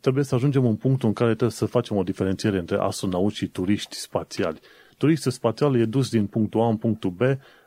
trebuie 0.01 0.25
să 0.25 0.35
ajungem 0.35 0.67
în 0.67 0.77
punctul 0.77 1.09
în 1.09 1.15
care 1.15 1.31
trebuie 1.31 1.51
să 1.51 1.67
facem 1.67 1.97
o 1.97 2.03
diferențiere 2.03 2.59
între 2.59 2.77
astronauți 2.77 3.37
și 3.37 3.47
turiști 3.47 3.97
spațiali. 3.97 4.61
Turistul 4.97 5.31
spațial 5.31 5.81
e 5.81 5.85
dus 5.85 6.11
din 6.11 6.27
punctul 6.27 6.61
A 6.61 6.69
în 6.69 6.77
punctul 6.77 7.11
B 7.11 7.21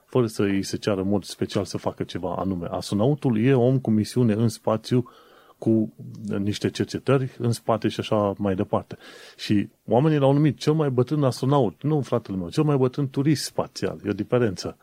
fără 0.06 0.28
să 0.28 0.42
îi 0.42 0.64
se 0.64 0.78
ceară 0.78 1.02
în 1.02 1.08
mod 1.08 1.24
special 1.24 1.66
să 1.66 1.78
facă 1.78 2.04
ceva 2.04 2.36
anume. 2.38 2.68
Astronautul 2.72 3.44
e 3.44 3.54
om 3.54 3.80
cu 3.80 3.92
misiune 3.92 4.34
în 4.34 4.48
spațiu 4.48 5.10
cu 5.58 5.94
niște 6.38 6.70
cercetări 6.70 7.36
în 7.38 7.52
spate 7.52 7.88
și 7.88 8.00
așa 8.00 8.34
mai 8.38 8.56
departe. 8.56 8.98
Și 9.38 9.70
oamenii 9.88 10.18
l-au 10.18 10.34
numit 10.34 10.60
cel 10.60 10.74
mai 10.74 10.90
bătrân 10.90 11.24
astronaut. 11.24 11.82
Nu, 11.82 12.02
fratele 12.02 12.38
meu, 12.38 12.50
cel 12.50 12.64
mai 12.64 12.78
bătrân 12.78 13.10
turist 13.10 13.44
spațial. 13.44 14.00
E 14.06 14.10
o 14.10 14.14
diferență. 14.14 14.78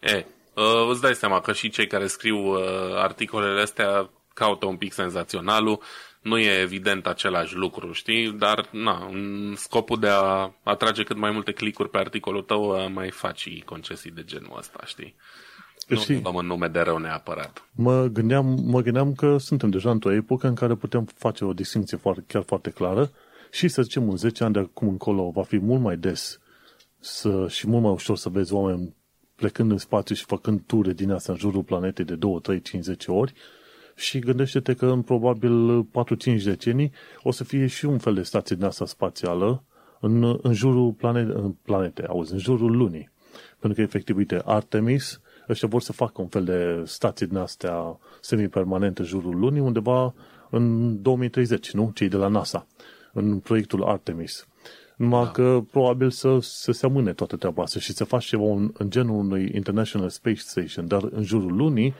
E, 0.00 0.26
uh, 0.54 0.88
îți 0.90 1.00
dai 1.00 1.14
seama 1.14 1.40
că 1.40 1.52
și 1.52 1.70
cei 1.70 1.86
care 1.86 2.06
scriu 2.06 2.36
uh, 2.36 2.60
articolele 2.94 3.60
astea 3.60 4.10
caută 4.34 4.66
un 4.66 4.76
pic 4.76 4.92
senzaționalul. 4.92 5.80
Nu 6.22 6.38
e 6.38 6.60
evident 6.60 7.06
același 7.06 7.56
lucru, 7.56 7.92
știi? 7.92 8.32
Dar, 8.32 8.68
na, 8.70 9.08
în 9.12 9.54
scopul 9.56 9.98
de 9.98 10.08
a 10.08 10.50
atrage 10.62 11.02
cât 11.02 11.16
mai 11.16 11.30
multe 11.30 11.52
clicuri 11.52 11.90
pe 11.90 11.98
articolul 11.98 12.42
tău, 12.42 12.90
mai 12.90 13.10
faci 13.10 13.62
concesii 13.64 14.10
de 14.10 14.22
genul 14.24 14.56
ăsta, 14.58 14.80
știi? 14.86 15.14
Nu 15.88 15.96
știi, 15.96 16.20
dăm 16.20 16.36
în 16.36 16.46
nume 16.46 16.68
de 16.68 16.80
rău 16.80 16.98
neapărat. 16.98 17.68
Mă 17.74 18.06
gândeam, 18.06 18.46
mă 18.64 18.80
gândeam 18.80 19.12
că 19.12 19.36
suntem 19.38 19.70
deja 19.70 19.90
într-o 19.90 20.12
epocă 20.12 20.46
în 20.46 20.54
care 20.54 20.74
putem 20.74 21.04
face 21.04 21.44
o 21.44 21.52
distinție 21.52 21.96
foarte, 21.96 22.24
chiar 22.26 22.42
foarte 22.42 22.70
clară 22.70 23.10
și 23.50 23.68
să 23.68 23.82
zicem 23.82 24.08
în 24.08 24.16
10 24.16 24.44
ani 24.44 24.52
de 24.52 24.58
acum 24.58 24.88
încolo 24.88 25.30
va 25.30 25.42
fi 25.42 25.58
mult 25.58 25.82
mai 25.82 25.96
des 25.96 26.40
să, 26.98 27.46
și 27.48 27.68
mult 27.68 27.82
mai 27.82 27.92
ușor 27.92 28.16
să 28.16 28.28
vezi 28.28 28.52
oameni 28.52 28.94
plecând 29.36 29.70
în 29.70 29.78
spațiu 29.78 30.14
și 30.14 30.24
făcând 30.24 30.60
ture 30.66 30.92
din 30.92 31.10
asta 31.10 31.32
în 31.32 31.38
jurul 31.38 31.62
planetei 31.62 32.04
de 32.04 32.14
2, 32.14 32.40
3, 32.40 32.60
50 32.60 33.04
ori 33.06 33.32
și 33.94 34.18
gândește-te 34.18 34.74
că 34.74 34.86
în 34.86 35.02
probabil 35.02 35.84
4-5 35.84 36.42
decenii 36.44 36.92
o 37.22 37.30
să 37.30 37.44
fie 37.44 37.66
și 37.66 37.84
un 37.84 37.98
fel 37.98 38.14
de 38.14 38.22
stație 38.22 38.56
din 38.56 38.64
asta 38.64 38.86
spațială 38.86 39.62
în, 40.00 40.38
în 40.42 40.52
jurul 40.52 40.92
plane, 40.92 41.20
în 41.20 41.54
planete, 41.62 42.04
auzi, 42.06 42.32
în 42.32 42.38
jurul 42.38 42.76
lunii. 42.76 43.10
Pentru 43.58 43.78
că, 43.78 43.80
efectiv, 43.80 44.16
uite, 44.16 44.42
Artemis 44.44 45.20
ăștia 45.48 45.68
vor 45.68 45.82
să 45.82 45.92
facă 45.92 46.20
un 46.20 46.28
fel 46.28 46.44
de 46.44 46.82
stație 46.84 47.26
din 47.26 47.36
astea 47.36 47.98
semi-permanente 48.20 49.00
în 49.00 49.06
jurul 49.06 49.38
lunii 49.38 49.60
undeva 49.60 50.14
în 50.50 50.96
2030, 51.02 51.70
nu? 51.70 51.90
Cei 51.94 52.08
de 52.08 52.16
la 52.16 52.28
NASA, 52.28 52.66
în 53.12 53.38
proiectul 53.38 53.84
Artemis. 53.84 54.46
Numai 54.96 55.24
da. 55.24 55.30
că 55.30 55.62
probabil 55.70 56.10
să, 56.10 56.38
să 56.40 56.72
se 56.72 56.86
amâne 56.86 57.12
toată 57.12 57.36
treaba 57.36 57.62
asta 57.62 57.80
și 57.80 57.92
să 57.92 58.04
faci 58.04 58.24
ceva 58.24 58.44
în, 58.44 58.70
în 58.78 58.90
genul 58.90 59.16
unui 59.16 59.50
International 59.54 60.08
Space 60.08 60.40
Station, 60.40 60.86
dar 60.86 61.02
în 61.10 61.22
jurul 61.22 61.56
lunii 61.56 61.94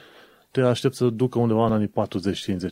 te 0.52 0.60
aștept 0.60 0.94
să 0.94 1.08
ducă 1.08 1.38
undeva 1.38 1.66
în 1.66 1.72
anii 1.72 1.90
40-50 1.90 1.90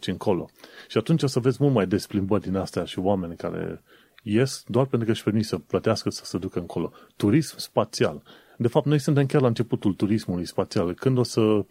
încolo. 0.06 0.48
Și 0.88 0.98
atunci 0.98 1.22
o 1.22 1.26
să 1.26 1.40
vezi 1.40 1.56
mult 1.60 1.74
mai 1.74 1.86
des 1.86 2.06
plimbări 2.06 2.42
din 2.42 2.56
astea 2.56 2.84
și 2.84 2.98
oameni 2.98 3.36
care 3.36 3.82
ies 4.22 4.64
doar 4.66 4.86
pentru 4.86 5.06
că 5.06 5.12
își 5.12 5.22
permit 5.22 5.44
să 5.44 5.58
plătească 5.58 6.10
să 6.10 6.24
se 6.24 6.38
ducă 6.38 6.58
încolo. 6.58 6.92
Turism 7.16 7.58
spațial. 7.58 8.22
De 8.56 8.68
fapt, 8.68 8.86
noi 8.86 8.98
suntem 8.98 9.26
chiar 9.26 9.40
la 9.40 9.46
începutul 9.46 9.94
turismului 9.94 10.46
spațial. 10.46 10.94
Când 10.94 11.18
o 11.18 11.22
să, 11.22 11.64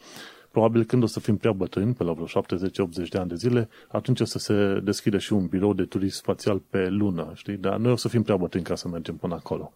probabil 0.51 0.84
când 0.84 1.03
o 1.03 1.05
să 1.05 1.20
fim 1.20 1.38
prea 1.38 1.51
bătrâni, 1.51 1.93
pe 1.93 2.03
la 2.03 2.12
vreo 2.12 2.26
70-80 2.26 3.10
de 3.10 3.18
ani 3.18 3.30
de 3.30 3.36
zile, 3.36 3.70
atunci 3.88 4.20
o 4.20 4.26
să 4.26 4.39
se 4.39 4.80
deschidă 4.84 5.18
și 5.18 5.34
un 5.34 5.47
birou 5.47 5.74
de 5.74 5.84
turism 5.84 6.18
spațial 6.18 6.62
pe 6.70 6.89
lună, 6.89 7.32
știi? 7.36 7.57
Dar 7.57 7.78
noi 7.78 7.91
o 7.91 7.95
să 7.95 8.07
fim 8.07 8.24
prea 8.24 8.38
bătrâni 8.38 8.66
ca 8.66 8.76
să 8.76 8.88
mergem 8.88 9.16
până 9.16 9.34
acolo. 9.34 9.74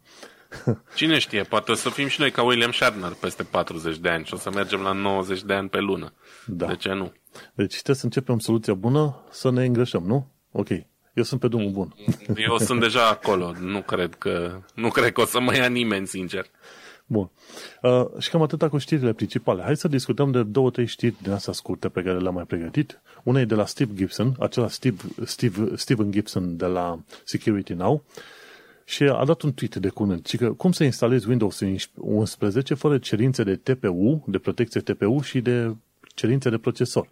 Cine 0.95 1.19
știe, 1.19 1.43
poate 1.43 1.71
o 1.71 1.75
să 1.75 1.89
fim 1.89 2.07
și 2.07 2.19
noi 2.19 2.31
ca 2.31 2.43
William 2.43 2.71
Shatner 2.71 3.15
peste 3.19 3.43
40 3.43 3.97
de 3.97 4.09
ani 4.09 4.25
și 4.25 4.33
o 4.33 4.37
să 4.37 4.51
mergem 4.51 4.81
la 4.81 4.91
90 4.91 5.43
de 5.43 5.53
ani 5.53 5.69
pe 5.69 5.79
lună. 5.79 6.13
Da. 6.45 6.65
De 6.65 6.75
ce 6.75 6.93
nu? 6.93 7.13
Deci 7.53 7.73
trebuie 7.73 7.95
să 7.95 8.05
începem 8.05 8.39
soluția 8.39 8.73
bună 8.73 9.23
să 9.29 9.51
ne 9.51 9.65
îngrășăm, 9.65 10.03
nu? 10.03 10.31
Ok. 10.51 10.69
Eu 11.13 11.23
sunt 11.23 11.39
pe 11.39 11.47
drumul 11.47 11.71
bun. 11.71 11.95
Eu 12.49 12.57
sunt 12.57 12.79
deja 12.79 13.07
acolo. 13.07 13.53
Nu 13.59 13.81
cred 13.81 14.15
că, 14.15 14.61
nu 14.75 14.89
cred 14.89 15.11
că 15.11 15.21
o 15.21 15.25
să 15.25 15.39
mă 15.39 15.55
ia 15.55 15.67
nimeni, 15.67 16.07
sincer. 16.07 16.45
Bun. 17.05 17.29
Uh, 17.81 18.05
și 18.19 18.29
cam 18.29 18.41
atâta 18.41 18.69
cu 18.69 18.77
știrile 18.77 19.13
principale. 19.13 19.63
Hai 19.63 19.77
să 19.77 19.87
discutăm 19.87 20.31
de 20.31 20.43
două, 20.43 20.69
trei 20.69 20.85
știri 20.85 21.15
din 21.21 21.31
astea 21.31 21.53
scurte 21.53 21.89
pe 21.89 22.01
care 22.01 22.19
le-am 22.19 22.33
mai 22.33 22.43
pregătit. 22.43 23.01
Una 23.23 23.39
e 23.39 23.45
de 23.45 23.55
la 23.55 23.65
Steve 23.65 23.91
Gibson, 23.95 24.35
acela 24.39 24.67
Steve, 24.67 25.01
Steve, 25.23 25.75
Steven 25.75 26.11
Gibson 26.11 26.57
de 26.57 26.65
la 26.65 26.99
Security 27.23 27.73
Now, 27.73 28.03
și 28.85 29.03
a 29.03 29.25
dat 29.25 29.41
un 29.41 29.53
tweet 29.53 29.75
de 29.75 29.89
curând, 29.89 30.27
că 30.37 30.51
cum 30.51 30.71
să 30.71 30.83
instalezi 30.83 31.27
Windows 31.27 31.61
11 31.95 32.73
fără 32.73 32.97
cerințe 32.97 33.43
de 33.43 33.55
TPU, 33.55 34.23
de 34.27 34.37
protecție 34.37 34.81
TPU 34.81 35.19
și 35.19 35.41
de 35.41 35.75
cerințe 36.15 36.49
de 36.49 36.57
procesor. 36.57 37.07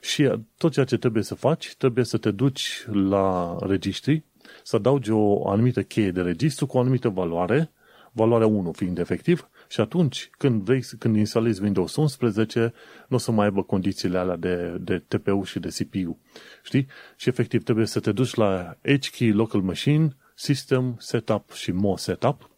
Și 0.00 0.32
tot 0.56 0.72
ceea 0.72 0.84
ce 0.84 0.96
trebuie 0.96 1.22
să 1.22 1.34
faci, 1.34 1.74
trebuie 1.78 2.04
să 2.04 2.16
te 2.16 2.30
duci 2.30 2.86
la 2.92 3.56
registri, 3.60 4.22
să 4.62 4.76
adaugi 4.76 5.10
o 5.10 5.48
anumită 5.48 5.82
cheie 5.82 6.10
de 6.10 6.20
registru 6.20 6.66
cu 6.66 6.76
o 6.76 6.80
anumită 6.80 7.08
valoare 7.08 7.70
valoarea 8.12 8.46
1 8.46 8.72
fiind 8.72 8.98
efectiv, 8.98 9.48
și 9.68 9.80
atunci 9.80 10.30
când 10.38 10.62
vrei, 10.62 10.82
când 10.98 11.16
instalezi 11.16 11.62
Windows 11.62 11.96
11, 11.96 12.72
nu 13.08 13.16
o 13.16 13.18
să 13.18 13.30
mai 13.30 13.44
aibă 13.44 13.62
condițiile 13.62 14.18
alea 14.18 14.36
de, 14.36 14.76
de 14.80 15.02
TPU 15.08 15.42
și 15.42 15.58
de 15.58 15.68
CPU. 15.68 16.18
Știi? 16.62 16.86
Și 17.16 17.28
efectiv 17.28 17.62
trebuie 17.62 17.86
să 17.86 18.00
te 18.00 18.12
duci 18.12 18.34
la 18.34 18.76
HKey 18.82 19.32
Local 19.32 19.60
Machine, 19.60 20.16
System 20.40 20.96
Setup 20.98 21.52
și 21.52 21.72
Mo 21.72 21.96
Setup 21.96 22.50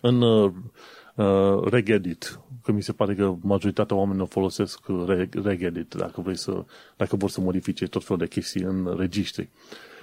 în 0.00 0.22
uh, 0.22 0.52
uh, 1.14 1.70
regedit, 1.70 2.40
că 2.62 2.72
mi 2.72 2.82
se 2.82 2.92
pare 2.92 3.14
că 3.14 3.34
majoritatea 3.40 3.96
oamenilor 3.96 4.28
folosesc 4.28 4.80
regedit 5.42 5.94
dacă, 5.94 6.20
vrei 6.20 6.36
să, 6.36 6.64
dacă 6.96 7.16
vor 7.16 7.30
să 7.30 7.40
modifice 7.40 7.86
tot 7.86 8.04
felul 8.04 8.18
de 8.18 8.28
chestii 8.28 8.62
în 8.62 8.94
registri. 8.98 9.48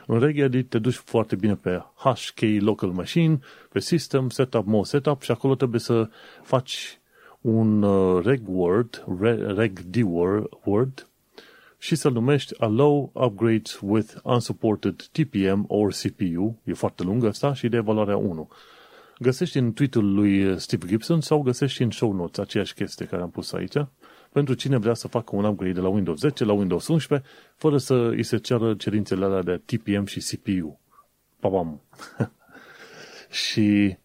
În 0.07 0.19
regedit 0.19 0.69
te 0.69 0.79
duci 0.79 0.93
foarte 0.93 1.35
bine 1.35 1.55
pe 1.55 1.83
HK 1.95 2.39
Local 2.59 2.89
Machine, 2.89 3.39
pe 3.71 3.79
System, 3.79 4.29
Setup, 4.29 4.65
More 4.65 4.83
Setup 4.83 5.21
și 5.21 5.31
acolo 5.31 5.55
trebuie 5.55 5.79
să 5.79 6.09
faci 6.43 6.99
un 7.41 7.81
uh, 7.81 8.23
reg 8.25 8.41
word, 8.45 9.05
reg 9.55 9.79
d 9.79 9.95
word 10.63 11.08
și 11.79 11.95
să-l 11.95 12.11
numești 12.11 12.61
Allow 12.61 13.11
Upgrades 13.13 13.79
with 13.81 14.13
Unsupported 14.23 15.01
TPM 15.11 15.65
or 15.67 15.91
CPU, 15.91 16.59
e 16.63 16.73
foarte 16.73 17.03
lungă 17.03 17.27
asta, 17.27 17.53
și 17.53 17.67
de 17.67 17.79
valoarea 17.79 18.17
1. 18.17 18.49
Găsești 19.19 19.57
în 19.57 19.73
tweet-ul 19.73 20.13
lui 20.13 20.59
Steve 20.59 20.87
Gibson 20.87 21.21
sau 21.21 21.41
găsești 21.41 21.83
în 21.83 21.91
show 21.91 22.13
notes 22.13 22.37
aceeași 22.37 22.73
chestie 22.73 23.05
care 23.05 23.21
am 23.21 23.29
pus 23.29 23.51
aici, 23.51 23.75
pentru 24.31 24.53
cine 24.53 24.77
vrea 24.77 24.93
să 24.93 25.07
facă 25.07 25.35
un 25.35 25.43
upgrade 25.43 25.73
de 25.73 25.79
la 25.79 25.87
Windows 25.87 26.19
10 26.19 26.43
la 26.43 26.53
Windows 26.53 26.87
11, 26.87 27.27
fără 27.55 27.77
să 27.77 27.93
îi 27.93 28.23
se 28.23 28.37
ceară 28.37 28.73
cerințele 28.73 29.25
alea 29.25 29.41
de 29.41 29.61
TPM 29.65 30.05
și 30.05 30.19
CPU. 30.19 30.79
Pabam! 31.39 31.81
și 33.45 33.97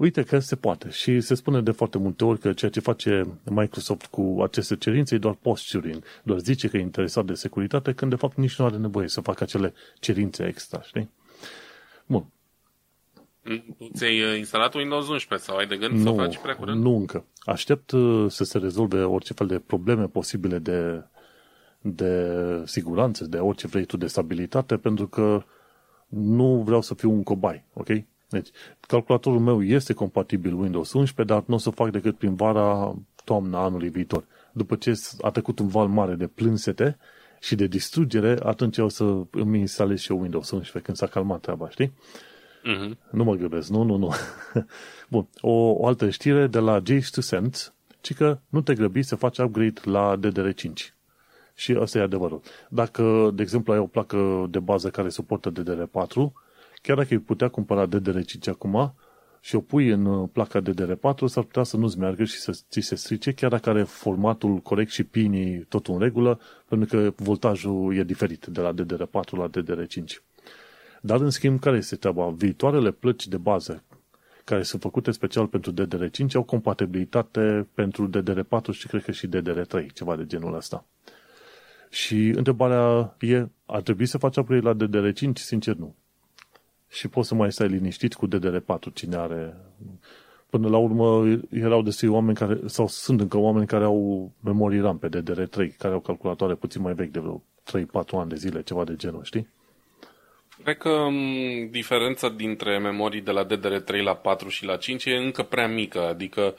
uite 0.00 0.22
că 0.22 0.38
se 0.38 0.56
poate. 0.56 0.90
Și 0.90 1.20
se 1.20 1.34
spune 1.34 1.60
de 1.60 1.70
foarte 1.70 1.98
multe 1.98 2.24
ori 2.24 2.38
că 2.38 2.52
ceea 2.52 2.70
ce 2.70 2.80
face 2.80 3.26
Microsoft 3.44 4.06
cu 4.06 4.38
aceste 4.42 4.76
cerințe 4.76 5.14
e 5.14 5.18
doar 5.18 5.34
posturing. 5.34 6.02
Doar 6.22 6.38
zice 6.38 6.68
că 6.68 6.76
e 6.76 6.80
interesat 6.80 7.24
de 7.24 7.34
securitate, 7.34 7.92
când 7.92 8.10
de 8.10 8.16
fapt 8.16 8.36
nici 8.36 8.58
nu 8.58 8.64
are 8.64 8.76
nevoie 8.76 9.08
să 9.08 9.20
facă 9.20 9.42
acele 9.42 9.74
cerințe 9.98 10.46
extra, 10.46 10.82
știi? 10.82 11.10
Bun. 12.06 12.26
Ți-ai 13.94 14.22
uh, 14.22 14.38
instalat 14.38 14.74
Windows 14.74 15.08
11 15.08 15.48
sau 15.48 15.56
ai 15.58 15.66
de 15.66 15.76
gând 15.76 15.98
nu, 15.98 16.02
să 16.02 16.22
faci 16.22 16.38
prea 16.38 16.56
curând? 16.56 16.82
Nu 16.82 16.96
încă. 16.96 17.24
Aștept 17.40 17.90
uh, 17.90 18.30
să 18.30 18.44
se 18.44 18.58
rezolve 18.58 19.02
orice 19.02 19.32
fel 19.32 19.46
de 19.46 19.58
probleme 19.58 20.06
posibile 20.06 20.58
de, 20.58 21.04
de 21.80 22.62
siguranță, 22.64 23.24
de 23.24 23.38
orice 23.38 23.66
vrei 23.66 23.84
tu 23.84 23.96
de 23.96 24.06
stabilitate, 24.06 24.76
pentru 24.76 25.08
că 25.08 25.44
nu 26.08 26.62
vreau 26.64 26.82
să 26.82 26.94
fiu 26.94 27.10
un 27.10 27.22
cobai, 27.22 27.64
ok? 27.72 27.88
Deci, 28.30 28.48
calculatorul 28.80 29.40
meu 29.40 29.62
este 29.62 29.92
compatibil 29.92 30.54
Windows 30.54 30.92
11, 30.92 31.34
dar 31.34 31.44
nu 31.46 31.54
o 31.54 31.58
să 31.58 31.70
fac 31.70 31.90
decât 31.90 32.16
prin 32.16 32.34
vara, 32.34 32.94
toamna 33.24 33.64
anului 33.64 33.88
viitor. 33.88 34.24
După 34.52 34.74
ce 34.74 34.92
a 35.20 35.30
trecut 35.30 35.58
un 35.58 35.68
val 35.68 35.88
mare 35.88 36.14
de 36.14 36.26
plânsete 36.26 36.98
și 37.40 37.54
de 37.54 37.66
distrugere, 37.66 38.38
atunci 38.42 38.78
o 38.78 38.88
să 38.88 39.04
îmi 39.30 39.58
instalez 39.58 39.98
și 39.98 40.12
eu 40.12 40.20
Windows 40.20 40.50
11 40.50 40.84
când 40.84 40.96
s-a 40.96 41.06
calmat 41.06 41.40
treaba, 41.40 41.68
știi? 41.68 41.92
Uh-huh. 42.60 43.10
Nu 43.10 43.24
mă 43.24 43.34
grăbesc, 43.34 43.68
nu, 43.68 43.82
nu, 43.82 43.96
nu. 43.96 44.14
Bun, 45.10 45.26
o, 45.40 45.50
o 45.50 45.86
altă 45.86 46.10
știre 46.10 46.46
de 46.46 46.58
la 46.58 46.72
Jace 46.72 47.10
to 47.10 47.20
Send, 47.20 47.72
ci 48.00 48.14
că 48.14 48.38
nu 48.48 48.60
te 48.60 48.74
grăbi 48.74 49.02
să 49.02 49.16
faci 49.16 49.38
upgrade 49.38 49.80
la 49.84 50.18
DDR5. 50.18 50.72
Și 51.54 51.72
asta 51.72 51.98
e 51.98 52.02
adevărul. 52.02 52.40
Dacă, 52.68 53.30
de 53.34 53.42
exemplu, 53.42 53.72
ai 53.72 53.78
o 53.78 53.86
placă 53.86 54.46
de 54.50 54.58
bază 54.58 54.90
care 54.90 55.08
suportă 55.08 55.52
DDR4, 55.52 56.32
chiar 56.80 56.96
dacă 56.96 57.08
ai 57.10 57.18
putea 57.18 57.48
cumpăra 57.48 57.88
DDR5 57.88 58.48
acum 58.48 58.94
și 59.40 59.54
o 59.54 59.60
pui 59.60 59.88
în 59.88 60.26
placa 60.26 60.60
DDR4, 60.62 61.24
s-ar 61.24 61.44
putea 61.44 61.62
să 61.62 61.76
nu-ți 61.76 61.98
meargă 61.98 62.24
și 62.24 62.38
să 62.38 62.60
ți 62.70 62.80
se 62.80 62.94
strice, 62.94 63.32
chiar 63.32 63.50
dacă 63.50 63.70
are 63.70 63.82
formatul 63.82 64.56
corect 64.56 64.90
și 64.90 65.04
pinii 65.04 65.58
tot 65.58 65.86
în 65.86 65.98
regulă, 65.98 66.40
pentru 66.68 66.88
că 66.88 67.12
voltajul 67.16 67.96
e 67.96 68.02
diferit 68.02 68.46
de 68.46 68.60
la 68.60 68.72
DDR4 68.74 69.30
la 69.30 69.50
DDR5. 69.50 70.04
Dar, 71.00 71.20
în 71.20 71.30
schimb, 71.30 71.60
care 71.60 71.76
este 71.76 71.96
treaba? 71.96 72.28
Viitoarele 72.28 72.90
plăci 72.90 73.26
de 73.26 73.36
bază 73.36 73.82
care 74.44 74.62
sunt 74.62 74.82
făcute 74.82 75.10
special 75.10 75.46
pentru 75.46 75.72
DDR5 75.72 76.32
au 76.34 76.42
compatibilitate 76.42 77.68
pentru 77.74 78.10
DDR4 78.10 78.72
și 78.72 78.86
cred 78.86 79.02
că 79.02 79.12
și 79.12 79.28
DDR3, 79.28 79.92
ceva 79.94 80.16
de 80.16 80.26
genul 80.26 80.54
ăsta. 80.54 80.84
Și 81.90 82.28
întrebarea 82.28 83.16
e, 83.20 83.46
ar 83.66 83.82
trebui 83.82 84.06
să 84.06 84.18
faci 84.18 84.36
upgrade 84.36 84.68
la 84.68 84.76
DDR5? 84.76 85.32
Sincer, 85.34 85.74
nu. 85.74 85.94
Și 86.90 87.08
poți 87.08 87.28
să 87.28 87.34
mai 87.34 87.52
stai 87.52 87.68
liniștit 87.68 88.14
cu 88.14 88.28
DDR4, 88.28 88.92
cine 88.94 89.16
are... 89.16 89.56
Până 90.50 90.68
la 90.68 90.76
urmă 90.76 91.38
erau 91.50 91.82
destui 91.82 92.08
oameni 92.08 92.36
care, 92.36 92.58
sau 92.66 92.86
sunt 92.86 93.20
încă 93.20 93.38
oameni 93.38 93.66
care 93.66 93.84
au 93.84 94.32
memorii 94.40 94.80
RAM 94.80 94.98
pe 94.98 95.08
DDR3, 95.08 95.76
care 95.78 95.94
au 95.94 96.00
calculatoare 96.00 96.54
puțin 96.54 96.82
mai 96.82 96.92
vechi 96.92 97.10
de 97.10 97.20
vreo 97.20 97.42
3-4 98.04 98.10
ani 98.12 98.28
de 98.28 98.34
zile, 98.34 98.62
ceva 98.62 98.84
de 98.84 98.96
genul, 98.96 99.24
știi? 99.24 99.48
Cred 100.62 100.76
că 100.76 101.06
diferența 101.70 102.28
dintre 102.28 102.78
memorii 102.78 103.20
de 103.20 103.30
la 103.30 103.46
DDR3 103.46 104.02
la 104.02 104.14
4 104.14 104.48
și 104.48 104.64
la 104.64 104.76
5 104.76 105.04
e 105.04 105.16
încă 105.16 105.42
prea 105.42 105.68
mică, 105.68 106.00
adică 106.08 106.54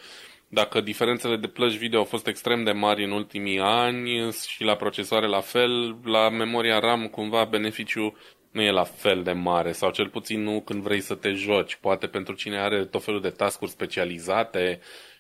dacă 0.47 0.81
diferențele 0.81 1.37
de 1.37 1.47
plăci 1.47 1.77
video 1.77 1.99
au 1.99 2.05
fost 2.05 2.27
extrem 2.27 2.63
de 2.63 2.71
mari 2.71 3.03
în 3.03 3.11
ultimii 3.11 3.59
ani 3.59 4.31
și 4.47 4.63
la 4.63 4.75
procesoare 4.75 5.27
la 5.27 5.39
fel, 5.39 5.95
la 6.03 6.29
memoria 6.29 6.79
RAM 6.79 7.07
cumva 7.07 7.43
beneficiul 7.43 8.13
nu 8.51 8.61
e 8.61 8.71
la 8.71 8.83
fel 8.83 9.23
de 9.23 9.31
mare 9.31 9.71
sau 9.71 9.91
cel 9.91 10.09
puțin 10.09 10.43
nu 10.43 10.61
când 10.61 10.83
vrei 10.83 11.01
să 11.01 11.15
te 11.15 11.31
joci. 11.31 11.75
Poate 11.75 12.07
pentru 12.07 12.33
cine 12.33 12.59
are 12.59 12.85
tot 12.85 13.03
felul 13.03 13.21
de 13.21 13.29
tascuri 13.29 13.71
specializate, 13.71 14.79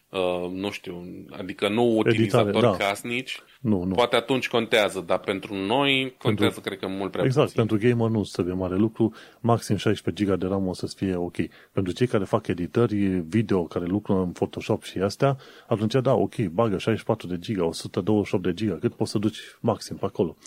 uh, 0.09 0.49
nu 0.51 0.71
știu, 0.71 1.25
adică 1.29 1.69
nu 1.69 1.97
utilizatori 1.97 2.49
Editare, 2.49 2.77
da. 2.77 2.85
casnici, 2.85 3.41
nu, 3.61 3.83
nu. 3.83 3.93
Poate 3.95 4.15
atunci 4.15 4.47
contează, 4.47 5.03
dar 5.07 5.19
pentru 5.19 5.55
noi 5.55 6.15
contează, 6.17 6.53
pentru, 6.53 6.61
cred 6.61 6.79
că, 6.79 6.97
mult 6.97 7.11
prea 7.11 7.23
Exact, 7.23 7.47
puțin. 7.47 7.67
pentru 7.67 7.89
gamer 7.89 8.09
nu 8.09 8.21
trebuie 8.31 8.55
mare 8.55 8.75
lucru, 8.75 9.13
maxim 9.39 9.75
16 9.75 10.25
GB 10.25 10.39
de 10.39 10.45
RAM 10.47 10.67
o 10.67 10.73
să 10.73 10.87
fie 10.95 11.15
ok. 11.15 11.35
Pentru 11.71 11.93
cei 11.93 12.07
care 12.07 12.23
fac 12.23 12.47
editări 12.47 12.95
video, 13.05 13.63
care 13.63 13.85
lucră 13.85 14.13
în 14.13 14.31
Photoshop 14.31 14.83
și 14.83 14.97
astea, 14.97 15.37
atunci 15.67 15.93
da, 15.93 16.13
ok, 16.13 16.35
bagă 16.35 16.77
64 16.77 17.27
de 17.27 17.39
GB, 17.47 17.61
128 17.61 18.43
de 18.43 18.65
GB, 18.65 18.79
cât 18.79 18.93
poți 18.93 19.11
să 19.11 19.17
duci 19.17 19.39
maxim 19.59 19.95
pe 19.95 20.05
acolo. 20.05 20.37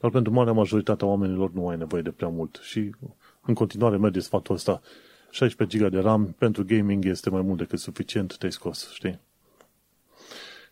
Dar 0.00 0.10
pentru 0.10 0.32
marea 0.32 0.52
majoritatea 0.52 1.06
oamenilor 1.06 1.52
nu 1.52 1.68
ai 1.68 1.76
nevoie 1.76 2.02
de 2.02 2.10
prea 2.10 2.28
mult 2.28 2.58
și 2.62 2.94
în 3.40 3.54
continuare 3.54 3.96
merge 3.96 4.20
sfatul 4.20 4.54
ăsta. 4.54 4.80
16 5.30 5.78
GB 5.78 5.90
de 5.90 5.98
RAM 5.98 6.34
pentru 6.38 6.64
gaming 6.64 7.04
este 7.04 7.30
mai 7.30 7.40
mult 7.42 7.58
decât 7.58 7.78
suficient, 7.78 8.36
te-ai 8.36 8.52
scos, 8.52 8.90
știi? 8.92 9.18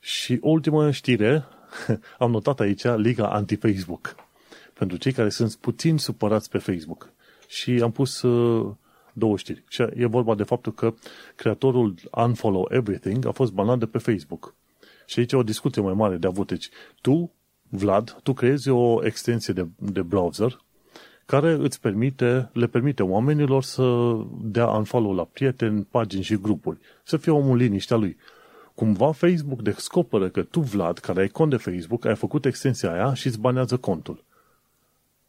Și 0.00 0.38
ultima 0.42 0.90
știre, 0.90 1.44
am 2.18 2.30
notat 2.30 2.60
aici 2.60 2.82
Liga 2.82 3.30
Anti-Facebook. 3.32 4.14
Pentru 4.74 4.96
cei 4.96 5.12
care 5.12 5.28
sunt 5.28 5.54
puțin 5.54 5.98
supărați 5.98 6.50
pe 6.50 6.58
Facebook. 6.58 7.12
Și 7.48 7.70
am 7.70 7.90
pus 7.90 8.22
uh, 8.22 8.74
două 9.12 9.36
știri. 9.36 9.64
Și 9.68 9.82
e 9.94 10.06
vorba 10.06 10.34
de 10.34 10.42
faptul 10.42 10.72
că 10.72 10.94
creatorul 11.36 11.94
Unfollow 12.10 12.68
Everything 12.70 13.26
a 13.26 13.30
fost 13.30 13.52
banat 13.52 13.78
de 13.78 13.86
pe 13.86 13.98
Facebook. 13.98 14.54
Și 15.06 15.18
aici 15.18 15.32
e 15.32 15.36
o 15.36 15.42
discuție 15.42 15.82
mai 15.82 15.94
mare 15.94 16.16
de 16.16 16.26
avut. 16.26 16.48
Deci, 16.48 16.68
tu, 17.00 17.32
Vlad, 17.68 18.18
tu 18.22 18.32
creezi 18.32 18.68
o 18.68 19.04
extensie 19.04 19.52
de, 19.52 19.66
de 19.76 20.02
browser 20.02 20.60
care 21.26 21.52
îți 21.52 21.80
permite, 21.80 22.50
le 22.52 22.66
permite 22.66 23.02
oamenilor 23.02 23.62
să 23.62 24.16
dea 24.40 24.66
unfollow 24.66 25.14
la 25.14 25.24
prieteni, 25.24 25.86
pagini 25.90 26.22
și 26.22 26.36
grupuri. 26.36 26.78
Să 27.04 27.16
fie 27.16 27.32
omul 27.32 27.56
liniștea 27.56 27.96
lui 27.96 28.16
cumva 28.74 29.12
Facebook 29.12 29.62
descoperă 29.62 30.28
că 30.28 30.42
tu, 30.42 30.60
Vlad, 30.60 30.98
care 30.98 31.20
ai 31.20 31.28
cont 31.28 31.50
de 31.50 31.56
Facebook, 31.56 32.04
ai 32.04 32.16
făcut 32.16 32.44
extensia 32.44 32.92
aia 32.92 33.14
și 33.14 33.26
îți 33.26 33.40
banează 33.40 33.76
contul. 33.76 34.24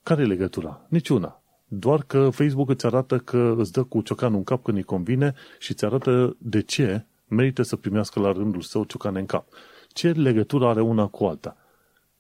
Care 0.04 0.22
e 0.22 0.26
legătura? 0.26 0.82
Niciuna. 0.88 1.42
Doar 1.68 2.04
că 2.08 2.30
Facebook 2.30 2.70
îți 2.70 2.86
arată 2.86 3.18
că 3.18 3.56
îți 3.58 3.72
dă 3.72 3.84
cu 3.84 4.02
ciocanul 4.02 4.38
în 4.38 4.44
cap 4.44 4.64
când 4.64 4.78
îi 4.78 4.84
convine 4.84 5.34
și 5.60 5.72
îți 5.72 5.86
arată 5.86 6.36
de 6.38 6.62
ce 6.62 7.06
merită 7.28 7.62
să 7.62 7.76
primească 7.76 8.20
la 8.20 8.32
rândul 8.32 8.62
său 8.62 8.84
ciocane 8.84 9.20
în 9.20 9.26
cap. 9.26 9.48
Ce 9.88 10.12
legătură 10.12 10.68
are 10.68 10.82
una 10.82 11.08
cu 11.08 11.26
alta? 11.26 11.58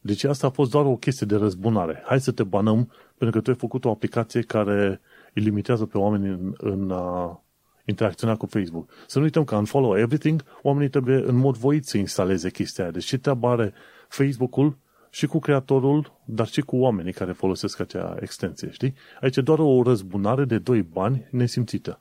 Deci 0.02 0.24
asta 0.24 0.48
a 0.48 0.50
fost 0.50 0.72
doar 0.72 0.86
o 0.86 0.96
chestie 0.96 1.26
de 1.26 1.36
răzbunare. 1.36 2.04
Hai 2.06 2.22
să 2.22 2.32
te 2.32 2.44
banăm 2.44 2.92
pentru 3.18 3.38
că 3.38 3.44
tu 3.44 3.50
ai 3.50 3.58
făcut 3.58 3.86
o 3.86 3.90
aplicație 3.90 4.42
care 4.42 5.02
îi 5.34 5.42
limitează 5.42 5.86
pe 5.86 5.98
oameni 5.98 6.28
în, 6.28 6.54
în 6.58 6.92
a 6.92 7.44
interacționa 7.86 8.36
cu 8.36 8.46
Facebook. 8.46 8.90
Să 9.08 9.18
nu 9.18 9.24
uităm 9.24 9.44
că 9.44 9.56
în 9.56 9.66
Follow 9.66 9.98
Everything, 9.98 10.44
oamenii 10.62 10.90
trebuie 10.90 11.16
în 11.16 11.36
mod 11.36 11.58
voit 11.58 11.86
să 11.86 11.98
instaleze 11.98 12.50
chestia 12.50 12.84
aia. 12.84 12.94
Deci 12.94 13.06
ce 13.06 13.18
treabă 13.18 13.48
are 13.48 13.74
Facebook-ul 14.08 14.78
și 15.10 15.28
cu 15.28 15.40
creatorul, 15.40 16.20
dar 16.26 16.48
și 16.48 16.62
cu 16.62 16.76
oamenii 16.78 17.14
care 17.14 17.32
folosesc 17.32 17.80
acea 17.80 18.18
extensie, 18.20 18.72
știi? 18.72 18.94
Aici 19.22 19.38
e 19.38 19.42
doar 19.42 19.60
o 19.60 19.84
răzbunare 19.84 20.46
de 20.46 20.58
doi 20.58 20.82
bani 20.82 21.28
nesimțită. 21.32 22.00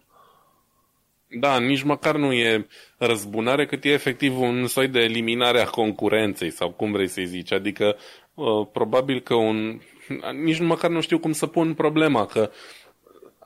Da, 1.30 1.59
nici 1.59 1.82
măcar 1.82 2.16
nu 2.16 2.32
e 2.32 2.66
răzbunare, 2.96 3.66
cât 3.66 3.84
e 3.84 3.88
efectiv 3.88 4.40
un 4.40 4.66
soi 4.66 4.88
de 4.88 5.00
eliminare 5.00 5.60
a 5.60 5.66
concurenței, 5.66 6.50
sau 6.50 6.70
cum 6.70 6.92
vrei 6.92 7.09
să-i 7.09 7.26
zici. 7.26 7.52
Adică, 7.52 7.96
uh, 8.34 8.66
probabil 8.72 9.20
că 9.20 9.34
un... 9.34 9.80
Nici 10.42 10.60
măcar 10.60 10.90
nu 10.90 11.00
știu 11.00 11.18
cum 11.18 11.32
să 11.32 11.46
pun 11.46 11.74
problema, 11.74 12.26
că 12.26 12.50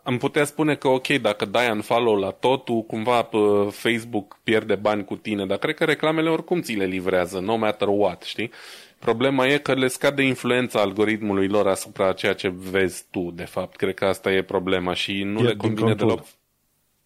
am 0.02 0.18
putea 0.18 0.44
spune 0.44 0.74
că 0.74 0.88
ok, 0.88 1.06
dacă 1.06 1.44
dai 1.44 1.70
un 1.70 1.80
follow 1.80 2.16
la 2.16 2.30
totul, 2.30 2.82
cumva 2.82 3.28
Facebook 3.70 4.40
pierde 4.44 4.74
bani 4.74 5.04
cu 5.04 5.16
tine, 5.16 5.46
dar 5.46 5.58
cred 5.58 5.74
că 5.74 5.84
reclamele 5.84 6.30
oricum 6.30 6.60
ți 6.60 6.72
le 6.72 6.84
livrează, 6.84 7.38
no 7.38 7.56
matter 7.56 7.88
what, 7.88 8.22
știi? 8.22 8.50
Problema 8.98 9.46
e 9.46 9.58
că 9.58 9.74
le 9.74 9.88
scade 9.88 10.22
influența 10.22 10.80
algoritmului 10.80 11.48
lor 11.48 11.66
asupra 11.66 12.12
ceea 12.12 12.32
ce 12.32 12.52
vezi 12.70 13.04
tu, 13.10 13.32
de 13.34 13.44
fapt. 13.44 13.76
Cred 13.76 13.94
că 13.94 14.04
asta 14.04 14.32
e 14.32 14.42
problema 14.42 14.94
și 14.94 15.22
nu 15.22 15.40
e 15.40 15.42
le 15.42 15.54
convine 15.54 15.94
deloc. 15.94 16.24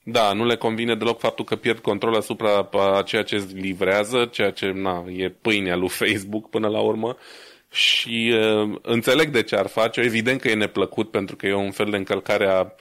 Da, 0.09 0.33
nu 0.33 0.45
le 0.45 0.57
convine 0.57 0.95
deloc 0.95 1.19
faptul 1.19 1.45
că 1.45 1.57
pierd 1.57 1.79
control 1.79 2.15
asupra 2.15 2.69
a 2.73 3.03
ceea 3.03 3.23
ce 3.23 3.47
livrează, 3.55 4.25
ceea 4.25 4.51
ce 4.51 4.71
na, 4.71 5.05
e 5.17 5.29
pâinea 5.29 5.77
lui 5.77 5.89
Facebook 6.01 6.51
până 6.51 6.69
la 6.69 6.81
urmă 6.81 7.17
și 7.71 8.35
uh, 8.35 8.79
înțeleg 8.83 9.29
de 9.29 9.43
ce 9.43 9.57
ar 9.57 9.67
face 9.67 10.01
Evident 10.01 10.41
că 10.41 10.49
e 10.49 10.55
neplăcut 10.55 11.11
pentru 11.11 11.37
că 11.37 11.47
e 11.47 11.55
un 11.55 11.71
fel 11.71 11.91
de 11.91 11.97
încălcare 11.97 12.47
a 12.47 12.73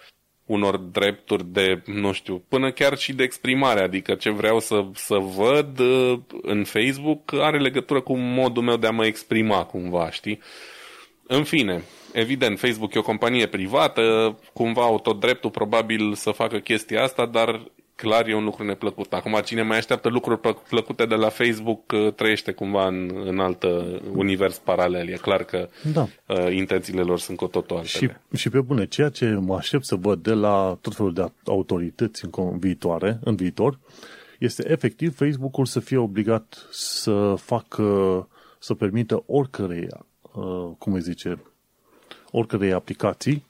unor 0.46 0.78
drepturi 0.78 1.46
de, 1.46 1.82
nu 1.86 2.12
știu, 2.12 2.44
până 2.48 2.72
chiar 2.72 2.98
și 2.98 3.14
de 3.14 3.24
exprimare. 3.24 3.82
Adică 3.82 4.16
ce 4.16 4.30
vreau 4.30 4.60
să, 4.60 4.86
să 4.94 5.16
văd 5.16 5.80
uh, 5.80 6.20
în 6.42 6.64
Facebook 6.64 7.34
are 7.34 7.60
legătură 7.60 8.02
cu 8.02 8.18
modul 8.18 8.64
meu 8.64 8.78
de 8.78 8.88
a 8.88 8.92
mă 8.92 9.06
exprima 9.06 9.64
cumva, 9.64 10.12
știi? 10.12 10.40
În 11.28 11.44
fine, 11.44 11.84
evident, 12.14 12.60
Facebook 12.60 12.94
e 12.94 13.00
o 13.00 13.02
companie 13.02 13.48
privată, 13.48 14.38
cumva 14.54 14.82
au 14.82 15.00
tot 15.00 15.20
dreptul 15.20 15.50
probabil 15.50 16.14
să 16.14 16.32
facă 16.32 16.58
chestia 16.58 17.04
asta, 17.04 17.26
dar 17.26 17.72
clar 17.96 18.28
e 18.28 18.36
un 18.36 18.44
lucru 18.44 18.64
neplăcut. 18.64 19.14
Acum, 19.14 19.42
cine 19.46 19.62
mai 19.62 19.78
așteaptă 19.78 20.10
lucruri 20.10 20.40
plăcute 20.70 21.06
de 21.06 21.16
la 21.16 21.30
Facebook 21.30 21.92
uh, 21.92 22.14
trăiește 22.14 22.52
cumva 22.52 22.88
în, 22.88 23.12
în 23.26 23.40
alt 23.40 23.66
univers 24.14 24.58
paralel. 24.58 25.10
E 25.10 25.18
clar 25.22 25.44
că 25.44 25.70
da. 25.94 26.08
uh, 26.28 26.54
intențiile 26.56 27.02
lor 27.02 27.20
sunt 27.20 27.38
cu 27.38 27.48
totul 27.48 27.78
altele. 27.78 28.18
Și, 28.32 28.38
și 28.38 28.50
pe 28.50 28.62
bune, 28.62 28.86
ceea 28.86 29.10
ce 29.10 29.26
mă 29.26 29.56
aștept 29.56 29.86
să 29.86 29.96
văd 29.96 30.24
de 30.24 30.34
la 30.34 30.78
tot 30.82 30.96
felul 30.96 31.14
de 31.14 31.26
autorități 31.46 32.26
în 32.32 32.60
viitoare, 32.60 33.20
în 33.24 33.36
viitor, 33.36 33.80
este 34.40 34.72
efectiv 34.72 35.16
Facebook-ul 35.16 35.66
să 35.66 35.80
fie 35.80 35.98
obligat 35.98 36.68
să 36.72 37.34
facă, 37.38 37.84
să 38.60 38.74
permită 38.74 39.24
oricărei, 39.26 39.88
uh, 39.94 40.00
cum 40.78 40.94
îi 40.94 41.02
zice, 41.02 41.40
oricărei 42.32 42.74
aplicații 42.74 43.46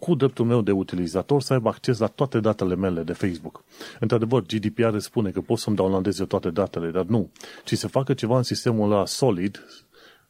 cu 0.00 0.14
dreptul 0.14 0.44
meu 0.44 0.62
de 0.62 0.70
utilizator 0.70 1.42
să 1.42 1.52
aibă 1.52 1.68
acces 1.68 1.98
la 1.98 2.06
toate 2.06 2.40
datele 2.40 2.74
mele 2.74 3.02
de 3.02 3.12
Facebook. 3.12 3.64
Într-adevăr, 4.00 4.42
GDPR 4.42 4.96
spune 4.96 5.30
că 5.30 5.40
pot 5.40 5.58
să-mi 5.58 5.76
downloadez 5.76 6.18
eu 6.18 6.26
toate 6.26 6.50
datele, 6.50 6.90
dar 6.90 7.04
nu. 7.04 7.30
Ci 7.64 7.74
să 7.74 7.88
facă 7.88 8.14
ceva 8.14 8.36
în 8.36 8.42
sistemul 8.42 8.92
ăla 8.92 9.06
solid, 9.06 9.64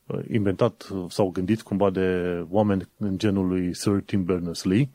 uh, 0.07 0.19
inventat 0.31 0.89
sau 1.09 1.31
gândit 1.31 1.63
cumva 1.63 1.91
de 1.91 2.39
oameni 2.49 2.89
în 2.99 3.19
genul 3.19 3.47
lui 3.47 3.75
Sir 3.75 4.03
Tim 4.05 4.25
Berners-Lee, 4.25 4.91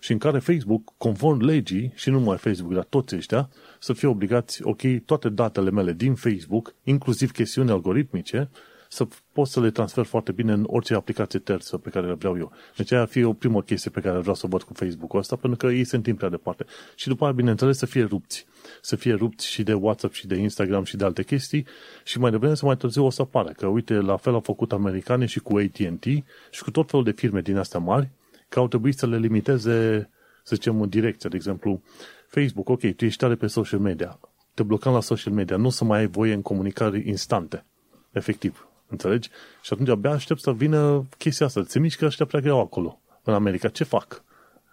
și 0.00 0.12
în 0.12 0.18
care 0.18 0.38
Facebook, 0.38 0.92
conform 0.96 1.40
legii, 1.40 1.92
și 1.94 2.10
nu 2.10 2.18
numai 2.18 2.36
Facebook, 2.36 2.72
dar 2.72 2.84
toți 2.84 3.16
ăștia, 3.16 3.48
să 3.78 3.92
fie 3.92 4.08
obligați, 4.08 4.62
ok, 4.62 4.80
toate 5.04 5.28
datele 5.28 5.70
mele 5.70 5.92
din 5.92 6.14
Facebook, 6.14 6.74
inclusiv 6.84 7.30
chestiuni 7.30 7.70
algoritmice, 7.70 8.50
să 8.92 9.06
pot 9.32 9.46
să 9.46 9.60
le 9.60 9.70
transfer 9.70 10.04
foarte 10.04 10.32
bine 10.32 10.52
în 10.52 10.64
orice 10.66 10.94
aplicație 10.94 11.38
terță 11.38 11.78
pe 11.78 11.90
care 11.90 12.06
le 12.06 12.12
vreau 12.12 12.38
eu. 12.38 12.52
Deci 12.76 12.92
aia 12.92 13.00
ar 13.00 13.08
fi 13.08 13.22
o 13.22 13.32
primă 13.32 13.62
chestie 13.62 13.90
pe 13.90 14.00
care 14.00 14.18
vreau 14.18 14.34
să 14.34 14.46
o 14.46 14.48
văd 14.48 14.62
cu 14.62 14.72
Facebook-ul 14.72 15.18
ăsta, 15.18 15.36
pentru 15.36 15.58
că 15.58 15.72
ei 15.72 15.84
se 15.84 15.96
întind 15.96 16.16
prea 16.16 16.28
departe. 16.28 16.64
Și 16.94 17.08
după 17.08 17.24
aia, 17.24 17.32
bineînțeles, 17.32 17.78
să 17.78 17.86
fie 17.86 18.02
rupți. 18.02 18.46
Să 18.80 18.96
fie 18.96 19.14
rupți 19.14 19.48
și 19.48 19.62
de 19.62 19.72
WhatsApp 19.72 20.14
și 20.14 20.26
de 20.26 20.36
Instagram 20.36 20.84
și 20.84 20.96
de 20.96 21.04
alte 21.04 21.22
chestii 21.22 21.66
și 22.04 22.18
mai 22.18 22.30
devreme 22.30 22.54
să 22.54 22.66
mai 22.66 22.76
târziu 22.76 23.04
o 23.04 23.10
să 23.10 23.22
apară. 23.22 23.52
Că 23.56 23.66
uite, 23.66 23.94
la 23.94 24.16
fel 24.16 24.32
au 24.32 24.40
făcut 24.40 24.72
americanii 24.72 25.26
și 25.26 25.40
cu 25.40 25.56
AT&T 25.56 26.04
și 26.50 26.62
cu 26.62 26.70
tot 26.70 26.90
felul 26.90 27.04
de 27.04 27.12
firme 27.12 27.40
din 27.40 27.56
astea 27.56 27.80
mari, 27.80 28.10
că 28.48 28.58
au 28.58 28.68
trebuit 28.68 28.98
să 28.98 29.06
le 29.06 29.18
limiteze, 29.18 30.10
să 30.42 30.54
zicem, 30.54 30.80
în 30.80 30.88
direcție. 30.88 31.28
De 31.28 31.36
exemplu, 31.36 31.82
Facebook, 32.26 32.68
ok, 32.68 32.94
tu 32.96 33.04
ești 33.04 33.18
tare 33.18 33.34
pe 33.34 33.46
social 33.46 33.80
media, 33.80 34.18
te 34.54 34.62
blocăm 34.62 34.92
la 34.92 35.00
social 35.00 35.34
media, 35.34 35.56
nu 35.56 35.68
să 35.68 35.84
mai 35.84 35.98
ai 35.98 36.06
voie 36.06 36.32
în 36.32 36.42
comunicare 36.42 37.02
instante. 37.06 37.64
Efectiv. 38.12 38.69
Înțelegi? 38.90 39.28
Și 39.62 39.72
atunci 39.72 39.88
abia 39.88 40.10
aștept 40.10 40.40
să 40.40 40.52
vină 40.52 41.06
chestia 41.18 41.46
asta. 41.46 41.62
Se 41.66 41.78
mișcă 41.78 42.04
ăștia 42.04 42.26
prea 42.26 42.40
greu 42.40 42.60
acolo, 42.60 43.00
în 43.22 43.34
America. 43.34 43.68
Ce 43.68 43.84
fac? 43.84 44.24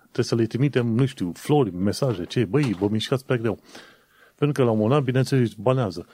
Trebuie 0.01 0.25
să 0.25 0.35
le 0.35 0.45
trimitem, 0.45 0.87
nu 0.87 1.05
știu, 1.05 1.31
flori, 1.35 1.73
mesaje, 1.73 2.25
ce? 2.25 2.45
Băi, 2.45 2.75
vă 2.79 2.87
mișcați 2.87 3.25
prea 3.25 3.37
greu. 3.37 3.59
Pentru 4.35 4.61
că 4.61 4.63
la 4.63 4.71
un 4.71 4.77
moment 4.77 4.95
dat, 4.95 5.03
bineînțeles, 5.03 5.53
banează. 5.53 6.07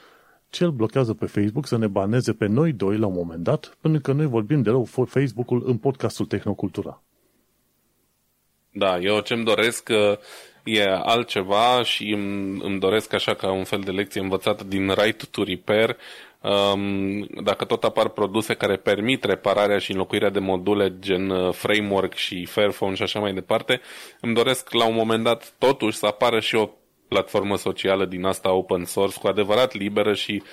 Ce 0.50 0.64
îl 0.64 0.72
blochează 0.72 1.14
pe 1.14 1.26
Facebook 1.26 1.68
să 1.68 1.78
ne 1.78 1.88
baneze 1.88 2.34
pe 2.34 2.46
noi 2.46 2.72
doi 2.72 2.98
la 2.98 3.06
un 3.06 3.14
moment 3.14 3.44
dat, 3.44 3.78
pentru 3.82 4.02
că 4.02 4.12
noi 4.12 4.26
vorbim 4.26 4.62
de 4.62 4.70
rău 4.70 4.84
Facebook-ul 5.06 5.64
în 5.66 5.78
podcastul 5.78 6.26
Tehnocultura. 6.26 7.02
Da, 8.72 9.00
eu 9.00 9.20
ce-mi 9.20 9.44
doresc 9.44 9.90
e 10.64 10.84
altceva 10.90 11.84
și 11.84 12.12
îmi, 12.12 12.62
îmi 12.64 12.80
doresc 12.80 13.14
așa 13.14 13.34
ca 13.34 13.52
un 13.52 13.64
fel 13.64 13.80
de 13.80 13.92
lecție 13.92 14.22
învățată 14.22 14.64
din 14.64 14.92
Right 14.92 15.28
to 15.28 15.44
Repair, 15.44 15.90
um, 15.90 15.98
dacă 17.44 17.65
tot 17.65 17.84
apar 17.84 18.10
produse 18.10 18.53
care 18.53 18.76
permit 18.76 19.24
repararea 19.24 19.78
și 19.78 19.91
înlocuirea 19.91 20.30
de 20.30 20.40
module 20.40 20.95
gen 20.99 21.30
uh, 21.30 21.53
framework 21.53 22.14
și 22.14 22.45
Fairphone 22.45 22.95
și 22.95 23.03
așa 23.03 23.20
mai 23.20 23.34
departe, 23.34 23.82
îmi 24.22 24.34
doresc 24.34 24.74
la 24.74 24.86
un 24.86 24.95
moment 24.95 25.24
dat 25.24 25.53
totuși 25.57 25.98
să 25.98 26.06
apară 26.06 26.40
și 26.40 26.56
o 26.56 26.70
platformă 27.07 27.57
socială 27.57 28.06
din 28.06 28.26
asta 28.26 28.52
open 28.52 28.86
source 28.86 29.20
cu 29.20 29.28
adevărat 29.28 29.74
liberă 29.74 30.14
și 30.14 30.44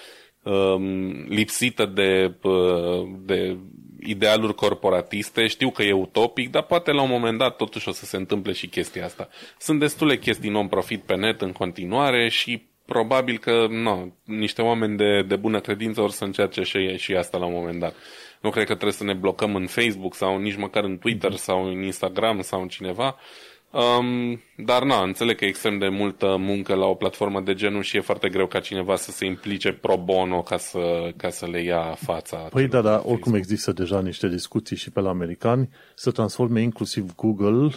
um, 0.43 1.11
lipsită 1.29 1.87
de, 1.87 2.35
uh, 2.43 3.09
de 3.19 3.57
idealuri 4.01 4.55
corporatiste, 4.55 5.47
știu 5.47 5.71
că 5.71 5.83
e 5.83 5.93
utopic, 5.93 6.51
dar 6.51 6.63
poate 6.63 6.93
la 6.93 7.03
un 7.03 7.11
moment 7.11 7.39
dat 7.39 7.57
totuși 7.57 7.89
o 7.89 7.93
să 7.93 8.05
se 8.05 8.17
întâmple 8.17 8.53
și 8.53 8.67
chestia 8.67 9.05
asta. 9.05 9.29
Sunt 9.59 9.79
destule 9.79 10.19
chestii 10.19 10.51
non-profit 10.51 11.03
pe 11.03 11.17
net 11.17 11.41
în 11.41 11.53
continuare 11.53 12.29
și 12.29 12.69
probabil 12.93 13.39
că 13.39 13.67
nu, 13.69 14.15
niște 14.25 14.63
oameni 14.63 14.97
de, 14.97 15.23
de 15.23 15.37
bună 15.37 15.61
credință 15.61 16.01
or 16.01 16.11
să 16.11 16.25
încerce 16.25 16.63
și, 16.63 16.97
și 16.97 17.15
asta 17.15 17.39
la 17.39 17.47
un 17.47 17.53
moment 17.53 17.81
dat. 17.81 17.95
Nu 18.41 18.51
cred 18.51 18.67
că 18.67 18.73
trebuie 18.73 18.93
să 18.93 19.05
ne 19.05 19.15
blocăm 19.15 19.55
în 19.55 19.67
Facebook 19.67 20.15
sau 20.15 20.39
nici 20.39 20.57
măcar 20.57 20.85
în 20.85 20.99
Twitter 20.99 21.33
sau 21.33 21.67
în 21.67 21.83
Instagram 21.83 22.41
sau 22.41 22.61
în 22.63 22.69
cineva, 22.69 23.07
uh, 23.07 23.50
Um, 23.73 24.41
dar 24.57 24.85
na, 24.85 25.03
înțeleg 25.03 25.37
că 25.37 25.45
e 25.45 25.49
extrem 25.49 25.79
de 25.79 25.89
multă 25.89 26.37
muncă 26.39 26.75
la 26.75 26.87
o 26.87 26.95
platformă 26.95 27.41
de 27.41 27.55
genul 27.55 27.83
și 27.83 27.97
e 27.97 28.01
foarte 28.01 28.29
greu 28.29 28.47
ca 28.47 28.61
cineva 28.61 28.97
să 28.97 29.11
se 29.11 29.25
implice 29.25 29.73
pro 29.73 29.97
bono 29.97 30.43
ca 30.43 30.57
să, 30.57 31.13
ca 31.17 31.31
să 31.31 31.47
le 31.47 31.63
ia 31.63 31.97
fața. 32.01 32.37
Păi 32.37 32.69
da, 32.69 32.81
dar 32.81 33.03
oricum 33.05 33.35
există 33.35 33.73
deja 33.73 34.01
niște 34.01 34.29
discuții 34.29 34.77
și 34.77 34.91
pe 34.91 35.01
la 35.01 35.09
americani 35.09 35.69
să 35.95 36.11
transforme 36.11 36.63
inclusiv 36.63 37.15
Google, 37.15 37.71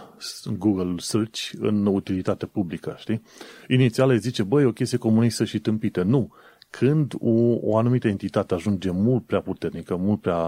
Google 0.57 0.95
Search 0.97 1.49
în 1.59 1.85
utilitate 1.85 2.45
publică, 2.45 2.95
știi? 2.99 3.21
Inițial 3.67 4.09
îi 4.09 4.19
zice, 4.19 4.43
băi, 4.43 4.65
o 4.65 4.71
chestie 4.71 4.97
comunistă 4.97 5.45
și 5.45 5.59
tâmpită. 5.59 6.03
Nu. 6.03 6.33
Când 6.69 7.13
o, 7.19 7.31
o 7.61 7.77
anumită 7.77 8.07
entitate 8.07 8.53
ajunge 8.53 8.91
mult 8.91 9.25
prea 9.25 9.41
puternică, 9.41 9.95
mult 9.95 10.21
prea, 10.21 10.43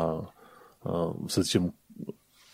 uh, 0.82 1.14
să 1.26 1.42
zicem, 1.42 1.76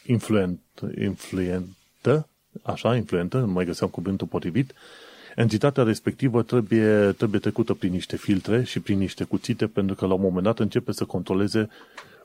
influent, 0.06 0.60
influentă, 1.02 2.26
așa, 2.62 2.96
influentă, 2.96 3.38
nu 3.40 3.48
mai 3.52 3.66
găseam 3.66 3.90
cuvântul 3.90 4.28
potrivit, 4.28 4.74
entitatea 5.36 5.84
respectivă 5.84 6.42
trebuie, 6.44 7.12
trebuie 7.12 7.40
trecută 7.40 7.74
prin 7.74 7.92
niște 7.92 8.18
filtre 8.18 8.64
și 8.64 8.80
prin 8.80 8.98
niște 8.98 9.24
cuțite, 9.24 9.68
pentru 9.68 9.96
că 9.96 10.06
la 10.06 10.14
un 10.14 10.22
moment 10.22 10.44
dat 10.44 10.60
începe 10.60 10.92
să 10.92 11.06
controleze 11.06 11.70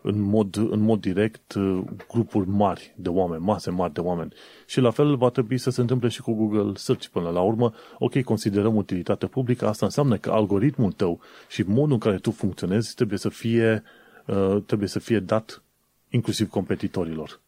în 0.03 0.20
mod, 0.20 0.57
în 0.57 0.81
mod 0.81 1.01
direct 1.01 1.53
uh, 1.53 1.81
grupuri 2.09 2.48
mari 2.48 2.94
de 2.97 3.09
oameni, 3.09 3.43
mase 3.43 3.70
mari 3.70 3.93
de 3.93 4.01
oameni. 4.01 4.32
Și 4.66 4.81
la 4.81 4.90
fel 4.90 5.16
va 5.16 5.28
trebui 5.28 5.59
să 5.59 5.70
se 5.70 5.81
întâmple 5.81 6.09
și 6.09 6.20
cu 6.20 6.32
Google 6.35 6.73
Search 6.74 7.07
până 7.07 7.31
la 7.31 7.40
urmă. 7.40 7.74
Ok, 7.98 8.23
considerăm 8.23 8.77
utilitate 8.77 9.27
publică, 9.27 9.66
asta 9.66 9.86
înseamnă 9.86 10.16
că 10.16 10.31
algoritmul 10.31 10.93
tău 10.93 11.20
și 11.48 11.62
modul 11.62 11.93
în 11.93 11.98
care 11.98 12.16
tu 12.16 12.31
funcționezi 12.31 12.94
trebuie 12.94 13.19
să 13.19 13.28
fie, 13.28 13.82
uh, 14.27 14.62
trebuie 14.66 14.89
să 14.89 14.98
fie 14.98 15.19
dat 15.19 15.62
inclusiv 16.09 16.48
competitorilor. 16.48 17.40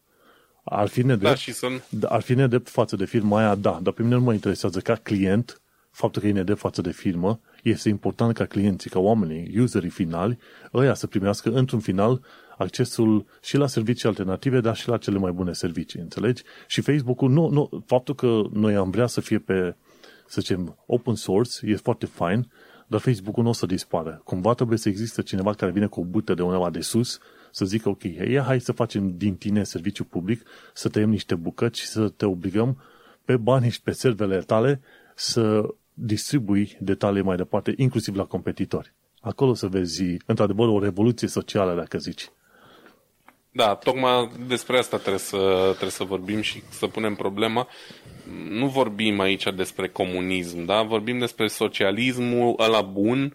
Ar 0.69 0.87
fi 0.87 1.01
nedrept, 1.01 1.21
da, 1.21 1.35
și 1.35 1.53
sunt... 1.53 1.83
ar 2.03 2.21
fi 2.21 2.33
nedrept 2.33 2.69
față 2.69 2.95
de 2.95 3.05
firma 3.05 3.39
aia, 3.39 3.55
da, 3.55 3.79
dar 3.81 3.93
pe 3.93 4.01
mine 4.01 4.15
nu 4.15 4.21
mă 4.21 4.33
interesează 4.33 4.79
ca 4.79 4.95
client 4.95 5.61
faptul 5.91 6.21
că 6.21 6.27
e 6.27 6.31
nedrept 6.31 6.59
față 6.59 6.81
de 6.81 6.91
firmă, 6.91 7.39
este 7.63 7.89
important 7.89 8.33
ca 8.33 8.45
clienții, 8.45 8.89
ca 8.89 8.99
oamenii, 8.99 9.59
userii 9.59 9.89
finali, 9.89 10.37
ăia 10.73 10.93
să 10.93 11.07
primească 11.07 11.49
într-un 11.49 11.79
final 11.79 12.21
accesul 12.57 13.25
și 13.41 13.57
la 13.57 13.67
servicii 13.67 14.07
alternative, 14.07 14.59
dar 14.59 14.75
și 14.75 14.87
la 14.87 14.97
cele 14.97 15.17
mai 15.17 15.31
bune 15.31 15.53
servicii, 15.53 15.99
înțelegi? 15.99 16.43
Și 16.67 16.81
Facebook-ul, 16.81 17.29
nu, 17.29 17.49
nu, 17.49 17.83
faptul 17.85 18.15
că 18.15 18.41
noi 18.53 18.75
am 18.75 18.89
vrea 18.89 19.07
să 19.07 19.21
fie 19.21 19.39
pe, 19.39 19.75
să 20.27 20.41
zicem, 20.41 20.77
open 20.85 21.15
source, 21.15 21.65
e 21.65 21.75
foarte 21.75 22.05
fain, 22.05 22.51
dar 22.87 22.99
Facebook-ul 22.99 23.43
nu 23.43 23.49
o 23.49 23.53
să 23.53 23.65
dispară. 23.65 24.21
Cumva 24.23 24.53
trebuie 24.53 24.77
să 24.77 24.89
existe 24.89 25.21
cineva 25.21 25.53
care 25.53 25.71
vine 25.71 25.85
cu 25.85 25.99
o 25.99 26.03
bută 26.03 26.33
de 26.33 26.41
undeva 26.41 26.69
de 26.69 26.81
sus 26.81 27.19
să 27.51 27.65
zică, 27.65 27.89
ok, 27.89 28.03
ia 28.03 28.43
hai 28.43 28.61
să 28.61 28.71
facem 28.71 29.17
din 29.17 29.35
tine 29.35 29.63
serviciu 29.63 30.03
public, 30.03 30.45
să 30.73 30.89
tăiem 30.89 31.09
niște 31.09 31.35
bucăți 31.35 31.79
și 31.79 31.87
să 31.87 32.09
te 32.09 32.25
obligăm 32.25 32.81
pe 33.25 33.37
banii 33.37 33.69
și 33.69 33.81
pe 33.81 33.91
servele 33.91 34.39
tale 34.39 34.81
să 35.15 35.61
distribui 35.93 36.77
detalii 36.79 37.21
mai 37.21 37.35
departe, 37.35 37.73
inclusiv 37.77 38.15
la 38.15 38.23
competitori. 38.25 38.93
Acolo 39.21 39.53
să 39.53 39.67
vezi, 39.67 40.03
într-adevăr, 40.25 40.67
o 40.67 40.79
revoluție 40.79 41.27
socială, 41.27 41.75
dacă 41.75 41.97
zici. 41.97 42.29
Da, 43.51 43.75
tocmai 43.75 44.31
despre 44.47 44.77
asta 44.77 44.97
trebuie 44.97 45.19
să, 45.19 45.65
trebuie 45.67 45.89
să 45.89 46.03
vorbim 46.03 46.41
și 46.41 46.63
să 46.69 46.87
punem 46.87 47.15
problema. 47.15 47.67
Nu 48.49 48.67
vorbim 48.67 49.19
aici 49.19 49.53
despre 49.55 49.89
comunism, 49.89 50.65
da? 50.65 50.81
Vorbim 50.81 51.19
despre 51.19 51.47
socialismul 51.47 52.55
ăla 52.59 52.81
bun, 52.81 53.19
Um, 53.19 53.33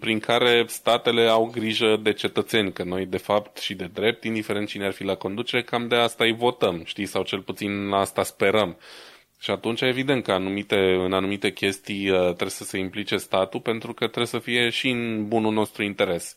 prin 0.00 0.18
care 0.18 0.64
statele 0.68 1.28
au 1.28 1.50
grijă 1.52 1.96
de 2.02 2.12
cetățeni, 2.12 2.72
că 2.72 2.82
noi 2.84 3.06
de 3.06 3.16
fapt 3.16 3.58
și 3.58 3.74
de 3.74 3.90
drept, 3.92 4.24
indiferent 4.24 4.68
cine 4.68 4.84
ar 4.84 4.92
fi 4.92 5.04
la 5.04 5.14
conducere, 5.14 5.62
cam 5.62 5.88
de 5.88 5.94
asta 5.96 6.24
îi 6.24 6.32
votăm, 6.34 6.82
știi, 6.84 7.06
sau 7.06 7.22
cel 7.22 7.40
puțin 7.40 7.88
la 7.88 7.96
asta 7.98 8.22
sperăm. 8.22 8.76
Și 9.40 9.50
atunci, 9.50 9.80
evident 9.80 10.24
că 10.24 10.32
anumite, 10.32 10.76
în 10.76 11.12
anumite 11.12 11.52
chestii 11.52 12.10
uh, 12.10 12.18
trebuie 12.18 12.50
să 12.50 12.64
se 12.64 12.78
implice 12.78 13.16
statul 13.16 13.60
pentru 13.60 13.92
că 13.92 14.04
trebuie 14.04 14.26
să 14.26 14.38
fie 14.38 14.68
și 14.68 14.88
în 14.88 15.28
bunul 15.28 15.52
nostru 15.52 15.82
interes. 15.82 16.36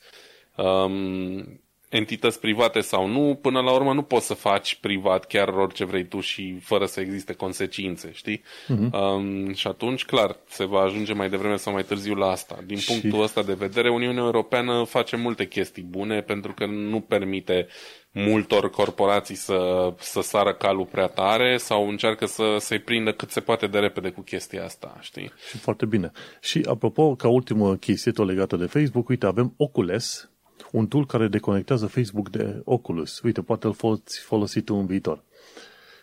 Um, 0.56 1.63
entități 1.94 2.40
private 2.40 2.82
sau 2.82 3.08
nu, 3.08 3.40
până 3.42 3.62
la 3.62 3.72
urmă 3.72 3.94
nu 3.94 4.02
poți 4.02 4.26
să 4.26 4.34
faci 4.34 4.76
privat 4.76 5.26
chiar 5.26 5.48
orice 5.48 5.86
vrei 5.86 6.06
tu 6.06 6.20
și 6.20 6.58
fără 6.62 6.86
să 6.86 7.00
existe 7.00 7.34
consecințe, 7.34 8.12
știi? 8.14 8.44
Uh-huh. 8.44 8.92
Um, 8.92 9.54
și 9.54 9.68
atunci, 9.68 10.06
clar, 10.06 10.38
se 10.48 10.66
va 10.66 10.80
ajunge 10.80 11.14
mai 11.14 11.30
devreme 11.30 11.56
sau 11.56 11.74
mai 11.74 11.84
târziu 11.84 12.14
la 12.14 12.28
asta. 12.28 12.60
Din 12.66 12.78
și... 12.78 12.86
punctul 12.86 13.24
ăsta 13.24 13.44
de 13.44 13.54
vedere, 13.54 13.90
Uniunea 13.90 14.24
Europeană 14.24 14.84
face 14.84 15.16
multe 15.16 15.48
chestii 15.48 15.84
bune 15.84 16.22
pentru 16.22 16.54
că 16.54 16.66
nu 16.66 17.00
permite 17.00 17.68
multor 18.14 18.70
corporații 18.70 19.36
să, 19.36 19.90
să 20.00 20.22
sară 20.22 20.54
calul 20.54 20.86
prea 20.86 21.08
tare 21.08 21.58
sau 21.58 21.90
încearcă 21.90 22.26
să, 22.26 22.56
să-i 22.60 22.80
prindă 22.80 23.12
cât 23.12 23.30
se 23.30 23.40
poate 23.40 23.68
de 23.68 23.80
repede 23.80 24.10
cu 24.10 24.22
chestia 24.22 24.64
asta, 24.64 24.98
știi? 25.02 25.32
Și 25.50 25.58
foarte 25.58 25.86
bine. 25.86 26.12
Și 26.42 26.66
apropo, 26.70 27.16
ca 27.16 27.28
ultimă 27.28 27.76
chestie 27.76 28.12
tot 28.12 28.28
legată 28.28 28.56
de 28.56 28.66
Facebook, 28.66 29.08
uite, 29.08 29.26
avem 29.26 29.54
Oculus, 29.58 30.33
un 30.74 30.88
tool 30.88 31.06
care 31.06 31.28
deconectează 31.28 31.88
Facebook 31.88 32.30
de 32.30 32.62
Oculus. 32.64 33.22
Uite, 33.22 33.42
poate 33.42 33.68
îl 33.68 33.74
poți 33.74 34.20
folosi 34.20 34.62
tu 34.62 34.76
în 34.76 34.86
viitor. 34.86 35.24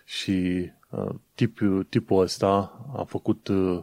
Și 0.05 0.71
uh, 0.91 1.15
tip, 1.35 1.59
tipul 1.89 2.23
ăsta 2.23 2.81
a 2.97 3.03
făcut, 3.03 3.49
uh, 3.49 3.83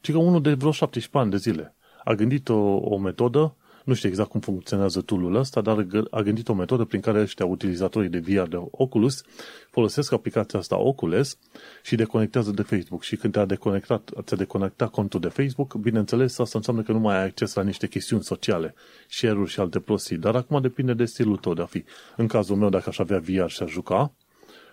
că 0.00 0.18
unul 0.18 0.42
de 0.42 0.54
vreo 0.54 0.70
17 0.70 1.18
ani 1.18 1.30
de 1.30 1.36
zile. 1.36 1.74
A 2.04 2.12
gândit 2.12 2.48
o, 2.48 2.58
o 2.76 2.98
metodă 2.98 3.54
nu 3.88 3.94
știu 3.94 4.08
exact 4.08 4.30
cum 4.30 4.40
funcționează 4.40 5.00
tool 5.00 5.34
ăsta, 5.34 5.60
dar 5.60 5.86
a 6.10 6.20
gândit 6.20 6.48
o 6.48 6.54
metodă 6.54 6.84
prin 6.84 7.00
care 7.00 7.20
ăștia 7.20 7.46
utilizatorii 7.46 8.08
de 8.08 8.18
VR 8.18 8.48
de 8.48 8.56
Oculus 8.70 9.22
folosesc 9.70 10.12
aplicația 10.12 10.58
asta 10.58 10.78
Oculus 10.78 11.36
și 11.82 11.96
deconectează 11.96 12.50
de 12.50 12.62
Facebook. 12.62 13.02
Și 13.02 13.16
când 13.16 13.32
te-a 13.32 13.44
deconectat, 13.44 14.10
ți-a 14.22 14.36
deconectat 14.36 14.90
contul 14.90 15.20
de 15.20 15.28
Facebook, 15.28 15.74
bineînțeles, 15.74 16.38
asta 16.38 16.58
înseamnă 16.58 16.82
că 16.82 16.92
nu 16.92 16.98
mai 16.98 17.16
ai 17.16 17.24
acces 17.24 17.54
la 17.54 17.62
niște 17.62 17.86
chestiuni 17.86 18.22
sociale, 18.22 18.74
share-uri 19.08 19.50
și 19.50 19.60
alte 19.60 19.80
prostii. 19.80 20.16
Dar 20.16 20.34
acum 20.34 20.60
depinde 20.60 20.94
de 20.94 21.04
stilul 21.04 21.36
tău 21.36 21.54
de 21.54 21.62
a 21.62 21.66
fi. 21.66 21.84
În 22.16 22.26
cazul 22.26 22.56
meu, 22.56 22.68
dacă 22.68 22.88
aș 22.88 22.98
avea 22.98 23.18
VR 23.18 23.46
și 23.46 23.62
aș 23.62 23.70
juca, 23.70 24.12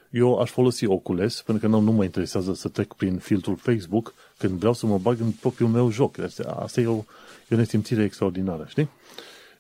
eu 0.09 0.37
aș 0.39 0.49
folosi 0.49 0.85
Oculus, 0.85 1.41
pentru 1.41 1.69
că 1.69 1.75
nu, 1.75 1.81
nu 1.81 1.91
mă 1.91 2.03
interesează 2.03 2.53
să 2.53 2.67
trec 2.67 2.93
prin 2.93 3.17
filtrul 3.17 3.55
Facebook 3.55 4.13
când 4.37 4.59
vreau 4.59 4.73
să 4.73 4.85
mă 4.85 4.97
bag 4.97 5.19
în 5.19 5.31
propriul 5.31 5.69
meu 5.69 5.89
joc. 5.91 6.15
Asta 6.45 6.81
e 6.81 6.87
o, 6.87 7.03
e 7.47 7.55
o 7.55 7.57
nesimțire 7.57 8.03
extraordinară, 8.03 8.65
știi? 8.67 8.89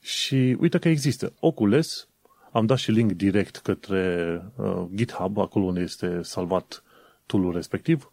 Și 0.01 0.57
uite 0.59 0.77
că 0.77 0.89
există. 0.89 1.33
Oculus, 1.39 2.07
am 2.51 2.65
dat 2.65 2.77
și 2.77 2.91
link 2.91 3.11
direct 3.11 3.57
către 3.57 4.41
uh, 4.55 4.85
GitHub, 4.95 5.37
acolo 5.37 5.65
unde 5.65 5.79
este 5.79 6.19
salvat 6.21 6.83
tool 7.25 7.51
respectiv 7.51 8.11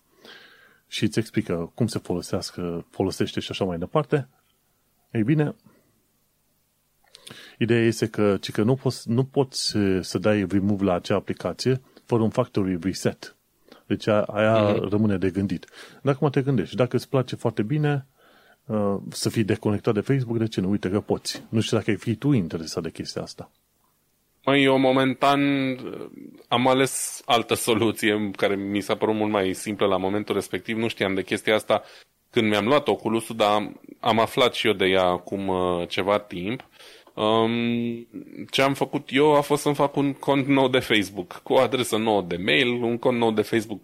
și 0.86 1.04
îți 1.04 1.18
explică 1.18 1.72
cum 1.74 1.86
se 1.86 1.98
folosească, 1.98 2.86
folosește 2.90 3.40
și 3.40 3.50
așa 3.50 3.64
mai 3.64 3.78
departe. 3.78 4.28
Ei 5.10 5.22
bine, 5.22 5.54
ideea 7.58 7.84
este 7.84 8.06
că, 8.06 8.38
că 8.52 8.62
nu, 8.62 8.74
poți, 8.74 9.10
nu 9.10 9.24
poți 9.24 9.76
să 10.00 10.18
dai 10.18 10.46
remove 10.46 10.84
la 10.84 10.94
acea 10.94 11.14
aplicație 11.14 11.80
fără 12.04 12.22
un 12.22 12.30
factory 12.30 12.78
reset. 12.80 13.36
Deci 13.86 14.06
aia 14.06 14.74
mm-hmm. 14.74 14.88
rămâne 14.88 15.18
de 15.18 15.30
gândit. 15.30 15.66
Dacă 16.02 16.18
mă 16.20 16.30
te 16.30 16.42
gândești, 16.42 16.76
dacă 16.76 16.96
îți 16.96 17.08
place 17.08 17.36
foarte 17.36 17.62
bine, 17.62 18.06
Uh, 18.11 18.11
să 19.08 19.28
fii 19.28 19.44
deconectat 19.44 19.94
de 19.94 20.00
Facebook, 20.00 20.38
de 20.38 20.46
ce 20.46 20.60
nu? 20.60 20.70
Uite 20.70 20.88
că 20.88 21.00
poți. 21.00 21.42
Nu 21.48 21.60
știu 21.60 21.76
dacă 21.76 21.90
ai 21.90 21.96
fi 21.96 22.14
tu 22.14 22.32
interesat 22.32 22.82
de 22.82 22.90
chestia 22.90 23.22
asta. 23.22 23.50
Măi, 24.44 24.64
eu 24.64 24.78
momentan 24.78 25.70
uh, 25.70 26.10
am 26.48 26.66
ales 26.66 27.22
altă 27.24 27.54
soluție 27.54 28.30
care 28.36 28.56
mi 28.56 28.80
s-a 28.80 28.94
părut 28.94 29.14
mult 29.14 29.30
mai 29.30 29.52
simplă 29.52 29.86
la 29.86 29.96
momentul 29.96 30.34
respectiv. 30.34 30.76
Nu 30.76 30.88
știam 30.88 31.14
de 31.14 31.22
chestia 31.22 31.54
asta 31.54 31.82
când 32.30 32.48
mi-am 32.48 32.66
luat 32.66 32.88
Oculusul, 32.88 33.36
dar 33.36 33.50
am, 33.50 33.80
am 34.00 34.18
aflat 34.18 34.54
și 34.54 34.66
eu 34.66 34.72
de 34.72 34.86
ea 34.86 35.04
acum 35.04 35.48
uh, 35.48 35.88
ceva 35.88 36.18
timp. 36.18 36.64
Um, 37.14 38.08
ce 38.50 38.62
am 38.62 38.74
făcut 38.74 39.08
eu 39.12 39.34
a 39.34 39.40
fost 39.40 39.62
să-mi 39.62 39.74
fac 39.74 39.96
un 39.96 40.12
cont 40.12 40.46
nou 40.46 40.68
de 40.68 40.78
Facebook, 40.78 41.40
cu 41.42 41.52
o 41.52 41.58
adresă 41.58 41.96
nouă 41.96 42.22
de 42.22 42.36
mail, 42.36 42.68
un 42.68 42.98
cont 42.98 43.18
nou 43.18 43.30
de 43.30 43.42
Facebook 43.42 43.80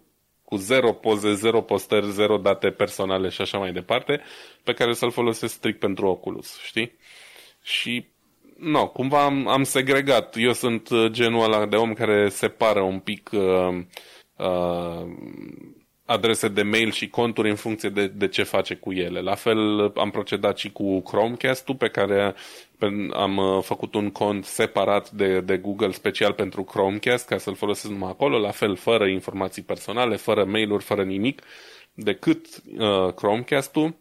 cu 0.49 0.55
zero 0.55 0.93
poze, 0.93 1.33
zero 1.33 1.61
postări, 1.61 2.11
zero 2.11 2.37
date 2.37 2.69
personale 2.69 3.29
și 3.29 3.41
așa 3.41 3.57
mai 3.57 3.71
departe, 3.71 4.21
pe 4.63 4.73
care 4.73 4.93
să-l 4.93 5.11
folosesc 5.11 5.53
strict 5.53 5.79
pentru 5.79 6.07
Oculus, 6.07 6.59
știi? 6.61 6.97
Și, 7.61 8.05
nu, 8.57 8.87
cumva 8.87 9.23
am, 9.23 9.47
am 9.47 9.63
segregat. 9.63 10.35
Eu 10.37 10.53
sunt 10.53 10.89
uh, 10.89 11.11
genul 11.11 11.43
ăla 11.43 11.65
de 11.65 11.75
om 11.75 11.93
care 11.93 12.29
separă 12.29 12.81
un 12.81 12.99
pic 12.99 13.29
uh, 13.33 13.77
uh, 14.37 15.05
adrese 16.09 16.47
de 16.47 16.61
mail 16.61 16.91
și 16.91 17.09
conturi 17.09 17.49
în 17.49 17.55
funcție 17.55 17.89
de, 17.89 18.07
de 18.07 18.27
ce 18.27 18.43
face 18.43 18.75
cu 18.75 18.91
ele. 18.91 19.21
La 19.21 19.35
fel 19.35 19.91
am 19.95 20.09
procedat 20.09 20.57
și 20.57 20.71
cu 20.71 21.01
Chromecast-ul 21.01 21.75
pe 21.75 21.87
care 21.87 22.35
am 23.13 23.37
uh, 23.37 23.63
făcut 23.63 23.93
un 23.93 24.09
cont 24.09 24.45
separat 24.45 25.11
de, 25.11 25.41
de 25.41 25.57
Google 25.57 25.91
special 25.91 26.33
pentru 26.33 26.63
Chromecast 26.63 27.25
ca 27.25 27.37
să-l 27.37 27.55
folosesc 27.55 27.91
numai 27.91 28.09
acolo, 28.09 28.37
la 28.37 28.51
fel 28.51 28.75
fără 28.75 29.07
informații 29.07 29.61
personale, 29.61 30.15
fără 30.15 30.45
mail-uri, 30.45 30.83
fără 30.83 31.03
nimic, 31.03 31.41
decât 31.93 32.45
uh, 32.77 33.13
Chromecast-ul 33.15 33.95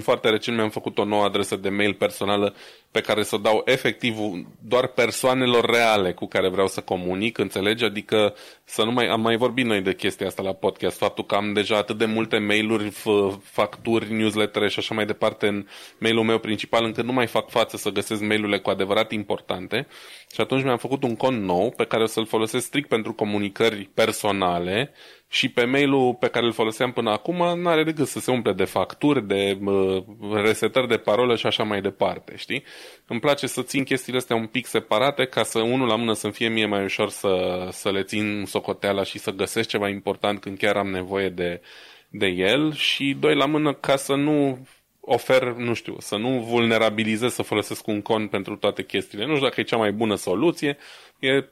foarte 0.00 0.30
recent 0.30 0.56
mi-am 0.56 0.70
făcut 0.70 0.98
o 0.98 1.04
nouă 1.04 1.24
adresă 1.24 1.56
de 1.56 1.68
mail 1.68 1.94
personală 1.94 2.54
pe 2.92 3.00
care 3.00 3.22
să 3.22 3.34
o 3.34 3.38
dau 3.38 3.62
efectiv 3.64 4.16
doar 4.60 4.86
persoanelor 4.86 5.64
reale 5.64 6.12
cu 6.12 6.26
care 6.26 6.48
vreau 6.48 6.66
să 6.66 6.80
comunic, 6.80 7.38
înțelegi? 7.38 7.84
Adică 7.84 8.34
să 8.64 8.84
nu 8.84 8.90
mai... 8.90 9.06
Am 9.06 9.20
mai 9.20 9.36
vorbit 9.36 9.64
noi 9.64 9.80
de 9.80 9.94
chestia 9.94 10.26
asta 10.26 10.42
la 10.42 10.52
podcast, 10.52 10.96
faptul 10.98 11.24
că 11.24 11.34
am 11.34 11.52
deja 11.52 11.76
atât 11.76 11.98
de 11.98 12.04
multe 12.04 12.38
mail-uri, 12.38 12.92
facturi, 13.42 14.12
newslettere 14.12 14.68
și 14.68 14.78
așa 14.78 14.94
mai 14.94 15.06
departe 15.06 15.46
în 15.46 15.66
mail-ul 15.98 16.24
meu 16.24 16.38
principal, 16.38 16.84
încât 16.84 17.04
nu 17.04 17.12
mai 17.12 17.26
fac 17.26 17.50
față 17.50 17.76
să 17.76 17.90
găsesc 17.90 18.20
mail-urile 18.20 18.58
cu 18.58 18.70
adevărat 18.70 19.12
importante. 19.12 19.86
Și 20.32 20.40
atunci 20.40 20.62
mi-am 20.62 20.78
făcut 20.78 21.02
un 21.02 21.16
cont 21.16 21.42
nou 21.42 21.70
pe 21.76 21.84
care 21.84 22.02
o 22.02 22.06
să-l 22.06 22.26
folosesc 22.26 22.66
strict 22.66 22.88
pentru 22.88 23.12
comunicări 23.12 23.90
personale 23.94 24.92
și 25.32 25.48
pe 25.48 25.64
mailul 25.64 26.14
pe 26.14 26.28
care 26.28 26.46
îl 26.46 26.52
foloseam 26.52 26.92
până 26.92 27.10
acum 27.10 27.60
nu 27.60 27.68
are 27.68 27.84
decât 27.84 28.06
să 28.06 28.20
se 28.20 28.30
umple 28.30 28.52
de 28.52 28.64
facturi, 28.64 29.26
de 29.26 29.58
uh, 29.64 30.04
resetări 30.32 30.88
de 30.88 30.96
parolă 30.96 31.36
și 31.36 31.46
așa 31.46 31.62
mai 31.62 31.80
departe, 31.80 32.36
știi? 32.36 32.64
Îmi 33.06 33.20
place 33.20 33.46
să 33.46 33.62
țin 33.62 33.84
chestiile 33.84 34.18
astea 34.18 34.36
un 34.36 34.46
pic 34.46 34.66
separate 34.66 35.24
ca 35.24 35.42
să 35.42 35.58
unul 35.60 35.86
la 35.86 35.96
mână 35.96 36.12
să-mi 36.12 36.32
fie 36.32 36.48
mie 36.48 36.66
mai 36.66 36.84
ușor 36.84 37.08
să, 37.08 37.66
să 37.70 37.90
le 37.90 38.02
țin 38.02 38.44
socoteala 38.46 39.02
și 39.02 39.18
să 39.18 39.30
găsesc 39.30 39.68
ceva 39.68 39.88
important 39.88 40.40
când 40.40 40.58
chiar 40.58 40.76
am 40.76 40.90
nevoie 40.90 41.28
de, 41.28 41.60
de 42.08 42.26
el 42.26 42.72
și 42.72 43.16
doi 43.20 43.34
la 43.34 43.46
mână 43.46 43.74
ca 43.74 43.96
să 43.96 44.14
nu 44.14 44.66
ofer, 45.00 45.42
nu 45.42 45.74
știu, 45.74 45.96
să 45.98 46.16
nu 46.16 46.40
vulnerabilizez 46.40 47.32
să 47.32 47.42
folosesc 47.42 47.86
un 47.86 48.02
cont 48.02 48.30
pentru 48.30 48.56
toate 48.56 48.84
chestiile. 48.84 49.26
Nu 49.26 49.34
știu 49.34 49.46
dacă 49.46 49.60
e 49.60 49.64
cea 49.64 49.76
mai 49.76 49.92
bună 49.92 50.14
soluție, 50.14 50.76
e 51.18 51.44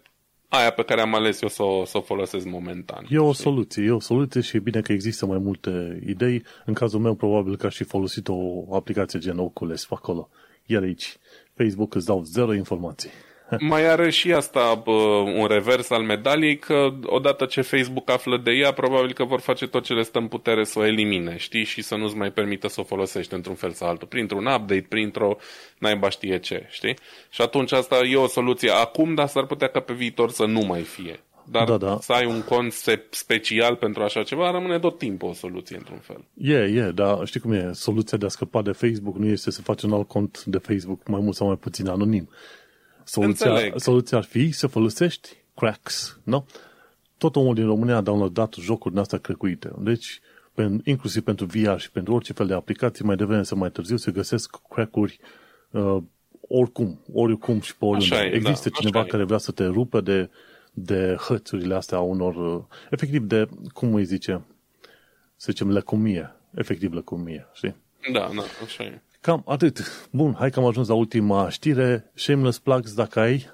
aia 0.50 0.70
pe 0.70 0.82
care 0.82 1.00
am 1.00 1.14
ales 1.14 1.40
eu 1.40 1.48
să 1.48 1.62
o, 1.62 1.84
să 1.84 1.98
o 1.98 2.00
folosesc 2.00 2.46
momentan. 2.46 3.06
E 3.10 3.18
o 3.18 3.32
știi? 3.32 3.44
soluție, 3.44 3.84
e 3.84 3.90
o 3.90 4.00
soluție 4.00 4.40
și 4.40 4.56
e 4.56 4.60
bine 4.60 4.80
că 4.80 4.92
există 4.92 5.26
mai 5.26 5.38
multe 5.38 6.02
idei. 6.06 6.42
În 6.64 6.74
cazul 6.74 7.00
meu, 7.00 7.14
probabil 7.14 7.56
că 7.56 7.66
aș 7.66 7.76
fi 7.76 7.84
folosit 7.84 8.28
o 8.28 8.74
aplicație 8.74 9.18
gen 9.18 9.38
Oculus 9.38 9.86
pe 9.86 9.94
acolo. 9.96 10.28
Iar 10.66 10.82
aici, 10.82 11.16
Facebook 11.54 11.94
îți 11.94 12.06
dau 12.06 12.22
zero 12.22 12.54
informații. 12.54 13.10
Mai 13.58 13.88
are 13.88 14.10
și 14.10 14.32
asta 14.32 14.74
bă, 14.84 14.92
un 15.36 15.46
revers 15.46 15.90
al 15.90 16.02
medaliei 16.02 16.58
că 16.58 16.88
odată 17.02 17.44
ce 17.44 17.60
Facebook 17.60 18.10
află 18.10 18.40
de 18.44 18.50
ea, 18.50 18.72
probabil 18.72 19.12
că 19.12 19.24
vor 19.24 19.40
face 19.40 19.66
tot 19.66 19.84
ce 19.84 19.92
le 19.92 20.02
stă 20.02 20.18
în 20.18 20.26
putere 20.26 20.64
să 20.64 20.78
o 20.78 20.86
elimine, 20.86 21.36
știi? 21.36 21.64
Și 21.64 21.82
să 21.82 21.94
nu-ți 21.94 22.16
mai 22.16 22.30
permită 22.30 22.68
să 22.68 22.80
o 22.80 22.84
folosești 22.84 23.34
într-un 23.34 23.54
fel 23.54 23.70
sau 23.70 23.88
altul, 23.88 24.08
printr-un 24.08 24.46
update, 24.46 24.86
printr-o 24.88 25.36
naiba 25.78 26.08
știe 26.08 26.38
ce, 26.38 26.66
știi? 26.70 26.96
Și 27.30 27.42
atunci 27.42 27.72
asta 27.72 27.98
e 28.04 28.16
o 28.16 28.26
soluție 28.26 28.70
acum, 28.70 29.14
dar 29.14 29.26
s-ar 29.26 29.46
putea 29.46 29.68
ca 29.68 29.80
pe 29.80 29.92
viitor 29.92 30.30
să 30.30 30.44
nu 30.44 30.60
mai 30.60 30.82
fie. 30.82 31.20
Dar 31.50 31.64
da, 31.64 31.76
da. 31.76 31.98
să 32.00 32.12
ai 32.12 32.26
un 32.26 32.42
cont 32.42 32.72
special 33.10 33.76
pentru 33.76 34.02
așa 34.02 34.22
ceva 34.22 34.50
rămâne 34.50 34.78
tot 34.78 34.98
timpul 34.98 35.28
o 35.28 35.32
soluție 35.32 35.76
într-un 35.76 35.98
fel. 35.98 36.24
E, 36.34 36.50
yeah, 36.50 36.68
e, 36.68 36.72
yeah, 36.72 36.94
dar 36.94 37.26
știi 37.26 37.40
cum 37.40 37.52
e? 37.52 37.70
Soluția 37.72 38.18
de 38.18 38.26
a 38.26 38.28
scăpa 38.28 38.62
de 38.62 38.72
Facebook 38.72 39.16
nu 39.16 39.26
este 39.26 39.50
să 39.50 39.62
faci 39.62 39.82
un 39.82 39.92
alt 39.92 40.08
cont 40.08 40.44
de 40.44 40.58
Facebook 40.58 41.08
mai 41.08 41.20
mult 41.20 41.36
sau 41.36 41.46
mai 41.46 41.56
puțin 41.56 41.88
anonim 41.88 42.28
Soluția, 43.10 43.72
soluția 43.76 44.18
ar 44.18 44.24
fi 44.24 44.50
să 44.50 44.66
folosești 44.66 45.36
cracks, 45.56 46.20
nu? 46.24 46.46
Tot 47.18 47.36
omul 47.36 47.54
din 47.54 47.66
România 47.66 47.96
a 47.96 48.00
downloadat 48.00 48.54
jocuri 48.54 48.94
din 48.94 49.02
astea 49.02 49.18
crăcuite. 49.18 49.70
Deci, 49.78 50.20
pen, 50.54 50.80
inclusiv 50.84 51.22
pentru 51.22 51.46
VR 51.46 51.76
și 51.76 51.90
pentru 51.90 52.14
orice 52.14 52.32
fel 52.32 52.46
de 52.46 52.54
aplicații, 52.54 53.04
mai 53.04 53.16
devreme 53.16 53.42
sau 53.42 53.58
mai 53.58 53.70
târziu 53.70 53.96
se 53.96 54.10
găsesc 54.10 54.56
crack-uri 54.68 55.18
uh, 55.70 55.96
oricum, 56.40 57.00
oricum 57.12 57.60
și 57.60 57.76
pe 57.76 57.84
oriunde. 57.84 58.14
Așa 58.14 58.24
e, 58.24 58.30
Există 58.34 58.68
da, 58.68 58.78
cineva 58.78 59.04
care 59.04 59.24
vrea 59.24 59.38
să 59.38 59.52
te 59.52 59.64
rupă 59.64 60.00
de, 60.00 60.30
de 60.72 61.16
hățurile 61.18 61.74
astea 61.74 61.98
a 61.98 62.00
unor, 62.00 62.34
uh, 62.34 62.62
efectiv 62.90 63.22
de, 63.22 63.48
cum 63.72 63.94
îi 63.94 64.04
zice, 64.04 64.42
să 65.36 65.46
zicem, 65.50 65.70
lăcomie. 65.70 66.34
Efectiv 66.54 66.92
lăcomie, 66.92 67.46
știi? 67.52 67.76
Da, 68.12 68.30
da, 68.34 68.42
așa 68.64 68.84
e. 68.84 69.02
Cam 69.20 69.42
atât. 69.46 70.08
Bun, 70.10 70.34
hai 70.38 70.50
că 70.50 70.60
am 70.60 70.66
ajuns 70.66 70.88
la 70.88 70.94
ultima 70.94 71.48
știre. 71.48 72.10
Shameless 72.14 72.58
plugs 72.58 72.94
dacă 72.94 73.20
ai. 73.20 73.50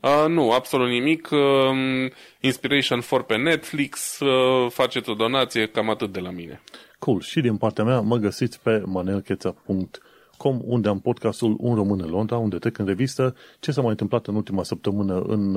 Uh, 0.00 0.24
nu, 0.28 0.50
absolut 0.50 0.88
nimic. 0.88 1.28
Uh, 1.30 2.10
Inspiration 2.40 3.00
4 3.08 3.24
pe 3.24 3.36
Netflix. 3.36 4.20
Uh, 4.20 4.70
faceți 4.70 5.10
o 5.10 5.14
donație, 5.14 5.66
cam 5.66 5.90
atât 5.90 6.12
de 6.12 6.20
la 6.20 6.30
mine. 6.30 6.62
Cool. 6.98 7.20
Și 7.20 7.40
din 7.40 7.56
partea 7.56 7.84
mea 7.84 8.00
mă 8.00 8.16
găsiți 8.16 8.60
pe 8.60 8.82
manelcheța.com 8.84 9.88
com, 10.36 10.60
unde 10.64 10.88
am 10.88 11.00
podcastul 11.00 11.56
Un 11.58 11.74
Român 11.74 12.00
în 12.02 12.10
Londra, 12.10 12.36
unde 12.36 12.58
trec 12.58 12.78
în 12.78 12.86
revistă 12.86 13.36
ce 13.60 13.72
s-a 13.72 13.80
mai 13.80 13.90
întâmplat 13.90 14.26
în 14.26 14.34
ultima 14.34 14.62
săptămână 14.62 15.20
în, 15.20 15.56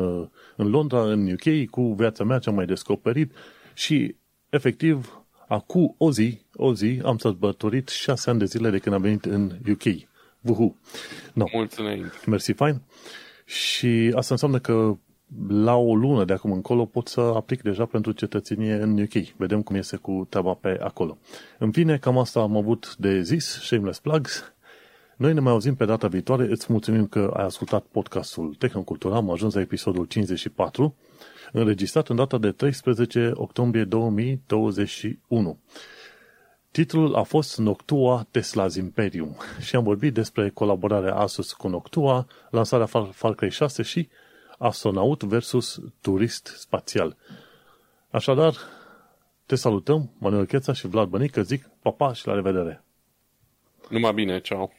în 0.55 0.69
Londra, 0.69 1.01
în 1.01 1.31
UK, 1.31 1.69
cu 1.69 1.93
viața 1.93 2.23
mea, 2.23 2.39
ce 2.39 2.49
am 2.49 2.55
mai 2.55 2.65
descoperit 2.65 3.31
și, 3.73 4.15
efectiv, 4.49 5.18
acum 5.49 5.95
o 5.97 6.11
zi, 6.11 6.39
o 6.53 6.73
zi, 6.73 7.01
am 7.05 7.17
sărbătorit 7.17 7.89
șase 7.89 8.29
ani 8.29 8.39
de 8.39 8.45
zile 8.45 8.69
de 8.69 8.77
când 8.77 8.95
am 8.95 9.01
venit 9.01 9.25
în 9.25 9.51
UK. 9.69 9.83
Vuhu! 10.39 10.77
No. 11.33 11.45
Mulțumim! 11.53 12.11
Mersi, 12.25 12.51
fain! 12.51 12.81
Și 13.45 14.11
asta 14.15 14.33
înseamnă 14.33 14.59
că 14.59 14.97
la 15.47 15.75
o 15.75 15.95
lună 15.95 16.25
de 16.25 16.33
acum 16.33 16.51
încolo 16.51 16.85
pot 16.85 17.07
să 17.07 17.21
aplic 17.21 17.61
deja 17.61 17.85
pentru 17.85 18.11
cetățenie 18.11 18.73
în 18.73 19.01
UK. 19.01 19.13
Vedem 19.37 19.61
cum 19.61 19.75
iese 19.75 19.95
cu 19.95 20.27
treaba 20.29 20.53
pe 20.53 20.77
acolo. 20.81 21.17
În 21.57 21.71
fine, 21.71 21.97
cam 21.97 22.17
asta 22.17 22.39
am 22.39 22.57
avut 22.57 22.95
de 22.95 23.21
zis, 23.21 23.45
shameless 23.45 23.99
plugs. 23.99 24.53
Noi 25.17 25.33
ne 25.33 25.39
mai 25.39 25.51
auzim 25.51 25.75
pe 25.75 25.85
data 25.85 26.07
viitoare. 26.07 26.47
Îți 26.49 26.71
mulțumim 26.71 27.07
că 27.07 27.33
ai 27.35 27.43
ascultat 27.43 27.83
podcastul 27.91 28.55
Tehnocultura. 28.57 29.15
Am 29.15 29.31
ajuns 29.31 29.53
la 29.53 29.61
episodul 29.61 30.05
54, 30.05 30.95
înregistrat 31.51 32.07
în 32.09 32.15
data 32.15 32.37
de 32.37 32.51
13 32.51 33.31
octombrie 33.33 33.83
2021. 33.83 35.59
Titlul 36.71 37.15
a 37.15 37.23
fost 37.23 37.57
Noctua 37.57 38.27
Tesla's 38.31 38.75
Imperium 38.77 39.35
și 39.59 39.75
am 39.75 39.83
vorbit 39.83 40.13
despre 40.13 40.49
colaborarea 40.49 41.15
Asus 41.15 41.53
cu 41.53 41.67
Noctua, 41.67 42.27
lansarea 42.49 42.85
Far 43.11 43.33
Cry 43.35 43.49
6 43.49 43.83
și 43.83 44.09
astronaut 44.57 45.23
versus 45.23 45.81
turist 46.01 46.53
spațial. 46.57 47.17
Așadar, 48.09 48.55
te 49.45 49.55
salutăm, 49.55 50.11
Manuel 50.17 50.45
Cheța 50.45 50.73
și 50.73 50.87
Vlad 50.87 51.07
Bănică, 51.07 51.41
zic 51.41 51.69
papa 51.81 52.13
și 52.13 52.27
la 52.27 52.33
revedere! 52.33 52.83
Numai 53.89 54.13
bine, 54.13 54.39
ceau! 54.39 54.73